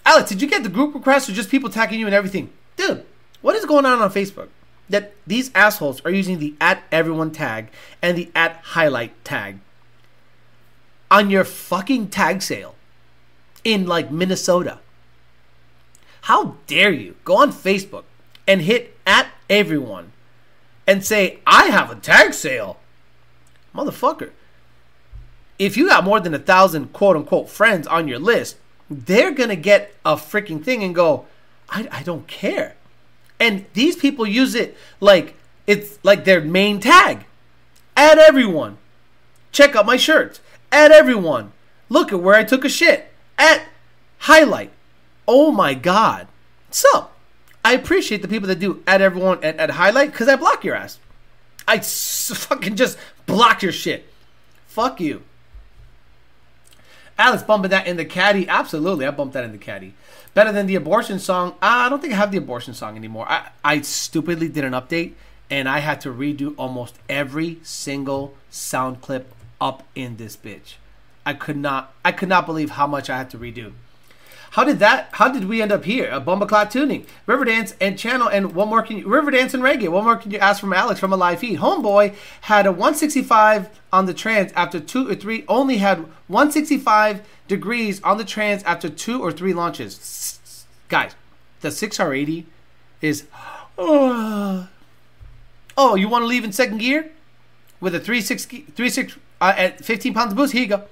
Alex, 0.05 0.31
did 0.31 0.41
you 0.41 0.49
get 0.49 0.63
the 0.63 0.69
group 0.69 0.95
request 0.95 1.29
or 1.29 1.33
just 1.33 1.51
people 1.51 1.69
tagging 1.69 2.01
you 2.01 2.07
and 2.07 2.15
everything? 2.15 2.51
Dude, 2.77 3.05
what 3.43 3.57
is 3.57 3.67
going 3.67 3.85
on 3.85 4.01
on 4.01 4.11
Facebook? 4.11 4.49
that 4.89 5.13
these 5.27 5.51
assholes 5.55 6.01
are 6.05 6.11
using 6.11 6.39
the 6.39 6.55
at 6.61 6.83
everyone 6.91 7.31
tag 7.31 7.69
and 8.01 8.17
the 8.17 8.31
at 8.35 8.57
highlight 8.57 9.25
tag 9.25 9.59
on 11.11 11.31
your 11.31 11.45
fucking 11.45 12.09
tag 12.09 12.43
sale 12.43 12.75
in 13.65 13.87
like 13.87 14.11
Minnesota. 14.11 14.79
How 16.23 16.57
dare 16.67 16.93
you 16.93 17.17
go 17.25 17.37
on 17.37 17.53
Facebook 17.53 18.05
and 18.49 18.63
hit 18.63 18.97
at 19.07 19.29
everyone 19.49 20.13
and 20.87 21.05
say, 21.05 21.39
I 21.47 21.67
have 21.67 21.91
a 21.91 21.95
tag 21.95 22.33
sale? 22.33 22.79
Motherfucker. 23.75 24.31
If 25.59 25.77
you 25.77 25.89
got 25.89 26.05
more 26.05 26.19
than 26.19 26.35
a 26.35 26.39
thousand 26.39 26.93
quote 26.93 27.15
unquote 27.15 27.51
friends 27.51 27.87
on 27.87 28.09
your 28.09 28.19
list, 28.19 28.57
they're 28.91 29.33
gonna 29.33 29.55
get 29.55 29.95
a 30.05 30.17
freaking 30.17 30.65
thing 30.65 30.83
and 30.83 30.95
go, 30.95 31.27
I, 31.69 31.87
I 31.93 32.03
don't 32.03 32.27
care. 32.27 32.75
And 33.39 33.67
these 33.75 33.95
people 33.95 34.27
use 34.27 34.55
it 34.55 34.77
like 34.99 35.37
it's 35.67 35.99
like 36.03 36.25
their 36.25 36.41
main 36.41 36.81
tag. 36.81 37.27
Add 37.97 38.19
everyone. 38.19 38.79
Check 39.53 39.77
out 39.77 39.85
my 39.85 39.97
shirts. 39.97 40.41
Add 40.73 40.91
everyone. 40.93 41.53
Look 41.89 42.13
at 42.13 42.21
where 42.21 42.35
I 42.35 42.45
took 42.45 42.65
a 42.65 42.69
shit. 42.69 43.13
At 43.37 43.65
highlight. 44.21 44.71
Oh 45.27 45.53
my 45.53 45.75
god. 45.75 46.29
So, 46.71 47.11
I 47.69 47.73
appreciate 47.73 48.23
the 48.23 48.29
people 48.29 48.49
that 48.49 48.61
do 48.61 48.83
add 48.87 49.03
everyone 49.03 49.45
at, 49.45 49.59
at 49.59 49.69
highlight 49.73 50.11
because 50.11 50.27
I 50.27 50.37
block 50.37 50.65
your 50.65 50.75
ass. 50.75 50.99
I 51.67 51.77
s- 51.77 52.33
fucking 52.35 52.77
just 52.77 52.97
block 53.27 53.63
your 53.63 53.73
shit. 53.73 54.11
Fuck 54.69 55.03
you. 55.03 55.21
Alex 57.19 57.43
bumping 57.43 57.71
that 57.71 57.87
in 57.87 57.99
the 57.99 58.07
caddy. 58.07 58.49
Absolutely, 58.49 59.05
I 59.05 59.11
bumped 59.11 59.35
that 59.35 59.45
in 59.45 59.53
the 59.53 59.59
caddy. 59.59 59.93
Better 60.33 60.51
than 60.51 60.65
the 60.65 60.77
abortion 60.77 61.19
song. 61.19 61.51
Uh, 61.61 61.85
I 61.85 61.89
don't 61.91 62.01
think 62.01 62.15
I 62.15 62.17
have 62.17 62.33
the 62.33 62.39
abortion 62.39 62.73
song 62.73 62.97
anymore. 62.97 63.27
I, 63.29 63.51
I 63.63 63.83
stupidly 63.83 64.49
did 64.49 64.65
an 64.65 64.73
update 64.73 65.13
and 65.51 65.69
I 65.69 65.81
had 65.81 66.01
to 66.03 66.09
redo 66.09 66.55
almost 66.57 66.95
every 67.07 67.59
single 67.63 68.33
sound 68.49 69.03
clip 69.03 69.35
up 69.61 69.83
in 69.95 70.17
this 70.17 70.39
bitch. 70.39 70.77
I 71.27 71.35
could 71.35 71.59
not 71.59 71.93
I 72.03 72.13
could 72.13 72.31
not 72.31 72.47
believe 72.47 72.71
how 72.71 72.87
much 72.87 73.11
I 73.11 73.19
had 73.19 73.29
to 73.29 73.39
redo. 73.39 73.73
How 74.53 74.65
did 74.65 74.79
that? 74.79 75.09
How 75.13 75.31
did 75.31 75.45
we 75.45 75.61
end 75.61 75.73
up 75.73 75.85
here? 75.85 76.11
A 76.11 76.21
Bumbleclot 76.21 76.71
tuning, 76.71 77.07
Riverdance 77.27 77.75
and 77.81 77.99
channel, 77.99 78.29
and 78.29 78.55
one 78.55 78.69
more 78.69 78.83
can 78.83 78.99
you 78.99 79.07
Riverdance 79.07 79.55
and 79.55 79.63
reggae. 79.63 79.89
One 79.89 80.05
more 80.05 80.17
can 80.17 80.31
you 80.31 80.39
ask 80.39 80.61
from 80.61 80.73
Alex 80.73 80.99
from 80.99 81.13
a 81.13 81.17
live 81.17 81.41
feed? 81.41 81.59
Homeboy 81.59 82.15
had 82.43 82.67
a 82.67 82.73
165 82.73 83.69
on 83.93 84.07
the 84.07 84.15
trans 84.15 84.53
after 84.53 84.81
two 84.81 85.09
or 85.09 85.15
three. 85.15 85.45
Only 85.49 85.79
had 85.79 85.99
165 86.29 87.27
degrees 87.47 88.03
on 88.03 88.19
the 88.19 88.25
trans 88.25 88.63
after 88.63 88.89
two 88.89 89.23
or 89.23 89.33
three 89.33 89.53
launches. 89.53 90.67
Guys, 90.89 91.15
the 91.61 91.69
6R80 91.69 92.45
is. 93.03 93.27
Oh, 93.77 94.69
oh 95.77 95.95
you 95.95 96.09
want 96.09 96.23
to 96.23 96.27
leave 96.27 96.45
in 96.45 96.53
second 96.53 96.79
gear 96.79 97.11
with 97.81 97.95
a 97.95 98.01
36 98.01 98.47
36 98.47 99.17
uh, 99.41 99.55
at 99.57 99.85
15 99.85 100.15
pounds 100.15 100.35
boost? 100.35 100.53
Here 100.53 100.63
you 100.63 100.69
go. 100.69 100.85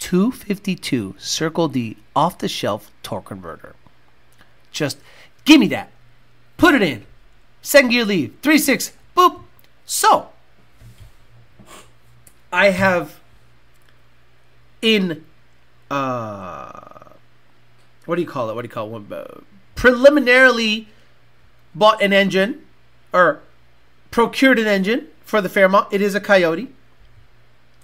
252 0.00 1.14
Circle 1.18 1.68
D 1.68 1.96
off 2.16 2.38
the 2.38 2.48
shelf 2.48 2.90
torque 3.02 3.26
converter. 3.26 3.76
Just 4.72 4.98
give 5.44 5.60
me 5.60 5.68
that. 5.68 5.90
Put 6.56 6.74
it 6.74 6.82
in. 6.82 7.06
Second 7.62 7.90
gear 7.90 8.04
leave. 8.04 8.34
3 8.42 8.58
6. 8.58 8.92
Boop. 9.16 9.42
So, 9.84 10.30
I 12.52 12.70
have 12.70 13.20
in 14.82 15.24
uh 15.90 17.10
what 18.06 18.16
do 18.16 18.22
you 18.22 18.28
call 18.28 18.50
it? 18.50 18.54
What 18.54 18.62
do 18.62 18.66
you 18.66 18.72
call 18.72 18.96
it? 18.96 19.12
Uh, 19.12 19.40
preliminarily 19.74 20.88
bought 21.74 22.02
an 22.02 22.12
engine 22.12 22.64
or 23.12 23.40
procured 24.10 24.58
an 24.58 24.66
engine 24.66 25.06
for 25.22 25.40
the 25.40 25.48
Fairmont. 25.48 25.86
It 25.92 26.02
is 26.02 26.14
a 26.14 26.20
Coyote. 26.20 26.72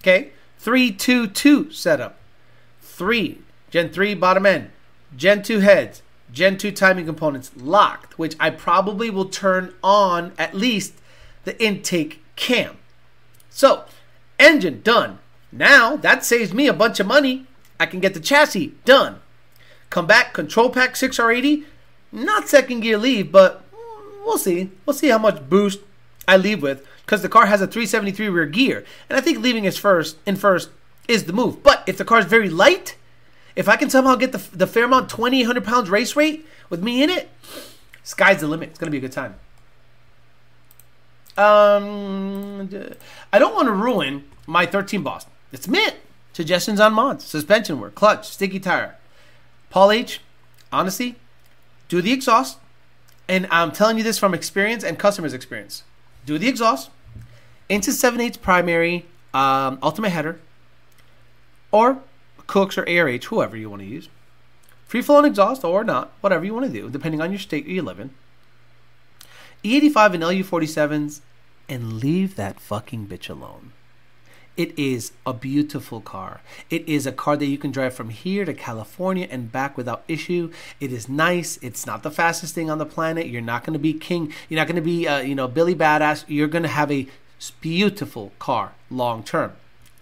Okay. 0.01 0.33
322 0.59 1.71
setup. 1.71 2.19
3 2.81 3.39
Gen 3.71 3.91
3 3.91 4.15
bottom 4.15 4.47
end. 4.47 4.71
Gen 5.17 5.43
2 5.43 5.61
heads. 5.61 6.03
Gen 6.33 6.57
2 6.59 6.73
timing 6.73 7.07
components 7.07 7.51
locked, 7.57 8.19
which 8.19 8.35
I 8.41 8.51
probably 8.51 9.11
will 9.11 9.29
turn 9.29 9.75
on 9.83 10.33
at 10.39 10.55
least 10.55 10.95
the 11.45 11.63
intake 11.63 12.23
cam. 12.37 12.79
So, 13.51 13.85
engine 14.39 14.81
done. 14.83 15.19
Now 15.53 15.97
that 15.97 16.25
saves 16.25 16.53
me 16.53 16.67
a 16.67 16.73
bunch 16.73 17.01
of 17.01 17.07
money. 17.07 17.47
I 17.79 17.87
can 17.87 18.01
get 18.01 18.15
the 18.15 18.21
chassis 18.21 18.75
done. 18.85 19.21
Come 19.91 20.07
back, 20.07 20.33
control 20.33 20.71
pack 20.71 20.95
6R80. 20.95 21.65
Not 22.13 22.49
second 22.49 22.81
gear 22.81 22.99
leave, 22.99 23.31
but 23.31 23.65
we'll 24.25 24.39
see. 24.39 24.71
We'll 24.85 24.95
see 24.95 25.09
how 25.09 25.19
much 25.19 25.49
boost 25.49 25.81
I 26.27 26.37
leave 26.37 26.63
with 26.63 26.87
because 27.07 27.23
the 27.23 27.29
car 27.29 27.47
has 27.47 27.63
a 27.63 27.67
373 27.67 28.29
rear 28.29 28.47
gear, 28.47 28.85
and 29.09 29.17
I 29.17 29.23
think 29.23 29.39
leaving 29.39 29.65
it 29.65 29.75
first 29.75 30.19
in 30.27 30.35
first 30.37 30.71
is 31.07 31.25
the 31.25 31.33
move. 31.33 31.63
But 31.63 31.85
if 31.87 31.97
the 31.97 32.05
car 32.05 32.19
is 32.19 32.27
very 32.27 32.51
light, 32.51 32.97
if 33.55 33.69
I 33.69 33.77
can 33.77 33.89
somehow 33.89 34.17
get 34.17 34.33
the 34.33 34.43
the 34.53 34.67
Fairmont 34.67 35.09
2800 35.09 35.65
pounds 35.65 35.89
race 35.89 36.17
weight 36.17 36.47
with 36.69 36.83
me 36.83 37.03
in 37.03 37.09
it, 37.09 37.31
sky's 38.03 38.41
the 38.41 38.49
limit. 38.49 38.71
It's 38.71 38.79
gonna 38.79 38.91
be 38.91 38.99
a 38.99 39.01
good 39.01 39.13
time. 39.13 39.37
Um, 41.39 42.69
I 43.33 43.39
don't 43.39 43.55
want 43.55 43.67
to 43.67 43.73
ruin 43.73 44.25
my 44.47 44.65
13 44.65 45.03
boss. 45.03 45.27
It's 45.53 45.69
mint. 45.69 45.95
Suggestions 46.33 46.81
on 46.81 46.93
mods, 46.93 47.25
suspension 47.25 47.81
work, 47.81 47.95
clutch, 47.95 48.29
sticky 48.29 48.61
tire. 48.61 48.97
Paul 49.71 49.91
H. 49.91 50.21
Honestly, 50.73 51.17
do 51.89 52.03
the 52.03 52.13
exhaust, 52.13 52.59
and 53.29 53.47
I'm 53.51 53.71
telling 53.71 53.97
you 53.97 54.03
this 54.03 54.19
from 54.19 54.35
experience 54.35 54.83
and 54.83 54.99
customers' 54.99 55.33
experience. 55.33 55.85
Do 56.27 56.39
the 56.39 56.49
exhaust 56.49 56.91
into 57.69 57.93
7 57.93 58.21
8 58.21 58.41
primary 58.43 59.07
um, 59.35 59.79
ultimate 59.83 60.11
header, 60.11 60.41
or 61.71 61.99
Kooks 62.47 62.79
or 62.79 62.85
ARH, 62.85 63.25
whoever 63.25 63.57
you 63.57 63.69
want 63.69 63.83
to 63.83 63.89
use. 63.89 64.09
Free 64.87 65.03
flowing 65.03 65.27
exhaust 65.27 65.65
or 65.65 65.83
not, 65.83 66.13
whatever 66.21 66.45
you 66.45 66.55
want 66.55 66.67
to 66.67 66.73
do, 66.73 66.89
depending 66.89 67.21
on 67.21 67.33
your 67.33 67.41
state 67.41 67.67
you 67.67 67.83
live 67.83 67.99
in. 67.99 68.11
E85 69.65 70.15
and 70.15 70.23
LU47s, 70.23 71.21
and 71.69 71.95
leave 71.95 72.37
that 72.37 72.61
fucking 72.61 73.07
bitch 73.09 73.29
alone. 73.29 73.73
It 74.57 74.79
is 74.79 75.13
a 75.27 75.35
beautiful 75.35 76.01
car. 76.01 76.41
It 76.71 76.89
is 76.89 77.07
a 77.07 77.13
car 77.13 77.37
that 77.37 77.45
you 77.45 77.59
can 77.59 77.73
drive 77.73 77.93
from 77.93 78.09
here 78.09 78.47
to 78.47 78.55
California 78.55 79.29
and 79.31 79.53
back 79.53 79.77
without 79.77 80.05
issue. 80.09 80.51
It 80.81 80.93
is 80.93 81.11
nice. 81.11 81.59
It's 81.61 81.87
not 81.87 82.03
the 82.03 82.11
fastest 82.11 82.55
thing 82.55 82.71
on 82.71 82.79
the 82.79 82.87
planet. 82.87 83.27
You're 83.27 83.43
not 83.43 83.65
going 83.65 83.75
to 83.75 83.79
be 83.79 83.93
king. 83.93 84.33
You're 84.49 84.59
not 84.59 84.67
going 84.67 84.77
to 84.77 84.83
be, 84.83 85.07
uh, 85.07 85.19
you 85.19 85.35
know, 85.35 85.47
Billy 85.47 85.75
Badass. 85.75 86.25
You're 86.27 86.49
going 86.49 86.63
to 86.63 86.71
have 86.71 86.91
a 86.91 87.07
beautiful 87.61 88.33
car 88.39 88.73
long 88.91 89.23
term. 89.23 89.53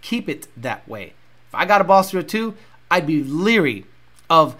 Keep 0.01 0.29
it 0.29 0.47
that 0.55 0.87
way. 0.87 1.13
If 1.47 1.55
I 1.55 1.65
got 1.65 1.81
a 1.81 1.83
Boss 1.83 2.11
02, 2.11 2.55
I'd 2.89 3.07
be 3.07 3.23
leery 3.23 3.85
of 4.29 4.55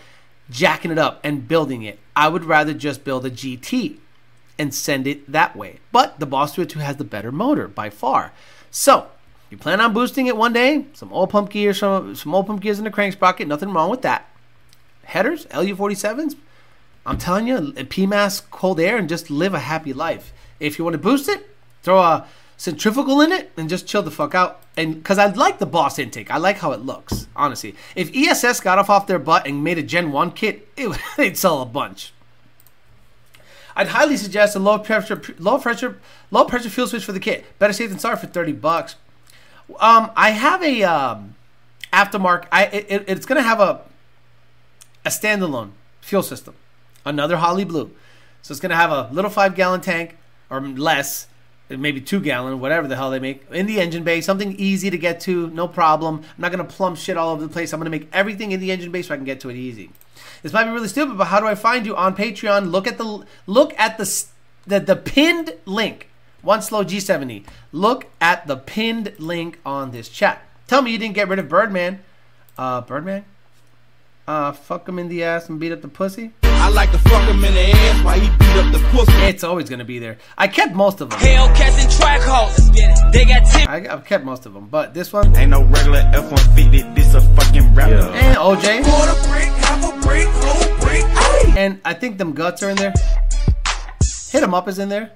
jacking 0.49 0.91
it 0.91 0.97
up 0.97 1.19
and 1.23 1.47
building 1.47 1.83
it. 1.83 1.99
I 2.15 2.27
would 2.27 2.45
rather 2.45 2.73
just 2.73 3.03
build 3.03 3.25
a 3.25 3.31
GT 3.31 3.97
and 4.57 4.73
send 4.73 5.07
it 5.07 5.31
that 5.31 5.55
way. 5.55 5.79
But 5.91 6.19
the 6.19 6.25
Boss 6.25 6.55
02 6.55 6.79
has 6.79 6.97
the 6.97 7.03
better 7.03 7.31
motor 7.31 7.67
by 7.67 7.89
far. 7.89 8.31
So, 8.71 9.07
you 9.49 9.57
plan 9.57 9.81
on 9.81 9.93
boosting 9.93 10.27
it 10.27 10.37
one 10.37 10.53
day, 10.53 10.85
some 10.93 11.13
old 11.13 11.29
pump 11.29 11.49
gears, 11.49 11.79
some, 11.79 12.15
some 12.15 12.33
oil 12.33 12.43
pump 12.43 12.61
gears 12.61 12.77
in 12.77 12.85
the 12.85 12.91
crank 12.91 13.13
sprocket, 13.13 13.47
nothing 13.47 13.71
wrong 13.71 13.89
with 13.89 14.01
that. 14.01 14.29
Headers, 15.03 15.45
LU47s, 15.47 16.35
I'm 17.05 17.17
telling 17.17 17.47
you, 17.47 17.55
PMAS 17.55 18.49
cold 18.49 18.79
air 18.79 18.97
and 18.97 19.07
just 19.07 19.29
live 19.29 19.53
a 19.53 19.59
happy 19.59 19.93
life. 19.93 20.33
If 20.59 20.79
you 20.79 20.85
want 20.85 20.95
to 20.95 20.99
boost 20.99 21.29
it, 21.29 21.47
throw 21.83 21.99
a 21.99 22.27
centrifugal 22.57 23.21
in 23.21 23.31
it 23.31 23.51
and 23.57 23.69
just 23.69 23.87
chill 23.87 24.01
the 24.01 24.11
fuck 24.11 24.35
out. 24.35 24.61
And 24.77 24.95
because 24.95 25.17
I 25.17 25.27
like 25.27 25.59
the 25.59 25.65
Boss 25.65 25.99
intake, 25.99 26.31
I 26.31 26.37
like 26.37 26.57
how 26.57 26.71
it 26.71 26.81
looks. 26.81 27.27
Honestly, 27.35 27.75
if 27.95 28.13
ESS 28.15 28.59
got 28.59 28.77
off 28.77 28.89
off 28.89 29.07
their 29.07 29.19
butt 29.19 29.47
and 29.47 29.63
made 29.63 29.77
a 29.77 29.83
Gen 29.83 30.11
One 30.11 30.31
kit, 30.31 30.67
it, 30.77 30.89
would 30.89 30.99
they'd 31.17 31.37
sell 31.37 31.61
a 31.61 31.65
bunch. 31.65 32.13
I'd 33.75 33.89
highly 33.89 34.15
suggest 34.15 34.55
a 34.55 34.59
low 34.59 34.79
pressure, 34.79 35.21
low 35.37 35.57
pressure, 35.57 35.99
low 36.31 36.45
pressure 36.45 36.69
fuel 36.69 36.87
switch 36.87 37.03
for 37.03 37.11
the 37.11 37.19
kit. 37.19 37.45
Better 37.59 37.73
safe 37.73 37.89
than 37.89 37.99
sorry 37.99 38.15
for 38.15 38.27
thirty 38.27 38.53
bucks. 38.53 38.95
Um, 39.79 40.11
I 40.15 40.29
have 40.29 40.63
a 40.63 40.83
um, 40.83 41.35
aftermarket. 41.91 42.47
I 42.51 42.65
it, 42.65 43.05
it's 43.07 43.25
gonna 43.25 43.41
have 43.41 43.59
a 43.59 43.81
a 45.03 45.09
standalone 45.09 45.71
fuel 45.99 46.23
system, 46.23 46.55
another 47.03 47.37
Holley 47.37 47.65
Blue. 47.65 47.91
So 48.41 48.53
it's 48.53 48.61
gonna 48.61 48.75
have 48.77 48.91
a 48.91 49.09
little 49.11 49.31
five 49.31 49.55
gallon 49.55 49.81
tank 49.81 50.15
or 50.49 50.61
less, 50.61 51.27
maybe 51.69 52.01
two 52.01 52.19
gallon, 52.19 52.59
whatever 52.59 52.87
the 52.87 52.95
hell 52.95 53.11
they 53.11 53.19
make 53.19 53.49
in 53.51 53.65
the 53.65 53.79
engine 53.79 54.03
bay. 54.03 54.21
Something 54.21 54.55
easy 54.57 54.89
to 54.89 54.97
get 54.97 55.19
to, 55.21 55.49
no 55.49 55.67
problem. 55.67 56.17
I'm 56.23 56.41
not 56.41 56.51
gonna 56.51 56.63
plump 56.63 56.97
shit 56.97 57.17
all 57.17 57.31
over 57.31 57.41
the 57.41 57.49
place. 57.49 57.73
I'm 57.73 57.79
gonna 57.79 57.89
make 57.89 58.09
everything 58.13 58.51
in 58.51 58.59
the 58.59 58.71
engine 58.71 58.91
bay 58.91 59.01
so 59.01 59.13
I 59.13 59.17
can 59.17 59.25
get 59.25 59.39
to 59.41 59.49
it 59.49 59.55
easy. 59.55 59.89
This 60.43 60.53
might 60.53 60.65
be 60.65 60.71
really 60.71 60.87
stupid, 60.87 61.17
but 61.17 61.25
how 61.25 61.39
do 61.39 61.47
I 61.47 61.55
find 61.55 61.85
you 61.85 61.95
on 61.95 62.15
Patreon? 62.15 62.71
Look 62.71 62.87
at 62.87 62.97
the 62.97 63.25
look 63.47 63.73
at 63.77 63.97
the 63.97 64.25
the, 64.67 64.79
the 64.79 64.95
pinned 64.95 65.55
link. 65.65 66.09
One 66.41 66.61
slow 66.61 66.83
G70. 66.83 67.43
Look 67.71 68.07
at 68.21 68.45
the 68.45 68.55
pinned 68.55 69.13
link 69.17 69.59
on 69.65 69.89
this 69.89 70.09
chat. 70.09 70.43
Tell 70.67 70.83
me 70.83 70.91
you 70.91 70.97
didn't 70.99 71.15
get 71.15 71.27
rid 71.27 71.39
of 71.39 71.49
Birdman. 71.49 72.03
Uh, 72.57 72.81
Birdman? 72.81 73.25
Uh, 74.27 74.51
fuck 74.51 74.87
him 74.87 74.99
in 74.99 75.09
the 75.09 75.23
ass 75.23 75.49
and 75.49 75.59
beat 75.59 75.71
up 75.71 75.81
the 75.81 75.87
pussy? 75.87 76.31
I 76.65 76.69
like 76.69 76.91
to 76.93 76.97
fuck 76.97 77.21
him 77.29 77.43
in 77.45 77.53
the 77.53 77.69
ass 77.69 78.03
while 78.03 78.19
he 78.19 78.27
beat 78.27 78.55
up 78.57 78.71
the 78.73 78.79
pussy. 78.89 79.11
It's 79.25 79.43
always 79.43 79.69
gonna 79.69 79.85
be 79.85 79.99
there. 79.99 80.17
I 80.35 80.47
kept 80.47 80.73
most 80.73 80.99
of 80.99 81.11
them. 81.11 81.19
Hellcats 81.19 81.79
and 81.79 81.91
track 81.91 82.21
hoes. 82.23 82.71
They 83.11 83.23
got 83.23 83.45
tip. 83.51 83.69
I, 83.69 83.87
I've 83.87 84.03
kept 84.03 84.25
most 84.25 84.47
of 84.47 84.55
them, 84.55 84.67
but 84.67 84.95
this 84.95 85.13
one 85.13 85.35
Ain't 85.35 85.51
no 85.51 85.63
regular 85.63 85.99
F-150, 86.11 86.95
this 86.95 87.13
a 87.13 87.21
fucking 87.21 87.75
rapper. 87.75 87.93
and 87.93 88.37
OJ 88.37 88.83
Quarter 88.83 89.29
brick, 89.29 89.49
half 89.63 89.93
a 89.93 90.01
brick, 90.01 90.27
whole 90.27 90.79
brick. 90.79 91.55
And 91.55 91.79
I 91.85 91.93
think 91.93 92.17
them 92.17 92.33
guts 92.33 92.63
are 92.63 92.71
in 92.71 92.77
there. 92.77 92.93
Hit 94.01 94.31
Hit 94.31 94.41
'em 94.41 94.55
up 94.55 94.67
is 94.67 94.79
in 94.79 94.89
there. 94.89 95.11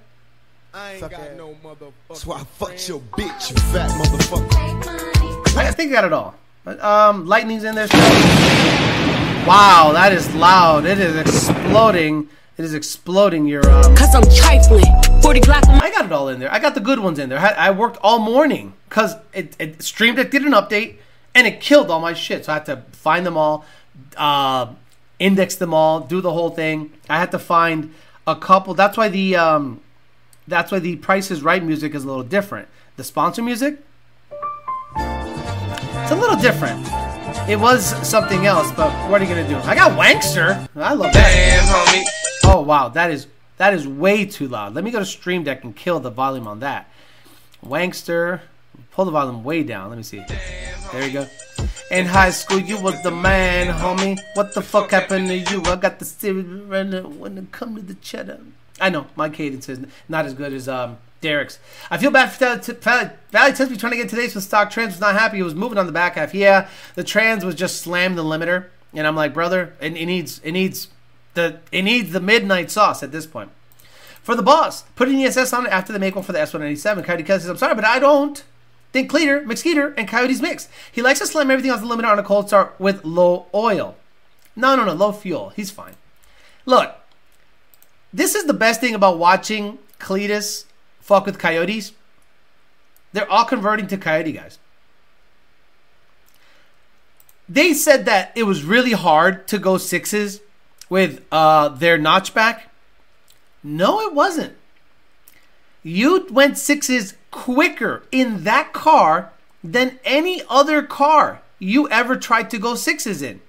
I 0.72 0.94
ain't 0.94 1.10
got 1.10 1.36
no 1.36 1.56
motherfucker. 1.64 1.92
That's 2.10 2.26
why 2.28 2.42
I 2.42 2.44
fucked 2.44 2.88
your 2.88 3.00
bitch, 3.00 3.50
you 3.50 3.56
fat 3.74 3.90
motherfucker. 3.90 5.58
I 5.58 5.72
think 5.72 5.92
I 5.92 5.96
got 5.96 6.04
it 6.04 6.14
all. 6.14 6.36
But, 6.64 6.80
um, 6.84 7.26
lightning's 7.26 7.64
in 7.64 7.74
there. 7.74 7.88
Still. 7.88 8.99
Wow, 9.48 9.92
that 9.94 10.12
is 10.14 10.34
loud. 10.36 10.86
It 10.86 11.00
is 11.00 11.16
exploding. 11.16 12.30
It 12.58 12.66
is 12.66 12.74
exploding 12.74 13.48
your. 13.48 13.68
Um, 13.70 13.96
Cause 13.96 14.14
I'm 14.14 14.24
trifling. 14.36 14.84
40 15.22 15.40
Glock 15.42 15.82
I 15.82 15.92
got 15.92 16.06
it 16.06 16.12
all 16.12 16.30
in 16.30 16.40
there. 16.40 16.52
I 16.52 16.60
got 16.60 16.76
the 16.76 16.82
good 16.82 17.00
ones 17.00 17.20
in 17.20 17.30
there. 17.30 17.40
I, 17.40 17.72
worked 17.72 17.98
all 18.02 18.20
morning 18.20 18.74
because 18.88 19.16
it, 19.34 19.56
it 19.60 19.82
Stream 19.82 20.16
Deck 20.16 20.32
did 20.32 20.44
an 20.44 20.54
update 20.54 20.98
and 21.34 21.48
it 21.48 21.62
killed 21.62 21.90
all 21.90 22.00
my 22.00 22.14
shit. 22.14 22.46
So 22.46 22.52
I 22.52 22.56
had 22.56 22.66
to 22.66 22.78
find 22.92 23.26
them 23.26 23.38
all, 23.38 23.66
uh, 24.18 24.74
index 25.20 25.56
them 25.56 25.74
all, 25.74 26.02
do 26.02 26.22
the 26.22 26.32
whole 26.32 26.50
thing. 26.50 26.92
I 27.10 27.18
had 27.18 27.32
to 27.32 27.40
find 27.40 27.94
a 28.28 28.36
couple. 28.36 28.74
That's 28.74 28.98
why 28.98 29.10
the 29.10 29.36
um, 29.36 29.82
that's 30.48 30.72
why 30.72 30.80
the 30.80 30.96
Price 30.98 31.32
is 31.32 31.42
Right 31.42 31.64
music 31.64 31.96
is 31.96 32.04
a 32.04 32.08
little 32.08 32.24
different. 32.24 32.68
The 32.98 33.04
sponsor 33.04 33.42
music, 33.42 33.80
it's 34.96 36.12
a 36.12 36.16
little 36.16 36.38
different. 36.38 36.86
It 37.50 37.60
was 37.60 37.84
something 38.08 38.46
else, 38.46 38.72
but 38.74 38.92
what 39.10 39.20
are 39.20 39.24
you 39.24 39.30
gonna 39.34 39.48
do? 39.48 39.58
I 39.68 39.74
got 39.74 39.98
Wankster. 39.98 40.70
I 40.76 40.94
love 40.94 41.12
that. 41.14 41.34
Damn, 41.34 41.64
homie. 41.66 42.04
Oh 42.44 42.62
wow, 42.62 42.90
that 42.90 43.10
is 43.10 43.26
that 43.58 43.74
is 43.74 43.88
way 43.88 44.26
too 44.26 44.48
loud. 44.48 44.76
Let 44.76 44.84
me 44.84 44.92
go 44.92 45.00
to 45.00 45.06
Stream 45.06 45.44
Deck 45.44 45.64
and 45.64 45.76
kill 45.76 46.00
the 46.00 46.12
volume 46.12 46.48
on 46.48 46.60
that. 46.60 46.92
Wankster, 47.66 48.42
pull 48.92 49.06
the 49.06 49.12
volume 49.12 49.44
way 49.44 49.64
down. 49.64 49.90
Let 49.90 49.98
me 49.98 50.04
see. 50.04 50.24
There 50.92 51.08
you 51.08 51.12
go. 51.12 51.28
In 51.90 52.06
high 52.06 52.30
school, 52.30 52.60
you 52.60 52.80
was 52.80 53.02
the 53.02 53.10
man, 53.10 53.74
homie. 53.74 54.20
What 54.36 54.54
the 54.54 54.62
fuck 54.62 54.92
happened 54.92 55.30
to 55.30 55.36
you? 55.36 55.64
I 55.66 55.76
got 55.76 55.98
the 55.98 56.06
series 56.06 56.46
running 56.46 57.20
when 57.20 57.36
it 57.36 57.52
come 57.52 57.76
to 57.76 57.82
the 57.82 57.96
cheddar. 57.96 58.42
I 58.80 58.92
know 58.92 59.08
my 59.16 59.28
cadence 59.28 59.68
is 59.68 59.80
not 60.08 60.28
as 60.28 60.36
good 60.36 60.54
as 60.54 60.70
um, 60.70 61.00
Derek's. 61.22 61.60
I 61.92 61.98
feel 61.98 62.12
bad 62.12 62.32
for 62.32 62.40
Valley, 62.40 62.62
Valley, 62.62 63.10
Valley 63.32 63.54
Test. 63.54 63.80
trying 63.80 63.92
to 63.92 63.98
get 63.98 64.10
today's 64.10 64.36
with 64.36 64.44
stock. 64.44 64.70
Trans 64.70 64.94
was 64.94 65.02
not 65.02 65.16
happy. 65.16 65.38
He 65.38 65.44
was 65.44 65.56
moving 65.56 65.78
on 65.78 65.86
the 65.86 65.92
back 65.92 66.16
half. 66.16 66.34
Yeah, 66.34 66.70
the 66.96 67.04
trans 67.04 67.44
was 67.44 67.56
just 67.56 67.82
slammed 67.82 68.18
the 68.18 68.24
limiter, 68.24 68.68
and 68.94 69.06
I'm 69.06 69.16
like, 69.16 69.34
brother, 69.34 69.74
it, 69.82 69.96
it 69.98 70.06
needs 70.06 70.40
it 70.44 70.52
needs 70.52 70.88
the 71.34 71.60
it 71.72 71.82
needs 71.84 72.12
the 72.12 72.22
midnight 72.22 72.72
sauce 72.72 73.04
at 73.04 73.12
this 73.12 73.26
point. 73.28 73.52
For 74.22 74.36
the 74.36 74.44
boss, 74.44 74.84
putting 74.96 75.24
ESS 75.24 75.54
on 75.54 75.66
it 75.66 75.72
after 75.72 75.92
they 75.92 76.00
make 76.00 76.16
one 76.16 76.24
for 76.24 76.34
the 76.34 76.40
S197. 76.40 77.04
Coyote 77.04 77.24
Kelly 77.24 77.40
says, 77.40 77.50
I'm 77.50 77.58
sorry, 77.58 77.74
but 77.74 77.86
I 77.86 78.00
don't 78.00 78.44
think 78.92 79.10
Cleater, 79.10 79.42
McSkeeter, 79.42 79.94
and 79.98 80.08
Coyote's 80.08 80.42
mixed. 80.42 80.70
He 80.92 81.02
likes 81.02 81.20
to 81.20 81.26
slam 81.26 81.50
everything 81.50 81.72
off 81.72 81.82
the 81.82 81.88
limiter 81.88 82.12
on 82.12 82.20
a 82.20 82.24
cold 82.24 82.48
start 82.48 82.76
with 82.80 83.04
low 83.04 83.48
oil. 83.54 83.96
No, 84.56 84.76
no, 84.76 84.84
no, 84.84 84.94
low 84.94 85.12
fuel. 85.12 85.50
He's 85.50 85.72
fine. 85.72 85.96
Look, 86.66 86.94
this 88.14 88.36
is 88.36 88.46
the 88.46 88.54
best 88.54 88.82
thing 88.82 88.94
about 88.94 89.18
watching 89.18 89.80
Cleetus 90.00 90.66
fuck 91.10 91.26
with 91.26 91.40
Coyotes. 91.40 91.94
They're 93.14 93.30
all 93.30 93.46
converting 93.46 93.88
to 93.88 93.98
Coyote 93.98 94.32
guys. 94.32 94.60
They 97.50 97.74
said 97.74 98.06
that 98.06 98.32
it 98.36 98.44
was 98.44 98.64
really 98.64 98.92
hard 98.92 99.48
to 99.48 99.58
go 99.58 99.80
sixes 99.80 100.40
with 100.88 101.26
uh, 101.32 101.70
their 101.70 101.98
notchback. 101.98 102.62
No, 103.64 104.02
it 104.02 104.14
wasn't. 104.14 104.56
You 105.82 106.28
went 106.30 106.60
sixes 106.60 107.16
quicker 107.32 108.04
in 108.12 108.44
that 108.44 108.72
car 108.72 109.32
than 109.64 110.00
any 110.06 110.44
other 110.48 110.84
car 110.84 111.42
you 111.58 111.90
ever 111.90 112.18
tried 112.18 112.52
to 112.52 112.60
go 112.60 112.76
sixes 112.76 113.24
in. 113.24 113.42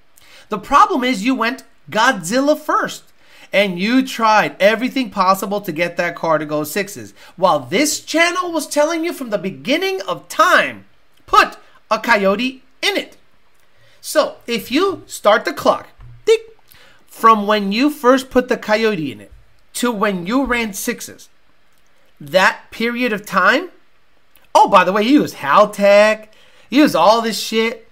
The 0.48 0.58
problem 0.58 1.04
is 1.04 1.26
you 1.26 1.34
went 1.34 1.64
Godzilla 1.90 2.58
first 2.58 3.09
and 3.52 3.78
you 3.78 4.06
tried 4.06 4.56
everything 4.60 5.10
possible 5.10 5.60
to 5.60 5.72
get 5.72 5.96
that 5.96 6.14
car 6.14 6.38
to 6.38 6.46
go 6.46 6.64
sixes. 6.64 7.12
While 7.36 7.60
this 7.60 8.00
channel 8.00 8.52
was 8.52 8.66
telling 8.66 9.04
you 9.04 9.12
from 9.12 9.30
the 9.30 9.38
beginning 9.38 10.00
of 10.02 10.28
time, 10.28 10.84
put 11.26 11.56
a 11.90 11.98
coyote 11.98 12.62
in 12.82 12.96
it. 12.96 13.16
So 14.00 14.36
if 14.46 14.70
you 14.70 15.02
start 15.06 15.44
the 15.44 15.52
clock, 15.52 15.88
tick, 16.24 16.56
from 17.06 17.46
when 17.46 17.72
you 17.72 17.90
first 17.90 18.30
put 18.30 18.48
the 18.48 18.56
coyote 18.56 19.12
in 19.12 19.20
it 19.20 19.32
to 19.74 19.90
when 19.90 20.26
you 20.26 20.44
ran 20.44 20.72
sixes, 20.72 21.28
that 22.20 22.70
period 22.70 23.12
of 23.12 23.26
time. 23.26 23.70
Oh, 24.54 24.68
by 24.68 24.84
the 24.84 24.92
way, 24.92 25.02
you 25.02 25.22
used 25.22 25.36
Haltech, 25.36 26.28
you 26.68 26.82
used 26.82 26.96
all 26.96 27.22
this 27.22 27.40
shit. 27.40 27.88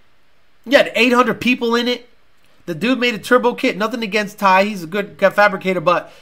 You 0.65 0.77
had 0.77 0.93
800 0.95 1.41
people 1.41 1.75
in 1.75 1.89
it. 1.89 2.08
The 2.69 2.74
dude 2.74 3.01
made 3.01 3.15
a 3.15 3.19
turbo 3.19 3.55
kit. 3.55 3.78
Nothing 3.78 4.03
against 4.03 4.39
Ty. 4.39 4.65
He's 4.65 4.82
a 4.82 4.86
good 4.86 5.19
fabricator, 5.19 5.81
but 5.81 6.12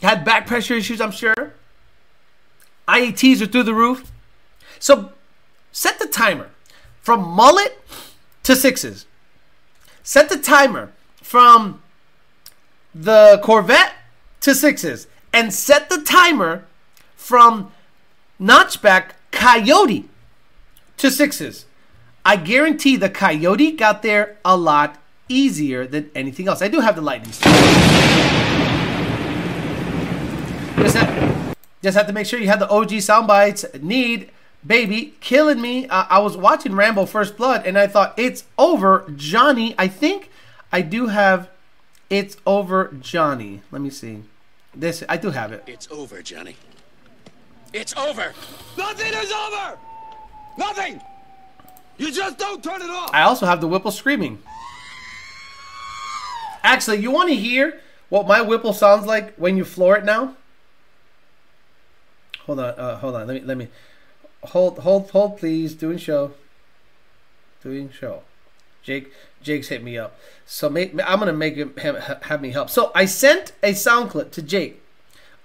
had 0.00 0.24
back 0.24 0.46
pressure 0.46 0.72
issues, 0.72 1.02
I'm 1.02 1.10
sure. 1.10 1.52
IATs 2.88 3.42
are 3.42 3.46
through 3.46 3.64
the 3.64 3.74
roof. 3.74 4.10
So 4.78 5.12
set 5.70 5.98
the 5.98 6.06
timer 6.06 6.48
from 7.02 7.20
mullet 7.22 7.78
to 8.44 8.56
sixes. 8.56 9.04
Set 10.02 10.30
the 10.30 10.38
timer 10.38 10.92
from 11.16 11.82
the 12.94 13.38
Corvette 13.44 13.92
to 14.40 14.54
sixes. 14.54 15.08
And 15.30 15.52
set 15.52 15.90
the 15.90 16.00
timer 16.00 16.64
from 17.16 17.70
notchback 18.40 19.10
Coyote 19.30 20.08
to 20.96 21.10
sixes. 21.10 21.66
I 22.24 22.36
guarantee 22.36 22.96
the 22.96 23.10
Coyote 23.10 23.72
got 23.72 24.00
there 24.00 24.38
a 24.42 24.56
lot 24.56 24.96
easier 25.32 25.86
than 25.86 26.10
anything 26.14 26.48
else. 26.48 26.62
I 26.62 26.68
do 26.68 26.80
have 26.80 26.96
the 26.96 27.02
lightning. 27.02 27.32
Stick. 27.32 27.52
Just 30.76 30.96
have, 30.96 31.56
just 31.82 31.96
have 31.96 32.06
to 32.06 32.12
make 32.12 32.26
sure 32.26 32.38
you 32.38 32.48
have 32.48 32.58
the 32.60 32.68
OG 32.68 33.00
sound 33.00 33.26
bites. 33.26 33.64
Need 33.80 34.30
baby 34.66 35.14
killing 35.20 35.60
me. 35.60 35.86
Uh, 35.88 36.06
I 36.08 36.18
was 36.18 36.36
watching 36.36 36.74
Rambo 36.74 37.06
First 37.06 37.36
Blood 37.36 37.66
and 37.66 37.78
I 37.78 37.86
thought 37.86 38.14
it's 38.16 38.44
over, 38.58 39.10
Johnny. 39.16 39.74
I 39.78 39.88
think 39.88 40.30
I 40.72 40.82
do 40.82 41.08
have 41.08 41.48
it's 42.10 42.36
over, 42.46 42.92
Johnny. 43.00 43.62
Let 43.70 43.80
me 43.80 43.90
see. 43.90 44.22
This 44.74 45.02
I 45.08 45.16
do 45.16 45.30
have 45.30 45.52
it. 45.52 45.64
It's 45.66 45.88
over, 45.90 46.22
Johnny. 46.22 46.56
It's 47.72 47.96
over. 47.96 48.34
Nothing 48.76 49.12
is 49.14 49.32
over. 49.32 49.78
Nothing. 50.58 51.00
You 51.96 52.12
just 52.12 52.38
don't 52.38 52.62
turn 52.62 52.82
it 52.82 52.90
off. 52.90 53.10
I 53.14 53.22
also 53.22 53.46
have 53.46 53.60
the 53.60 53.68
Whipple 53.68 53.90
screaming. 53.90 54.42
Actually, 56.62 56.98
you 56.98 57.10
want 57.10 57.28
to 57.28 57.34
hear 57.34 57.80
what 58.08 58.26
my 58.26 58.40
Whipple 58.40 58.72
sounds 58.72 59.06
like 59.06 59.34
when 59.36 59.56
you 59.56 59.64
floor 59.64 59.96
it 59.96 60.04
now? 60.04 60.36
Hold 62.46 62.60
on, 62.60 62.74
uh, 62.74 62.96
hold 62.98 63.14
on. 63.14 63.26
Let 63.26 63.34
me, 63.34 63.40
let 63.40 63.56
me, 63.56 63.68
hold, 64.44 64.80
hold, 64.80 65.10
hold, 65.10 65.38
please. 65.38 65.74
Doing 65.74 65.98
show. 65.98 66.32
Doing 67.62 67.90
show. 67.90 68.22
Jake, 68.82 69.12
Jake's 69.42 69.68
hit 69.68 69.82
me 69.82 69.96
up. 69.96 70.18
So 70.44 70.68
make, 70.68 70.92
I'm 71.04 71.18
gonna 71.20 71.32
make 71.32 71.54
him 71.54 71.74
have, 71.76 72.22
have 72.22 72.42
me 72.42 72.50
help. 72.50 72.68
So 72.68 72.90
I 72.94 73.04
sent 73.04 73.52
a 73.62 73.74
sound 73.74 74.10
clip 74.10 74.32
to 74.32 74.42
Jake 74.42 74.82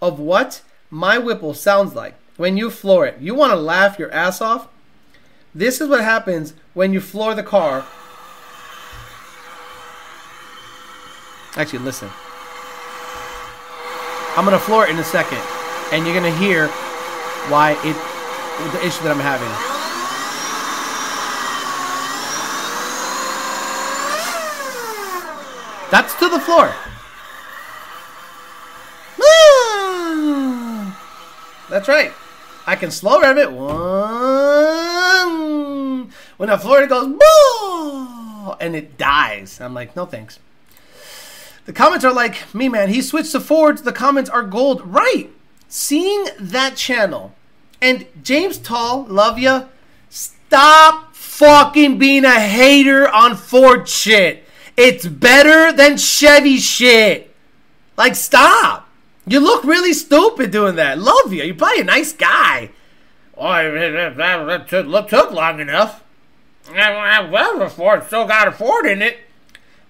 of 0.02 0.20
what 0.20 0.62
my 0.90 1.18
Whipple 1.18 1.54
sounds 1.54 1.94
like 1.94 2.16
when 2.36 2.58
you 2.58 2.70
floor 2.70 3.06
it. 3.06 3.20
You 3.20 3.36
want 3.36 3.52
to 3.52 3.58
laugh 3.58 4.00
your 4.00 4.12
ass 4.12 4.42
off? 4.42 4.68
This 5.54 5.82
is 5.82 5.88
what 5.88 6.04
happens 6.04 6.54
when 6.74 6.94
you 6.94 7.02
floor 7.02 7.34
the 7.36 7.44
car. 7.44 7.86
Actually, 11.58 11.80
listen. 11.80 12.10
I'm 14.38 14.46
gonna 14.46 14.60
floor 14.60 14.86
it 14.86 14.92
in 14.92 15.00
a 15.00 15.04
second, 15.04 15.42
and 15.92 16.06
you're 16.06 16.14
gonna 16.14 16.38
hear 16.38 16.68
why 17.50 17.72
it 17.84 17.98
the 18.74 18.86
issue 18.86 19.02
that 19.04 19.12
I'm 19.12 19.20
having. 19.20 19.50
That's 25.90 26.14
to 26.20 26.30
the 26.30 26.40
floor. 26.40 26.72
Ah! 29.20 30.94
That's 31.72 31.88
right. 31.88 32.14
I 32.68 32.76
can 32.76 32.92
slow 32.92 33.20
rev 33.20 33.38
it. 33.38 33.52
One. 33.52 33.78
When 36.38 36.50
the 36.50 36.58
floor 36.60 36.86
goes, 36.86 37.18
and 38.60 38.76
it 38.76 38.98
dies. 38.98 39.60
I'm 39.60 39.74
like, 39.74 39.96
no 39.96 40.06
thanks. 40.06 40.38
The 41.68 41.74
comments 41.74 42.04
are 42.04 42.14
like, 42.14 42.56
me 42.56 42.70
man, 42.70 42.90
he 42.90 43.02
switched 43.02 43.34
to 43.34 43.40
Fords. 43.40 43.84
The 43.84 43.92
comments 43.92 44.30
are 44.30 44.42
gold. 44.42 44.82
Right. 44.84 45.30
Seeing 45.68 46.28
that 46.40 46.78
channel 46.78 47.36
and 47.82 48.08
James 48.24 48.58
Tall, 48.58 49.04
love 49.04 49.38
ya. 49.38 49.66
Stop 50.10 51.14
fucking 51.14 52.00
being 52.00 52.24
a 52.24 52.40
hater 52.40 53.08
on 53.08 53.36
Ford 53.36 53.88
shit. 53.90 54.46
It's 54.78 55.06
better 55.06 55.74
than 55.74 55.98
Chevy 55.98 56.58
shit. 56.58 57.36
Like, 57.98 58.16
stop. 58.16 58.88
You 59.28 59.42
look 59.42 59.66
really 59.66 59.92
stupid 59.92 60.52
doing 60.52 60.78
that. 60.78 60.98
Love 61.00 61.34
you. 61.34 61.44
You're 61.44 61.56
probably 61.56 61.82
a 61.82 61.84
nice 61.84 62.14
guy. 62.14 62.70
Oh, 63.36 63.52
that 63.52 64.66
took, 65.10 65.32
long 65.32 65.60
enough. 65.60 66.02
Well, 66.72 67.70
Ford 67.70 68.06
still 68.06 68.26
got 68.26 68.48
a 68.48 68.52
Ford 68.54 68.86
in 68.86 69.02
it. 69.02 69.18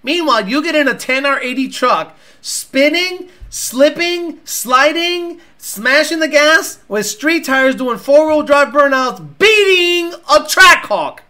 Meanwhile, 0.02 0.48
you 0.48 0.62
get 0.62 0.74
in 0.74 0.88
a 0.88 0.94
10R80 0.94 1.72
truck, 1.72 2.16
spinning, 2.40 3.28
slipping, 3.50 4.38
sliding, 4.44 5.40
smashing 5.58 6.20
the 6.20 6.28
gas 6.28 6.78
with 6.88 7.06
street 7.06 7.44
tires 7.44 7.74
doing 7.74 7.98
four 7.98 8.28
wheel 8.28 8.42
drive 8.42 8.68
burnouts, 8.68 9.38
beating 9.38 10.18
a 10.30 10.46
track 10.46 10.84
hawk. 10.84 11.22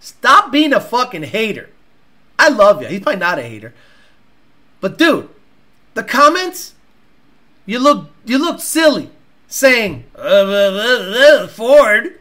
Stop 0.00 0.52
being 0.52 0.72
a 0.72 0.80
fucking 0.80 1.24
hater. 1.24 1.70
I 2.38 2.48
love 2.48 2.82
you. 2.82 2.88
He's 2.88 3.00
probably 3.00 3.20
not 3.20 3.38
a 3.38 3.42
hater. 3.42 3.74
But 4.80 4.98
dude, 4.98 5.30
the 5.94 6.02
comments, 6.02 6.74
you 7.64 7.78
look 7.78 8.10
you 8.26 8.38
look 8.38 8.60
silly 8.60 9.10
saying 9.48 10.04
uh, 10.16 10.20
uh, 10.20 11.44
uh, 11.44 11.46
Ford. 11.48 12.18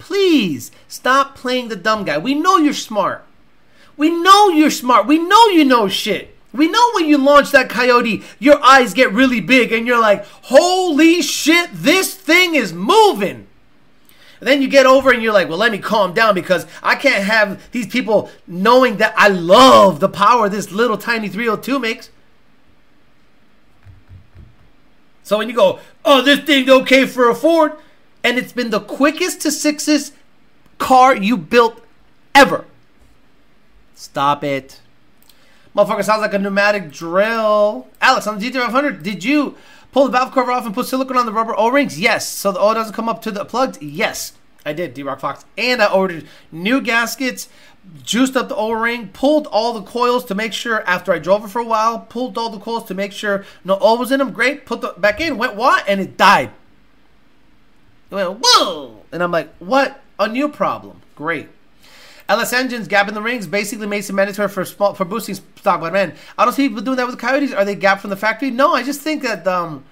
Please 0.00 0.72
stop 0.88 1.36
playing 1.36 1.68
the 1.68 1.76
dumb 1.76 2.04
guy. 2.04 2.18
We 2.18 2.34
know 2.34 2.56
you're 2.56 2.72
smart. 2.72 3.24
We 3.96 4.10
know 4.10 4.48
you're 4.48 4.70
smart. 4.70 5.06
We 5.06 5.18
know 5.18 5.46
you 5.46 5.64
know 5.64 5.86
shit. 5.86 6.34
We 6.52 6.68
know 6.68 6.90
when 6.94 7.06
you 7.06 7.18
launch 7.18 7.52
that 7.52 7.68
coyote, 7.68 8.24
your 8.40 8.60
eyes 8.64 8.92
get 8.94 9.12
really 9.12 9.40
big 9.40 9.72
and 9.72 9.86
you're 9.86 10.00
like, 10.00 10.24
holy 10.26 11.22
shit, 11.22 11.70
this 11.72 12.14
thing 12.14 12.56
is 12.56 12.72
moving. 12.72 13.46
And 14.40 14.48
then 14.48 14.62
you 14.62 14.68
get 14.68 14.86
over 14.86 15.12
and 15.12 15.22
you're 15.22 15.34
like, 15.34 15.48
well, 15.48 15.58
let 15.58 15.70
me 15.70 15.78
calm 15.78 16.14
down 16.14 16.34
because 16.34 16.66
I 16.82 16.96
can't 16.96 17.22
have 17.22 17.70
these 17.72 17.86
people 17.86 18.30
knowing 18.46 18.96
that 18.96 19.14
I 19.16 19.28
love 19.28 20.00
the 20.00 20.08
power 20.08 20.48
this 20.48 20.72
little 20.72 20.96
tiny 20.96 21.28
302 21.28 21.78
makes. 21.78 22.10
So 25.22 25.38
when 25.38 25.48
you 25.48 25.54
go, 25.54 25.78
oh, 26.04 26.22
this 26.22 26.40
thing's 26.40 26.70
okay 26.70 27.06
for 27.06 27.28
a 27.28 27.34
Ford, 27.34 27.74
and 28.22 28.38
it's 28.38 28.52
been 28.52 28.70
the 28.70 28.80
quickest 28.80 29.40
to 29.42 29.50
sixes 29.50 30.12
car 30.78 31.14
you 31.14 31.36
built 31.36 31.82
ever. 32.34 32.64
Stop 33.94 34.42
it. 34.42 34.80
Motherfucker 35.76 36.04
sounds 36.04 36.22
like 36.22 36.34
a 36.34 36.38
pneumatic 36.38 36.90
drill. 36.90 37.86
Alex, 38.00 38.26
on 38.26 38.38
the 38.38 38.50
GT500, 38.50 39.02
did 39.02 39.22
you 39.22 39.56
pull 39.92 40.06
the 40.06 40.10
valve 40.10 40.32
cover 40.32 40.50
off 40.50 40.66
and 40.66 40.74
put 40.74 40.86
silicone 40.86 41.16
on 41.16 41.26
the 41.26 41.32
rubber 41.32 41.54
O-rings? 41.56 42.00
Yes. 42.00 42.28
So 42.28 42.50
the 42.50 42.60
oil 42.60 42.74
doesn't 42.74 42.94
come 42.94 43.08
up 43.08 43.22
to 43.22 43.30
the 43.30 43.44
plugs? 43.44 43.80
Yes. 43.80 44.32
I 44.66 44.72
did, 44.72 44.94
D-Rock 44.94 45.20
Fox. 45.20 45.44
And 45.56 45.80
I 45.80 45.92
ordered 45.92 46.26
new 46.50 46.80
gaskets, 46.80 47.48
juiced 48.02 48.36
up 48.36 48.48
the 48.48 48.56
O-ring, 48.56 49.08
pulled 49.08 49.46
all 49.46 49.72
the 49.72 49.82
coils 49.82 50.24
to 50.26 50.34
make 50.34 50.52
sure 50.52 50.82
after 50.86 51.12
I 51.12 51.18
drove 51.18 51.44
it 51.44 51.48
for 51.48 51.60
a 51.60 51.64
while, 51.64 52.00
pulled 52.00 52.36
all 52.36 52.50
the 52.50 52.58
coils 52.58 52.84
to 52.88 52.94
make 52.94 53.12
sure 53.12 53.44
no 53.64 53.78
oil 53.80 53.96
was 53.98 54.10
in 54.10 54.18
them. 54.18 54.32
Great. 54.32 54.66
Put 54.66 54.80
the 54.80 54.94
back 54.98 55.20
in, 55.20 55.38
went 55.38 55.54
what? 55.54 55.88
And 55.88 56.00
it 56.00 56.16
died. 56.16 56.50
It 58.10 58.14
went, 58.14 58.40
whoa! 58.42 59.02
And 59.12 59.22
I'm 59.22 59.30
like, 59.30 59.54
what? 59.58 60.00
A 60.18 60.28
new 60.28 60.48
problem. 60.48 61.02
Great. 61.14 61.48
LS 62.28 62.52
engines, 62.52 62.86
gap 62.86 63.08
in 63.08 63.14
the 63.14 63.22
rings, 63.22 63.46
basically 63.46 63.86
made 63.86 64.08
it 64.08 64.12
mandatory 64.12 64.48
for 64.48 64.64
small, 64.64 64.94
for 64.94 65.04
boosting 65.04 65.34
stock. 65.34 65.80
But 65.80 65.92
man, 65.92 66.14
I 66.38 66.44
don't 66.44 66.54
see 66.54 66.68
people 66.68 66.82
doing 66.82 66.96
that 66.96 67.06
with 67.06 67.18
Coyotes. 67.18 67.52
Are 67.52 67.64
they 67.64 67.74
gap 67.74 68.00
from 68.00 68.10
the 68.10 68.16
factory? 68.16 68.50
No, 68.50 68.72
I 68.72 68.84
just 68.84 69.00
think 69.00 69.22
that 69.22 69.46
um, 69.48 69.84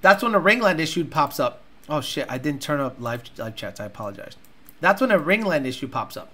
that's 0.00 0.22
when 0.22 0.32
the 0.32 0.40
ringland 0.40 0.80
issue 0.80 1.04
pops 1.04 1.38
up. 1.38 1.62
Oh 1.88 2.00
shit, 2.00 2.26
I 2.28 2.38
didn't 2.38 2.60
turn 2.60 2.80
up 2.80 2.96
live 2.98 3.22
live 3.36 3.54
chats. 3.54 3.78
I 3.78 3.84
apologize. 3.84 4.36
That's 4.80 5.00
when 5.00 5.12
a 5.12 5.18
ringland 5.18 5.64
issue 5.64 5.86
pops 5.86 6.16
up. 6.16 6.32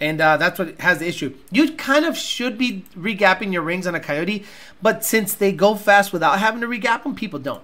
And 0.00 0.20
uh, 0.20 0.36
that's 0.36 0.58
what 0.58 0.80
has 0.80 0.98
the 0.98 1.08
issue. 1.08 1.34
You 1.50 1.72
kind 1.72 2.04
of 2.04 2.16
should 2.16 2.56
be 2.56 2.84
regapping 2.96 3.52
your 3.52 3.62
rings 3.62 3.86
on 3.86 3.94
a 3.94 4.00
Coyote, 4.00 4.44
but 4.80 5.04
since 5.04 5.34
they 5.34 5.52
go 5.52 5.74
fast 5.74 6.12
without 6.12 6.38
having 6.38 6.60
to 6.60 6.66
regap 6.66 7.02
them, 7.04 7.14
people 7.14 7.38
don't. 7.38 7.62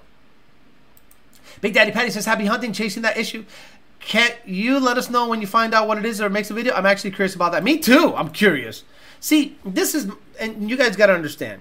Big 1.60 1.74
Daddy 1.74 1.90
Patty 1.90 2.10
says, 2.10 2.24
Happy 2.24 2.46
hunting, 2.46 2.72
chasing 2.72 3.02
that 3.02 3.16
issue. 3.16 3.44
Can't 4.00 4.34
you 4.46 4.78
let 4.78 4.96
us 4.96 5.10
know 5.10 5.28
when 5.28 5.40
you 5.40 5.46
find 5.46 5.74
out 5.74 5.88
what 5.88 5.98
it 5.98 6.04
is 6.04 6.20
or 6.20 6.30
makes 6.30 6.50
a 6.50 6.54
video? 6.54 6.74
I'm 6.74 6.86
actually 6.86 7.10
curious 7.10 7.34
about 7.34 7.52
that. 7.52 7.64
Me 7.64 7.78
too. 7.78 8.14
I'm 8.16 8.30
curious. 8.30 8.84
See, 9.20 9.56
this 9.64 9.94
is, 9.94 10.10
and 10.38 10.70
you 10.70 10.76
guys 10.76 10.96
got 10.96 11.06
to 11.06 11.14
understand. 11.14 11.60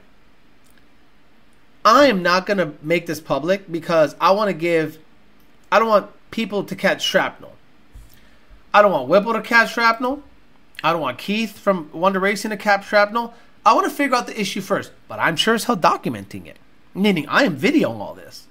I 1.84 2.06
am 2.06 2.22
not 2.22 2.46
going 2.46 2.58
to 2.58 2.74
make 2.82 3.06
this 3.06 3.20
public 3.20 3.72
because 3.72 4.16
I 4.20 4.32
want 4.32 4.50
to 4.50 4.54
give, 4.54 5.00
I 5.72 5.80
don't 5.80 5.88
want 5.88 6.12
people 6.32 6.64
to 6.66 6.76
catch 6.76 7.02
shrapnel. 7.02 7.54
I 8.74 8.82
don't 8.82 8.92
want 8.92 9.10
Whipple 9.10 9.34
to 9.34 9.42
catch 9.42 9.74
shrapnel. 9.74 10.22
I 10.84 10.92
don't 10.92 11.02
want 11.02 11.18
Keith 11.18 11.58
from 11.58 11.90
Wonder 11.92 12.20
Racing 12.20 12.52
to 12.52 12.58
catch 12.58 12.88
shrapnel. 12.88 13.34
I 13.66 13.74
want 13.74 13.86
to 13.90 13.94
figure 13.94 14.16
out 14.16 14.28
the 14.28 14.40
issue 14.40 14.62
first, 14.62 14.92
but 15.08 15.20
I'm 15.20 15.36
sure 15.36 15.56
as 15.56 15.64
hell 15.64 15.78
documenting 15.78 16.46
it. 16.46 16.58
Meaning, 16.94 17.28
I 17.28 17.44
am 17.44 17.58
videoing 17.58 18.00
all 18.00 18.14
this. 18.14 18.47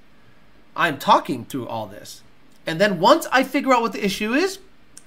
I'm 0.77 0.99
talking 0.99 1.45
through 1.45 1.69
all 1.69 1.87
this. 1.87 2.23
And 2.67 2.81
then 2.81 3.01
once 3.01 3.27
I 3.33 3.43
figure 3.43 3.73
out 3.73 3.83
what 3.83 3.93
the 3.93 4.05
issue 4.05 4.35
is, 4.35 4.59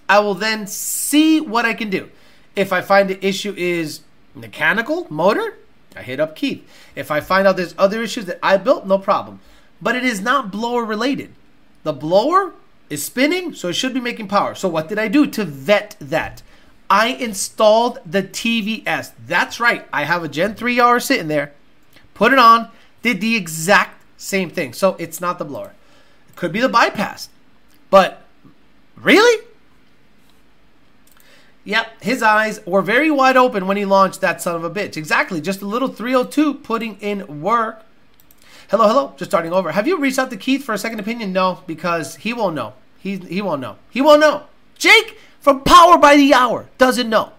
I 0.08 0.20
will 0.20 0.34
then 0.34 0.66
see 0.66 1.40
what 1.40 1.66
I 1.66 1.74
can 1.74 1.90
do. 1.90 2.10
If 2.56 2.74
I 2.74 2.82
find 2.82 3.10
the 3.10 3.26
issue 3.26 3.54
is 3.56 4.02
mechanical, 4.34 5.08
motor, 5.10 5.56
I 5.96 6.02
hit 6.02 6.20
up 6.20 6.36
Keith. 6.36 6.68
If 6.96 7.12
I 7.12 7.20
find 7.20 7.48
out 7.48 7.58
there's 7.58 7.76
other 7.78 8.02
issues 8.02 8.26
that 8.26 8.40
I 8.42 8.58
built, 8.58 8.88
no 8.88 8.98
problem. 8.98 9.40
But 9.82 9.96
it 9.96 10.04
is 10.04 10.22
not 10.22 10.52
blower 10.52 10.84
related. 10.84 11.34
The 11.84 11.94
blower 11.94 12.54
is 12.90 13.06
spinning, 13.06 13.54
so 13.54 13.70
it 13.70 13.74
should 13.74 13.94
be 13.94 14.00
making 14.00 14.28
power. 14.28 14.56
So 14.56 14.68
what 14.68 14.90
did 14.90 14.98
I 14.98 15.08
do 15.08 15.28
to 15.28 15.46
vet 15.46 15.96
that? 16.00 16.42
I 16.90 17.10
installed 17.10 18.00
the 18.06 18.24
TVS. 18.24 19.12
That's 19.28 19.60
right. 19.60 19.88
I 19.94 20.06
have 20.06 20.24
a 20.24 20.28
Gen 20.28 20.56
3R 20.56 21.02
sitting 21.02 21.28
there. 21.28 21.54
Put 22.16 22.34
it 22.34 22.40
on, 22.40 22.70
did 23.04 23.22
the 23.22 23.36
exact 23.36 23.99
same 24.20 24.50
thing. 24.50 24.74
So 24.74 24.96
it's 25.00 25.22
not 25.22 25.40
the 25.40 25.46
blower. 25.46 25.74
It 26.28 26.36
could 26.36 26.52
be 26.52 26.60
the 26.60 26.70
bypass. 26.70 27.30
But 27.90 28.22
really? 28.96 29.46
Yep, 31.64 32.02
his 32.02 32.22
eyes 32.22 32.60
were 32.66 32.82
very 32.82 33.10
wide 33.10 33.38
open 33.38 33.66
when 33.66 33.78
he 33.78 33.86
launched 33.86 34.22
that 34.22 34.42
son 34.42 34.56
of 34.56 34.64
a 34.64 34.70
bitch. 34.70 34.98
Exactly, 34.98 35.40
just 35.40 35.62
a 35.62 35.66
little 35.66 35.88
302 35.88 36.56
putting 36.56 36.98
in 36.98 37.42
work. 37.42 37.84
Hello, 38.70 38.88
hello, 38.88 39.14
just 39.18 39.32
starting 39.32 39.54
over. 39.54 39.72
Have 39.72 39.88
you 39.88 39.98
reached 39.98 40.20
out 40.20 40.30
to 40.30 40.38
Keith 40.38 40.64
for 40.64 40.74
a 40.74 40.78
second 40.78 41.00
opinion? 41.00 41.32
No, 41.34 41.64
because 41.66 42.18
he 42.18 42.34
won't 42.34 42.56
know. 42.56 42.74
He, 43.00 43.18
he 43.18 43.42
won't 43.42 43.62
know. 43.62 43.78
He 43.90 44.02
won't 44.02 44.20
know. 44.20 44.44
Jake 44.78 45.18
from 45.40 45.62
Power 45.62 45.98
by 45.98 46.18
the 46.18 46.34
Hour 46.34 46.68
doesn't 46.78 47.10
know. 47.10 47.32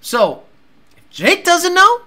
So, 0.00 0.42
if 0.96 1.08
Jake 1.10 1.44
doesn't 1.44 1.74
know, 1.74 2.02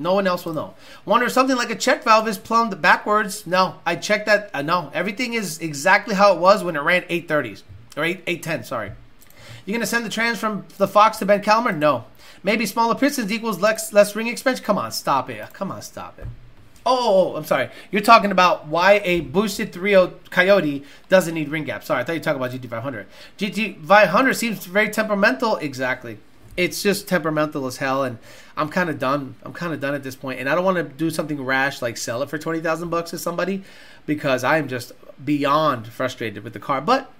no 0.00 0.14
one 0.14 0.26
else 0.26 0.44
will 0.44 0.54
know. 0.54 0.74
Wonder 1.04 1.26
if 1.26 1.32
something 1.32 1.56
like 1.56 1.70
a 1.70 1.76
check 1.76 2.02
valve 2.02 2.26
is 2.26 2.38
plumbed 2.38 2.80
backwards. 2.80 3.46
No, 3.46 3.76
I 3.84 3.96
checked 3.96 4.26
that. 4.26 4.50
Uh, 4.52 4.62
no, 4.62 4.90
everything 4.94 5.34
is 5.34 5.58
exactly 5.58 6.14
how 6.14 6.34
it 6.34 6.40
was 6.40 6.64
when 6.64 6.76
it 6.76 6.80
ran 6.80 7.02
830s. 7.02 7.62
Or 7.96 8.04
8, 8.04 8.22
810, 8.26 8.64
sorry. 8.64 8.92
You're 9.66 9.74
going 9.74 9.80
to 9.80 9.86
send 9.86 10.06
the 10.06 10.10
trans 10.10 10.38
from 10.38 10.64
the 10.78 10.88
Fox 10.88 11.18
to 11.18 11.26
Ben 11.26 11.42
Calmer? 11.42 11.72
No. 11.72 12.06
Maybe 12.42 12.64
smaller 12.64 12.94
pistons 12.94 13.30
equals 13.30 13.60
less, 13.60 13.92
less 13.92 14.16
ring 14.16 14.26
expansion? 14.26 14.64
Come 14.64 14.78
on, 14.78 14.90
stop 14.92 15.28
it. 15.28 15.52
Come 15.52 15.70
on, 15.70 15.82
stop 15.82 16.18
it. 16.18 16.26
Oh, 16.86 16.96
oh, 16.98 17.32
oh, 17.32 17.36
I'm 17.36 17.44
sorry. 17.44 17.68
You're 17.90 18.00
talking 18.00 18.30
about 18.30 18.66
why 18.66 19.02
a 19.04 19.20
boosted 19.20 19.72
3.0 19.72 20.30
Coyote 20.30 20.84
doesn't 21.10 21.34
need 21.34 21.50
ring 21.50 21.64
gap. 21.64 21.84
Sorry, 21.84 22.00
I 22.00 22.04
thought 22.04 22.14
you 22.14 22.20
were 22.20 22.24
talking 22.24 22.68
about 22.70 22.82
GT500. 22.82 23.04
GT500 23.38 24.34
seems 24.34 24.64
very 24.64 24.88
temperamental. 24.88 25.56
Exactly. 25.56 26.18
It's 26.56 26.82
just 26.82 27.08
temperamental 27.08 27.66
as 27.66 27.78
hell, 27.78 28.02
and 28.02 28.18
I'm 28.56 28.68
kind 28.68 28.90
of 28.90 28.98
done. 28.98 29.36
I'm 29.44 29.52
kind 29.52 29.72
of 29.72 29.80
done 29.80 29.94
at 29.94 30.02
this 30.02 30.16
point, 30.16 30.40
and 30.40 30.48
I 30.48 30.54
don't 30.54 30.64
want 30.64 30.76
to 30.76 30.82
do 30.82 31.08
something 31.10 31.42
rash 31.42 31.80
like 31.80 31.96
sell 31.96 32.22
it 32.22 32.28
for 32.28 32.38
twenty 32.38 32.60
thousand 32.60 32.90
bucks 32.90 33.10
to 33.10 33.18
somebody 33.18 33.62
because 34.04 34.44
I 34.44 34.58
am 34.58 34.68
just 34.68 34.92
beyond 35.24 35.86
frustrated 35.86 36.42
with 36.44 36.52
the 36.52 36.58
car. 36.58 36.80
But 36.80 37.10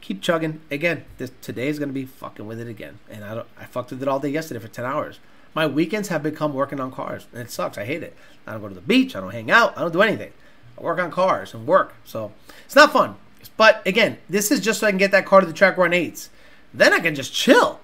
keep 0.00 0.20
chugging. 0.20 0.60
Again, 0.70 1.04
this, 1.18 1.30
today 1.40 1.68
is 1.68 1.78
going 1.78 1.88
to 1.88 1.94
be 1.94 2.04
fucking 2.04 2.46
with 2.46 2.60
it 2.60 2.68
again, 2.68 2.98
and 3.08 3.24
I 3.24 3.34
don't. 3.34 3.46
I 3.58 3.64
fucked 3.64 3.90
with 3.90 4.02
it 4.02 4.08
all 4.08 4.18
day 4.18 4.28
yesterday 4.28 4.60
for 4.60 4.68
ten 4.68 4.84
hours. 4.84 5.20
My 5.54 5.66
weekends 5.66 6.08
have 6.08 6.22
become 6.22 6.52
working 6.52 6.80
on 6.80 6.92
cars, 6.92 7.26
and 7.32 7.42
it 7.42 7.50
sucks. 7.50 7.78
I 7.78 7.84
hate 7.84 8.02
it. 8.02 8.16
I 8.46 8.52
don't 8.52 8.60
go 8.60 8.68
to 8.68 8.74
the 8.74 8.80
beach. 8.80 9.16
I 9.16 9.20
don't 9.20 9.32
hang 9.32 9.50
out. 9.50 9.76
I 9.76 9.80
don't 9.80 9.92
do 9.92 10.02
anything. 10.02 10.32
I 10.78 10.82
work 10.82 10.98
on 10.98 11.10
cars 11.10 11.54
and 11.54 11.66
work. 11.66 11.94
So 12.04 12.32
it's 12.64 12.76
not 12.76 12.92
fun. 12.92 13.16
But 13.56 13.86
again, 13.86 14.18
this 14.28 14.50
is 14.50 14.60
just 14.60 14.80
so 14.80 14.86
I 14.86 14.90
can 14.90 14.98
get 14.98 15.10
that 15.12 15.26
car 15.26 15.40
to 15.40 15.46
the 15.46 15.52
track 15.52 15.76
run 15.76 15.92
eights. 15.92 16.30
Then 16.74 16.92
I 16.92 17.00
can 17.00 17.14
just 17.14 17.32
chill. 17.32 17.80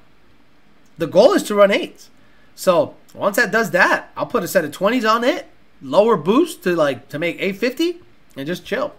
The 0.99 1.07
goal 1.07 1.33
is 1.33 1.43
to 1.45 1.55
run 1.55 1.71
eights. 1.71 2.11
So 2.55 2.95
once 3.15 3.37
that 3.37 3.53
does 3.53 3.71
that, 3.73 4.11
I'll 4.17 4.27
put 4.27 4.43
a 4.43 4.49
set 4.49 4.65
of 4.65 4.71
20s 4.71 5.09
on 5.09 5.25
it, 5.25 5.47
lower 5.83 6.17
boost 6.17 6.63
to 6.65 6.75
like 6.75 7.09
to 7.11 7.19
make 7.19 7.37
850, 7.37 8.01
and 8.37 8.47
just 8.47 8.65
chill. 8.65 8.95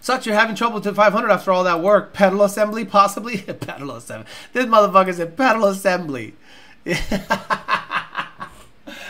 Sucks 0.00 0.26
you're 0.26 0.34
having 0.34 0.54
trouble 0.54 0.80
to 0.80 0.94
500 0.94 1.30
after 1.30 1.50
all 1.50 1.64
that 1.64 1.82
work. 1.82 2.12
Pedal 2.12 2.42
assembly, 2.42 2.84
possibly? 2.84 3.38
pedal 3.60 3.90
assembly. 3.92 4.26
This 4.52 4.66
motherfucker 4.66 5.14
said 5.14 5.36
pedal 5.36 5.64
assembly. 5.66 6.34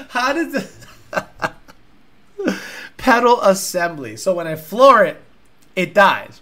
How 0.09 0.32
does 0.32 0.55
it 0.55 0.70
pedal 2.97 3.40
assembly? 3.43 4.16
So 4.16 4.35
when 4.35 4.47
I 4.47 4.57
floor 4.57 5.05
it, 5.05 5.23
it 5.77 5.95
dies. 5.95 6.40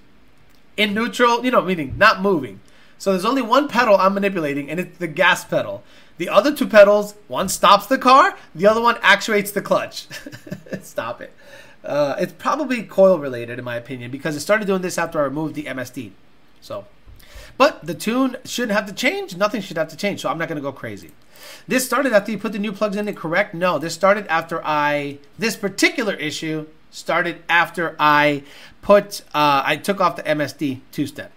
In 0.76 0.94
neutral, 0.94 1.44
you 1.44 1.50
know, 1.50 1.62
meaning 1.62 1.94
not 1.98 2.20
moving. 2.22 2.60
So 2.98 3.12
there's 3.12 3.24
only 3.24 3.42
one 3.42 3.68
pedal 3.68 3.96
I'm 3.96 4.14
manipulating, 4.14 4.70
and 4.70 4.80
it's 4.80 4.98
the 4.98 5.06
gas 5.06 5.44
pedal. 5.44 5.82
The 6.18 6.28
other 6.28 6.54
two 6.54 6.66
pedals, 6.66 7.14
one 7.28 7.48
stops 7.48 7.86
the 7.86 7.98
car, 7.98 8.36
the 8.54 8.66
other 8.66 8.80
one 8.80 8.96
actuates 9.02 9.50
the 9.50 9.60
clutch. 9.60 10.06
Stop 10.80 11.20
it. 11.20 11.32
Uh, 11.84 12.16
it's 12.18 12.32
probably 12.32 12.82
coil 12.82 13.18
related, 13.18 13.58
in 13.58 13.64
my 13.64 13.76
opinion, 13.76 14.10
because 14.10 14.34
it 14.34 14.40
started 14.40 14.66
doing 14.66 14.82
this 14.82 14.98
after 14.98 15.20
I 15.20 15.24
removed 15.24 15.54
the 15.54 15.64
MSD. 15.64 16.12
So, 16.60 16.86
but 17.58 17.84
the 17.86 17.94
tune 17.94 18.36
shouldn't 18.44 18.72
have 18.72 18.86
to 18.86 18.92
change. 18.92 19.36
Nothing 19.36 19.60
should 19.60 19.76
have 19.76 19.88
to 19.88 19.96
change. 19.96 20.22
So 20.22 20.28
I'm 20.28 20.38
not 20.38 20.48
going 20.48 20.56
to 20.56 20.62
go 20.62 20.72
crazy. 20.72 21.12
This 21.68 21.84
started 21.84 22.12
after 22.12 22.32
you 22.32 22.38
put 22.38 22.52
the 22.52 22.58
new 22.58 22.72
plugs 22.72 22.96
in 22.96 23.06
it, 23.08 23.16
correct? 23.16 23.54
No, 23.54 23.78
this 23.78 23.94
started 23.94 24.26
after 24.28 24.60
I. 24.64 25.18
This 25.38 25.54
particular 25.54 26.14
issue 26.14 26.66
started 26.90 27.42
after 27.48 27.94
I 28.00 28.42
put. 28.82 29.20
Uh, 29.34 29.62
I 29.64 29.76
took 29.76 30.00
off 30.00 30.16
the 30.16 30.22
MSD 30.22 30.80
two 30.90 31.06
step. 31.06 31.30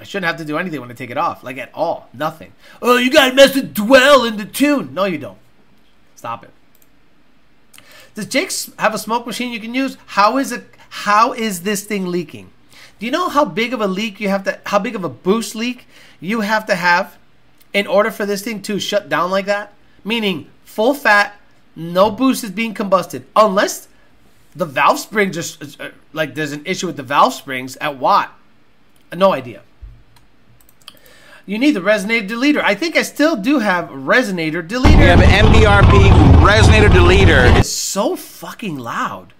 I 0.00 0.04
shouldn't 0.04 0.26
have 0.26 0.36
to 0.36 0.44
do 0.44 0.58
anything 0.58 0.80
when 0.80 0.90
I 0.90 0.94
take 0.94 1.10
it 1.10 1.18
off, 1.18 1.42
like 1.42 1.58
at 1.58 1.70
all. 1.74 2.08
Nothing. 2.12 2.52
Oh, 2.80 2.96
you 2.96 3.10
got 3.10 3.30
to 3.30 3.34
mess 3.34 3.54
with 3.54 3.74
dwell 3.74 4.24
in 4.24 4.36
the 4.36 4.44
tune. 4.44 4.94
No, 4.94 5.04
you 5.04 5.18
don't. 5.18 5.38
Stop 6.14 6.44
it. 6.44 6.50
Does 8.14 8.26
Jake 8.26 8.52
have 8.78 8.94
a 8.94 8.98
smoke 8.98 9.26
machine 9.26 9.52
you 9.52 9.60
can 9.60 9.74
use? 9.74 9.96
How 10.06 10.38
is 10.38 10.52
it? 10.52 10.64
How 10.90 11.32
is 11.32 11.62
this 11.62 11.84
thing 11.84 12.06
leaking? 12.06 12.50
Do 12.98 13.06
you 13.06 13.12
know 13.12 13.28
how 13.28 13.44
big 13.44 13.72
of 13.72 13.80
a 13.80 13.86
leak 13.86 14.20
you 14.20 14.28
have 14.28 14.44
to? 14.44 14.58
How 14.66 14.78
big 14.78 14.96
of 14.96 15.04
a 15.04 15.08
boost 15.08 15.54
leak 15.54 15.86
you 16.20 16.40
have 16.40 16.66
to 16.66 16.74
have 16.74 17.16
in 17.72 17.86
order 17.86 18.10
for 18.10 18.26
this 18.26 18.42
thing 18.42 18.62
to 18.62 18.80
shut 18.80 19.08
down 19.08 19.30
like 19.30 19.46
that? 19.46 19.72
Meaning 20.04 20.48
full 20.64 20.94
fat, 20.94 21.38
no 21.76 22.10
boost 22.10 22.42
is 22.42 22.50
being 22.50 22.74
combusted, 22.74 23.24
unless 23.36 23.86
the 24.56 24.64
valve 24.64 24.98
spring 24.98 25.30
just 25.30 25.80
uh, 25.80 25.90
like 26.12 26.34
there's 26.34 26.52
an 26.52 26.66
issue 26.66 26.86
with 26.86 26.96
the 26.96 27.02
valve 27.02 27.34
springs 27.34 27.76
at 27.76 27.98
what? 27.98 28.30
No 29.14 29.32
idea. 29.32 29.62
You 31.48 31.58
need 31.58 31.70
the 31.70 31.80
resonator 31.80 32.28
deleter. 32.28 32.62
I 32.62 32.74
think 32.74 32.94
I 32.94 33.00
still 33.00 33.34
do 33.34 33.58
have 33.58 33.88
resonator 33.88 34.62
deleter. 34.62 34.98
We 34.98 35.04
have 35.04 35.22
an 35.22 35.46
MDRP 35.46 36.10
resonator 36.46 36.90
deleter. 36.90 37.58
It's 37.58 37.70
so 37.70 38.16
fucking 38.16 38.76
loud. 38.76 39.32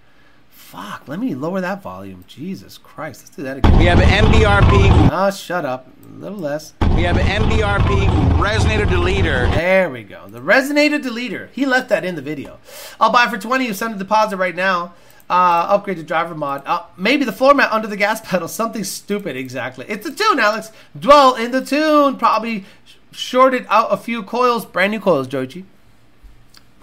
Fuck, 0.48 1.06
let 1.06 1.20
me 1.20 1.34
lower 1.34 1.60
that 1.60 1.82
volume. 1.82 2.24
Jesus 2.26 2.78
Christ, 2.78 3.24
let's 3.24 3.36
do 3.36 3.42
that 3.42 3.58
again. 3.58 3.78
We 3.78 3.84
have 3.84 4.00
an 4.00 4.08
MDRP. 4.08 5.10
Ah, 5.12 5.30
shut 5.30 5.66
up. 5.66 5.86
A 6.02 6.18
little 6.18 6.38
less. 6.38 6.72
We 6.96 7.02
have 7.02 7.18
an 7.18 7.26
MDRP 7.26 8.06
resonator 8.38 8.86
deleter. 8.86 9.54
There 9.54 9.90
we 9.90 10.02
go. 10.02 10.28
The 10.28 10.40
resonator 10.40 10.98
deleter. 11.02 11.50
He 11.50 11.66
left 11.66 11.90
that 11.90 12.06
in 12.06 12.14
the 12.14 12.22
video. 12.22 12.58
I'll 12.98 13.12
buy 13.12 13.28
for 13.28 13.36
20 13.36 13.66
you 13.66 13.74
send 13.74 13.94
a 13.94 13.98
deposit 13.98 14.38
right 14.38 14.56
now. 14.56 14.94
Uh, 15.30 15.66
upgrade 15.68 15.98
to 15.98 16.02
driver 16.02 16.34
mod. 16.34 16.62
Uh, 16.64 16.84
maybe 16.96 17.24
the 17.24 17.32
floor 17.32 17.52
mat 17.52 17.70
under 17.70 17.86
the 17.86 17.96
gas 17.96 18.20
pedal. 18.24 18.48
Something 18.48 18.84
stupid, 18.84 19.36
exactly. 19.36 19.84
It's 19.88 20.08
the 20.08 20.14
tune, 20.14 20.38
Alex. 20.38 20.72
Dwell 20.98 21.34
in 21.34 21.50
the 21.50 21.64
tune. 21.64 22.16
Probably 22.16 22.64
shorted 23.12 23.66
out 23.68 23.92
a 23.92 23.96
few 23.96 24.22
coils. 24.22 24.64
Brand 24.64 24.92
new 24.92 25.00
coils, 25.00 25.26
Joji. 25.26 25.64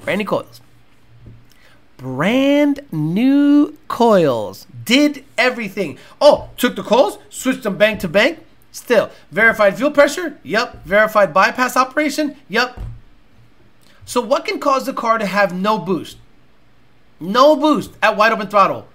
Brand 0.04 0.20
new 0.20 0.26
coils. 0.26 0.62
Brand 1.98 2.82
new 2.92 3.78
coils. 3.88 4.68
Did 4.84 5.24
everything. 5.38 5.98
Oh, 6.22 6.50
took 6.58 6.76
the 6.76 6.84
coils, 6.84 7.18
switched 7.30 7.64
them 7.64 7.78
bank 7.78 8.00
to 8.02 8.08
bank. 8.08 8.40
Still. 8.72 9.10
Verified 9.32 9.78
fuel 9.78 9.92
pressure? 9.92 10.38
Yep. 10.44 10.86
Verified 10.86 11.34
bypass 11.34 11.78
operation? 11.78 12.36
Yep. 12.50 12.78
So, 14.04 14.22
what 14.22 14.46
can 14.46 14.60
cause 14.60 14.86
the 14.86 14.94
car 14.94 15.18
to 15.18 15.26
have 15.26 15.54
no 15.54 15.80
boost? 15.80 16.18
No 17.20 17.56
boost 17.56 17.92
at 18.02 18.18
wide 18.18 18.32
open 18.32 18.48
throttle. 18.48 18.88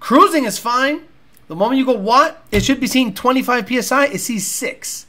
Cruising 0.00 0.44
is 0.44 0.58
fine. 0.58 1.02
The 1.48 1.56
moment 1.56 1.78
you 1.78 1.86
go 1.86 1.92
watt, 1.92 2.42
it 2.50 2.64
should 2.64 2.80
be 2.80 2.86
seeing 2.86 3.14
25 3.14 3.68
psi. 3.84 4.06
It 4.06 4.18
sees 4.18 4.46
six. 4.46 5.06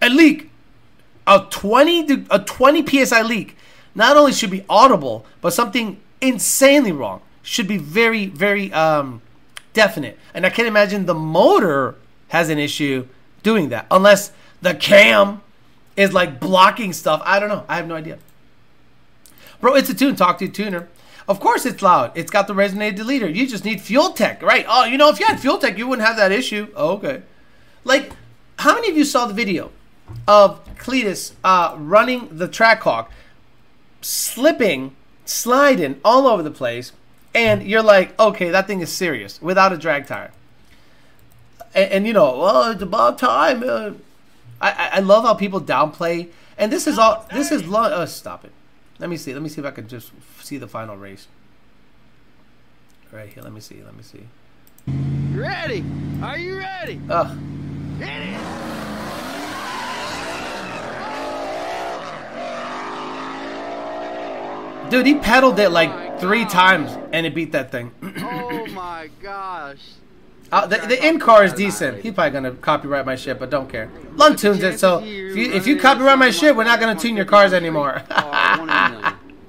A 0.00 0.08
leak, 0.08 0.50
a 1.26 1.46
20 1.50 2.26
a 2.30 2.38
20 2.38 3.04
psi 3.04 3.22
leak, 3.22 3.56
not 3.94 4.16
only 4.16 4.32
should 4.32 4.50
be 4.50 4.64
audible, 4.68 5.24
but 5.40 5.52
something 5.52 6.00
insanely 6.20 6.92
wrong. 6.92 7.22
Should 7.42 7.68
be 7.68 7.76
very 7.76 8.26
very 8.26 8.72
um, 8.72 9.20
definite. 9.72 10.18
And 10.32 10.46
I 10.46 10.50
can't 10.50 10.68
imagine 10.68 11.06
the 11.06 11.14
motor 11.14 11.96
has 12.28 12.48
an 12.48 12.58
issue 12.58 13.06
doing 13.42 13.68
that, 13.70 13.86
unless 13.90 14.32
the 14.62 14.74
cam 14.74 15.42
is 15.96 16.12
like 16.12 16.40
blocking 16.40 16.92
stuff. 16.92 17.22
I 17.24 17.38
don't 17.38 17.48
know. 17.48 17.64
I 17.68 17.76
have 17.76 17.86
no 17.86 17.94
idea. 17.94 18.18
Bro, 19.64 19.76
it's 19.76 19.88
a 19.88 19.94
tune. 19.94 20.14
Talk 20.14 20.36
to 20.40 20.44
a 20.44 20.48
tuner. 20.48 20.90
Of 21.26 21.40
course 21.40 21.64
it's 21.64 21.80
loud. 21.80 22.12
It's 22.14 22.30
got 22.30 22.48
the 22.48 22.52
resonated 22.52 22.98
deleter. 22.98 23.34
You 23.34 23.46
just 23.46 23.64
need 23.64 23.80
fuel 23.80 24.10
tech, 24.10 24.42
right? 24.42 24.66
Oh, 24.68 24.84
you 24.84 24.98
know, 24.98 25.08
if 25.08 25.18
you 25.18 25.24
had 25.24 25.40
fuel 25.40 25.56
tech, 25.56 25.78
you 25.78 25.88
wouldn't 25.88 26.06
have 26.06 26.18
that 26.18 26.32
issue. 26.32 26.68
Oh, 26.76 26.96
okay. 26.96 27.22
Like, 27.82 28.12
how 28.58 28.74
many 28.74 28.90
of 28.90 28.96
you 28.98 29.06
saw 29.06 29.24
the 29.24 29.32
video 29.32 29.70
of 30.28 30.60
Cleetus 30.76 31.32
uh, 31.42 31.76
running 31.78 32.28
the 32.30 32.46
Trackhawk, 32.46 33.06
slipping, 34.02 34.94
sliding 35.24 35.98
all 36.04 36.26
over 36.26 36.42
the 36.42 36.50
place, 36.50 36.92
and 37.34 37.62
you're 37.62 37.82
like, 37.82 38.20
okay, 38.20 38.50
that 38.50 38.66
thing 38.66 38.82
is 38.82 38.92
serious 38.92 39.40
without 39.40 39.72
a 39.72 39.78
drag 39.78 40.06
tire. 40.06 40.32
And, 41.74 41.90
and 41.90 42.06
you 42.06 42.12
know, 42.12 42.38
well, 42.38 42.70
it's 42.70 42.82
about 42.82 43.18
time. 43.18 43.62
Uh, 43.66 43.92
I, 44.60 44.72
I 44.72 44.90
I 44.96 45.00
love 45.00 45.24
how 45.24 45.32
people 45.32 45.58
downplay, 45.58 46.28
and 46.58 46.70
this 46.70 46.86
is 46.86 46.98
all. 46.98 47.26
This 47.32 47.50
is 47.50 47.66
lo- 47.66 47.84
uh, 47.84 48.04
stop 48.04 48.44
it. 48.44 48.52
Let 48.98 49.10
me 49.10 49.16
see. 49.16 49.32
Let 49.32 49.42
me 49.42 49.48
see 49.48 49.60
if 49.60 49.66
I 49.66 49.70
can 49.70 49.88
just 49.88 50.12
see 50.40 50.56
the 50.58 50.68
final 50.68 50.96
race. 50.96 51.26
Right 53.10 53.28
here. 53.28 53.42
Let 53.42 53.52
me 53.52 53.60
see. 53.60 53.82
Let 53.82 53.96
me 53.96 54.02
see. 54.02 54.26
Ready? 55.32 55.84
Are 56.22 56.38
you 56.38 56.58
ready? 56.58 57.00
Ugh. 57.10 57.38
Dude, 64.90 65.06
he 65.06 65.14
pedaled 65.16 65.58
it 65.58 65.70
like 65.70 65.90
oh 65.90 66.18
three 66.18 66.44
times 66.44 66.96
and 67.12 67.26
it 67.26 67.34
beat 67.34 67.52
that 67.52 67.72
thing. 67.72 67.90
Oh 68.56 68.66
my 68.68 69.08
gosh. 69.22 69.80
Uh, 70.52 70.66
the, 70.66 70.78
the 70.78 71.06
in 71.06 71.18
car 71.18 71.44
is 71.44 71.52
decent. 71.52 72.00
He's 72.00 72.12
probably 72.12 72.30
gonna 72.30 72.52
copyright 72.52 73.06
my 73.06 73.16
shit, 73.16 73.38
but 73.38 73.50
don't 73.50 73.68
care. 73.68 73.90
Lund 74.14 74.38
tunes 74.38 74.62
it, 74.62 74.78
so 74.78 74.98
if 75.02 75.36
you, 75.36 75.52
if 75.52 75.66
you 75.66 75.78
copyright 75.78 76.18
my 76.18 76.30
shit, 76.30 76.54
we're 76.54 76.64
not 76.64 76.78
gonna 76.80 76.98
tune 76.98 77.16
your 77.16 77.24
cars 77.24 77.52
anymore. 77.52 78.02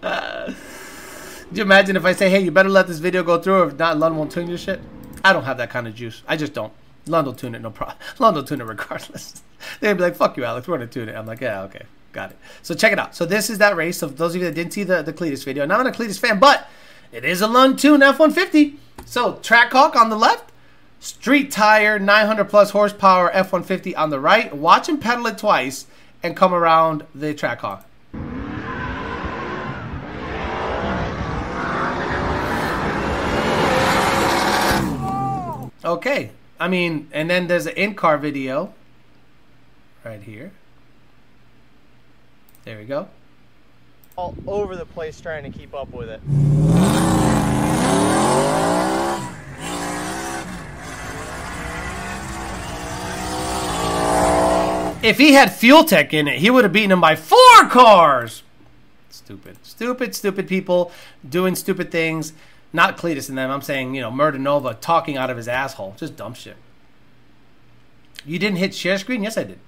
Could 0.02 1.60
you 1.60 1.64
imagine 1.64 1.96
if 1.96 2.06
I 2.06 2.14
say, 2.14 2.30
hey, 2.30 2.42
you 2.42 2.52
better 2.52 2.70
let 2.70 2.88
this 2.88 3.00
video 3.00 3.24
go 3.24 3.40
through, 3.42 3.62
or 3.62 3.68
if 3.68 3.78
not, 3.78 3.98
Lund 3.98 4.18
won't 4.18 4.32
tune 4.32 4.48
your 4.48 4.58
shit? 4.58 4.82
I 5.24 5.32
don't 5.32 5.44
have 5.44 5.58
that 5.58 5.70
kind 5.70 5.88
of 5.88 5.96
juice. 5.96 6.22
I 6.28 6.38
just 6.38 6.54
don't. 6.54 6.74
Lund 7.08 7.28
will 7.28 7.34
tune 7.34 7.56
it, 7.56 7.62
no 7.62 7.72
problem. 7.72 7.98
Lund 8.20 8.36
will 8.36 8.44
tune 8.44 8.62
it 8.62 8.66
regardless. 8.66 9.42
They'd 9.80 9.94
be 9.94 10.02
like, 10.02 10.16
fuck 10.16 10.38
you, 10.38 10.44
Alex, 10.44 10.68
we're 10.68 10.78
gonna 10.78 10.88
tune 10.88 11.10
it. 11.10 11.16
I'm 11.16 11.26
like, 11.26 11.42
yeah, 11.42 11.62
okay, 11.64 11.84
got 12.12 12.32
it. 12.32 12.38
So 12.62 12.74
check 12.74 12.92
it 12.92 13.00
out. 13.00 13.16
So 13.16 13.26
this 13.26 13.50
is 13.50 13.58
that 13.60 13.76
race. 13.76 13.98
So 13.98 14.08
those 14.08 14.36
of 14.36 14.42
you 14.42 14.48
that 14.48 14.56
didn't 14.56 14.74
see 14.74 14.84
the, 14.84 15.02
the 15.02 15.14
Cleetus 15.14 15.44
video, 15.44 15.66
now 15.66 15.78
I'm 15.78 15.84
not 15.86 15.94
a 15.94 15.98
Cleetus 15.98 16.18
fan, 16.18 16.40
but 16.40 16.68
it 17.12 17.24
is 17.24 17.42
a 17.42 17.48
Lund 17.48 17.80
tune 17.80 18.02
F-150. 18.02 18.78
So 19.06 19.34
Trackhawk 19.36 19.96
on 19.96 20.10
the 20.10 20.18
left, 20.18 20.52
street 21.06 21.52
tire, 21.52 22.00
900 22.00 22.46
plus 22.46 22.72
horsepower 22.72 23.30
F-150 23.32 23.96
on 23.96 24.10
the 24.10 24.20
right. 24.20 24.52
Watch 24.56 24.90
him 24.90 24.98
pedal 24.98 25.28
it 25.28 25.38
twice 25.38 25.86
and 26.24 26.36
come 26.36 26.52
around 26.54 27.06
the 27.14 27.34
Trackhawk. 27.36 27.84
Okay. 35.84 36.32
I 36.60 36.68
mean, 36.68 37.10
and 37.12 37.30
then 37.30 37.48
there's 37.48 37.68
an 37.68 37.76
in-car 37.76 38.18
video 38.18 38.74
right 40.04 40.24
here. 40.24 40.52
There 42.64 42.80
we 42.80 42.86
go. 42.86 43.10
all 44.16 44.36
over 44.48 44.76
the 44.76 44.86
place 44.86 45.20
trying 45.20 45.44
to 45.44 45.56
keep 45.56 45.74
up 45.74 45.94
with 45.94 46.10
it. 46.10 46.22
If 55.06 55.20
he 55.20 55.34
had 55.34 55.54
fuel 55.54 55.84
tech 55.84 56.16
in 56.16 56.28
it, 56.28 56.40
he 56.40 56.50
would 56.50 56.64
have 56.64 56.74
beaten 56.74 56.92
him 56.92 57.00
by 57.00 57.16
four 57.16 57.70
cars. 57.70 58.42
Stupid, 59.12 59.58
stupid, 59.62 60.16
stupid 60.16 60.48
people 60.48 60.92
doing 61.28 61.54
stupid 61.54 61.92
things. 61.92 62.34
Not 62.74 62.98
Cleetus 62.98 63.30
and 63.30 63.38
them. 63.38 63.52
I'm 63.52 63.62
saying, 63.62 63.94
you 63.94 64.02
know, 64.02 64.10
Murder 64.10 64.40
Nova 64.40 64.74
talking 64.74 65.16
out 65.16 65.30
of 65.30 65.38
his 65.38 65.48
asshole. 65.48 65.94
Just 65.98 66.16
dumb 66.16 66.34
shit. 66.34 66.58
You 68.26 68.40
didn't 68.40 68.58
hit 68.58 68.74
share 68.74 68.98
screen? 68.98 69.22
Yes, 69.22 69.38
I 69.38 69.44
did. 69.44 69.60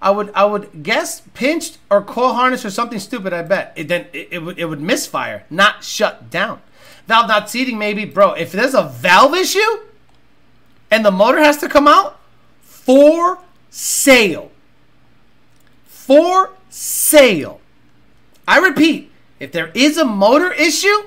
I 0.00 0.10
would 0.10 0.32
I 0.34 0.46
would 0.46 0.82
guess 0.82 1.20
pinched 1.34 1.76
or 1.90 2.02
coil 2.02 2.32
harness 2.32 2.64
or 2.64 2.70
something 2.70 2.98
stupid. 2.98 3.34
I 3.34 3.42
bet 3.42 3.74
it 3.76 3.88
then 3.88 4.06
it, 4.14 4.28
it 4.30 4.38
would 4.38 4.58
it 4.58 4.64
would 4.64 4.80
misfire, 4.80 5.44
not 5.50 5.84
shut 5.84 6.30
down. 6.30 6.62
Valve 7.06 7.28
not 7.28 7.50
seating 7.50 7.78
maybe, 7.78 8.06
bro. 8.06 8.32
If 8.32 8.50
there's 8.50 8.74
a 8.74 8.84
valve 8.84 9.34
issue 9.34 9.80
and 10.90 11.04
the 11.04 11.10
motor 11.10 11.38
has 11.38 11.58
to 11.58 11.68
come 11.68 11.86
out, 11.86 12.18
for 12.62 13.38
sale. 13.72 14.52
For 15.86 16.52
sale. 16.68 17.60
I 18.46 18.58
repeat, 18.58 19.10
if 19.40 19.50
there 19.50 19.72
is 19.74 19.96
a 19.96 20.04
motor 20.04 20.52
issue, 20.52 21.04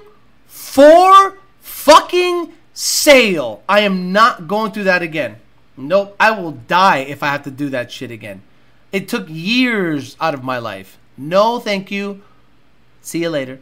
for 0.48 1.38
fucking 1.62 2.52
sale. 2.74 3.64
I 3.70 3.82
am 3.82 4.12
not 4.12 4.48
going 4.48 4.72
through 4.72 4.86
that 4.86 5.02
again. 5.02 5.38
Nope, 5.78 6.16
I 6.20 6.32
will 6.32 6.52
die 6.52 7.00
if 7.00 7.22
I 7.22 7.28
have 7.28 7.44
to 7.44 7.52
do 7.52 7.70
that 7.70 7.92
shit 7.92 8.12
again. 8.12 8.42
It 8.92 9.08
took 9.08 9.28
years 9.30 10.18
out 10.20 10.34
of 10.34 10.44
my 10.44 10.58
life. 10.58 10.98
No, 11.18 11.60
thank 11.60 11.92
you. 11.92 12.22
See 13.02 13.22
you 13.22 13.30
later. 13.30 13.60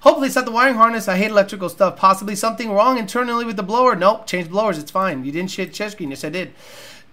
Hopefully, 0.00 0.26
it's 0.26 0.36
not 0.36 0.46
the 0.46 0.50
wiring 0.50 0.76
harness. 0.76 1.06
I 1.06 1.18
hate 1.18 1.30
electrical 1.30 1.68
stuff. 1.68 1.96
Possibly 1.96 2.34
something 2.34 2.72
wrong 2.72 2.98
internally 2.98 3.44
with 3.44 3.56
the 3.56 3.62
blower. 3.62 3.94
Nope, 3.94 4.26
change 4.26 4.48
blowers. 4.48 4.78
It's 4.78 4.90
fine. 4.90 5.24
You 5.24 5.32
didn't 5.32 5.50
shit 5.50 5.74
chest 5.74 5.96
screen. 5.96 6.10
Yes, 6.10 6.24
I 6.24 6.30
did. 6.30 6.52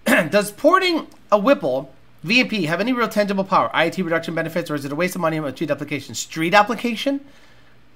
Does 0.30 0.50
porting 0.50 1.06
a 1.30 1.38
Whipple 1.38 1.92
VMP 2.24 2.66
have 2.66 2.80
any 2.80 2.92
real 2.92 3.08
tangible 3.08 3.44
power, 3.44 3.70
IAT 3.72 4.02
reduction 4.02 4.34
benefits, 4.34 4.70
or 4.70 4.74
is 4.74 4.84
it 4.84 4.92
a 4.92 4.96
waste 4.96 5.14
of 5.14 5.20
money 5.20 5.38
on 5.38 5.44
a 5.44 5.52
street 5.52 5.70
application? 5.70 6.14
Street 6.14 6.52
application? 6.52 7.20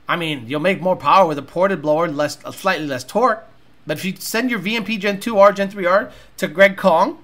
I 0.08 0.16
mean, 0.16 0.44
you'll 0.46 0.60
make 0.60 0.80
more 0.80 0.96
power 0.96 1.26
with 1.26 1.38
a 1.38 1.42
ported 1.42 1.82
blower, 1.82 2.08
less, 2.08 2.38
uh, 2.44 2.52
slightly 2.52 2.86
less 2.86 3.04
torque. 3.04 3.44
But 3.86 3.98
if 3.98 4.04
you 4.04 4.14
send 4.16 4.50
your 4.50 4.60
VMP 4.60 4.98
Gen 4.98 5.18
2R, 5.18 5.54
Gen 5.56 5.70
3R 5.70 6.12
to 6.36 6.48
Greg 6.48 6.76
Kong, 6.76 7.18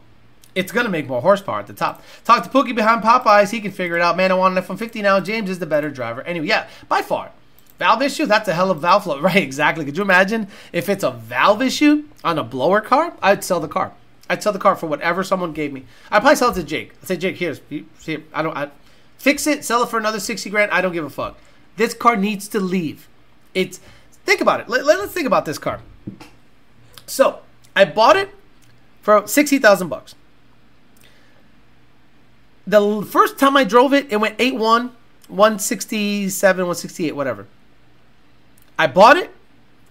it's 0.55 0.73
going 0.73 0.87
to 0.87 0.91
make 0.91 1.07
more 1.07 1.21
horsepower 1.21 1.61
at 1.61 1.69
the 1.69 1.73
top. 1.73 2.03
Talk 2.25 2.43
to 2.43 2.49
Pookie 2.49 2.75
behind 2.75 3.03
Popeyes. 3.03 3.53
He 3.53 3.61
can 3.61 3.71
figure 3.71 3.97
it 3.97 4.03
out. 4.03 4.17
Man, 4.17 4.33
I 4.33 4.35
want 4.35 4.53
an 4.53 4.59
F-150 4.59 5.03
now. 5.03 5.21
James 5.21 5.51
is 5.51 5.61
the 5.61 5.67
better 5.67 5.91
driver. 5.91 6.23
Anyway, 6.23 6.47
yeah, 6.47 6.67
by 6.89 7.03
far. 7.03 7.31
Valve 7.79 8.03
issue? 8.03 8.27
That's 8.27 8.49
a 8.49 8.55
hell 8.55 8.73
of 8.73 8.81
valve 8.81 9.05
flow. 9.05 9.21
Right, 9.29 9.37
exactly. 9.37 9.85
Could 9.85 9.97
you 9.97 10.03
imagine 10.03 10.49
if 10.73 10.89
it's 10.89 11.05
a 11.05 11.13
valve 11.13 11.63
issue 11.63 12.05
on 12.25 12.39
a 12.39 12.43
blower 12.43 12.81
car? 12.81 13.15
I'd 13.23 13.45
sell 13.45 13.61
the 13.61 13.69
car. 13.69 13.93
I'd 14.31 14.43
sell 14.43 14.53
the 14.53 14.59
car 14.59 14.77
for 14.77 14.87
whatever 14.87 15.25
someone 15.25 15.53
gave 15.53 15.73
me. 15.73 15.85
I'd 16.11 16.21
probably 16.21 16.37
sell 16.37 16.51
it 16.51 16.55
to 16.55 16.63
Jake. 16.63 16.93
I'd 17.03 17.09
say, 17.09 17.17
Jake, 17.17 17.37
here's, 17.37 17.61
see, 17.99 18.19
I 18.33 18.43
don't, 18.43 18.57
I, 18.57 18.71
fix 19.17 19.47
it, 19.47 19.65
sell 19.65 19.83
it 19.83 19.89
for 19.89 19.99
another 19.99 20.21
60 20.21 20.49
grand. 20.51 20.71
I 20.71 20.81
don't 20.81 20.93
give 20.93 21.05
a 21.05 21.11
fuck. 21.11 21.39
This 21.77 21.95
car 21.95 22.17
needs 22.17 22.49
to 22.49 22.61
leave. 22.61 23.09
It's, 23.55 23.79
think 24.25 24.41
about 24.41 24.61
it. 24.61 24.69
Let, 24.69 24.85
let, 24.85 24.99
us 24.99 25.13
think 25.13 25.27
about 25.27 25.45
this 25.45 25.59
car. 25.59 25.81
So, 27.07 27.41
I 27.75 27.85
bought 27.85 28.17
it 28.17 28.31
for 29.01 29.27
60,000 29.27 29.89
bucks. 29.89 30.15
The 32.67 33.03
first 33.03 33.39
time 33.39 33.57
I 33.57 33.65
drove 33.65 33.95
it, 33.95 34.13
it 34.13 34.17
went 34.17 34.37
8-1, 34.39 34.91
167, 35.29 36.59
168, 36.59 37.17
whatever. 37.17 37.47
I 38.79 38.87
bought 38.87 39.17
it 39.17 39.31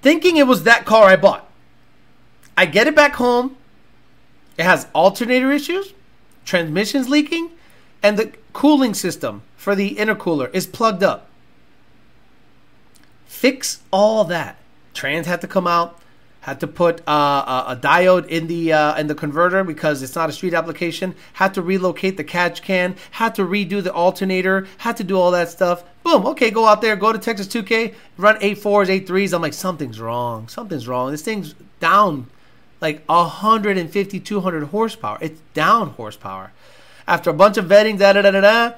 thinking 0.01 0.37
it 0.37 0.47
was 0.47 0.63
that 0.63 0.85
car 0.85 1.05
I 1.05 1.15
bought. 1.15 1.49
I 2.55 2.65
get 2.65 2.87
it 2.87 2.95
back 2.95 3.15
home. 3.15 3.57
It 4.57 4.63
has 4.63 4.87
alternator 4.93 5.51
issues, 5.51 5.93
transmissions 6.45 7.09
leaking, 7.09 7.51
and 8.01 8.17
the 8.17 8.31
cooling 8.53 8.93
system 8.93 9.43
for 9.55 9.75
the 9.75 9.95
intercooler 9.95 10.53
is 10.53 10.65
plugged 10.65 11.03
up. 11.03 11.27
Fix 13.25 13.81
all 13.91 14.23
that. 14.25 14.57
Trans 14.93 15.27
had 15.27 15.41
to 15.41 15.47
come 15.47 15.67
out. 15.67 15.99
Had 16.41 16.61
to 16.61 16.67
put 16.67 17.01
uh, 17.07 17.65
a, 17.67 17.73
a 17.73 17.75
diode 17.75 18.27
in 18.29 18.47
the 18.47 18.71
uh, 18.71 18.97
in 18.97 19.07
the 19.07 19.15
converter 19.15 19.65
because 19.65 20.01
it's 20.01 20.15
not 20.15 20.29
a 20.29 20.31
street 20.31 20.53
application. 20.53 21.13
Had 21.33 21.53
to 21.55 21.61
relocate 21.61 22.15
the 22.15 22.23
catch 22.23 22.61
can. 22.61 22.95
Had 23.11 23.35
to 23.35 23.41
redo 23.41 23.83
the 23.83 23.91
alternator. 23.91 24.65
Had 24.77 24.95
to 24.97 25.03
do 25.03 25.19
all 25.19 25.31
that 25.31 25.49
stuff. 25.49 25.83
Boom. 26.03 26.25
Okay, 26.25 26.49
go 26.49 26.65
out 26.65 26.81
there. 26.81 26.95
Go 26.95 27.11
to 27.11 27.19
Texas 27.19 27.47
2K. 27.47 27.93
Run 28.15 28.37
eight 28.39 28.59
fours, 28.59 28.89
eight 28.89 29.05
threes. 29.05 29.33
I'm 29.33 29.41
like, 29.41 29.53
something's 29.53 29.99
wrong. 29.99 30.47
Something's 30.47 30.87
wrong. 30.87 31.11
This 31.11 31.21
thing's 31.21 31.53
down 31.81 32.27
like 32.81 33.05
150, 33.07 34.19
200 34.19 34.63
horsepower. 34.65 35.17
It's 35.21 35.41
down 35.53 35.91
horsepower. 35.91 36.51
After 37.07 37.29
a 37.29 37.33
bunch 37.33 37.57
of 37.57 37.65
vetting, 37.65 37.97
da 37.97 38.13
da 38.13 38.21
da 38.21 38.31
da 38.31 38.41
da, 38.41 38.73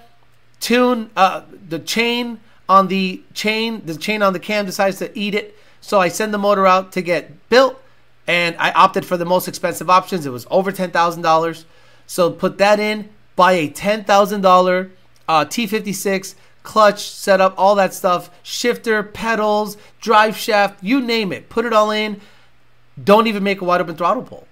tune 0.59 1.09
uh, 1.15 1.41
the 1.67 1.79
chain 1.79 2.39
on 2.67 2.87
the 2.87 3.21
chain, 3.33 3.81
the 3.85 3.95
chain 3.95 4.21
on 4.21 4.33
the 4.33 4.39
cam 4.39 4.65
decides 4.65 4.99
to 4.99 5.17
eat 5.17 5.33
it. 5.33 5.57
So 5.81 5.99
I 5.99 6.09
send 6.09 6.33
the 6.33 6.37
motor 6.37 6.67
out 6.67 6.91
to 6.93 7.01
get 7.01 7.49
built, 7.49 7.81
and 8.27 8.55
I 8.59 8.71
opted 8.71 9.05
for 9.05 9.17
the 9.17 9.25
most 9.25 9.47
expensive 9.47 9.89
options. 9.89 10.25
It 10.25 10.31
was 10.31 10.45
over 10.51 10.71
ten 10.71 10.91
thousand 10.91 11.23
dollars. 11.23 11.65
So 12.05 12.31
put 12.31 12.57
that 12.59 12.79
in, 12.79 13.09
buy 13.35 13.53
a 13.53 13.69
ten 13.69 14.03
thousand 14.03 14.41
dollar 14.41 14.91
uh, 15.27 15.45
T56 15.45 16.35
clutch 16.63 17.09
setup, 17.09 17.53
all 17.57 17.75
that 17.75 17.93
stuff, 17.93 18.29
shifter, 18.43 19.01
pedals, 19.01 19.77
drive 20.01 20.35
shaft, 20.35 20.83
you 20.83 21.01
name 21.01 21.31
it. 21.31 21.49
Put 21.49 21.65
it 21.65 21.73
all 21.73 21.91
in. 21.91 22.19
Don't 23.03 23.27
even 23.27 23.43
make 23.43 23.61
a 23.61 23.65
wide 23.65 23.81
open 23.81 23.95
throttle 23.95 24.23
pull. 24.23 24.47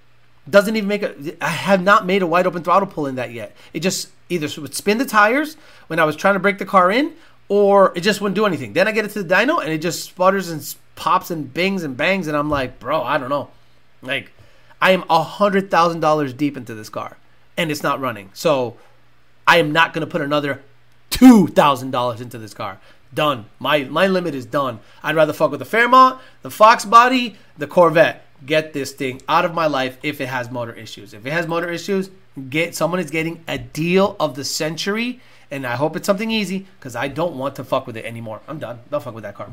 Doesn't 0.50 0.76
even 0.76 0.88
make 0.88 1.04
a. 1.04 1.14
I 1.42 1.50
have 1.50 1.84
not 1.84 2.06
made 2.06 2.22
a 2.22 2.28
wide 2.28 2.48
open 2.48 2.64
throttle 2.64 2.88
pull 2.88 3.08
in 3.08 3.16
that 3.16 3.32
yet. 3.32 3.56
It 3.74 3.82
just 3.82 4.10
either 4.30 4.48
would 4.62 4.74
spin 4.76 4.98
the 4.98 5.06
tires 5.06 5.58
when 5.88 6.00
I 6.00 6.06
was 6.06 6.16
trying 6.16 6.36
to 6.36 6.40
break 6.40 6.58
the 6.58 6.66
car 6.66 6.92
in, 6.92 7.14
or 7.50 7.92
it 7.96 8.02
just 8.02 8.22
wouldn't 8.22 8.36
do 8.36 8.46
anything. 8.46 8.74
Then 8.74 8.88
I 8.88 8.92
get 8.92 9.06
it 9.06 9.12
to 9.12 9.24
the 9.24 9.34
dyno 9.34 9.62
and 9.62 9.72
it 9.72 9.82
just 9.82 10.04
sputters 10.04 10.50
and 10.50 10.76
pops 10.96 11.32
and 11.32 11.54
bings 11.54 11.84
and 11.84 11.98
bangs, 11.98 12.28
and 12.28 12.38
I'm 12.38 12.50
like, 12.50 12.80
bro, 12.80 13.02
I 13.02 13.18
don't 13.18 13.30
know. 13.30 13.50
Like, 14.02 14.32
I 14.82 14.92
am 14.92 15.04
a 15.10 15.24
hundred 15.24 15.70
thousand 15.72 16.00
dollars 16.00 16.34
deep 16.34 16.56
into 16.56 16.76
this 16.76 16.90
car, 16.90 17.18
and 17.58 17.72
it's 17.72 17.84
not 17.84 18.00
running. 18.00 18.30
So, 18.34 18.78
I 19.48 19.58
am 19.58 19.72
not 19.72 19.94
going 19.94 20.06
to 20.06 20.12
put 20.12 20.22
another 20.22 20.62
two 21.10 21.48
thousand 21.48 21.92
dollars 21.92 22.22
into 22.22 22.38
this 22.38 22.54
car. 22.54 22.80
Done. 23.14 23.46
My 23.60 23.84
my 23.86 24.08
limit 24.08 24.36
is 24.36 24.46
done. 24.46 24.80
I'd 25.02 25.16
rather 25.16 25.34
fuck 25.34 25.52
with 25.52 25.60
the 25.60 25.66
Fairmont, 25.66 26.20
the 26.42 26.52
Fox 26.52 26.86
Body, 26.86 27.38
the 27.58 27.68
Corvette. 27.68 28.26
Get 28.46 28.74
this 28.74 28.92
thing 28.92 29.22
out 29.28 29.46
of 29.46 29.54
my 29.54 29.66
life 29.68 29.98
if 30.04 30.22
it 30.22 30.28
has 30.28 30.52
motor 30.52 30.74
issues. 30.74 31.14
If 31.14 31.26
it 31.26 31.34
has 31.34 31.48
motor 31.48 31.70
issues, 31.70 32.10
get 32.50 32.76
someone 32.76 33.00
is 33.00 33.10
getting 33.10 33.44
a 33.48 33.58
deal 33.58 34.16
of 34.20 34.36
the 34.36 34.44
century, 34.44 35.20
and 35.50 35.66
I 35.66 35.76
hope 35.76 35.96
it's 35.96 36.06
something 36.06 36.30
easy 36.30 36.68
because 36.80 36.96
I 36.96 37.08
don't 37.08 37.36
want 37.36 37.56
to 37.56 37.64
fuck 37.64 37.88
with 37.88 37.98
it 37.98 38.06
anymore. 38.06 38.42
I'm 38.48 38.60
done. 38.60 38.80
Don't 38.92 39.04
fuck 39.04 39.16
with 39.16 39.24
that 39.24 39.36
car. 39.36 39.50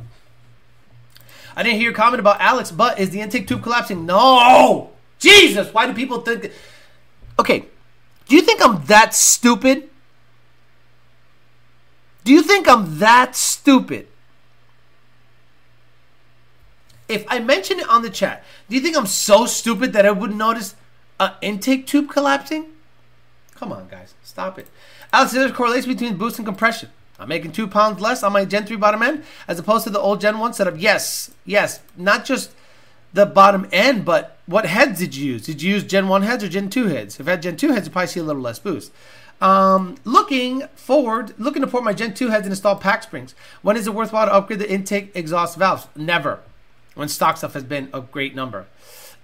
I 1.57 1.63
didn't 1.63 1.77
hear 1.77 1.85
your 1.85 1.95
comment 1.95 2.21
about 2.21 2.41
Alex, 2.41 2.71
but 2.71 2.99
is 2.99 3.11
the 3.11 3.21
intake 3.21 3.47
tube 3.47 3.63
collapsing? 3.63 4.07
No! 4.07 4.91
Jesus, 5.19 5.73
why 5.73 5.87
do 5.87 5.95
people 5.95 6.21
think. 6.21 6.53
Okay, 7.39 7.67
do 8.29 8.37
you 8.37 8.43
think 8.43 8.65
I'm 8.65 8.85
that 8.87 9.15
stupid? 9.15 9.89
Do 12.25 12.33
you 12.33 12.43
think 12.43 12.69
I'm 12.69 12.99
that 12.99 13.37
stupid? 13.37 14.09
If 17.15 17.25
I 17.29 17.39
mention 17.39 17.79
it 17.79 17.89
on 17.89 18.03
the 18.03 18.11
chat, 18.11 18.43
do 18.69 18.75
you 18.75 18.81
think 18.81 18.97
I'm 18.97 19.07
so 19.07 19.47
stupid 19.47 19.93
that 19.93 20.05
I 20.05 20.11
wouldn't 20.11 20.37
notice 20.37 20.75
an 21.21 21.31
intake 21.41 21.87
tube 21.87 22.11
collapsing? 22.11 22.67
Come 23.55 23.71
on, 23.71 23.87
guys, 23.89 24.15
stop 24.25 24.59
it. 24.59 24.67
Alex, 25.13 25.33
there's 25.33 25.53
a 25.53 25.55
correlation 25.55 25.93
between 25.93 26.17
boost 26.17 26.41
and 26.41 26.45
compression. 26.45 26.89
I'm 27.21 27.29
making 27.29 27.53
two 27.53 27.69
pounds 27.69 28.01
less 28.01 28.25
on 28.25 28.33
my 28.33 28.45
Gen 28.45 28.67
3 28.67 28.77
bottom 28.79 29.01
end 29.01 29.23
as 29.47 29.61
opposed 29.61 29.85
to 29.85 29.91
the 29.91 30.01
old 30.01 30.21
Gen 30.21 30.41
1 30.41 30.55
setup. 30.55 30.75
Yes, 30.77 31.31
yes, 31.45 31.81
not 31.97 32.25
just 32.25 32.51
the 33.13 33.27
bottom 33.27 33.69
end, 33.71 34.05
but 34.05 34.37
what 34.47 34.67
heads 34.67 34.99
did 34.99 35.15
you 35.15 35.35
use? 35.35 35.47
Did 35.47 35.63
you 35.63 35.75
use 35.75 35.85
Gen 35.85 36.09
1 36.09 36.23
heads 36.23 36.43
or 36.43 36.49
Gen 36.49 36.69
2 36.69 36.87
heads? 36.89 37.21
If 37.21 37.29
I 37.29 37.33
had 37.33 37.43
Gen 37.43 37.57
2 37.57 37.69
heads, 37.69 37.87
you 37.87 37.93
probably 37.93 38.09
see 38.09 38.19
a 38.19 38.25
little 38.25 38.43
less 38.43 38.59
boost. 38.59 38.91
Um, 39.41 39.99
looking 40.03 40.67
forward, 40.75 41.33
looking 41.39 41.63
to 41.63 41.69
port 41.69 41.85
my 41.85 41.93
Gen 41.93 42.13
2 42.13 42.31
heads 42.31 42.45
and 42.45 42.53
install 42.53 42.75
PAC 42.75 43.05
springs. 43.05 43.37
When 43.63 43.77
is 43.77 43.87
it 43.87 43.95
worthwhile 43.95 44.27
to 44.27 44.35
upgrade 44.35 44.59
the 44.59 44.69
intake 44.69 45.13
exhaust 45.15 45.57
valves? 45.57 45.87
Never. 45.95 46.41
When 46.95 47.09
stock 47.09 47.37
stuff 47.37 47.55
has 47.55 47.65
been 47.65 47.89
a 47.93 48.01
great 48.01 48.35
number. 48.35 48.67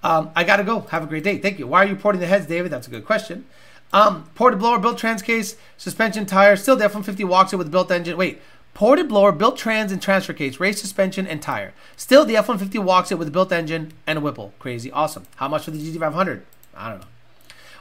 Um, 0.02 0.30
I 0.34 0.44
gotta 0.44 0.64
go. 0.64 0.80
Have 0.80 1.02
a 1.02 1.06
great 1.06 1.24
day. 1.24 1.38
Thank 1.38 1.58
you. 1.58 1.66
Why 1.66 1.84
are 1.84 1.88
you 1.88 1.96
porting 1.96 2.20
the 2.20 2.26
heads, 2.26 2.46
David? 2.46 2.72
That's 2.72 2.86
a 2.86 2.90
good 2.90 3.04
question. 3.04 3.44
Um, 3.92 4.30
ported 4.34 4.60
blower, 4.60 4.78
built 4.78 4.98
trans 4.98 5.20
case, 5.20 5.56
suspension, 5.76 6.24
tire, 6.24 6.54
still 6.56 6.76
the 6.76 6.84
F-150 6.84 7.24
walks 7.24 7.52
it 7.52 7.56
with 7.56 7.72
built 7.72 7.90
engine. 7.90 8.16
Wait, 8.16 8.40
ported 8.72 9.08
blower, 9.08 9.32
built 9.32 9.56
trans 9.56 9.90
and 9.90 10.00
transfer 10.00 10.32
case, 10.32 10.60
race 10.60 10.80
suspension 10.80 11.26
and 11.26 11.42
tire. 11.42 11.74
Still 11.96 12.24
the 12.24 12.36
F-150 12.36 12.82
walks 12.82 13.10
it 13.10 13.18
with 13.18 13.28
a 13.28 13.32
built 13.32 13.50
engine 13.50 13.92
and 14.06 14.18
a 14.18 14.20
Whipple. 14.20 14.52
Crazy, 14.60 14.92
awesome. 14.92 15.24
How 15.36 15.48
much 15.48 15.64
for 15.64 15.72
the 15.72 15.78
GT500? 15.78 16.42
I 16.76 16.90
don't 16.90 17.00
know. 17.00 17.06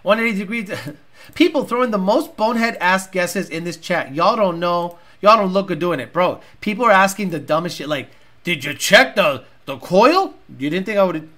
180 0.01 0.39
degrees. 0.39 0.71
People 1.35 1.65
throwing 1.65 1.91
the 1.91 1.97
most 1.97 2.35
bonehead 2.35 2.75
ass 2.77 3.07
guesses 3.07 3.49
in 3.49 3.63
this 3.63 3.77
chat. 3.77 4.15
Y'all 4.15 4.35
don't 4.35 4.59
know. 4.59 4.97
Y'all 5.21 5.37
don't 5.37 5.53
look 5.53 5.67
good 5.67 5.79
doing 5.79 5.99
it, 5.99 6.11
bro. 6.13 6.39
People 6.61 6.85
are 6.85 6.91
asking 6.91 7.29
the 7.29 7.39
dumbest 7.39 7.77
shit. 7.77 7.89
Like, 7.89 8.09
did 8.43 8.63
you 8.63 8.73
check 8.73 9.15
the 9.15 9.43
the 9.69 9.77
coil? 9.77 10.33
You 10.57 10.69
didn't 10.69 10.85
think 10.85 10.97
I 10.97 11.03
would? 11.03 11.29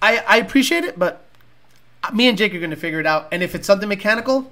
I 0.00 0.18
I 0.26 0.36
appreciate 0.38 0.84
it, 0.84 0.98
but 0.98 1.24
me 2.12 2.28
and 2.28 2.38
Jake 2.38 2.54
are 2.54 2.60
gonna 2.60 2.76
figure 2.76 3.00
it 3.00 3.06
out. 3.06 3.28
And 3.32 3.42
if 3.42 3.54
it's 3.54 3.66
something 3.66 3.88
mechanical, 3.88 4.50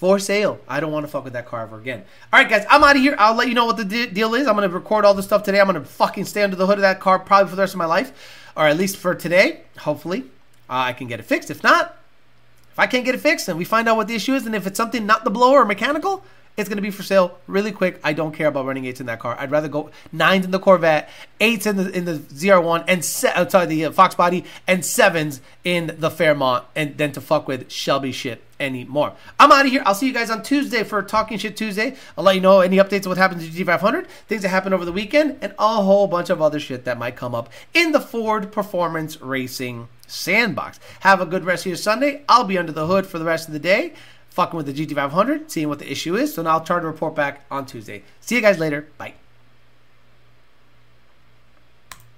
for 0.00 0.18
sale. 0.18 0.58
I 0.66 0.80
don't 0.80 0.92
want 0.92 1.04
to 1.04 1.12
fuck 1.12 1.24
with 1.24 1.34
that 1.34 1.44
car 1.44 1.60
ever 1.60 1.78
again. 1.78 2.02
All 2.32 2.40
right, 2.40 2.48
guys, 2.48 2.64
I'm 2.70 2.82
out 2.82 2.96
of 2.96 3.02
here. 3.02 3.14
I'll 3.18 3.34
let 3.34 3.48
you 3.48 3.54
know 3.54 3.66
what 3.66 3.76
the 3.76 3.84
de- 3.84 4.06
deal 4.06 4.34
is. 4.34 4.46
I'm 4.46 4.54
gonna 4.54 4.70
record 4.70 5.04
all 5.04 5.12
this 5.12 5.26
stuff 5.26 5.42
today. 5.42 5.60
I'm 5.60 5.66
gonna 5.66 5.84
fucking 5.84 6.24
stay 6.24 6.42
under 6.42 6.56
the 6.56 6.66
hood 6.66 6.78
of 6.78 6.80
that 6.80 7.00
car 7.00 7.18
probably 7.18 7.50
for 7.50 7.56
the 7.56 7.60
rest 7.60 7.74
of 7.74 7.78
my 7.78 7.84
life, 7.84 8.48
or 8.56 8.66
at 8.66 8.78
least 8.78 8.96
for 8.96 9.14
today. 9.14 9.60
Hopefully, 9.80 10.20
uh, 10.70 10.88
I 10.88 10.94
can 10.94 11.06
get 11.06 11.20
it 11.20 11.24
fixed. 11.24 11.50
If 11.50 11.62
not, 11.62 11.98
if 12.72 12.78
I 12.78 12.86
can't 12.86 13.04
get 13.04 13.14
it 13.14 13.20
fixed 13.20 13.46
and 13.48 13.58
we 13.58 13.64
find 13.66 13.90
out 13.90 13.96
what 13.98 14.08
the 14.08 14.14
issue 14.14 14.32
is, 14.32 14.46
and 14.46 14.54
if 14.54 14.66
it's 14.66 14.78
something 14.78 15.04
not 15.04 15.24
the 15.24 15.30
blower 15.30 15.60
or 15.60 15.64
mechanical, 15.66 16.24
it's 16.56 16.68
going 16.68 16.76
to 16.76 16.82
be 16.82 16.90
for 16.90 17.02
sale 17.02 17.38
really 17.46 17.72
quick. 17.72 18.00
I 18.04 18.12
don't 18.12 18.32
care 18.32 18.48
about 18.48 18.66
running 18.66 18.84
eights 18.84 19.00
in 19.00 19.06
that 19.06 19.18
car. 19.18 19.36
I'd 19.38 19.50
rather 19.50 19.68
go 19.68 19.90
nines 20.12 20.44
in 20.44 20.50
the 20.50 20.58
Corvette, 20.58 21.08
eights 21.40 21.66
in 21.66 21.76
the 21.76 21.90
in 21.90 22.04
the 22.04 22.14
ZR1, 22.14 22.84
and 22.86 23.04
se- 23.04 23.32
uh, 23.34 23.48
sorry 23.48 23.66
the 23.66 23.86
uh, 23.86 23.90
Fox 23.92 24.14
Body, 24.14 24.44
and 24.66 24.84
sevens 24.84 25.40
in 25.64 25.96
the 25.98 26.10
Fairmont, 26.10 26.64
and 26.76 26.96
then 26.96 27.12
to 27.12 27.20
fuck 27.20 27.48
with 27.48 27.70
Shelby 27.70 28.12
shit 28.12 28.42
anymore. 28.58 29.14
I'm 29.38 29.50
out 29.50 29.64
of 29.64 29.72
here. 29.72 29.82
I'll 29.86 29.94
see 29.94 30.06
you 30.06 30.12
guys 30.12 30.30
on 30.30 30.42
Tuesday 30.42 30.84
for 30.84 31.02
Talking 31.02 31.38
Shit 31.38 31.56
Tuesday. 31.56 31.96
I'll 32.16 32.24
let 32.24 32.34
you 32.34 32.42
know 32.42 32.60
any 32.60 32.76
updates 32.76 33.00
of 33.00 33.06
what 33.06 33.16
happens 33.16 33.48
to 33.48 33.64
GT500, 33.64 34.06
things 34.28 34.42
that 34.42 34.48
happened 34.48 34.74
over 34.74 34.84
the 34.84 34.92
weekend, 34.92 35.38
and 35.40 35.54
a 35.58 35.82
whole 35.82 36.06
bunch 36.06 36.30
of 36.30 36.42
other 36.42 36.60
shit 36.60 36.84
that 36.84 36.98
might 36.98 37.16
come 37.16 37.34
up 37.34 37.50
in 37.72 37.92
the 37.92 38.00
Ford 38.00 38.52
Performance 38.52 39.20
Racing 39.20 39.88
Sandbox. 40.06 40.78
Have 41.00 41.20
a 41.20 41.26
good 41.26 41.44
rest 41.44 41.64
of 41.64 41.70
your 41.70 41.76
Sunday. 41.76 42.22
I'll 42.28 42.44
be 42.44 42.58
under 42.58 42.72
the 42.72 42.86
hood 42.86 43.06
for 43.06 43.18
the 43.18 43.24
rest 43.24 43.48
of 43.48 43.54
the 43.54 43.60
day 43.60 43.94
fucking 44.30 44.56
with 44.56 44.66
the 44.66 44.72
GT500, 44.72 45.50
seeing 45.50 45.68
what 45.68 45.78
the 45.78 45.90
issue 45.90 46.16
is. 46.16 46.34
So 46.34 46.42
now 46.42 46.50
I'll 46.50 46.64
try 46.64 46.80
to 46.80 46.86
report 46.86 47.14
back 47.14 47.44
on 47.50 47.66
Tuesday. 47.66 48.02
See 48.20 48.36
you 48.36 48.40
guys 48.40 48.58
later. 48.58 48.88
Bye. 48.98 49.14